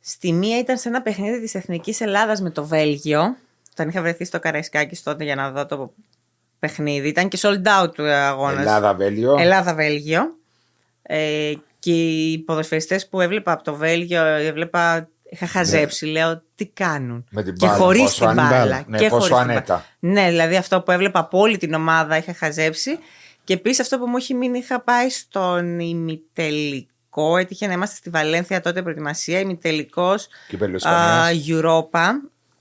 Στη 0.00 0.32
μία 0.32 0.58
ήταν 0.58 0.78
σε 0.78 0.88
ένα 0.88 1.02
παιχνίδι 1.02 1.40
της 1.40 1.54
Εθνικής 1.54 2.00
Ελλάδας 2.00 2.40
με 2.40 2.50
το 2.50 2.64
Βέλγιο. 2.64 3.36
Όταν 3.72 3.88
είχα 3.88 4.00
βρεθεί 4.00 4.24
στο 4.24 4.38
Καραϊσκάκης 4.38 5.02
τότε 5.02 5.24
για 5.24 5.34
να 5.34 5.50
δω 5.50 5.66
το 5.66 5.92
παιχνίδι. 6.58 7.08
Ήταν 7.08 7.28
και 7.28 7.38
sold 7.40 7.82
out 7.82 7.94
του 7.94 8.04
αγώνας. 8.04 8.58
Ελλάδα, 8.58 8.94
Βέλγιο. 8.94 9.36
Ελλάδα-Βέλγιο. 9.38 10.36
Ε, 11.02 11.52
και 11.78 11.92
οι 11.92 12.38
ποδοσφαιριστές 12.38 13.08
που 13.08 13.20
έβλεπα 13.20 13.52
από 13.52 13.62
το 13.62 13.74
Βέλγιο, 13.74 14.24
έβλεπα, 14.24 15.08
είχα 15.34 15.46
χαζέψει, 15.46 16.06
λέω 16.06 16.42
τι 16.54 16.66
κάνουν; 16.66 17.24
Με 17.30 17.42
την 17.42 17.54
και 17.54 17.66
μπάλα, 17.66 17.78
χωρίς 17.78 18.02
πόσο 18.02 18.28
την 18.28 18.40
αν- 18.40 18.48
μπάλα. 18.48 18.84
Ναι, 18.86 18.98
και 18.98 19.08
πόσο 19.08 19.20
χωρίς 19.20 19.26
την 19.46 19.50
ανέτα. 19.50 19.84
μπάλα. 20.00 20.22
Ναι, 20.22 20.28
δηλαδή 20.30 20.56
αυτό 20.56 20.80
που 20.80 20.90
έβλεπα 20.90 21.18
από 21.20 21.38
όλη 21.38 21.56
την 21.56 21.74
ομάδα 21.74 22.16
είχα 22.16 22.34
χαζέψει. 22.34 22.98
Και 23.44 23.52
επίσης 23.52 23.80
αυτό 23.80 23.98
που 23.98 24.06
μου 24.06 24.16
έχει 24.16 24.34
μείνει, 24.34 24.58
είχα 24.58 24.80
πάει 24.80 25.10
στον 25.10 25.78
ημιτελικό. 25.80 27.36
Έτυχε 27.36 27.66
να 27.66 27.72
είμαστε 27.72 27.96
στη 27.96 28.10
Βαλένθια 28.10 28.60
τότε 28.60 28.82
προετοιμασία. 28.82 29.38
Ημιτελικός 29.40 30.28
Κύπελλο 30.48 30.76
Ισπανίας. 30.76 31.46
Europa. 31.48 32.08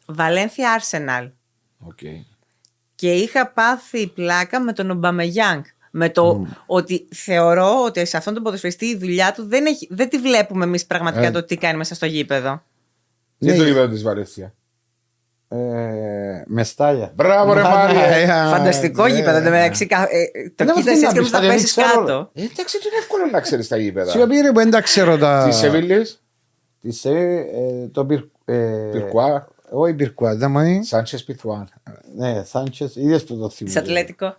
Βαλένθια 0.05 0.81
Arsenal. 0.81 1.31
Οκ. 1.79 1.99
Και 2.95 3.11
είχα 3.11 3.47
πάθει 3.47 4.07
πλάκα 4.07 4.59
με 4.59 4.73
τον 4.73 4.89
Ομπαμεγιάνγκ. 4.91 5.63
Με 5.95 6.09
το 6.09 6.47
ότι 6.65 7.07
θεωρώ 7.15 7.83
ότι 7.85 8.05
σε 8.05 8.17
αυτόν 8.17 8.33
τον 8.33 8.43
ποδοσφαιριστή 8.43 8.85
η 8.85 8.97
δουλειά 8.97 9.33
του 9.33 9.47
δεν, 9.47 9.65
έχει, 9.65 9.87
δεν 9.91 10.09
τη 10.09 10.17
βλέπουμε 10.17 10.63
εμείς 10.65 10.85
πραγματικά 10.85 11.25
Ε. 11.25 11.31
το 11.31 11.43
τι 11.43 11.57
κάνει 11.57 11.77
μέσα 11.77 11.95
στο 11.95 12.05
γήπεδο. 12.05 12.61
Τι 13.39 13.45
είναι 13.45 13.51
Ναι. 13.55 13.57
το 13.61 13.67
γήπεδο 13.67 13.87
της 13.87 14.03
Βαρέσια. 14.03 14.53
Ε, 15.47 15.57
με 16.45 16.63
στάλια. 16.63 17.11
Μπράβο, 17.15 17.53
ρε, 17.53 17.61
Μάρια. 17.61 18.01
Ε, 18.05 18.25
Φανταστικό 18.25 19.07
ναι. 19.07 19.13
γήπεδο. 19.15 19.37
Εν 19.37 19.43
τω 19.43 19.49
μεταξύ, 19.49 19.85
κα- 19.85 20.07
ε, 20.11 20.49
το 20.55 20.65
Δεν 20.65 20.75
κοίτας 20.75 20.85
μας 20.85 21.01
έτσι 21.03 21.13
και 21.13 21.19
πεις 21.19 21.31
μετά 21.31 21.45
να 21.45 21.53
πεις, 21.53 21.61
πέσει 21.61 21.73
δεν 21.75 21.85
ξέρω. 21.85 21.99
κάτω. 22.05 22.29
Ε, 22.33 22.41
εντάξει, 22.41 22.77
είναι 22.77 22.97
εύκολο 22.99 23.25
να 23.31 23.39
ξέρεις 23.41 23.67
τα 23.67 23.77
γήπεδα. 23.77 24.11
Σιωπή 24.11 24.35
ρε 24.41 24.47
που 24.47 24.53
δεν 24.59 24.69
τα 24.71 24.81
ξέρω 24.81 25.17
τα. 25.17 25.45
Τη 25.49 25.55
Σεβίλη, 25.55 26.05
Τη 26.81 26.91
Σε, 26.91 27.09
ε, 27.09 27.87
το 27.91 28.05
Πυρ... 28.05 28.19
ε, 28.45 28.89
Πυρκουά, 28.91 29.47
Όχι 29.69 29.93
Πυρκουά, 29.93 30.35
δεν 30.35 30.51
μου 30.51 30.59
είναι. 30.59 30.83
Σάντσες 30.83 31.23
Πιθουάν. 31.23 31.67
Ναι, 32.15 32.43
Σάντσες, 32.43 32.95
είδες 32.95 33.25
το 33.25 33.35
το 33.35 33.47
Της 33.47 33.55
θυμό. 33.57 33.71
Ατλέτικο. 33.79 34.35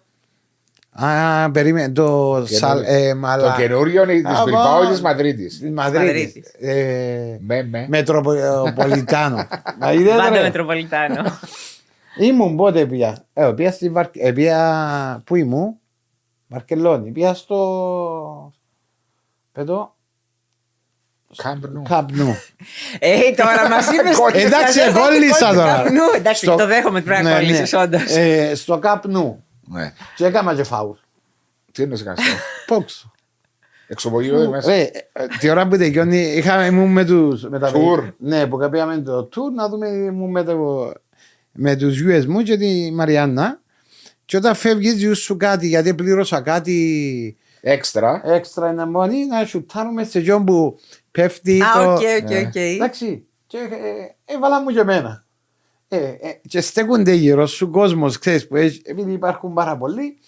Α, 0.97 1.51
περίμενε, 1.51 1.93
το 1.93 2.43
Σαλ... 2.49 2.83
Ε, 2.87 3.15
μαλά. 3.15 3.55
Το 3.55 3.61
καινούριο 3.63 4.03
είναι 4.03 4.13
της 4.31 4.39
Α, 4.39 4.43
Μπιλμπάου 4.45 4.83
ή 4.83 4.85
βα- 4.85 4.91
της 4.91 5.01
Μαδρίτης; 5.01 5.59
Της 5.59 5.71
Μαδρίτης. 5.71 6.05
Μαδρίτης. 6.07 6.53
Ε, 6.59 7.39
Με, 7.41 7.63
με. 7.63 7.87
Μετροπολιτάνο. 7.89 9.47
Μα 9.81 9.93
είδες 9.93 10.17
Πάντα 10.17 10.29
ρε. 10.31 10.43
Μετροπολιτάνο. 10.43 11.23
Ήμουν 12.29 12.57
πότε 12.57 12.87
πια. 12.87 13.25
Ε, 13.33 13.53
πια 13.57 13.73
στη 13.73 13.89
Βαρ... 13.91 14.07
ε, 14.13 14.33
πια... 14.33 15.23
Πού 15.25 15.35
ήμουν; 15.37 15.77
Βαρκελόνη. 16.47 17.11
Πια 17.11 17.35
στο... 17.35 18.53
Πέτω. 19.53 19.95
Κάμπνου. 21.37 21.83
Καπνού. 21.89 22.37
Ε, 22.99 23.19
τώρα 23.37 23.69
μας 23.69 23.87
είπες. 23.91 24.43
Εντάξει, 24.45 24.81
κόλλησα 24.93 25.55
τώρα. 25.55 25.85
Εντάξει, 26.17 26.45
Στο- 26.45 26.57
το 26.57 26.67
δέχομαι 26.67 26.97
ότι 26.99 27.07
πρέπει 27.07 27.23
να 27.25 27.29
Ναι, 27.31 27.35
κόλλησε, 27.37 27.77
ναι. 27.77 27.83
όντως. 27.83 28.03
Ε, 28.17 28.55
Στο 28.55 28.79
καπνού. 28.79 29.44
Ναι. 29.67 29.93
Και 30.17 30.27
έκανα 30.27 30.55
και 30.55 30.62
φάουλ. 30.62 30.97
Τι 31.73 31.83
είναι 31.83 31.95
αυτό. 31.95 32.23
Πόξο. 32.67 33.12
Εξοπογείο 33.87 34.51
μέσα. 34.51 34.71
Ρε, 34.71 34.81
ε, 35.12 35.27
τη 35.39 35.51
ώρα 35.51 35.69
που 35.69 35.77
τελειώνει, 35.77 36.19
είχα, 36.19 36.67
ήμουν 36.67 36.93
με 36.93 37.05
τους... 37.05 37.43
Με 37.49 37.59
τα 37.59 37.69
Tour. 37.71 37.73
παιδιά. 37.97 38.15
Ναι, 38.19 38.47
που 38.47 38.69
πήγαμε 38.71 38.99
το 38.99 39.29
tour 39.35 39.53
να 39.55 39.69
δούμε 39.69 39.89
ήμουν 39.89 40.31
με, 40.31 40.43
το, 40.43 40.93
με 41.53 41.77
τους 41.77 42.03
US 42.07 42.25
μου 42.27 42.43
και 42.43 42.57
τη 42.57 42.91
Μαριάννα. 42.93 43.61
Και 44.25 44.37
όταν 44.37 44.55
φεύγεις 44.55 44.95
διούς 44.95 45.19
σου 45.19 45.37
κάτι, 45.37 45.67
γιατί 45.67 45.95
πλήρωσα 45.95 46.41
κάτι 46.41 47.37
Έξτρα. 47.61 48.21
έξτρα 48.25 48.69
ένα 48.69 48.87
μόνοι, 48.87 49.27
να 49.27 49.45
σουτάρουμε 49.45 50.05
σε 50.05 50.21
γιον 50.21 50.45
που 50.45 50.79
πέφτει 51.11 51.62
Α, 51.62 51.67
το... 51.75 51.93
οκ, 51.93 51.99
οκ, 52.23 52.29
Ναι. 52.31 52.39
οκ. 52.39 52.55
Εντάξει, 52.55 53.27
και 53.47 53.59
ε, 53.59 54.33
έβαλα 54.35 54.61
μου 54.62 54.71
και 54.71 54.81
εμένα. 54.81 55.24
Ε, 55.89 55.97
ε, 55.97 56.41
και 56.49 56.61
στέκονται 56.61 57.12
γύρω 57.12 57.47
σου 57.47 57.70
κόσμος, 57.70 58.18
ξέρεις, 58.18 58.47
που 58.49 58.57
έχει, 58.57 58.82
επειδή 58.85 59.12
υπάρχουν 59.12 59.53
πάρα 59.53 59.76
πολλοί, 59.76 60.18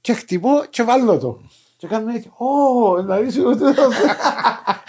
και 0.00 0.12
χτυπώ 0.12 0.64
και 0.70 0.82
βάλω 0.82 1.18
το. 1.18 1.40
Και 1.76 1.86
κάνουν 1.86 2.08
έτσι, 2.08 2.28
ω, 2.36 3.02
δηλαδή 3.02 3.30
σου 3.30 3.42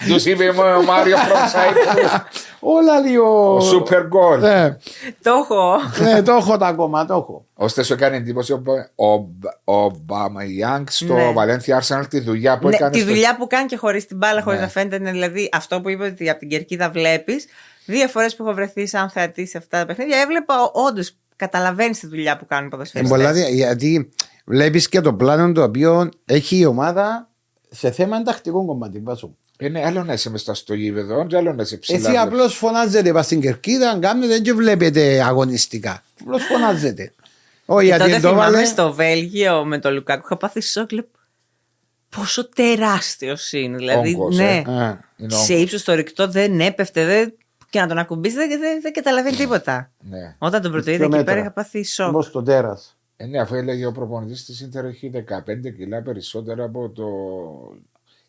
Τους 0.08 0.24
είπε 0.26 0.48
ο 0.48 0.82
Μάριο 0.82 1.16
Φρονσάιτ. 1.16 1.76
Όλα 2.60 2.98
λίγο. 3.00 3.54
Ο 3.54 3.60
Σούπερ 3.60 4.06
Γκολ. 4.06 4.40
Ναι, 4.40 4.76
Το 5.22 5.30
έχω. 5.30 5.76
ναι, 6.02 6.22
το 6.22 6.32
έχω 6.32 6.56
τα 6.56 6.66
ακόμα, 6.66 7.06
το 7.06 7.14
έχω. 7.14 7.44
Ώστε 7.54 7.82
σου 7.82 7.92
έκανε 7.92 8.16
εντύπωση 8.16 8.52
ο, 8.52 8.62
ο, 8.94 9.12
ο 9.74 9.90
Μπαμαγιάνγκ 10.04 10.86
στο 10.90 11.14
Ναι. 11.14 11.32
Βαλένθια 11.32 11.76
Άρσεναλ 11.76 12.08
τη 12.08 12.20
δουλειά 12.20 12.58
που 12.58 12.68
Ναι, 12.68 12.74
έκανε. 12.74 12.90
τη 12.90 12.98
στο- 13.00 13.08
δουλειά 13.08 13.36
που 13.36 13.46
κάνει 13.46 13.66
και 13.66 13.76
χωρίς 13.76 14.06
την 14.06 14.16
μπάλα, 14.16 14.42
χωρίς 14.42 14.58
Ναι. 14.58 14.64
να 14.64 14.70
φαίνεται. 14.70 14.96
είναι 14.96 15.10
Δηλαδή 15.10 15.48
αυτό 15.52 15.80
που 15.80 15.88
είπε 15.88 16.04
ότι 16.04 16.30
από 16.30 16.38
την 16.38 16.48
κερκίδα 16.48 16.90
βλέπεις. 16.90 17.46
Δύο 17.90 18.08
φορές 18.08 18.36
που 18.36 18.42
έχω 18.44 18.54
βρεθεί 18.54 18.86
σαν 18.86 19.10
θεατή 19.10 19.46
σε 19.46 19.58
αυτά 19.58 19.78
τα 19.78 19.86
παιχνίδια, 19.86 20.18
έβλεπα 20.18 20.54
όντως 20.72 21.16
καταλαβαίνεις 21.36 21.98
τη 21.98 22.06
δουλειά 22.06 22.36
που 22.36 22.46
κάνουν 22.46 22.64
οι 22.64 22.66
Ε, 22.66 22.70
ποδοσφαιριστές. 22.70 23.16
πολλά 23.18 23.32
δια- 23.32 23.48
γιατί 23.48 24.08
βλέπεις 24.44 24.88
και 24.88 25.00
το 25.00 25.14
πλάνο 25.14 25.52
το 25.52 25.62
οποίο 25.62 26.08
έχει 26.24 26.56
η 26.56 26.64
ομάδα 26.64 27.28
σε 27.70 27.90
θέμα 27.90 28.22
τακτικό 28.22 28.64
κομμάτι. 28.64 28.98
Βάζω. 29.00 29.34
Είναι 29.60 29.84
άλλο 29.84 30.04
να 30.04 30.12
είσαι 30.12 30.30
μέσα 30.30 30.54
στο 30.54 30.74
γήπεδο, 30.74 31.26
και 31.26 31.36
άλλο 31.36 31.52
να 31.52 31.62
είσαι 31.62 31.76
ψηλά. 31.76 32.08
Εσύ 32.08 32.16
απλώς 32.18 32.54
φωνάζετε 32.56 33.12
πας 33.12 33.24
στην 33.24 33.40
κερκίδα, 33.40 33.90
αν 33.90 34.00
κάνετε 34.00 34.26
δεν 34.26 34.42
και 34.42 34.52
βλέπετε 34.52 35.22
αγωνιστικά. 35.22 36.02
Απλώς 36.20 36.42
φωνάζετε. 36.44 37.12
Όχι, 37.66 37.88
Και 37.88 37.94
γιατί 37.94 38.10
τότε 38.10 38.20
το 38.22 38.28
θυμάμαι 38.28 38.50
βάλε. 38.52 38.64
στο 38.64 38.92
Βέλγιο 38.92 39.64
με 39.64 39.78
τον 39.78 39.94
Λουκάκου 39.94 40.22
είχα 40.24 40.36
πάθει 40.36 40.60
σοκ. 40.62 40.92
λέω, 40.92 41.04
Πόσο 42.16 42.48
τεράστιος 42.48 43.52
είναι. 43.52 43.76
Δηλαδή, 43.76 44.14
Όγκος, 44.14 44.36
ναι, 44.36 44.62
ε. 44.66 44.70
Α, 44.72 44.98
Είναι 45.16 45.32
σε 45.34 45.52
όγκος. 45.52 45.62
ύψος 45.62 45.82
το 45.84 45.94
ρηκτό 45.94 46.28
δεν 46.28 46.60
έπεφτε. 46.60 47.04
Δεν... 47.04 47.34
Και 47.70 47.80
να 47.80 47.86
τον 47.86 47.98
ακουμπήσει 47.98 48.34
δεν, 48.34 48.48
δεν, 48.48 48.80
δεν 48.82 48.92
καταλαβαίνει 48.92 49.36
τίποτα. 49.36 49.90
Ναι. 50.00 50.34
Όταν 50.38 50.62
τον 50.62 50.70
πρωτοείδα 50.70 50.96
Δύο 50.98 51.06
εκεί 51.06 51.16
μέτρα; 51.16 51.32
πέρα 51.32 51.40
είχα 51.44 51.52
πάθει 51.52 51.84
σοκ. 51.84 52.08
Όπως 52.08 52.30
το 52.30 52.42
τέρας. 52.42 52.98
Ε, 53.16 53.26
ναι, 53.26 53.40
αφού 53.40 53.54
έλεγε 53.54 53.86
ο 53.86 53.92
προπονητής 53.92 54.44
της 54.44 54.60
Ιντερ 54.60 54.84
έχει 54.84 55.10
15 55.14 55.74
κιλά 55.76 56.02
περισσότερα 56.02 56.64
από 56.64 56.88
το. 56.88 57.04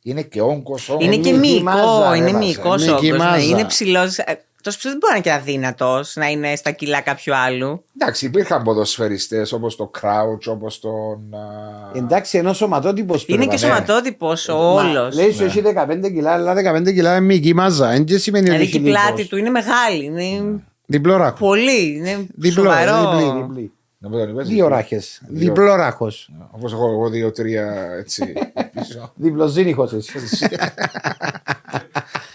Είναι 0.01 0.21
και 0.21 0.41
όγκος. 0.41 0.87
Είναι 0.99 1.17
και 1.17 1.31
Μυϊκή 1.33 1.33
μυϊκό, 1.33 1.63
μάζα, 1.63 2.15
είναι 2.15 2.29
έβαζε. 2.29 2.37
μυϊκός 2.45 2.85
Μυϊκή 2.85 3.11
όγκος. 3.11 3.25
μάζα. 3.25 3.45
Είναι 3.45 3.65
ψηλός. 3.65 4.17
Τόσο 4.61 4.77
ψηλό 4.77 4.91
δεν 4.93 4.99
μπορεί 4.99 5.11
να 5.11 5.15
είναι 5.15 5.23
και 5.23 5.31
αδύνατος 5.33 6.15
να 6.15 6.27
είναι 6.29 6.55
στα 6.55 6.71
κιλά 6.71 7.01
κάποιου 7.01 7.35
άλλου. 7.35 7.83
Εντάξει, 7.99 8.25
υπήρχαν 8.25 8.63
ποδοσφαιριστές 8.63 9.51
όπως 9.51 9.75
το 9.75 9.87
Κράουτ, 9.87 10.47
όπως 10.47 10.79
τον. 10.79 11.33
α, 11.33 11.97
Εντάξει, 11.97 12.37
ενώ 12.37 12.53
σωματότυπος 12.53 13.25
Είναι 13.27 13.45
και 13.45 13.57
σωματότυπος 13.57 14.47
ο 14.47 14.73
όλος. 14.73 15.15
Λέει 15.15 15.31
σου 15.31 15.43
έχει 15.43 15.61
15 15.61 16.11
κιλά, 16.13 16.31
αλλά 16.31 16.53
15 16.53 16.93
κιλά 16.93 17.15
είναι 17.15 17.25
μυϊκή 17.25 17.53
μάζα. 17.53 17.87
Δεν 17.87 18.05
και 18.05 18.17
σημαίνει 18.17 18.49
ότι 18.49 18.57
Δηλαδή 18.57 18.71
και 18.71 18.77
έχει 18.77 18.87
η 18.87 18.89
πλάτη 18.91 19.11
λίπος. 19.11 19.27
του 19.27 19.37
είναι 19.37 19.49
μεγάλη. 19.49 20.05
Είναι 20.05 20.59
Διπλό 20.85 21.17
ράχος. 21.17 21.39
πολύ. 21.39 21.95
Είναι 21.95 22.27
Διπλό, 22.35 22.63
σοβαρό. 22.63 23.17
διπλή, 23.17 23.41
διπλή. 23.41 23.71
να 23.97 24.09
μην 24.09 24.19
τον 24.19 24.29
είπες, 24.29 24.47
Δύο 24.47 24.67
ράχες. 24.67 25.21
Διπλό 25.27 25.75
ράχος. 25.75 26.31
Όπως 26.51 26.73
έχω 26.73 26.89
εγώ 26.91 27.09
δύο-τρία 27.09 27.91
έτσι 27.99 28.33
πίσω. 28.73 29.11
Διπλοζήνυχο 29.15 29.83
εσύ. 29.83 30.19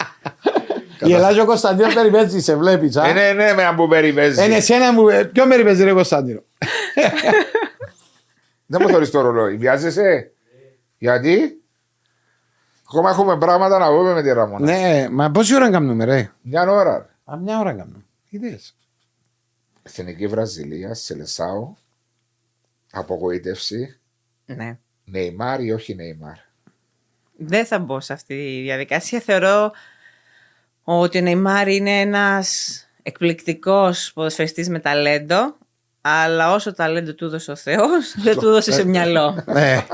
Η 1.05 1.13
Ελλάδα 1.13 1.43
ο 1.43 1.45
Κωνσταντίνος 1.45 1.95
περιπέζεις, 1.95 2.45
σε 2.45 2.57
βλέπεις. 2.57 2.97
Ε, 2.97 3.13
ναι, 3.13 3.33
ναι, 3.33 3.53
με 3.53 3.65
αν 3.65 3.77
που 3.77 3.89
περιπέζει. 3.89 4.45
Είναι 4.45 4.57
εσένα 4.57 4.95
που. 4.95 5.09
ε, 5.09 5.25
Ποιο 5.25 5.47
περιπέζει, 5.47 5.85
ρε 5.85 5.93
Κωνσταντίνο; 5.93 6.41
Δεν 8.67 8.81
μου 8.83 8.89
θεωρεί 8.89 9.09
το 9.09 9.21
ρολόι. 9.21 9.57
Βιάζεσαι; 9.57 10.33
Γιατί; 10.99 11.61
Ακόμα 12.89 13.11
έχουμε 13.11 13.39
πράγματα 13.39 13.79
να 13.79 13.87
πούμε 13.89 14.13
με 14.13 14.23
τη 14.23 14.33
Ραμόνα. 14.33 14.65
Ναι, 14.65 15.09
μα 15.11 15.31
πόση 15.31 15.55
ώρα 15.55 15.71
κάνουμε, 15.71 16.05
ρε; 16.05 16.31
Μια 16.43 16.71
ώρα. 16.71 17.09
Α, 17.25 17.37
μια 17.37 17.59
ώρα 17.59 17.73
κάνουμε. 17.73 18.05
Είδες. 18.29 18.77
Εθνική 19.83 20.27
Βραζιλία, 20.27 20.95
Σελεσάο. 20.95 21.75
Απογοήτευση. 22.93 23.99
Ναι. 24.47 24.79
Νεϊμάρ 25.05 25.61
ή 25.61 25.73
όχι 25.73 25.95
Νεϊμάρ; 25.95 26.37
Δεν 27.37 27.67
θα 27.67 27.79
μπω 27.79 28.01
σε 28.01 28.13
αυτή 28.13 28.35
τη 28.35 28.61
διαδικασία. 28.63 29.21
Θεωρώ 29.21 29.73
ότι 30.89 31.19
ο 31.19 31.21
Νεϊμάρ 31.21 31.69
είναι 31.69 32.01
ένας 32.01 32.81
εκπληκτικός 33.03 34.11
ποδοσφαιριστής 34.15 34.69
με 34.69 34.79
ταλέντο, 34.79 35.57
αλλά 36.01 36.53
όσο 36.55 36.75
ταλέντο 36.75 37.15
του 37.15 37.25
έδωσε 37.25 37.51
ο 37.51 37.57
Θεός, 37.57 38.15
δεν 38.23 38.39
του 38.39 38.49
έδωσε 38.49 38.73
σε 38.73 38.85
μυαλό. 38.87 39.45
Ναι. 39.47 39.87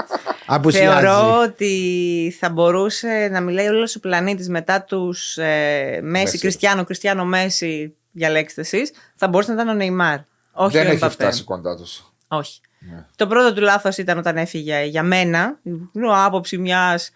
Απουσιάζει. 0.46 0.86
Θεωρώ 0.86 1.40
ότι 1.40 2.36
θα 2.38 2.50
μπορούσε 2.50 3.28
να 3.32 3.40
μιλάει 3.40 3.66
όλος 3.68 3.96
ο 3.96 4.00
πλανήτης 4.00 4.48
μετά 4.48 4.82
τους 4.82 5.36
ε, 5.36 6.00
Μέση, 6.02 6.22
Μέσης. 6.24 6.40
Κριστιανό, 6.40 6.84
Κριστιανό 6.84 7.24
Μέση, 7.24 7.94
διαλέξτε 8.12 8.60
εσείς, 8.60 8.90
θα 9.14 9.28
μπορούσε 9.28 9.52
να 9.52 9.62
ήταν 9.62 9.74
ο 9.74 9.76
Νεϊμάρ. 9.76 10.18
Όχι 10.52 10.76
Δεν 10.76 10.86
ο 10.86 10.88
έχει 10.88 10.96
Εμπαπέ. 10.96 11.12
φτάσει 11.12 11.44
κοντά 11.44 11.76
τους. 11.76 12.12
Όχι. 12.28 12.60
Ναι. 12.78 13.04
Το 13.16 13.26
πρώτο 13.26 13.54
του 13.54 13.60
λάθος 13.60 13.96
ήταν 13.96 14.18
όταν 14.18 14.36
έφυγε 14.36 14.82
για 14.84 15.02
μένα. 15.02 15.58
Είναι 15.62 16.06
άποψη 16.24 16.58
μιας 16.58 17.10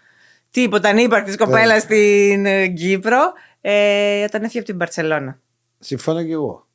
τίποτα 0.50 0.88
ανύπαρκτης 0.88 1.36
κοπέλας 1.36 1.82
στην 1.82 2.46
ε, 2.46 2.66
Κύπρο. 2.66 3.32
Ε, 3.68 4.24
όταν 4.24 4.42
έφυγε 4.42 4.58
από 4.58 4.66
την 4.68 4.76
Παρσελώνα. 4.78 5.38
Συμφωνώ 5.78 6.22
και 6.24 6.32
εγώ. 6.32 6.66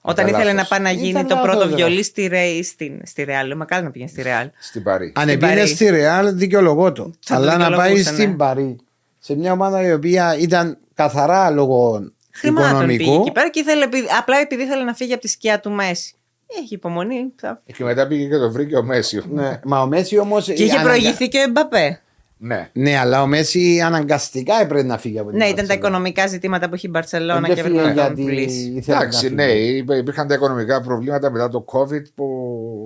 Όταν 0.00 0.26
Ήταν 0.26 0.40
ήθελε 0.40 0.54
λάθος. 0.54 0.70
να 0.70 0.76
πάει 0.76 0.92
να 0.94 0.98
γίνει 1.00 1.08
Ήταν 1.08 1.26
το 1.26 1.34
λάθος, 1.34 1.50
πρώτο 1.50 1.68
ρε. 1.68 1.74
βιολί 1.74 2.02
στη, 2.02 2.26
Ρέι, 2.26 2.62
στην, 2.62 3.00
στη 3.04 3.22
Ρεάλ. 3.22 3.56
Μακάρι 3.56 3.84
να 3.84 3.90
πήγαινε 3.90 4.10
στη 4.10 4.22
Ρεάλ. 4.22 4.50
Στην 4.58 4.82
Παρή. 4.82 5.12
Αν 5.14 5.22
Στην 5.22 5.34
επίνε 5.36 5.54
Παρί. 5.54 5.66
στη 5.68 5.88
Ρεάλ, 5.90 6.36
δικαιολογώ 6.36 6.92
το. 6.92 7.12
Θα 7.20 7.34
το 7.36 7.40
Αλλά 7.42 7.56
να 7.56 7.58
πάει 7.58 7.70
δικαιολογούσε, 7.70 8.12
στην 8.14 8.30
ναι. 8.30 8.36
Παρή, 8.36 8.76
σε 9.18 9.34
μια 9.34 9.52
ομάδα 9.52 9.86
η 9.86 9.92
οποία 9.92 10.36
ήταν 10.38 10.78
καθαρά 10.94 11.50
λόγω 11.50 12.10
Χρημάτων 12.32 12.86
πήγε 12.86 12.92
οικονομικού. 12.92 13.22
εκεί 13.22 13.32
πέρα 13.32 13.50
και 13.50 13.60
ήθελε, 13.60 13.84
επει- 13.84 14.08
απλά 14.18 14.36
επειδή 14.38 14.62
ήθελε 14.62 14.82
να 14.84 14.94
φύγει 14.94 15.12
από 15.12 15.22
τη 15.22 15.28
σκιά 15.28 15.60
του 15.60 15.70
Μέση. 15.70 16.14
Έχει 16.62 16.74
υπομονή. 16.74 17.32
θα- 17.36 17.62
Και 17.76 17.84
μετά 17.84 18.06
πήγε 18.06 18.28
και 18.28 18.36
το 18.36 18.50
βρήκε 18.50 18.76
ο 18.76 18.82
Μέση. 18.82 19.22
Ναι, 19.30 19.60
μα 19.64 19.80
ο 19.82 19.86
Μέση 19.86 20.18
όμως. 20.18 20.44
Και 20.44 20.52
είχε 20.64 20.80
προηγηθεί 20.80 21.28
και 21.28 21.38
ο 21.38 21.42
Εμπαπέ. 21.42 22.00
Ναι. 22.38 22.68
Ναι, 22.72 22.96
αλλά 22.98 23.22
ο 23.22 23.26
Μέση 23.26 23.80
αναγκαστικά 23.80 24.60
έπρεπε 24.60 24.82
να 24.86 24.98
φύγει 24.98 25.18
από 25.18 25.28
την 25.28 25.38
Ναι, 25.38 25.44
ήταν 25.44 25.56
τα 25.56 25.62
Μπαρσελόνα. 25.62 25.88
οικονομικά 25.88 26.26
ζητήματα 26.26 26.68
που 26.68 26.74
είχε 26.74 26.86
η 26.86 26.90
Μπαρσελόνα 26.92 27.40
Δεν 27.40 27.54
και 27.54 27.60
έφυγε 27.60 27.78
έπρεπε 27.78 27.88
να 27.88 27.94
τον 27.94 28.04
γιατί 28.16 28.22
πουλήσει. 28.22 28.72
ήθελε 28.76 28.96
να 28.96 29.02
Εντάξει, 29.02 29.20
φύγει. 29.20 29.34
ναι, 29.34 29.44
υπή- 29.52 29.96
υπήρχαν 29.98 30.26
τα 30.28 30.34
οικονομικά 30.34 30.80
προβλήματα 30.80 31.30
μετά 31.30 31.48
το 31.48 31.64
COVID 31.72 32.02
που. 32.14 32.26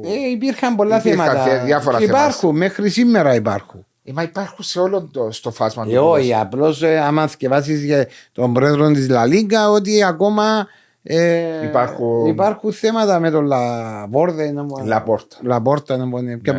Ε, 0.04 0.30
υπήρχαν 0.30 0.76
πολλά 0.76 0.98
Υπήρχαν 0.98 1.26
θέματα. 1.26 1.42
θε- 1.50 1.64
διάφορα 1.64 1.98
Και 1.98 2.04
θέματα. 2.06 2.24
υπάρχουν, 2.24 2.56
μέχρι 2.56 2.88
σήμερα 2.88 3.34
υπάρχουν. 3.34 3.84
Ε, 4.04 4.12
μα 4.12 4.22
υπάρχουν 4.22 4.64
σε 4.64 4.80
όλο 4.80 5.08
το 5.12 5.28
στο 5.32 5.50
φάσμα 5.50 5.82
Ε, 5.88 5.98
όχι, 5.98 5.98
ποδοσφαίρου. 5.98 6.40
απλώς 6.40 6.82
άμα 6.82 7.26
θυκευάσει 7.26 8.06
τον 8.32 8.52
πρόεδρο 8.52 8.90
της 8.90 9.08
Λαλίγκα 9.08 9.70
ότι 9.70 10.02
ακόμα 10.04 10.66
ε, 11.02 11.64
Υπάρχουν- 11.64 12.26
υπάρχουν 12.26 12.72
θέματα 12.72 13.18
με 13.20 13.30
τον 13.30 13.44
Λαβόρδε. 13.44 14.52
να 14.52 14.62
μου- 14.62 14.84
Λαπόρτα. 14.84 15.36
Λαπόρτα, 15.42 15.96
να 15.96 16.06
μου 16.06 16.38
ποια 16.42 16.52
Ναι. 16.52 16.58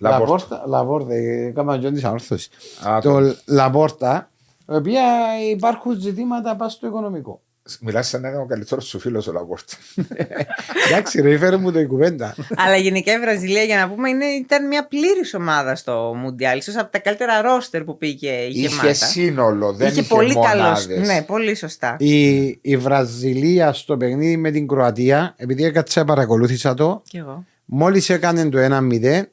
Μας 0.00 0.12
το 0.12 0.18
λέ- 0.18 0.20
Λαπόρτα. 0.20 0.62
Λαπόρτα, 0.66 0.66
Λαπόρτα, 0.66 1.14
έκανα 1.48 1.78
και 1.78 1.90
της 1.90 2.04
Ανόρθωσης. 2.04 2.48
Α, 2.88 2.98
Το 3.00 3.34
Λαπόρτα, 3.46 4.30
η 4.68 4.74
οποία 4.74 5.02
υπάρχουν 5.50 6.00
ζητήματα 6.00 6.56
πάνω 6.56 6.70
στο 6.70 6.86
οικονομικό. 6.86 7.40
Μιλάς 7.80 8.08
σαν 8.08 8.20
να 8.20 8.28
είναι 8.28 8.38
ο 8.38 8.46
καλύτερος 8.46 8.86
σου 8.86 8.98
φίλος 8.98 9.26
ο 9.26 9.32
Λαπόρτα. 9.32 9.72
Εντάξει, 10.88 11.20
ρε, 11.20 11.38
φέρε 11.38 11.56
μου 11.56 11.72
το 11.72 11.78
η 11.80 11.86
κουβέντα. 11.86 12.34
Αλλά 12.56 12.76
γενικά 12.76 13.12
η 13.12 13.18
Βραζιλία, 13.18 13.62
για 13.62 13.76
να 13.78 13.88
πούμε, 13.88 14.08
είναι, 14.08 14.24
ήταν 14.24 14.66
μια 14.66 14.86
πλήρης 14.86 15.34
ομάδα 15.34 15.74
στο 15.74 16.14
Μουντιάλ. 16.16 16.58
ίσως 16.58 16.76
από 16.76 16.92
τα 16.92 16.98
καλύτερα 16.98 17.40
ρόστερ 17.42 17.84
που 17.84 17.96
πήγε 17.98 18.30
η 18.30 18.48
είχε 18.50 18.66
γεμάτα. 18.68 18.94
σύνολο, 18.94 19.72
δεν 19.72 19.88
είχε, 19.88 20.00
είχε 20.00 20.14
πολύ 20.14 20.34
καλό. 20.34 20.62
μονάδες. 20.62 21.06
Ναι, 21.06 21.22
πολύ 21.22 21.54
σωστά. 21.54 21.96
η, 21.98 22.44
η 22.62 22.76
Βραζιλία 22.76 23.72
στο 23.72 23.96
παιχνίδι 23.96 24.36
με 24.36 24.50
την 24.50 24.66
Κροατία, 24.68 25.34
επειδή 25.36 25.64
έκατσα 25.64 26.04
παρακολούθησα 26.04 26.74
το, 26.74 27.02
Κι 27.08 27.16
εγώ. 27.16 27.44
Μόλις 27.72 28.10
έκανε 28.10 28.48
το 28.48 28.58
1-0, 28.58 28.68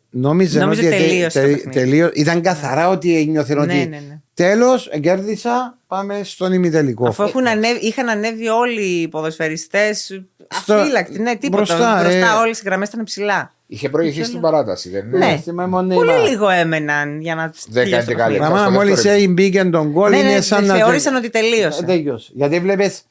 νόμιζε 0.10 0.60
Νόμιζε 0.60 0.60
ότι 0.66 0.90
τελείωσε 0.90 1.40
το 1.42 1.46
παιχνίδι. 1.48 1.70
τελείω- 1.70 2.12
ήταν 2.14 2.42
καθαρά 2.42 2.90
ότι 2.90 3.18
ένιωθε 3.18 3.54
Ναι, 3.54 3.62
ότι 3.62 3.74
ναι, 3.74 3.84
ναι. 3.86 4.20
τέλος 4.34 4.90
κέρδισα. 5.02 5.78
Πάμε 5.88 6.22
στον 6.24 6.54
ημιτελικό. 6.54 7.08
Αφού 7.08 7.24
έχουν 7.24 7.48
ανέβει, 7.48 7.80
είχαν 7.86 8.10
ανέβει 8.10 8.48
όλοι 8.48 8.82
οι 8.82 9.08
ποδοσφαιριστές 9.08 10.22
αφύλακτοι. 10.70 11.20
Ναι, 11.22 11.36
τίποτα. 11.36 11.56
μπροστά, 11.64 12.00
Μπροστά, 12.02 12.18
ε. 12.38 12.40
όλες 12.42 12.60
οι 12.60 12.62
γραμμές 12.66 12.88
ήταν 12.88 13.04
ψηλά. 13.04 13.52
Είχε 13.68 13.90
προηγηθεί 13.90 14.24
στην 14.24 14.40
παράταση, 14.42 14.90
δεν 14.90 15.06
είναι; 15.06 15.18
Ναι. 15.18 15.40
Θυμάμαι 15.44 15.70
μόνο 15.70 15.96
Πολύ 15.96 16.12
Neymar. 16.12 16.30
λίγο 16.30 16.50
έμεναν 16.50 17.22
για 17.22 17.36
να 17.36 17.42
Δεν 17.68 17.74
τελειώσει 17.74 17.92
κάνει 17.92 18.06
το 18.06 18.12
και 18.12 18.18
καλή. 18.18 18.38
παιχνίδι. 18.38 18.54
Ραμά, 18.54 18.66
στο 18.66 18.72
μόλις 18.78 18.94
δεύτερο 18.94 19.16
έγινε 19.16 19.34
μπήκε 19.34 19.64
τον 19.64 19.90
γκολ, 19.92 20.10
Ναι, 20.10 20.18
είναι 20.18 20.30
ναι, 20.32 20.42
σαν 20.42 20.66
να. 20.66 20.76
θεώρησαν 20.76 21.16
ότι 21.16 21.30
τελείωσε. 21.30 21.80
Ε, 21.84 21.86
Τελείωσε. 21.86 22.32
Γιατί 22.36 22.60
βλέπεις 22.60 23.02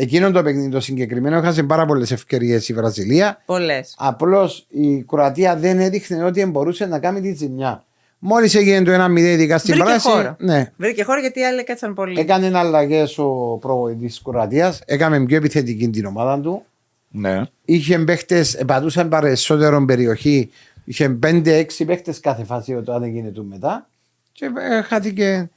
εκείνο 0.00 0.30
το 0.30 0.42
παιχνίδι 0.42 0.68
το 0.68 0.80
συγκεκριμένο 0.80 1.36
έχασε 1.36 1.62
πάρα 1.62 1.86
πολλές 1.86 2.10
ευκαιρίες 2.10 2.68
η 2.68 2.72
Βραζιλία. 2.74 3.42
Πολλές. 3.46 3.94
Απλώς 3.98 4.66
η 4.70 5.02
Κροατία 5.02 5.56
δεν 5.56 5.78
έδειχνε 5.80 6.24
ότι 6.24 6.44
μπορούσε 6.46 6.86
να 6.86 6.98
κάνει 6.98 7.20
τη 7.20 7.32
ζημιά. 7.34 7.82
Μόλις 8.18 8.54
έγινε 8.54 8.82
το 8.82 9.04
1-0, 9.04 9.16
ειδικά 9.18 9.58
στην 9.58 9.74
Βρήκε 9.74 9.88
πράση. 9.88 10.08
χώρο. 10.08 10.36
Ναι, 10.38 10.72
Βρήκε 10.76 11.04
χώρο 11.04 11.20
γιατί 11.20 11.40
οι 11.40 11.44
άλλοι 11.44 11.64
κάτσαν 11.64 11.94
πολύ. 11.94 12.20
έκανε 12.20 12.58
αλλαγές 12.58 13.18
ο 13.18 13.58
προβοητή 13.60 14.06
της 14.06 14.22
Κροατίας. 14.24 14.80
Έκαμε 14.86 15.24
πιο 15.24 15.36
επιθετική 15.36 15.88
την 15.88 16.04
ομάδα 16.06 16.40
του. 16.40 16.62
Ναι. 17.10 17.42
Είχε 17.64 17.98
παίχτες, 17.98 18.54
επατούσαν 18.54 19.08
περισσότερο 19.08 19.84
περιοχή. 19.84 20.50
Είχε 20.84 21.18
5-6 21.22 21.84
παίχτες 21.86 22.20
κάθε 22.20 22.44
φάση 22.44 22.74
όταν 22.74 23.02
έγινε 23.02 23.28
του 23.30 23.44
μετά. 23.44 23.88
Και 24.32 24.44
ε, 24.44 24.82
χάθηκε 24.82 25.50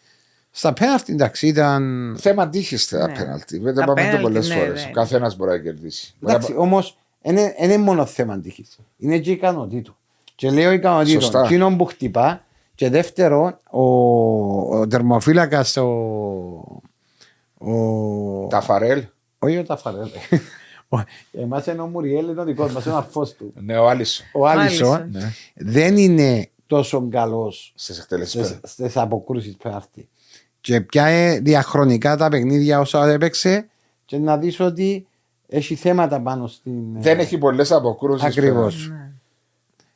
στα 0.52 0.74
πέναλτι. 0.74 1.12
Εντάξει, 1.14 1.48
ήταν. 1.48 2.16
Θέμα 2.20 2.50
τύχη 2.50 2.88
τα 2.90 3.08
Ναι. 3.08 3.14
πέναλτι. 3.14 3.58
Δεν 3.60 3.74
Τα 3.74 3.80
τα 3.80 3.86
πάμε 3.86 4.02
και 4.02 4.06
πέναλτι, 4.08 4.24
πολλές 4.24 4.50
ναι, 4.50 4.56
φορές. 4.56 4.84
ναι. 4.84 4.90
Ο 4.90 4.94
καθένας 4.94 5.36
μπορεί 5.36 5.52
να 5.52 5.58
κερδίσει. 5.58 6.14
Μπορεί 6.20 6.34
Εντάξει, 6.34 6.54
να- 6.54 6.60
όμως 6.60 6.98
δεν 7.22 7.38
είναι 7.62 7.78
μόνο 7.78 8.06
θέμα 8.06 8.40
τύχη. 8.40 8.66
Είναι 8.98 9.18
και 9.20 9.32
ικανοτήτου. 9.32 9.96
Και 10.36 10.50
λέω 10.52 10.72
ικανοτήτων. 10.72 11.22
Σωστά. 11.22 11.42
Εκείνον 11.44 11.78
που 11.78 11.86
χτυπά. 11.86 12.44
Και 12.76 12.90
δεύτερο, 12.90 13.58
ο, 13.70 13.82
ο 14.80 14.88
τερμοφύλακα, 14.88 15.66
ο, 15.78 15.82
ο, 17.58 18.48
Τα 18.50 18.62
φαρέλ. 18.62 19.04
όχι 19.40 19.58
ο 19.58 19.64
Ταφαρέλ. 19.64 20.08
Εμάς 21.32 21.66
είναι 21.66 21.82
ο 21.82 21.86
Μουριέλ, 21.88 22.30
είναι 22.30 22.42
ο 22.42 22.44
δικός 22.44 22.72
μας, 22.74 22.86
είναι 22.86 22.94
ο 22.94 22.98
αρφός 22.98 23.34
του. 23.34 23.54
Ναι, 23.64 23.78
ο 23.78 23.88
Άλισο. 23.90 24.24
Ο 24.34 24.48
Άλισον 24.48 24.94
Άλισον. 24.94 25.10
Ναι. 25.12 25.32
δεν 25.56 25.98
είναι 25.98 26.50
τόσο 26.68 27.08
καλός 27.10 27.74
Στις 27.76 28.00
εκτελέσεις. 28.00 28.60
στις 28.64 28.98
αποκρούσεις 28.98 29.56
πέναλτι. 29.56 30.10
Και 30.62 30.82
πια 30.82 31.40
διαχρονικά 31.42 32.18
τα 32.18 32.30
παιχνίδια 32.30 32.80
όσα 32.80 33.10
έπαιξε 33.10 33.70
και 34.06 34.18
να 34.18 34.38
δεις 34.38 34.60
ότι 34.60 35.08
έχει 35.48 35.76
θέματα 35.76 36.22
πάνω 36.22 36.48
στην. 36.48 37.02
Δεν 37.02 37.20
έχει 37.20 37.38
πολλές 37.38 37.72
αποκρούσεις. 37.72 38.28
Ακριβώς. 38.28 38.90
Ναι. 38.90 39.12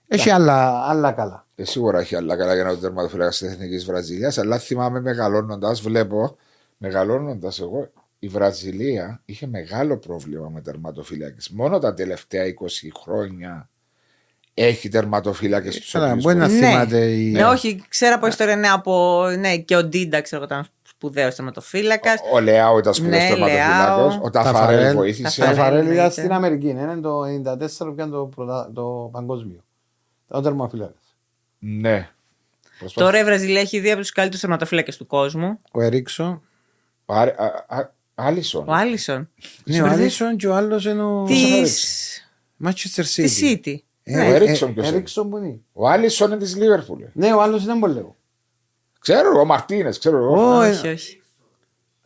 Έχει 0.08 0.30
άλλα, 0.30 0.90
άλλα 0.90 1.12
καλά. 1.12 1.46
Ε, 1.56 1.64
σίγουρα 1.64 2.00
έχει 2.00 2.16
άλλα 2.16 2.36
καλά 2.36 2.54
για 2.54 2.64
να 2.64 2.70
το 2.70 2.78
τερματοφύλακας 2.78 3.38
της 3.38 3.52
Εθνικής 3.52 3.86
Βραζιλίας, 3.86 4.38
αλλά 4.38 4.58
θυμάμαι 4.58 5.02
μεγαλώνοντας, 5.02 5.82
βλέπω, 5.82 6.36
μεγαλώνοντας 6.78 7.60
εγώ, 7.60 7.92
η 8.20 8.28
Βραζιλία 8.28 9.22
είχε 9.26 9.48
μεγάλο 9.48 9.98
πρόβλημα 9.98 10.50
με 10.50 10.62
τερματοφύλακες. 10.62 11.50
Μόνο 11.52 11.80
τα 11.80 11.94
τελευταία 11.94 12.44
20 12.46 12.52
χρόνια 13.04 13.70
έχει 14.58 14.90
τερματοφύλακες 14.90 15.80
του 15.80 15.88
Καλά, 15.92 16.08
οποίου. 16.10 16.22
μπορεί 16.22 16.36
να 16.36 16.48
Ναι. 16.48 16.54
θυμάται 16.68 16.98
η. 17.06 17.32
Ναι, 17.32 17.46
όχι, 17.46 17.84
ξέρω 17.90 18.16
από 18.16 18.28
ιστορία 18.28 18.56
ναι, 18.56 18.68
από. 18.70 19.24
Ναι, 19.40 19.58
και 19.58 19.76
ο 19.76 19.84
Ντίντα, 19.84 20.22
ξέρω 20.22 20.44
εγώ, 20.44 20.54
ήταν 20.54 20.68
σπουδαίος 20.88 21.36
θεματοφύλακα. 21.36 22.12
Ο 22.34 22.40
Λεάο 22.40 22.78
ήταν 22.78 22.94
σπουδαίος 22.94 23.22
Ναι, 23.24 23.30
τερματοφύλακα. 23.30 23.78
Λεάο. 23.86 24.20
Ο 24.22 24.30
Ταφαρέλ 24.30 24.54
Ταφαρέλ. 24.54 24.96
βοήθησε. 24.96 25.40
Ταφαρέλ. 25.42 25.56
Ταφαρέλ 25.56 25.80
ήταν 25.84 25.92
εννοείται. 25.92 26.22
στην 26.22 26.32
Αμερική. 26.32 26.68
Είναι 26.68 26.96
το 27.02 27.24
94 27.24 27.86
που 27.86 27.94
ήταν 27.94 28.12
το, 28.12 28.26
πρωτα- 28.36 28.72
το 28.74 29.10
παγκόσμιο. 29.12 29.64
Ο 30.28 30.42
τερματοφύλακας. 30.42 30.94
Ναι. 31.60 32.10
Προσπάθησε. 32.80 33.00
Τώρα 33.00 33.20
η 33.20 33.24
Βραζιλία 33.24 33.60
έχει 33.60 33.80
δύο 33.80 33.92
από 33.92 34.02
τους 34.02 34.12
καλύτερους 34.12 34.42
τερματοφύλακες 34.42 34.94
του 34.94 35.08
κόσμου. 35.08 35.58
Ο 35.72 35.82
Ερίξο. 35.82 36.42
Α- 37.06 37.22
α- 37.22 37.66
α- 37.68 37.94
Άλισον. 38.16 38.68
Ο 38.70 38.74
Άλισον. 38.74 39.30
Ναι, 39.64 39.82
ο 39.82 39.86
Άλισον 39.86 40.38
και 40.38 40.48
ο 40.48 40.56
άλλος 40.56 40.86
είναι 40.86 41.04
ο. 41.04 41.24
Τη 41.24 41.36
Manchester 42.66 43.04
City. 43.16 43.30
τη 43.30 43.62
City. 43.66 43.76
Ε, 44.08 44.18
Ο 44.18 44.22
ε, 44.22 44.34
Έριξον 44.36 44.70
ε, 44.70 44.72
ποιος 44.72 44.88
είναι; 44.88 44.96
Έριξον 44.96 45.30
που 45.30 45.38
είναι. 45.38 45.60
Ο 45.74 45.88
Άλισον 45.90 46.32
είναι 46.32 46.40
της 46.40 46.56
Λίβερπουλ. 46.56 47.02
Ναι, 47.14 47.34
ο 47.34 47.42
άλλος 47.42 47.60
ήταν 47.64 47.80
πολύ 47.80 47.94
λίγο. 47.94 48.16
Ξέρω 49.00 49.30
εγώ, 49.30 49.40
ο 49.40 49.46
Μαρτίνες, 49.46 49.98
ξέρω 50.00 50.18
εγώ. 50.18 50.58
Ω, 50.58 50.62
ε, 50.62 50.70
Όχι, 50.70 50.88
όχι. 50.88 51.20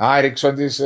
Α, 0.03 0.17
Έριξον 0.17 0.55
της 0.55 0.81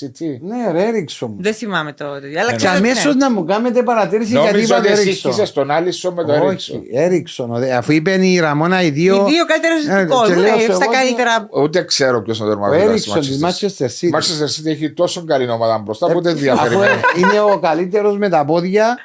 City. 0.00 0.38
Ναι, 0.40 0.70
ρε, 0.72 0.86
Έριξον. 0.86 1.36
Δεν 1.38 1.54
θυμάμαι 1.54 1.92
το. 1.92 2.04
Αλλά 2.04 2.20
Και 2.20 2.56
ξέρω 2.56 2.72
ότι 2.76 2.86
αμέσω 2.88 3.08
ναι. 3.08 3.14
να 3.14 3.30
μου 3.30 3.44
κάνετε 3.44 3.82
παρατήρηση 3.82 4.30
γιατί 4.30 4.46
Νόμιζα 4.52 4.74
είπατε 4.74 4.88
ότι 4.90 4.98
εσύ 4.98 5.08
Έριξον. 5.08 5.32
σύγχυσες 5.32 5.52
τον 5.52 5.70
Άλισον 5.70 6.14
με 6.14 6.24
τον 6.24 6.34
Έριξον. 6.34 6.78
Όχι, 6.78 6.88
Έριξον. 6.92 7.50
ο 7.54 7.58
δε- 7.58 7.72
Αφού 7.76 7.92
είπε 7.92 8.26
η 8.26 8.38
Ραμόνα 8.38 8.82
οι 8.82 8.90
δύο. 8.90 9.14
Οι 9.14 9.30
δύο 9.30 9.44
καλύτεροι 9.44 10.00
Ε, 10.00 10.04
του 10.04 10.10
κόσμου. 10.10 10.34
και 10.34 10.40
λέω 10.40 10.54
ναι, 10.54 10.60
σε 10.60 10.72
Στα 10.72 10.84
εγώ 10.84 10.92
καλύτερα. 10.92 11.48
Ούτε 11.52 11.82
ξέρω 11.84 12.22
ποιος 12.22 12.38
είναι 12.38 12.48
ο 12.48 12.50
Ο 12.50 12.54
τερματοφύλακας 12.54 12.90
Έριξον 12.90 13.20
της 13.20 13.40
Manchester 13.44 14.02
Η 14.02 14.10
City. 14.12 14.16
Manchester 14.16 14.60
City 14.60 14.66
έχει 14.66 14.90
τόσο 14.92 15.24
καλή 15.24 15.50
ομάδα 15.50 15.78
μπροστά 15.78 16.12
που 16.12 16.20
δεν 16.20 16.36
διαφέρει. 16.36 16.74
Αφού 16.74 16.82
ε, 16.82 16.88
είναι 17.18 17.40
ο 17.40 17.58
καλύτερος 17.58 18.18
με 18.18 18.28
τα 18.28 18.44
πόδια 18.44 18.98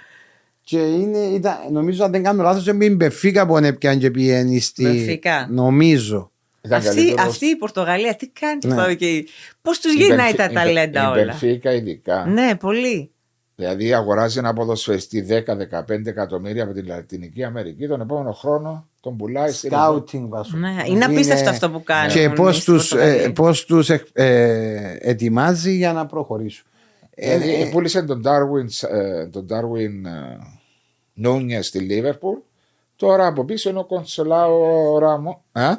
και 0.64 0.78
είναι, 0.78 1.18
ήταν, 1.18 1.58
νομίζω 1.72 2.04
αν 2.04 2.12
δεν 2.12 2.24
κάνω 2.24 2.44
λάθος, 2.44 2.68
είναι 2.68 2.86
η 2.86 2.94
Μπεφίκα 2.98 3.48
που 3.48 3.58
έπιανε 3.58 3.98
και 4.00 4.12
πιένεις 4.12 4.66
στη. 4.66 4.84
Μπενφίκα. 4.84 5.48
Νομίζω. 5.52 6.32
Ήταν 6.62 6.78
Αυτή, 6.80 6.96
καλύτερος. 6.96 7.26
αυτή 7.26 7.46
η 7.46 7.56
Πορτογαλία, 7.56 8.16
τι 8.16 8.28
κάνει 8.28 8.60
Ναι. 8.76 8.76
ναι. 8.86 8.92
εκεί. 8.92 9.28
Πώς 9.62 9.80
τους 9.80 9.94
Η 9.94 9.96
γυρνάει 9.98 10.18
Μπενφι- 10.18 10.38
τα 10.38 10.44
η 10.52 10.54
ταλέντα 10.54 11.02
Μπεν- 11.02 11.16
Η 11.16 11.20
όλα; 11.20 11.26
Μπενφίκα 11.40 11.74
ειδικά. 11.74 12.26
Ναι, 12.26 12.56
πολύ. 12.60 13.08
Δηλαδή 13.56 13.94
αγοράζει 13.94 14.38
ένα 14.38 14.54
ποδοσφαιριστή 14.54 15.22
10-15 15.22 16.08
εκατομμύρια 16.10 16.64
από 16.64 16.74
την 16.74 16.86
Λατινική 16.88 17.44
Αμερική, 17.44 17.88
τον 17.88 18.02
επόμενο 18.02 18.32
χρόνο 18.32 18.88
τον 19.00 19.18
πουλάει 19.18 19.52
στη 19.52 19.68
Σκάουτινγκ 19.68 20.30
βασού. 20.30 20.58
Ναι, 20.58 20.76
είναι 20.88 21.06
απίστευτο 21.06 21.50
αυτό 21.50 21.70
που 21.70 21.84
κάνει. 21.84 22.12
Και 22.14 22.30
πώς 22.30 22.64
τους 22.64 22.92
ε, 22.92 23.32
πώς 23.36 23.66
τους 23.66 23.90
ε, 23.90 24.04
ε, 24.14 24.96
ετοιμάζει 25.00 25.76
για 25.76 25.94
να 25.94 26.06
προχωρήσουν. 26.06 26.66
Δηλαδή, 27.16 27.62
ε, 27.62 27.70
πούλησε 27.72 28.02
τον 28.04 28.22
Darwin, 28.26 28.90
ε, 28.90 29.26
τον 29.28 29.48
Darwin 29.50 30.06
ε, 30.06 30.38
Νούνιε 31.14 31.62
στη 31.62 31.80
Λίβερπουλ. 31.80 32.38
Τώρα 32.96 33.28
από 33.28 33.44
πίσω 33.46 33.70
είναι 33.70 33.80
ο 33.80 33.86
Κονσελάο 33.86 34.98
Ράμο. 35.00 35.44
Ε; 35.52 35.72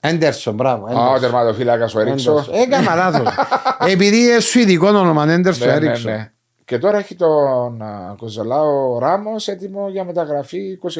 Έντερσον, 0.00 0.54
μπράβο. 0.54 0.86
Α, 0.86 1.10
ο 1.10 1.18
τερματοφύλακας 1.18 1.94
ο 1.94 2.00
Έριξος. 2.00 2.48
Έκανα 2.48 2.94
λάθος. 2.94 3.34
Επειδή 3.92 4.16
είναι 4.24 4.40
σουηδικό 4.40 4.88
όνομα, 4.88 5.30
Έντερσον 5.30 5.66
Ναι, 5.68 5.78
ναι, 5.78 5.86
Έριξο. 5.86 6.08
ναι. 6.10 6.32
Και 6.64 6.78
τώρα 6.78 6.98
έχει 6.98 7.14
τον 7.14 7.82
α, 7.82 8.14
Κονσελάο 8.18 8.98
Ράμο 8.98 9.30
έτοιμο 9.46 9.88
για 9.88 10.04
μεταγραφή 10.04 10.78
21-22 10.82 10.90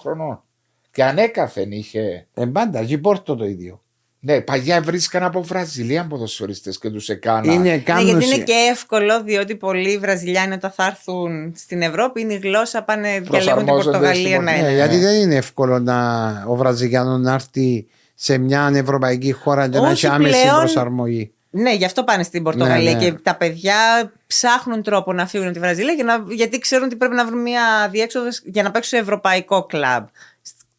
χρονών. 0.00 0.42
Και 0.90 1.04
ανέκαθεν 1.04 1.70
είχε. 1.72 2.26
Ε, 2.34 2.44
πάντα, 2.46 2.84
και 2.84 2.92
η 2.92 2.98
Πόρτο 2.98 3.36
το 3.36 3.44
ίδιο. 3.44 3.82
Ναι, 4.26 4.40
παλιά 4.40 4.80
βρίσκαν 4.82 5.22
από 5.22 5.42
Βραζιλία 5.42 6.06
ποδοσφαιριστές 6.06 6.78
και 6.78 6.90
τους 6.90 7.08
έκανα. 7.08 7.52
Είναι 7.52 7.70
Ναι, 7.70 7.78
κάνουν 7.78 8.04
γιατί 8.06 8.24
είναι 8.24 8.34
σε- 8.34 8.40
και 8.42 8.52
εύκολο, 8.70 9.22
διότι 9.22 9.54
πολλοί 9.56 9.98
Βραζιλιάνοι 9.98 10.54
όταν 10.54 10.70
θα 10.70 10.84
έρθουν 10.84 11.52
στην 11.56 11.82
Ευρώπη 11.82 12.20
είναι 12.20 12.32
η 12.32 12.40
γλώσσα, 12.42 12.82
πάνε 12.82 13.02
διαλέγουν 13.02 13.22
την 13.24 13.30
Προσαρμόζονται 13.32 13.90
Πορτογαλία. 13.90 14.28
στην 14.28 14.42
Ναι, 14.42 14.50
Ναι, 14.52 14.60
ναι. 14.62 14.74
γιατί 14.74 14.96
δεν 14.98 15.14
είναι 15.20 15.34
εύκολο 15.34 15.78
να, 15.78 16.28
ο 16.48 16.54
Βραζιλιάνος 16.56 17.20
να 17.20 17.32
έρθει 17.32 17.86
σε 18.14 18.38
μια 18.38 18.70
ευρωπαϊκή 18.74 19.32
χώρα 19.32 19.68
και 19.68 19.78
να 19.78 19.82
Όχι 19.88 19.92
έχει 20.06 20.14
άμεση 20.14 20.40
πλέον. 20.42 20.58
προσαρμογή. 20.58 21.32
Ναι, 21.50 21.74
γι' 21.74 21.84
αυτό 21.84 22.04
πάνε 22.04 22.22
στην 22.22 22.42
Πορτογαλία 22.42 22.92
Ναι, 22.92 22.98
ναι. 22.98 23.04
και 23.10 23.12
τα 23.22 23.34
παιδιά 23.36 23.74
ψάχνουν 24.26 24.82
τρόπο 24.82 25.12
να 25.12 25.26
φύγουν 25.26 25.46
από 25.46 25.54
τη 25.54 25.60
Βραζιλία 25.60 25.92
για 25.92 26.04
να, 26.04 26.24
γιατί 26.34 26.58
ξέρουν 26.58 26.84
ότι 26.84 26.96
πρέπει 26.96 27.14
να 27.14 27.26
βρουν 27.26 27.42
μια 27.42 27.62
διέξοδο 27.90 28.28
για 28.44 28.62
να 28.62 28.70
παίξουν 28.70 28.98
σε 28.98 29.04
ευρωπαϊκό 29.04 29.64
κλαμπ. 29.66 30.04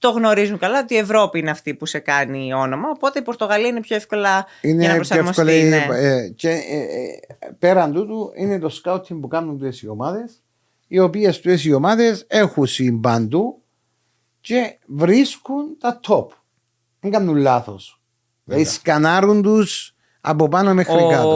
Το 0.05 0.11
γνωρίζουν 0.11 0.57
καλά 0.57 0.79
ότι 0.79 0.93
η 0.93 0.97
Ευρώπη 0.97 1.39
είναι 1.39 1.49
αυτή 1.49 1.73
που 1.73 1.85
σε 1.85 1.99
κάνει 1.99 2.53
όνομα, 2.53 2.89
οπότε 2.89 3.19
η 3.19 3.21
Πορτογαλία 3.21 3.67
είναι 3.67 3.79
πιο 3.81 3.95
εύκολα 3.95 4.45
για 4.61 4.73
να 4.73 4.83
Είναι 4.83 4.85
πιο 4.85 4.95
προσαρμοστεί. 4.95 5.51
εύκολο. 5.51 5.99
ναι. 5.99 6.07
ε, 6.07 6.29
και 6.29 6.49
ε, 6.49 6.79
ε, 7.39 7.51
πέραν 7.59 7.93
τούτου 7.93 8.31
είναι 8.35 8.59
το 8.59 8.69
σκάουτινγκ 8.69 9.21
που 9.21 9.27
κάνουν 9.27 9.57
τούτες 9.57 9.81
οι 9.81 9.87
ομάδες, 9.87 10.43
οι 10.87 10.99
οποίες 10.99 11.35
τούτες 11.41 11.65
οι 11.65 11.73
ομάδες 11.73 12.25
έχουν 12.27 12.65
συμπαντού 12.65 13.61
και 14.41 14.77
βρίσκουν 14.85 15.77
τα 15.79 15.99
top. 16.07 16.25
Δεν 16.99 17.11
κάνουν 17.11 17.35
λάθος. 17.35 18.01
Δηλαδή 18.43 18.65
σκανάρουν 18.65 19.41
τους 19.41 19.94
από 20.25 20.47
πάνω 20.47 20.73
μέχρι 20.73 20.93
ο, 21.03 21.07
κάτω. 21.09 21.29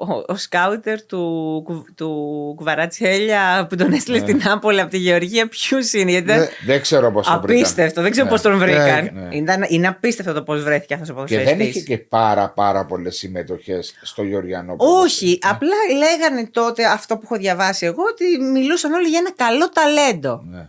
ο, 0.00 0.24
ο 0.28 0.36
σκάουτερ 0.36 1.02
του, 1.06 1.62
Κου- 1.64 1.94
του 1.94 2.52
Κουβαρατσέλια 2.56 3.66
που 3.68 3.76
τον 3.76 3.92
έστειλε 3.92 4.18
στην 4.18 4.40
Νάπολη 4.44 4.80
από 4.80 4.90
τη 4.90 4.98
Γεωργία, 4.98 5.48
ποιους 5.48 5.92
είναι, 5.92 6.10
γιατί 6.10 6.26
ήταν 6.26 6.38
Ναι. 6.40 6.48
Δεν 6.66 6.80
ξέρω 6.80 7.12
πώ 7.12 7.20
το 7.22 7.40
βρήκαν. 7.42 7.60
απίστευτο. 7.60 8.02
Δεν 8.02 8.10
ξέρω 8.10 8.26
Ναι. 8.26 8.32
πώς 8.32 8.42
τον 8.42 8.58
βρήκαν. 8.58 9.04
Ναι, 9.04 9.10
ναι. 9.20 9.36
Ήταν, 9.36 9.64
είναι 9.68 9.88
απίστευτο 9.88 10.32
το 10.32 10.42
πώς 10.42 10.62
βρέθηκε 10.62 10.94
αυτός 10.94 11.08
ο 11.08 11.12
Και 11.12 11.18
δεν 11.36 11.44
ποδοσφαιριστής. 11.44 11.76
είχε 11.82 11.94
και 11.94 11.98
πάρα 11.98 12.50
πάρα 12.50 12.86
πολλές 12.86 13.16
συμμετοχές 13.16 13.94
στο 14.02 14.22
Γεωργιανό 14.22 14.74
Όχι, 14.78 15.38
απλά 15.42 15.76
λέγανε 15.98 16.48
τότε 16.50 16.84
αυτό 16.84 17.14
που 17.16 17.20
έχω 17.24 17.36
διαβάσει 17.36 17.86
εγώ 17.86 18.02
ότι 18.10 18.44
μιλούσαν 18.52 18.92
όλοι 18.92 19.08
για 19.08 19.18
ένα 19.18 19.32
καλό 19.32 19.68
ταλέντο. 19.68 20.42
Ναι. 20.50 20.68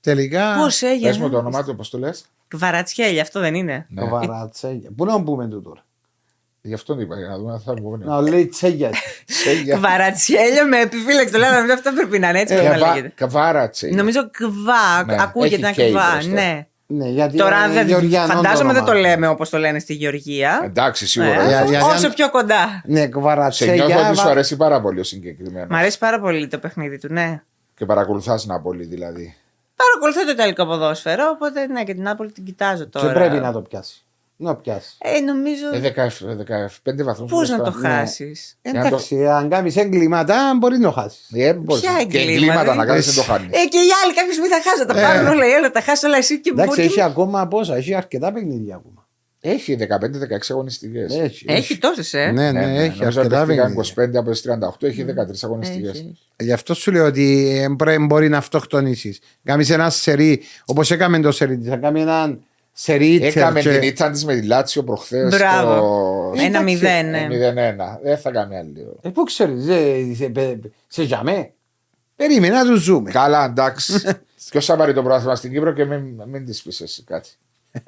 Τελικά. 0.00 0.54
Πώς 0.58 0.78
Πες 0.78 0.90
έγινε. 0.90 1.16
μου 1.18 1.30
το 1.30 1.36
όνομά 1.38 1.64
του, 1.64 1.76
πώς 1.76 1.90
το 1.90 1.98
λες. 1.98 2.24
Κβαρατσχέλια, 2.48 3.22
αυτό 3.22 3.40
δεν 3.40 3.54
είναι. 3.54 3.86
Ναι. 3.88 4.00
Το 4.00 4.08
βαρατσέλια. 4.08 4.90
Πού 4.96 5.04
να 5.04 5.22
πούμε 5.22 5.48
το 5.48 5.60
τώρα. 5.62 5.84
Γι' 6.64 6.74
αυτό 6.74 6.94
το 6.94 7.00
είπα, 7.00 7.16
για 7.18 7.28
να 7.28 7.38
δούμε 7.38 7.52
αν 7.52 7.60
θα 7.60 7.74
βγουν. 7.74 8.02
Να 8.04 8.20
λέει 8.20 8.46
τσέγια. 8.46 8.90
Τσέγια. 9.26 9.76
Κβαρατσχέλια 9.76 10.66
με 10.66 10.80
επιφύλαξη. 10.80 11.32
Το 11.32 11.38
λέγανε 11.38 11.72
αυτό 11.72 11.92
πρέπει 11.92 12.18
να 12.18 12.28
είναι 12.28 12.40
έτσι. 12.40 12.54
πρέπει 12.54 12.68
να 12.70 12.78
Καβα- 12.78 12.94
λέγεται. 12.94 13.12
Καβάρατσε. 13.16 13.86
Νομίζω 13.86 14.30
κβά, 14.30 15.04
Ναι, 15.06 15.22
ακούγεται 15.22 15.54
έχει 15.54 15.64
ένα 15.64 15.72
και 15.72 15.90
κβά. 15.90 16.10
μπροστά. 16.12 16.30
Ναι. 16.32 16.66
ναι, 16.86 17.08
γιατί 17.08 17.36
Τώρα 17.36 17.64
είναι 17.64 17.74
δεν, 17.74 17.86
γεωργιανό 17.86 18.32
φαντάζομαι 18.32 18.72
δεν 18.72 18.84
το 18.84 18.90
όνομα. 18.90 19.08
λέμε 19.08 19.26
όπως 19.26 19.48
το 19.50 19.58
λένε 19.58 19.78
στη 19.78 19.94
Γεωργία. 19.94 20.60
Εντάξει, 20.64 21.04
Ε, 21.04 21.06
σίγουρα. 21.06 21.46
Για- 21.48 21.64
για- 21.64 21.84
όσο 21.84 21.98
για- 21.98 22.10
πιο 22.10 22.30
κοντά. 22.30 22.82
Ναι, 22.84 22.98
Σε 23.00 23.06
νιώθω 23.06 23.18
κβαρατσέλια. 23.20 23.84
ότι 23.84 24.16
σου 24.16 24.24
βα- 24.24 24.30
αρέσει 24.30 24.56
πάρα 24.56 24.80
πολύ 24.80 25.00
ο 25.00 25.04
συγκεκριμένος. 25.04 25.68
Μ' 25.70 25.74
αρέσει 25.74 25.98
πάρα 25.98 26.20
πολύ 26.20 26.46
το 26.48 26.58
παιχνίδι 26.58 26.98
του, 26.98 27.12
ναι. 27.12 27.42
Και 27.76 27.86
παρακολουθάς 27.86 28.46
Ναπολή 28.46 28.84
δηλαδή. 28.84 29.36
Παρακολουθώ 29.76 30.24
το 30.24 30.30
Ιταλικό 30.30 30.66
ποδόσφαιρο, 30.66 31.24
οπότε 31.34 31.66
ναι, 31.66 31.84
και 31.84 31.94
την 31.94 32.02
Νάπολη 32.02 32.32
την 32.32 32.44
κοιτάζω 32.44 32.88
τώρα. 32.88 33.06
Και 33.06 33.12
πρέπει 33.12 33.36
να 33.38 33.52
το 33.52 33.60
πιάσει. 33.60 34.04
Να 34.42 34.54
πιάσεις. 34.56 34.96
Ε, 34.98 35.20
νομίζω. 35.20 35.66
Ε, 35.72 35.78
15 36.84 37.02
βαθμούς. 37.04 37.30
Πώ 37.30 37.40
να 37.42 37.62
το 37.62 37.70
χάσεις; 37.70 38.58
Για 38.62 38.72
να 38.72 38.86
Εντάξει, 38.86 39.26
αν 39.26 39.48
κάνεις 39.48 39.76
έγκληματα, 39.76 40.56
μπορεί 40.58 40.78
να 40.78 40.82
το 40.84 40.90
χάσεις. 40.90 41.28
Ε, 41.32 41.52
μπορείς. 41.54 41.82
Ποια 41.82 41.92
και 41.92 42.18
εγκλήματα, 42.18 42.32
εγκλήματα 42.32 42.64
δεν 42.64 42.76
να 42.76 42.84
κάνει 42.84 43.00
δεν 43.00 43.14
το 43.14 43.24
μπορείς. 43.26 43.30
χάνεις. 43.30 43.56
Ε, 43.64 43.66
και 43.68 43.76
οι 43.78 43.90
άλλοι 44.04 44.14
κάποια 44.14 44.32
στιγμή 44.32 44.48
θα 44.48 44.60
χάσω. 44.70 44.86
Τα 44.86 44.94
πάρουν 44.94 45.26
όλα 45.28 45.48
οι 45.48 45.52
άλλοι, 45.52 45.70
τα 45.70 45.80
χάσω 45.80 46.06
όλα 46.06 46.16
εσύ 46.16 46.40
και 46.40 46.50
Εντάξει, 46.50 46.68
μπορεί. 46.68 46.82
έχει 46.82 47.00
ακόμα 47.00 47.48
πόσα, 47.48 47.76
έχει 47.76 47.94
αρκετά 47.94 48.32
παιχνίδια 48.32 48.74
ακόμα. 48.74 49.06
Έχει 49.44 49.76
15-16 49.80 50.50
αγωνιστικές. 50.50 51.18
Έχει. 51.18 51.44
Έχει 51.48 51.78
τόσες, 51.78 52.14
ε. 52.14 52.30
Ναι, 52.30 52.52
ναι, 52.52 52.60
έχει 52.60 52.98
Νομίζω 52.98 53.06
ότι 53.06 53.18
αρκετά 53.18 53.44
παίχτηκαν 53.46 53.74
παιχνίδια. 53.74 54.04
25 54.04 54.18
από 54.18 54.30
τις 54.30 54.40
38, 54.40 54.86
έχει 54.86 55.04
13 55.04 55.42
αγωνιστικές. 55.42 55.90
Έχει. 55.90 56.18
Γι' 56.36 56.52
αυτό 56.52 56.74
σου 56.74 56.92
λέω 56.92 57.06
ότι 57.06 57.58
ε, 57.62 57.74
πρέ- 57.78 58.00
μπορεί 58.00 58.28
να 58.28 58.36
αυτοκτονήσεις. 58.36 59.18
Κάνεις 59.44 59.70
ένα 59.70 59.90
σερί, 59.90 60.40
όπως 60.64 60.90
έκαμε 60.90 61.20
το 61.20 61.32
σερί 61.32 61.58
τη, 61.58 61.68
να 61.68 61.76
κάνει 61.76 62.04
ένα 62.74 62.98
σερί 62.98 63.20
Έκαμε 63.22 63.60
και- 63.60 63.70
την 63.70 63.82
ήττα 63.82 64.10
της 64.10 64.24
με 64.24 64.34
τη 64.34 64.46
Λάτσιο 64.46 64.84
προχθές. 64.84 65.36
Μπράβο. 65.36 66.32
Ένα 66.34 66.44
Εντάξει, 66.44 66.64
μηδέν, 66.64 67.10
ναι. 67.10 67.26
0-1. 67.30 67.98
Δεν 68.02 68.18
θα 68.18 68.30
κάνει 68.30 68.56
άλλη. 68.56 68.86
Ε, 69.02 69.08
πού 69.08 69.24
ξέρεις, 69.24 69.64
σε, 69.64 70.14
σε, 70.14 70.60
σε 70.86 71.02
γιαμέ. 71.02 71.52
Περίμενε 72.16 72.54
να 72.54 72.64
του 72.64 72.76
ζούμε. 72.76 73.10
Καλά, 73.10 73.44
εντάξει. 73.44 73.92
Ποιος 74.50 74.64
θα 74.64 74.76
πάρει 74.76 74.94
το 74.94 75.02
πρόθυμα 75.02 75.34
στην 75.34 75.52
Κύπρο 75.52 75.72
και 75.72 75.84
μην, 75.84 76.22
μην 76.26 76.44
της 76.44 76.62
πεις 76.62 76.80
εσύ 76.80 77.02
κάτι. 77.04 77.30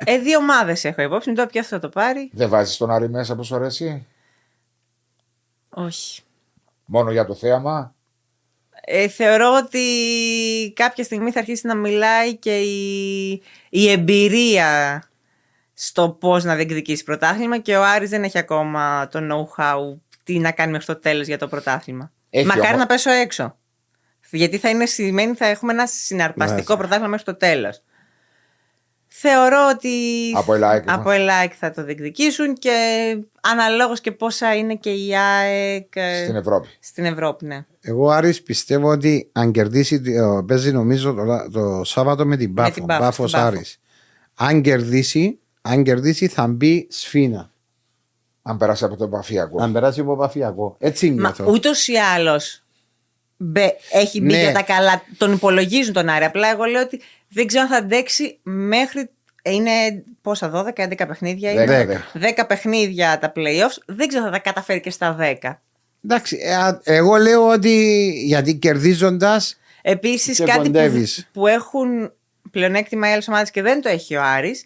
Ε, 0.04 0.18
δύο 0.18 0.38
ομάδες 0.38 0.84
έχω 0.84 1.02
υπόψη. 1.02 1.32
Τώρα 1.32 1.48
ποιο 1.48 1.62
θα 1.62 1.78
το 1.78 1.88
πάρει. 1.88 2.30
Δεν 2.32 2.48
βάζεις 2.48 2.76
τον 2.76 2.90
Άρη 2.90 3.08
μέσα 3.08 3.36
που 3.36 3.44
σου 3.44 3.54
αρέσει; 3.54 4.06
Όχι. 5.68 6.22
Μόνο 6.84 7.10
για 7.10 7.24
το 7.24 7.34
θέαμα; 7.34 7.94
Ε, 8.86 9.08
θεωρώ 9.08 9.54
ότι 9.64 9.82
κάποια 10.76 11.04
στιγμή 11.04 11.30
θα 11.30 11.38
αρχίσει 11.38 11.66
να 11.66 11.74
μιλάει 11.74 12.36
και 12.36 12.60
η, 12.60 13.30
η 13.68 13.90
εμπειρία 13.90 15.02
στο 15.74 16.08
πώς 16.10 16.44
να 16.44 16.54
διεκδικήσει 16.54 17.04
πρωτάθλημα 17.04 17.58
και 17.58 17.76
ο 17.76 17.84
Άρης 17.84 18.10
δεν 18.10 18.24
έχει 18.24 18.38
ακόμα 18.38 19.08
το 19.08 19.18
know-how 19.30 19.98
τι 20.24 20.38
να 20.38 20.50
κάνει 20.50 20.72
μέχρι 20.72 20.86
το 20.86 20.96
τέλος 20.96 21.26
για 21.26 21.38
το 21.38 21.48
πρωτάθλημα. 21.48 22.12
Έχει 22.30 22.46
Μακάρι 22.46 22.66
όμως. 22.66 22.78
να 22.78 22.86
πέσω 22.86 23.10
έξω. 23.10 23.58
Γιατί 24.30 24.58
θα 24.58 24.68
είναι 24.68 24.86
σημαίνει 24.86 25.34
θα 25.34 25.46
έχουμε 25.46 25.72
ένα 25.72 25.86
συναρπαστικό 25.86 26.72
Ναι. 26.72 26.78
πρωτάθλημα 26.78 27.08
μέχρι 27.08 27.24
το 27.24 27.36
τέλος. 27.36 27.82
Θεωρώ 29.16 29.68
ότι 29.74 29.90
Από 30.34 30.54
ΕΛΑΕΚ, 30.54 30.90
από 30.90 31.10
ΕΛΑΕΚ 31.10 31.52
θα 31.58 31.70
το 31.70 31.84
διεκδικήσουν 31.84 32.54
και 32.54 32.70
αναλόγως 33.40 34.00
και 34.00 34.12
πόσα 34.12 34.54
είναι 34.54 34.74
και 34.74 34.90
η 34.90 35.16
ΑΕΚ 35.16 35.96
ε, 35.96 36.22
Στην 36.22 36.36
Ευρώπη. 36.36 36.68
στην 36.80 37.04
Ευρώπη. 37.04 37.44
Ναι. 37.46 37.64
Εγώ 37.80 38.08
Άρης 38.10 38.42
πιστεύω 38.42 38.88
ότι 38.88 39.28
αν 39.32 39.52
κερδίσει, 39.52 40.02
ε, 40.04 40.42
παίζει 40.46 40.72
νομίζω 40.72 41.12
το, 41.14 41.48
το 41.52 41.84
Σάββατο 41.84 42.26
με 42.26 42.36
την 42.36 42.54
Πάφο. 42.54 42.70
την 42.70 42.86
Πάφο, 42.86 43.00
Πάφος 43.02 43.30
στην 43.30 43.42
Πάφο. 43.42 43.54
Άρης. 43.56 43.80
Αν 44.34 44.62
κερδίσει, 44.62 45.38
αν 45.62 45.82
κερδίσει 45.82 46.28
θα 46.28 46.46
μπει 46.46 46.86
σφίνα. 46.90 47.50
Αν 48.42 48.56
περάσει 48.56 48.84
από 48.84 48.96
το 48.96 49.04
επαφιακό. 49.04 49.62
Αν 49.62 49.72
περάσει 49.72 50.00
από 50.00 50.16
παφιακό. 50.16 50.76
Έτσι 50.78 51.10
Μα 51.10 51.20
νιώθω. 51.20 51.44
ούτως 51.52 51.88
ή 51.88 51.96
άλλως 51.96 52.58
έχει 53.92 54.20
μπει 54.20 54.26
Ναι. 54.32 54.40
για 54.40 54.52
τα 54.52 54.62
καλά. 54.62 55.02
Τον 55.16 55.32
υπολογίζουν 55.32 55.92
τον 55.92 56.08
Άρη. 56.08 56.24
Απλά 56.24 56.50
εγώ 56.50 56.64
λέω 56.64 56.82
ότι 56.82 57.00
δεν 57.34 57.46
ξέρω 57.46 57.62
αν 57.62 57.68
θα 57.70 57.76
αντέξει 57.76 58.38
μέχρι. 58.42 59.08
Είναι 59.46 59.70
πόσα, 60.22 60.50
12-11 60.76 60.94
παιχνίδια 61.06 61.50
είναι. 61.52 61.64
Δέκα. 61.66 62.02
10 62.42 62.44
παιχνίδια 62.48 63.18
τα 63.18 63.32
playoffs. 63.36 63.78
Δεν 63.86 64.08
ξέρω 64.08 64.24
αν 64.24 64.30
θα 64.30 64.36
τα 64.36 64.42
καταφέρει 64.42 64.80
και 64.80 64.90
στα 64.90 65.16
10. 65.20 65.60
Εντάξει, 66.04 66.38
ε, 66.42 66.54
α, 66.54 66.80
εγώ 66.84 67.16
λέω 67.16 67.48
ότι 67.48 68.10
γιατί 68.24 68.54
κερδίζοντας. 68.54 69.58
Επίσης, 69.82 70.36
Και 70.38 70.44
κάτι 70.44 70.58
που, 70.58 70.64
κοντεύεις. 70.64 71.28
που 71.32 71.46
έχουν 71.46 72.12
πλεονέκτημα 72.50 73.08
οι 73.08 73.12
άλλες 73.12 73.28
ομάδες 73.28 73.50
και 73.50 73.62
δεν 73.62 73.80
το 73.82 73.88
έχει 73.88 74.16
ο 74.16 74.22
Άρης 74.22 74.64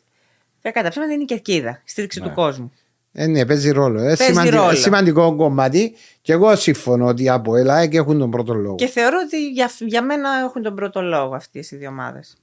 και 0.63 0.71
κατά 0.71 0.89
ψέματα 0.89 1.13
είναι 1.13 1.23
η 1.23 1.27
κερκίδα, 1.27 1.71
η 1.71 1.91
στήριξη 1.91 2.21
του 2.21 2.33
κόσμου. 2.35 2.73
Ε, 3.13 3.27
ναι, 3.27 3.47
παίζει 3.47 3.71
ρόλο. 3.71 4.01
Ε, 4.01 4.03
Παίζει 4.05 4.23
σημαντι- 4.25 4.53
ρόλο. 4.55 4.71
ε, 4.71 4.75
σημαντικό 4.75 5.37
κομμάτι. 5.37 5.95
Και 6.23 6.33
εγώ 6.33 6.57
συμφωνώ 6.57 7.07
ότι 7.07 7.29
από 7.29 7.57
ΕΛΑΕΚ 7.57 7.95
έχουν 7.95 8.19
τον 8.19 8.31
πρώτο 8.31 8.55
λόγο. 8.55 8.75
Και 8.75 8.87
θεωρώ 8.87 9.19
ότι 9.27 9.49
για, 9.51 9.71
για 9.79 10.03
μένα 10.03 10.29
έχουν 10.45 10.63
τον 10.63 10.75
πρώτο 10.75 11.03
λόγο 11.03 11.35
αυτές 11.35 11.71
οι 11.71 11.77
δύο 11.77 11.89
ομάδες. 11.89 12.37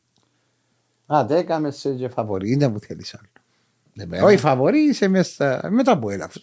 Α, 1.05 1.25
δεν 1.25 1.37
έκαμε 1.37 1.71
σε 1.71 1.89
και 1.89 2.07
φαβορή. 2.09 2.51
Είναι 2.51 2.69
που 2.69 2.79
θέλεις 2.79 3.13
άλλο. 3.13 3.27
Εμένα. 3.97 4.23
Όχι, 4.25 4.37
φαβορή 4.37 4.79
είσαι 4.79 5.07
μέσα 5.07 5.67
μετά 5.69 5.91
από 5.91 6.09
έλαφο. 6.09 6.39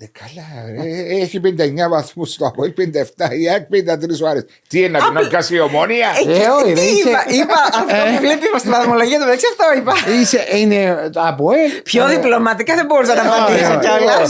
Ε, 0.00 0.06
καλά, 0.06 0.70
ρε. 0.82 0.90
έχει 1.20 1.40
59 1.44 1.88
βαθμούς 1.90 2.32
στο 2.32 2.46
Αποέλ, 2.46 2.72
57 2.76 3.32
η 3.38 3.48
ΑΕΚ, 3.48 3.66
53 3.70 4.22
ο 4.22 4.28
Άρης. 4.28 4.44
Τι 4.68 4.78
είναι, 4.84 4.98
να 4.98 5.20
πει 5.20 5.28
κάσει 5.28 5.54
η 5.54 5.60
ομόνια; 5.60 6.08
Ε, 6.28 6.48
όχι, 6.48 6.64
Τι 6.64 6.72
δεν 6.72 6.84
είσαι- 6.84 7.08
είπα, 7.08 7.24
είπα 7.28 7.54
αυτό 7.78 7.94
που 8.12 8.18
βλέπει 8.20 8.58
στην 8.58 8.70
βαθμολογία 8.70 9.18
του 9.18 9.24
μεταξύ 9.24 9.46
αυτό 9.50 9.78
είπα. 9.78 9.92
Είσαι, 10.20 10.44
είναι 10.58 11.08
το 11.12 11.20
από 11.22 11.50
ελ. 11.52 11.82
Πιο 11.82 12.08
διπλωματικά 12.08 12.74
δεν 12.74 12.86
μπορούσα 12.86 13.14
να 13.14 13.22
Ε, 13.22 13.26
απαντήσω 13.28 13.72
ε, 13.72 13.78
κιόλα. 13.78 14.28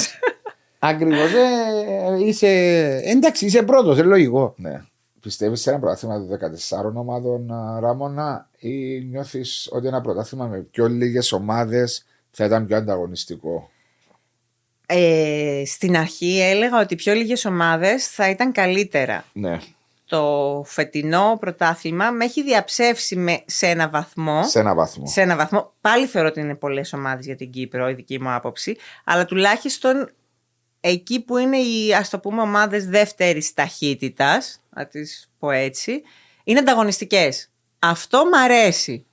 Ακριβώς. 0.78 1.30
είσαι... 2.26 2.48
Εντάξει, 3.05 3.46
είσαι 3.46 3.62
πρώτος, 3.62 3.98
είναι 3.98 4.06
λογικό. 4.06 4.55
Ναι. 4.56 4.82
Πιστεύεις 5.20 5.60
σε 5.60 5.70
ένα 5.70 5.78
πρωτάθλημα 5.78 6.14
των 6.18 6.38
14 6.90 6.94
ομάδων 6.94 7.50
α, 7.52 7.80
Ράμονα 7.80 8.48
ή 8.59 9.01
νιώθεις 9.01 9.68
ότι 9.70 9.86
ένα 9.86 10.01
πρωτάθλημα 10.01 10.47
με 10.47 10.59
πιο 10.59 10.89
λίγες 10.89 11.32
ομάδες 11.32 12.05
θα 12.30 12.44
ήταν 12.44 12.66
πιο 12.66 12.76
ανταγωνιστικό; 12.76 13.70
Ε, 14.86 15.62
στην 15.66 15.97
αρχή 15.97 16.40
έλεγα 16.40 16.80
ότι 16.80 16.94
πιο 16.94 17.14
λίγες 17.14 17.44
ομάδες 17.44 18.06
θα 18.09 18.30
ήταν 18.30 18.52
καλύτερα. 18.52 19.24
Ναι. 19.32 19.59
Το 20.09 20.62
φετινό 20.66 21.36
πρωτάθλημα 21.40 22.10
με 22.10 22.24
έχει 22.24 22.43
διαψεύσει 22.43 23.16
με, 23.16 23.43
σε 23.47 23.66
ένα 23.66 23.89
βαθμό. 23.89 24.44
Σε 24.44 24.59
ένα 24.59 24.74
βαθμό. 24.74 25.06
Σε 25.06 25.20
ένα 25.20 25.36
βαθμό. 25.36 25.72
Πάλι 25.80 26.06
θεωρώ 26.06 26.28
ότι 26.28 26.40
είναι 26.40 26.55
πολλές 26.55 26.93
ομάδες 26.93 27.24
για 27.26 27.36
την 27.36 27.51
Κύπρο, 27.51 27.89
η 27.89 27.94
δική 27.94 28.20
μου 28.20 28.30
άποψη. 28.30 28.76
Αλλά 29.05 29.24
τουλάχιστον 29.24 30.10
εκεί 30.80 31.20
που 31.20 31.36
είναι 31.36 31.59
οι 31.59 31.94
ας 31.94 32.10
το 32.10 32.18
πούμε 32.18 32.40
ομάδες 32.40 32.86
δεύτερης 32.86 33.55
ταχύτητας, 33.55 34.60
να 34.70 34.86
τις 34.86 35.30
πω 35.39 35.51
έτσι, 35.51 36.02
είναι 36.44 36.59
ανταγωνιστικές. 36.59 37.51
Αυτό 37.78 38.24
μ' 38.24 38.34
αρέσει. 38.44 39.06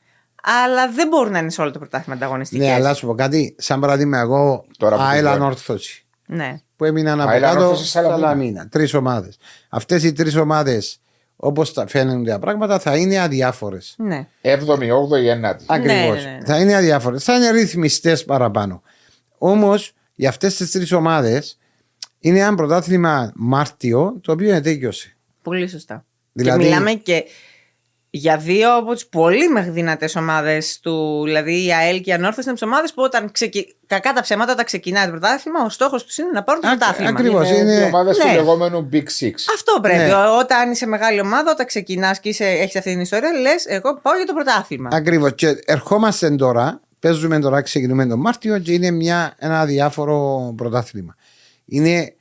Αλλά 0.43 0.91
δεν 0.91 1.07
μπορούν 1.07 1.31
να 1.31 1.39
είναι 1.39 1.49
σε 1.49 1.61
όλο 1.61 1.71
το 1.71 1.79
πρωτάθλημα 1.79 2.15
ανταγωνιστικές. 2.15 2.65
Ναι, 2.67 2.73
αλλά 2.73 2.93
σου 2.93 3.05
πω 3.05 3.15
κάτι. 3.15 3.55
Σαν 3.57 3.79
παράδειγμα, 3.79 4.19
εγώ 4.19 4.65
Τώρα 4.77 4.95
που 4.95 5.01
Άιλαν 5.01 5.31
τελειώνει. 5.31 5.51
Όρθωση. 5.51 6.05
Ναι. 6.25 6.61
Που 6.75 6.85
έμειναν 6.85 7.21
από 7.21 7.29
Άιλαν 7.29 7.53
κάτω 7.53 7.67
Όρθωση, 7.69 7.85
Σαλαμίνα. 7.89 8.17
Σαλαμίνα. 8.19 8.67
Τρεις 8.67 8.93
ομάδες. 8.93 9.37
Αυτές 9.69 10.03
οι 10.03 10.13
τρεις 10.13 10.35
ομάδες, 10.35 10.99
όπως 11.35 11.73
φαίνονται 11.87 12.31
τα 12.31 12.39
πράγματα, 12.39 12.79
θα 12.79 12.95
είναι 12.97 13.19
αδιάφορες. 13.19 13.95
ναι. 13.97 14.27
7η, 14.41 14.89
8η, 14.91 15.29
9η. 15.29 15.55
Ακριβώς. 15.65 16.23
ναι, 16.23 16.29
ναι, 16.29 16.37
ναι. 16.37 16.45
Θα 16.45 16.59
είναι 16.59 16.75
αδιάφορες. 16.75 17.23
Θα 17.23 17.35
είναι 17.35 17.49
ρυθμιστές 17.51 18.25
παραπάνω. 18.25 18.81
Όμως 19.37 19.93
για 20.15 20.29
αυτές 20.29 20.55
τις 20.55 20.71
τρεις 20.71 20.91
ομάδες 20.91 21.57
είναι 22.19 22.39
ένα 22.39 22.55
πρωτάθλημα 22.55 23.31
Μάρτιο 23.35 24.17
το 24.21 24.31
οποίο 24.31 24.53
ετέκειωσε. 24.53 25.15
Πολύ 25.41 25.67
σωστά. 25.67 26.05
Δηλαδή- 26.31 26.59
Και 26.59 26.65
μιλάμε 26.65 26.91
και 26.93 27.23
για 28.17 28.37
δύο 28.37 28.75
από 28.77 28.93
τις 28.93 29.07
πολύ 29.07 29.61
δυνατές 29.69 30.15
ομάδες 30.15 30.79
του. 30.79 31.21
Δηλαδή 31.23 31.65
η 31.65 31.73
ΑΕΛ 31.73 32.01
και 32.01 32.09
η 32.09 32.13
Ανόρθωση 32.13 32.41
είναι 32.49 32.57
από 32.57 32.59
τι 32.59 32.65
ομάδες 32.65 32.93
που 32.93 33.01
όταν 33.01 33.31
ξεκι... 33.31 33.75
κακά 33.87 34.13
τα 34.13 34.21
ψέματα, 34.21 34.51
όταν 34.51 34.65
ξεκινάει 34.65 35.05
το 35.05 35.11
πρωτάθλημα, 35.11 35.63
ο 35.65 35.69
στόχος 35.69 36.03
τους 36.03 36.17
είναι 36.17 36.29
να 36.33 36.43
πάρουν 36.43 36.61
το 36.61 36.67
Ακ- 36.67 36.77
πρωτάθλημα. 36.77 37.09
ακριβώς. 37.09 37.49
Είναι, 37.49 37.57
είναι- 37.57 37.73
οι 37.79 37.83
ομάδες 37.83 38.17
του 38.17 38.27
Ναι. 38.27 38.33
λεγόμενου 38.33 38.89
Big 38.93 38.95
Six. 39.19 39.31
Αυτό 39.55 39.79
πρέπει. 39.81 39.97
Ναι. 39.97 40.13
Όταν 40.39 40.71
είσαι 40.71 40.85
μεγάλη 40.85 41.19
ομάδα, 41.19 41.51
όταν 41.51 41.65
ξεκινάς 41.65 42.19
και 42.19 42.29
έχεις 42.39 42.75
αυτή 42.75 42.91
την 42.91 42.99
ιστορία, 42.99 43.31
λες: 43.31 43.65
Εγώ 43.65 43.99
πάω 44.01 44.15
για 44.15 44.25
το 44.25 44.33
πρωτάθλημα. 44.33 44.89
Ακριβώς. 44.93 45.31
Και 45.35 45.55
ερχόμαστε 45.65 46.29
τώρα, 46.35 46.79
παίζουμε 46.99 47.39
τώρα, 47.39 47.61
ξεκινούμε 47.61 48.05
τον 48.05 48.19
Μάρτιο 48.19 48.59
και 48.59 48.71
είναι 48.73 48.91
μια, 48.91 49.33
ένα 49.37 49.59
αδιάφορο 49.59 50.53
πρωτάθλημα. 50.57 51.15
Είναι. 51.65 52.13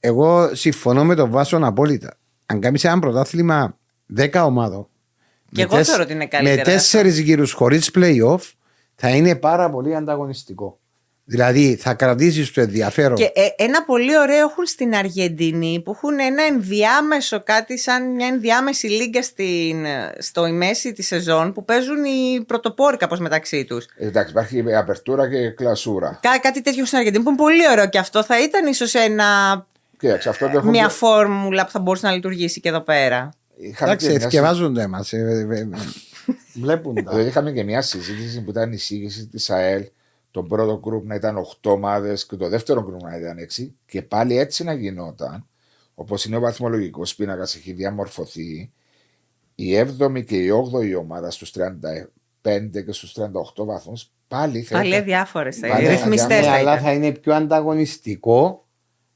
Εγώ 0.00 0.54
συμφωνώ 0.54 1.04
με 1.04 1.14
τον 1.14 1.30
Βάσο 1.30 1.58
απόλυτα. 1.62 2.16
Αν 2.46 2.60
κάνεις 2.60 2.84
ένα 2.84 2.98
πρωτάθλημα 2.98 3.76
10 4.18 4.42
ομάδων. 4.44 4.86
Και 5.52 5.60
με 5.60 5.62
εγώ 5.62 5.76
τεσ- 5.76 5.88
θεωρώ 5.88 6.02
ότι 6.02 6.12
είναι 6.12 6.26
καλύτερα 6.26 6.54
Με 6.56 6.60
αυτό. 6.60 6.72
τέσσερις 6.72 7.18
γύρους 7.18 7.52
χωρίς 7.52 7.90
playoff 7.94 8.40
θα 8.94 9.08
είναι 9.08 9.36
πάρα 9.36 9.70
πολύ 9.70 9.94
ανταγωνιστικό. 9.96 10.76
Δηλαδή 11.24 11.76
θα 11.76 11.94
κρατήσεις 11.94 12.50
το 12.52 12.60
ενδιαφέρον. 12.60 13.16
Και 13.16 13.30
ε, 13.34 13.46
ένα 13.56 13.84
πολύ 13.84 14.18
ωραίο 14.18 14.36
έχουν 14.48 14.66
στην 14.66 14.94
Αργεντινή 14.94 15.80
που 15.84 15.90
έχουν 15.90 16.18
ένα 16.20 16.42
ενδιάμεσο 16.42 17.42
κάτι 17.42 17.78
σαν 17.78 18.14
μια 18.14 18.26
ενδιάμεση 18.26 18.86
λίγκα 18.86 19.22
στην, 19.22 19.84
στο 20.18 20.46
η 20.46 20.52
μέση 20.52 20.92
της 20.92 21.06
σεζόν 21.06 21.52
που 21.52 21.64
παίζουν 21.64 22.04
οι 22.04 22.44
πρωτοπόροι 22.46 22.96
κάπως 22.96 23.18
μεταξύ 23.18 23.64
τους. 23.64 23.84
Ε, 23.96 24.06
Εντάξει, 24.06 24.30
υπάρχει 24.30 24.74
απερτούρα 24.74 25.28
και 25.30 25.50
κλασούρα. 25.50 26.18
Κά, 26.22 26.38
κάτι 26.38 26.60
τέτοιο 26.62 26.84
στην 26.84 26.98
Αργεντινή 26.98 27.22
που 27.24 27.28
είναι 27.30 27.38
πολύ 27.38 27.68
ωραίο 27.70 27.88
και 27.88 27.98
αυτό 27.98 28.24
θα 28.24 28.42
ήταν 28.42 28.66
ίσως 28.66 28.94
ένα, 28.94 29.26
Κοίταξε, 29.98 30.28
αυτό 30.28 30.48
το 30.48 30.56
έχουμε. 30.56 30.70
μια 30.70 30.88
φόρμουλα 30.88 31.64
που 31.64 31.70
θα 31.70 31.78
μπορούσε 31.78 32.06
να 32.06 32.12
λειτουργήσει 32.12 32.60
και 32.60 32.68
εδώ 32.68 32.80
πέρα. 32.80 33.28
Είχαμε 33.56 33.90
Εντάξει, 33.90 34.06
και 34.08 34.16
μια 34.16 34.26
εθιεβάζουν 34.26 34.74
το 34.74 34.80
αίμα. 34.80 35.04
Βλέπουν 36.54 36.94
τα. 36.94 37.10
Δηλαδή 37.10 37.28
είχαμε 37.28 37.52
και 37.52 37.62
μια 37.64 37.82
συζήτηση 37.82 38.42
που 38.42 38.50
ήταν 38.50 38.70
η 38.70 38.74
εισήγηση 38.74 39.26
της 39.26 39.50
ΑΕΛ. 39.50 39.84
Το 40.30 40.42
πρώτο 40.42 40.78
γκρουπ 40.78 41.06
να 41.06 41.14
ήταν 41.14 41.36
8 41.62 41.70
ομάδες 41.70 42.26
και 42.26 42.36
το 42.36 42.48
δεύτερο 42.48 42.82
γκρουπ 42.82 43.02
να 43.02 43.16
ήταν 43.16 43.36
6. 43.58 43.70
Και 43.86 44.02
πάλι 44.02 44.38
έτσι 44.38 44.64
να 44.64 44.72
γινόταν. 44.72 45.46
Όπως 45.94 46.24
είναι 46.24 46.36
ο 46.36 46.40
βαθμολογικός 46.40 47.14
πίνακας, 47.14 47.54
έχει 47.54 47.72
διαμορφωθεί. 47.72 48.72
Η 49.54 49.78
7η 49.80 50.24
και 50.24 50.36
η 50.36 50.48
8η 50.50 50.94
ομάδα 50.98 51.30
στους 51.30 51.50
35 51.52 52.84
και 52.84 52.92
στους 52.92 53.12
38 53.12 53.64
βαθμούς 53.64 54.10
πάλι 54.28 54.62
θα 54.62 54.76
Πάλι 54.76 54.88
ήταν- 54.88 55.04
διάφορες 55.04 55.56
θα 55.56 55.68
Πάλι 55.68 55.80
είναι. 55.84 55.92
αδιάφορες. 55.92 56.18
Ρυθμιστές 56.20 56.44
Ναι, 56.46 56.52
θα 56.52 56.58
αλλά 56.58 56.72
ήταν. 56.72 56.84
θα 56.84 56.92
είναι 56.92 57.12
πιο 57.12 57.34
ανταγωνιστικό 57.34 58.66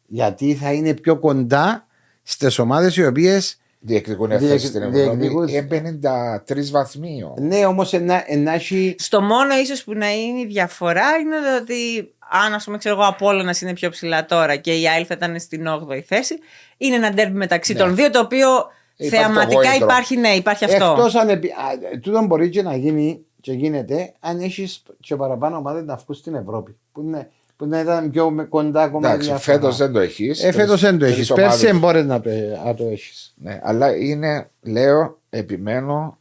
γιατί 0.06 0.54
θα 0.54 0.72
είναι 0.72 0.94
πιο 0.94 1.18
κοντά 1.18 1.86
στις 2.22 2.58
ομάδες 2.58 2.96
οι 2.96 3.04
οποίες. 3.06 3.60
Διεκδικούν 3.86 4.28
Διεκ- 4.28 4.42
θέση 4.42 4.66
στην 4.66 4.82
Ευρώπη. 4.82 4.98
διεκδικούν- 4.98 5.48
Είναι 5.48 5.62
53 5.62 6.70
βαθμοί. 6.70 7.22
όμως. 7.24 7.38
Ναι, 7.40 7.66
όμως 7.66 7.92
να 8.38 8.52
έχει. 8.52 8.94
Στο 8.98 9.20
μόνο 9.20 9.54
ίσως 9.54 9.84
που 9.84 9.92
να 9.94 10.12
είναι 10.12 10.40
η 10.40 10.46
διαφορά 10.46 11.16
είναι 11.20 11.36
ότι 11.62 12.10
αν 12.44 12.54
ας 12.54 12.64
πούμε 12.64 12.78
ξέρω 12.78 12.94
εγώ 12.94 13.04
Απόλλωνας 13.08 13.60
είναι 13.60 13.72
πιο 13.72 13.90
ψηλά 13.90 14.24
τώρα 14.24 14.56
και 14.56 14.72
η 14.80 14.88
ΑΕΛ 14.88 15.04
θα 15.08 15.14
ήταν 15.16 15.40
στην 15.40 15.66
8η 15.66 16.00
θέση 16.00 16.38
είναι 16.76 16.94
ένα 16.96 17.10
ντέρμπι 17.10 17.36
μεταξύ 17.36 17.72
Ναι. 17.72 17.78
των 17.78 17.94
δύο 17.94 18.10
το 18.10 18.20
οποίο 18.20 18.48
Υπάρχει 18.96 19.16
θεαματικά 19.16 19.60
το 19.60 19.68
γόητρο. 19.68 19.84
υπάρχει, 19.86 20.16
ναι, 20.16 20.28
υπάρχει 20.28 20.64
αυτό. 20.64 20.84
Εκτός 20.84 21.14
αν. 21.14 21.28
επι- 21.28 21.52
α, 21.52 21.98
Τούτο 22.00 22.22
μπορεί 22.24 22.48
και 22.48 22.62
να 22.62 22.76
γίνει 22.76 23.24
και 23.40 23.52
γίνεται 23.52 24.12
αν 24.20 24.40
έχεις 24.40 24.82
και 25.00 25.16
παραπάνω 25.16 25.56
ομάδες 25.56 25.84
να 25.84 25.96
βγουν 25.96 26.16
στην 26.16 26.34
Ευρώπη. 26.34 26.76
Που, 26.92 27.00
είναι, 27.02 27.30
που 27.57 27.66
να 27.66 27.81
ήταν 27.81 28.11
πιο 28.11 28.31
με- 28.31 28.45
κοντά 28.45 28.83
ακόμα. 28.83 29.09
Εντάξει, 29.09 29.28
διαφορά. 29.28 29.57
φέτος 29.59 29.77
δεν 29.77 29.93
το 29.93 29.99
έχεις. 30.01 30.45
Ε, 30.45 30.53
φέτος 30.53 30.81
δεν 30.81 30.99
το 30.99 31.05
έχεις. 31.05 31.33
Πέρσι 31.33 31.73
μπορεί 31.73 32.05
να, 32.05 32.20
το- 32.20 32.31
να 32.65 32.74
το 32.74 32.85
έχεις. 32.85 33.35
Ναι, 33.37 33.61
αλλά 33.62 33.97
είναι, 33.97 34.51
λέω, 34.62 35.19
επιμένω 35.31 36.19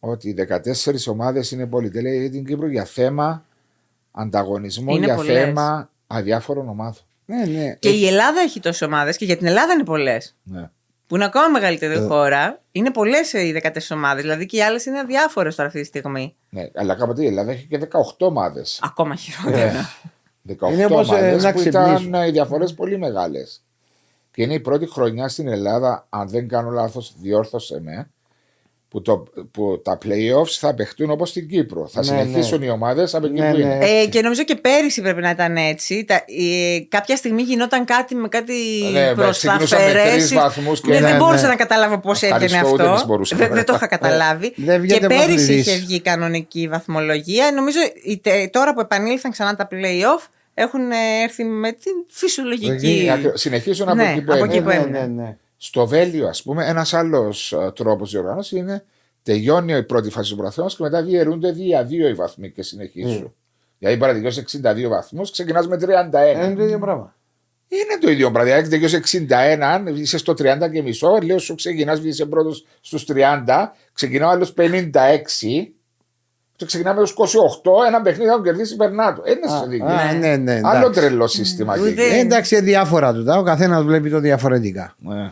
ότι 0.00 0.28
οι 0.28 0.32
14 0.32 1.06
ομάδες 1.06 1.50
είναι 1.50 1.66
πολυτέλεια 1.66 2.14
για 2.20 2.30
την 2.30 2.44
Κύπρο 2.44 2.68
για 2.68 2.84
θέμα 2.84 3.44
ανταγωνισμού, 4.12 4.94
Είναι 4.94 5.04
για 5.06 5.14
πολλές. 5.14 5.44
θέμα 5.44 5.90
αδιάφορων 6.06 6.68
ομάδων. 6.68 7.00
Ναι, 7.26 7.44
ναι. 7.44 7.74
Και 7.78 7.88
η 7.88 8.06
Ελλάδα 8.06 8.40
έχει 8.40 8.60
τόσες 8.60 8.82
ομάδες 8.82 9.16
και 9.16 9.24
για 9.24 9.36
την 9.36 9.46
Ελλάδα 9.46 9.72
είναι 9.72 9.84
πολλές. 9.84 10.36
Ναι. 10.42 10.70
Που 11.06 11.14
είναι 11.14 11.24
ακόμα 11.24 11.48
μεγαλύτερη 11.48 11.94
Ε. 11.94 11.98
χώρα. 12.00 12.60
Είναι 12.72 12.90
πολλές 12.90 13.32
οι 13.32 13.52
14 13.52 13.94
ομάδες. 13.94 14.22
Δηλαδή 14.22 14.46
και 14.46 14.56
οι 14.56 14.62
άλλες 14.62 14.84
είναι 14.86 14.98
αδιάφορες 14.98 15.54
τώρα 15.54 15.68
αυτή 15.68 15.80
τη 15.80 15.86
στιγμή. 15.86 16.34
ναι. 16.50 16.62
Αλλά 16.74 16.94
κάποτε 16.94 17.22
η 17.22 17.26
Ελλάδα 17.26 17.50
έχει 17.50 17.66
και 17.66 17.78
18 17.78 18.26
ομάδες. 18.26 18.80
Ακόμα 18.82 19.14
χειρότερα. 19.14 19.90
18 20.48 20.72
Είναι 20.72 20.84
όπως, 20.84 21.08
ε, 21.10 21.12
ομάδες 21.12 21.42
να 21.42 21.52
που 21.52 21.60
ήταν 21.60 21.84
ξυπνήσουν. 21.84 22.14
ε, 22.14 22.26
οι 22.26 22.30
διαφορές 22.30 22.74
πολύ 22.74 22.98
μεγάλες. 22.98 23.60
Και 24.30 24.42
είναι 24.42 24.54
η 24.54 24.60
πρώτη 24.60 24.86
χρονιά 24.90 25.28
στην 25.28 25.48
Ελλάδα, 25.48 26.06
αν 26.10 26.28
δεν 26.28 26.48
κάνω 26.48 26.70
λάθος, 26.70 27.14
διόρθωσε 27.20 27.80
με, 27.80 28.10
που, 28.88 29.02
το, 29.02 29.24
που 29.50 29.80
τα 29.84 29.98
playoffs 30.04 30.50
θα 30.58 30.74
παιχτούν 30.74 31.10
όπως 31.10 31.28
στην 31.28 31.48
Κύπρο. 31.48 31.86
Θα 31.88 32.00
Ναι, 32.00 32.06
συνεχίσουν 32.06 32.62
οι 32.62 32.68
ομάδες 32.70 33.14
από 33.14 33.26
εκεί 33.26 33.40
Ναι, 33.40 33.50
που 33.50 33.56
ναι. 33.56 33.62
είναι. 33.62 33.78
Ε, 33.86 34.06
και 34.06 34.20
νομίζω 34.20 34.44
και 34.44 34.54
πέρυσι 34.54 35.00
πρέπει 35.02 35.20
να 35.20 35.30
ήταν 35.30 35.56
έτσι. 35.56 36.04
Τα, 36.04 36.14
ε, 36.14 36.78
κάποια 36.88 37.16
στιγμή 37.16 37.42
γινόταν 37.42 37.84
κάτι 37.84 38.14
με 38.14 38.28
κάτι 38.28 38.52
Ναι, 38.92 39.14
προς 39.14 39.38
ξεκινούσαμε 39.38 39.82
με 39.82 39.88
αφαιρέσεις. 39.90 40.28
τρεις 40.28 40.32
βαθμούς 40.42 40.80
και- 40.80 40.88
Ναι, 40.92 41.00
Ναι, 41.00 41.06
δεν 41.08 41.16
μπορούσα 41.16 41.42
ναι. 41.42 41.48
να 41.48 41.56
καταλάβω 41.56 41.98
πώς 41.98 42.22
έβγαινε 42.22 42.44
Ευχαριστώ, 42.44 42.72
ούτε 42.74 42.82
εμείς 42.82 42.94
αυτό. 42.94 43.06
μπορούσαμε 43.06 43.40
Δεν, 43.40 43.50
να 43.50 43.56
δεν 43.56 43.64
το 43.64 43.72
είχα 43.74 43.86
καταλάβει. 43.86 44.52
δεν 44.56 44.74
και 44.74 44.78
βγαίνετε 44.80 45.06
πέρυσι 45.06 45.26
βαθμιδής. 45.36 45.66
είχε 45.66 45.76
βγει 45.76 45.94
η 45.94 46.00
κανονική 46.00 46.68
βαθμολογία. 46.68 47.52
Νομίζω 47.52 47.78
η 48.04 48.18
τε- 48.18 48.50
τώρα 48.52 48.74
που 48.74 48.80
επανήλθαν 48.80 49.30
ξανά 49.30 49.56
τα 49.56 49.68
play-off 49.70 50.26
έχουν 50.58 50.90
ε, 50.90 51.22
έρθει 51.22 51.44
με 51.44 51.72
την 51.72 51.92
φυσιολογική. 52.08 53.10
Ακρι- 53.12 53.36
Συνεχίζουν 53.36 53.88
από 53.88 53.96
Ναι, 53.96 54.10
εκεί 54.10 54.22
που 54.22 54.32
από 54.32 54.44
έμειναν. 54.44 54.50
εκεί 54.56 54.62
που 54.62 54.68
ναι, 54.68 54.74
έμεινε. 54.98 54.98
ναι, 55.00 55.22
ναι. 55.22 55.36
Στο 55.56 55.86
Βέλιο, 55.86 56.28
ας 56.28 56.42
πούμε, 56.42 56.66
ένας 56.66 56.94
άλλος 56.94 57.54
τρόπος 57.74 58.10
διοργάνωσης 58.10 58.58
είναι 58.58 58.84
τελειώνει 59.22 59.72
η 59.76 59.82
πρώτη 59.82 60.10
φάση 60.10 60.30
του 60.30 60.36
πρωταθλήματος 60.36 60.76
και 60.76 60.82
μετά 60.82 61.02
διαιρούνται 61.02 61.50
δια 61.52 61.84
δύο 61.84 62.08
οι 62.08 62.14
βαθμοί 62.14 62.50
και 62.50 62.62
συνεχίζουν. 62.62 63.26
Mm. 63.26 63.32
Δηλαδή, 63.78 63.96
μπορεί 63.96 64.10
να 64.12 64.16
τελειώσει 64.16 64.40
62 64.86 64.88
βαθμούς, 64.88 65.30
ξεκινάς 65.30 65.68
με 65.68 65.76
31. 65.76 66.44
Είναι 66.44 66.54
το 66.56 66.62
ίδιο 66.64 66.78
πράγμα. 66.78 67.14
Είναι 67.68 67.98
το 68.00 68.10
ίδιο 68.10 68.30
πράγμα. 68.30 68.50
Δηλαδή, 68.50 68.68
τελειώσει 68.68 68.96
61, 68.96 69.58
αν 69.62 69.86
είσαι 69.86 70.18
στο 70.18 70.34
30 70.34 70.68
και 70.72 70.82
μισό, 70.82 71.18
λέω 71.22 71.38
σου 71.38 71.54
ξεκινάς, 71.54 71.98
είσαι 71.98 72.26
πρώτος 72.26 72.66
στους 72.80 73.04
30, 73.04 73.72
ξεκινάω 73.92 74.30
άλλος 74.30 74.52
56. 74.52 75.74
Και 76.56 76.64
ξεκινάμε 76.66 77.00
ως 77.00 77.12
28, 77.12 77.86
ένα 77.88 78.00
παιχνίδι 78.02 78.28
θα 78.28 78.34
τον 78.34 78.44
κερδίσει 78.44 78.76
περνά 78.76 79.14
του. 79.14 79.22
Είναι 79.26 79.52
Α, 79.54 79.56
στο 79.56 79.66
δίκαιο. 79.66 79.86
α, 79.86 80.12
ναι, 80.12 80.36
ναι, 80.36 80.60
Άλλο 80.64 80.78
εντάξει. 80.78 81.00
τρελό 81.00 81.26
σύστημα. 81.26 81.74
και 81.74 81.80
Ούτε- 81.80 82.02
εκεί. 82.02 82.14
Ε, 82.14 82.18
εντάξει, 82.18 82.60
διάφορα 82.60 83.14
του. 83.14 83.24
Ο 83.38 83.42
καθένας 83.42 83.82
βλέπει 83.84 84.10
το 84.10 84.20
διαφορετικά. 84.20 84.94
Ναι. 84.98 85.30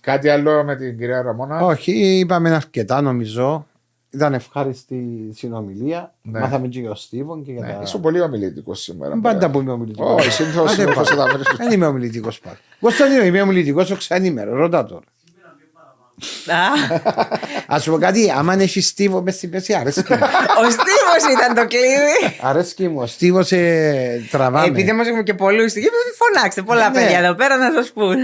Κάτι 0.00 0.28
άλλο 0.28 0.64
με 0.64 0.76
την 0.76 0.98
κυρία 0.98 1.22
Ραμόνα; 1.22 1.60
Όχι, 1.60 1.92
είπαμε 2.18 2.50
αρκετά 2.50 3.00
νομίζω. 3.00 3.66
Ήταν 4.10 4.34
ευχάριστη 4.34 4.94
η 4.94 5.32
συνομιλία. 5.34 6.14
Ναι. 6.22 6.40
Μάθαμε 6.40 6.66
και 6.68 6.80
για 6.80 6.90
ο 6.90 6.94
Στίβον 6.94 7.44
και 7.44 7.52
για 7.52 7.66
Ναι, 7.66 7.72
τα. 7.72 7.80
είσαι 7.82 7.98
πολύ 7.98 8.20
ομιλητικός 8.20 8.80
σήμερα. 8.82 9.18
Πάντα 9.22 9.50
που 9.50 9.60
είμαι 9.60 9.70
ομιλητικός. 9.72 10.14
Όχι, 10.20 10.30
συνήθως 10.30 10.72
Άντε 10.72 10.82
είναι 10.82 10.92
πάλι. 10.92 11.06
όπως 11.06 11.16
τα 11.16 11.26
μέρη 11.32 11.44
σου. 11.44 11.56
Δεν 11.56 11.70
είμαι 11.72 11.86
ομιλητικός 11.86 12.40
πάλι. 12.40 12.56
Κωνσταντίνο, 12.80 13.24
είμαι 13.24 13.40
ομιλητικός 13.40 13.90
ο 13.90 13.96
ξένημερο. 13.96 14.54
Ρώτα 14.56 14.84
τώρα. 14.84 15.02
Α, 17.68 17.74
Α 17.74 17.78
σου 17.80 17.90
πω 17.90 17.98
κάτι, 17.98 18.30
άμα 18.30 18.54
έχεις 18.54 18.86
στίβο 18.86 19.22
μες 19.22 19.34
στην 19.34 19.50
πέση, 19.50 19.74
αρέσκει 19.74 20.12
μου. 20.12 20.18
Ο 20.58 20.70
Στίβος 20.70 21.32
ήταν 21.42 21.54
το 21.54 21.66
κλειδί. 21.66 22.36
αρέσκει 22.40 22.88
μου. 22.88 23.00
Ο 23.00 23.06
στίβος 23.06 23.52
ε, 23.52 24.26
τραβάμε. 24.30 24.66
Επειδή 24.66 24.90
όμως 24.90 25.06
έχουμε 25.06 25.22
και 25.22 25.34
πολλούς, 25.34 25.72
φωνάξτε 26.18 26.62
πολλά 26.62 26.88
Ναι. 26.88 26.94
παιδιά 27.00 27.18
εδώ 27.18 27.34
πέρα 27.34 27.56
να 27.56 27.72
σας 27.72 27.90
πούν. 27.92 28.16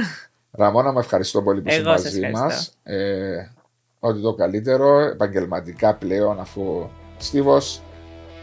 Ραμόνα, 0.51 0.93
με 0.93 1.01
ευχαριστώ 1.01 1.43
πολύ 1.43 1.61
που 1.61 1.69
είσαι 1.69 1.79
Εγώ 1.79 1.91
σας 1.91 2.03
μαζί 2.03 2.16
ευχαριστώ. 2.16 2.45
μας. 2.45 2.73
Ε, 2.83 3.51
ό,τι 3.99 4.21
το 4.23 4.35
καλύτερο, 4.35 4.99
επαγγελματικά 5.01 5.95
πλέον, 5.95 6.41
αφού 6.41 6.89
Στίβος, 7.19 7.83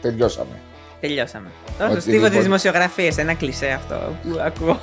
τελειώσαμε. 0.01 0.55
Τελειώσαμε. 1.01 1.47
Τώρα 1.77 1.89
στο 1.89 1.99
Οτιδήποτε. 1.99 2.01
Στίβο 2.19 2.35
της 2.35 2.43
δημοσιογραφίας. 2.43 3.17
Ένα 3.17 3.33
κλισέ 3.33 3.67
αυτό 3.67 3.95
που 4.23 4.39
ακούω. 4.45 4.79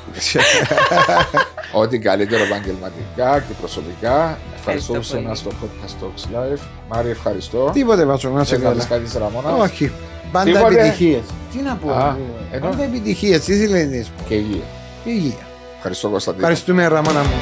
Ό,τι 1.82 1.98
καλύτερο 1.98 2.42
επαγγελματικά 2.42 3.40
και 3.48 3.52
προσωπικά. 3.60 4.38
Ευχαριστώ 4.58 4.92
που 4.92 5.06
πολύ. 5.10 5.22
είσαι 5.22 5.34
στο 5.34 5.50
podcast 5.60 6.04
Talks 6.04 6.36
Live. 6.36 6.58
Μάρη, 6.88 7.10
ευχαριστώ. 7.10 7.70
Τίποτε 7.72 8.04
βάζω 8.04 8.28
να 8.30 8.44
σε 8.44 8.54
Θες 8.54 8.64
να 8.64 8.70
πεις 8.70 8.82
καλά. 8.84 8.88
κάτι 8.88 9.02
της 9.10 9.14
Ραμόνα. 9.20 9.54
Όχι. 9.54 9.92
Πάντα 10.32 10.50
Τίποτε. 10.52 10.74
επιτυχίες. 10.80 11.22
Τι 11.52 11.58
να 11.58 11.74
πω. 11.74 11.90
Α, 11.90 12.16
ε, 12.52 12.56
ενώ- 12.56 12.68
Πάντα 12.68 12.82
επιτυχίες. 12.82 13.44
Τι 13.44 13.54
θέλει 13.56 13.86
να 13.86 14.04
Και 14.28 14.34
υγεία. 14.34 14.62
Υγεία. 15.04 15.46
Ευχαριστώ 15.76 16.08
Κωνσταντίνο. 16.08 16.42
Ευχαριστούμε, 16.42 16.86
Ραμόνα 16.88 17.20
μου. 17.22 17.34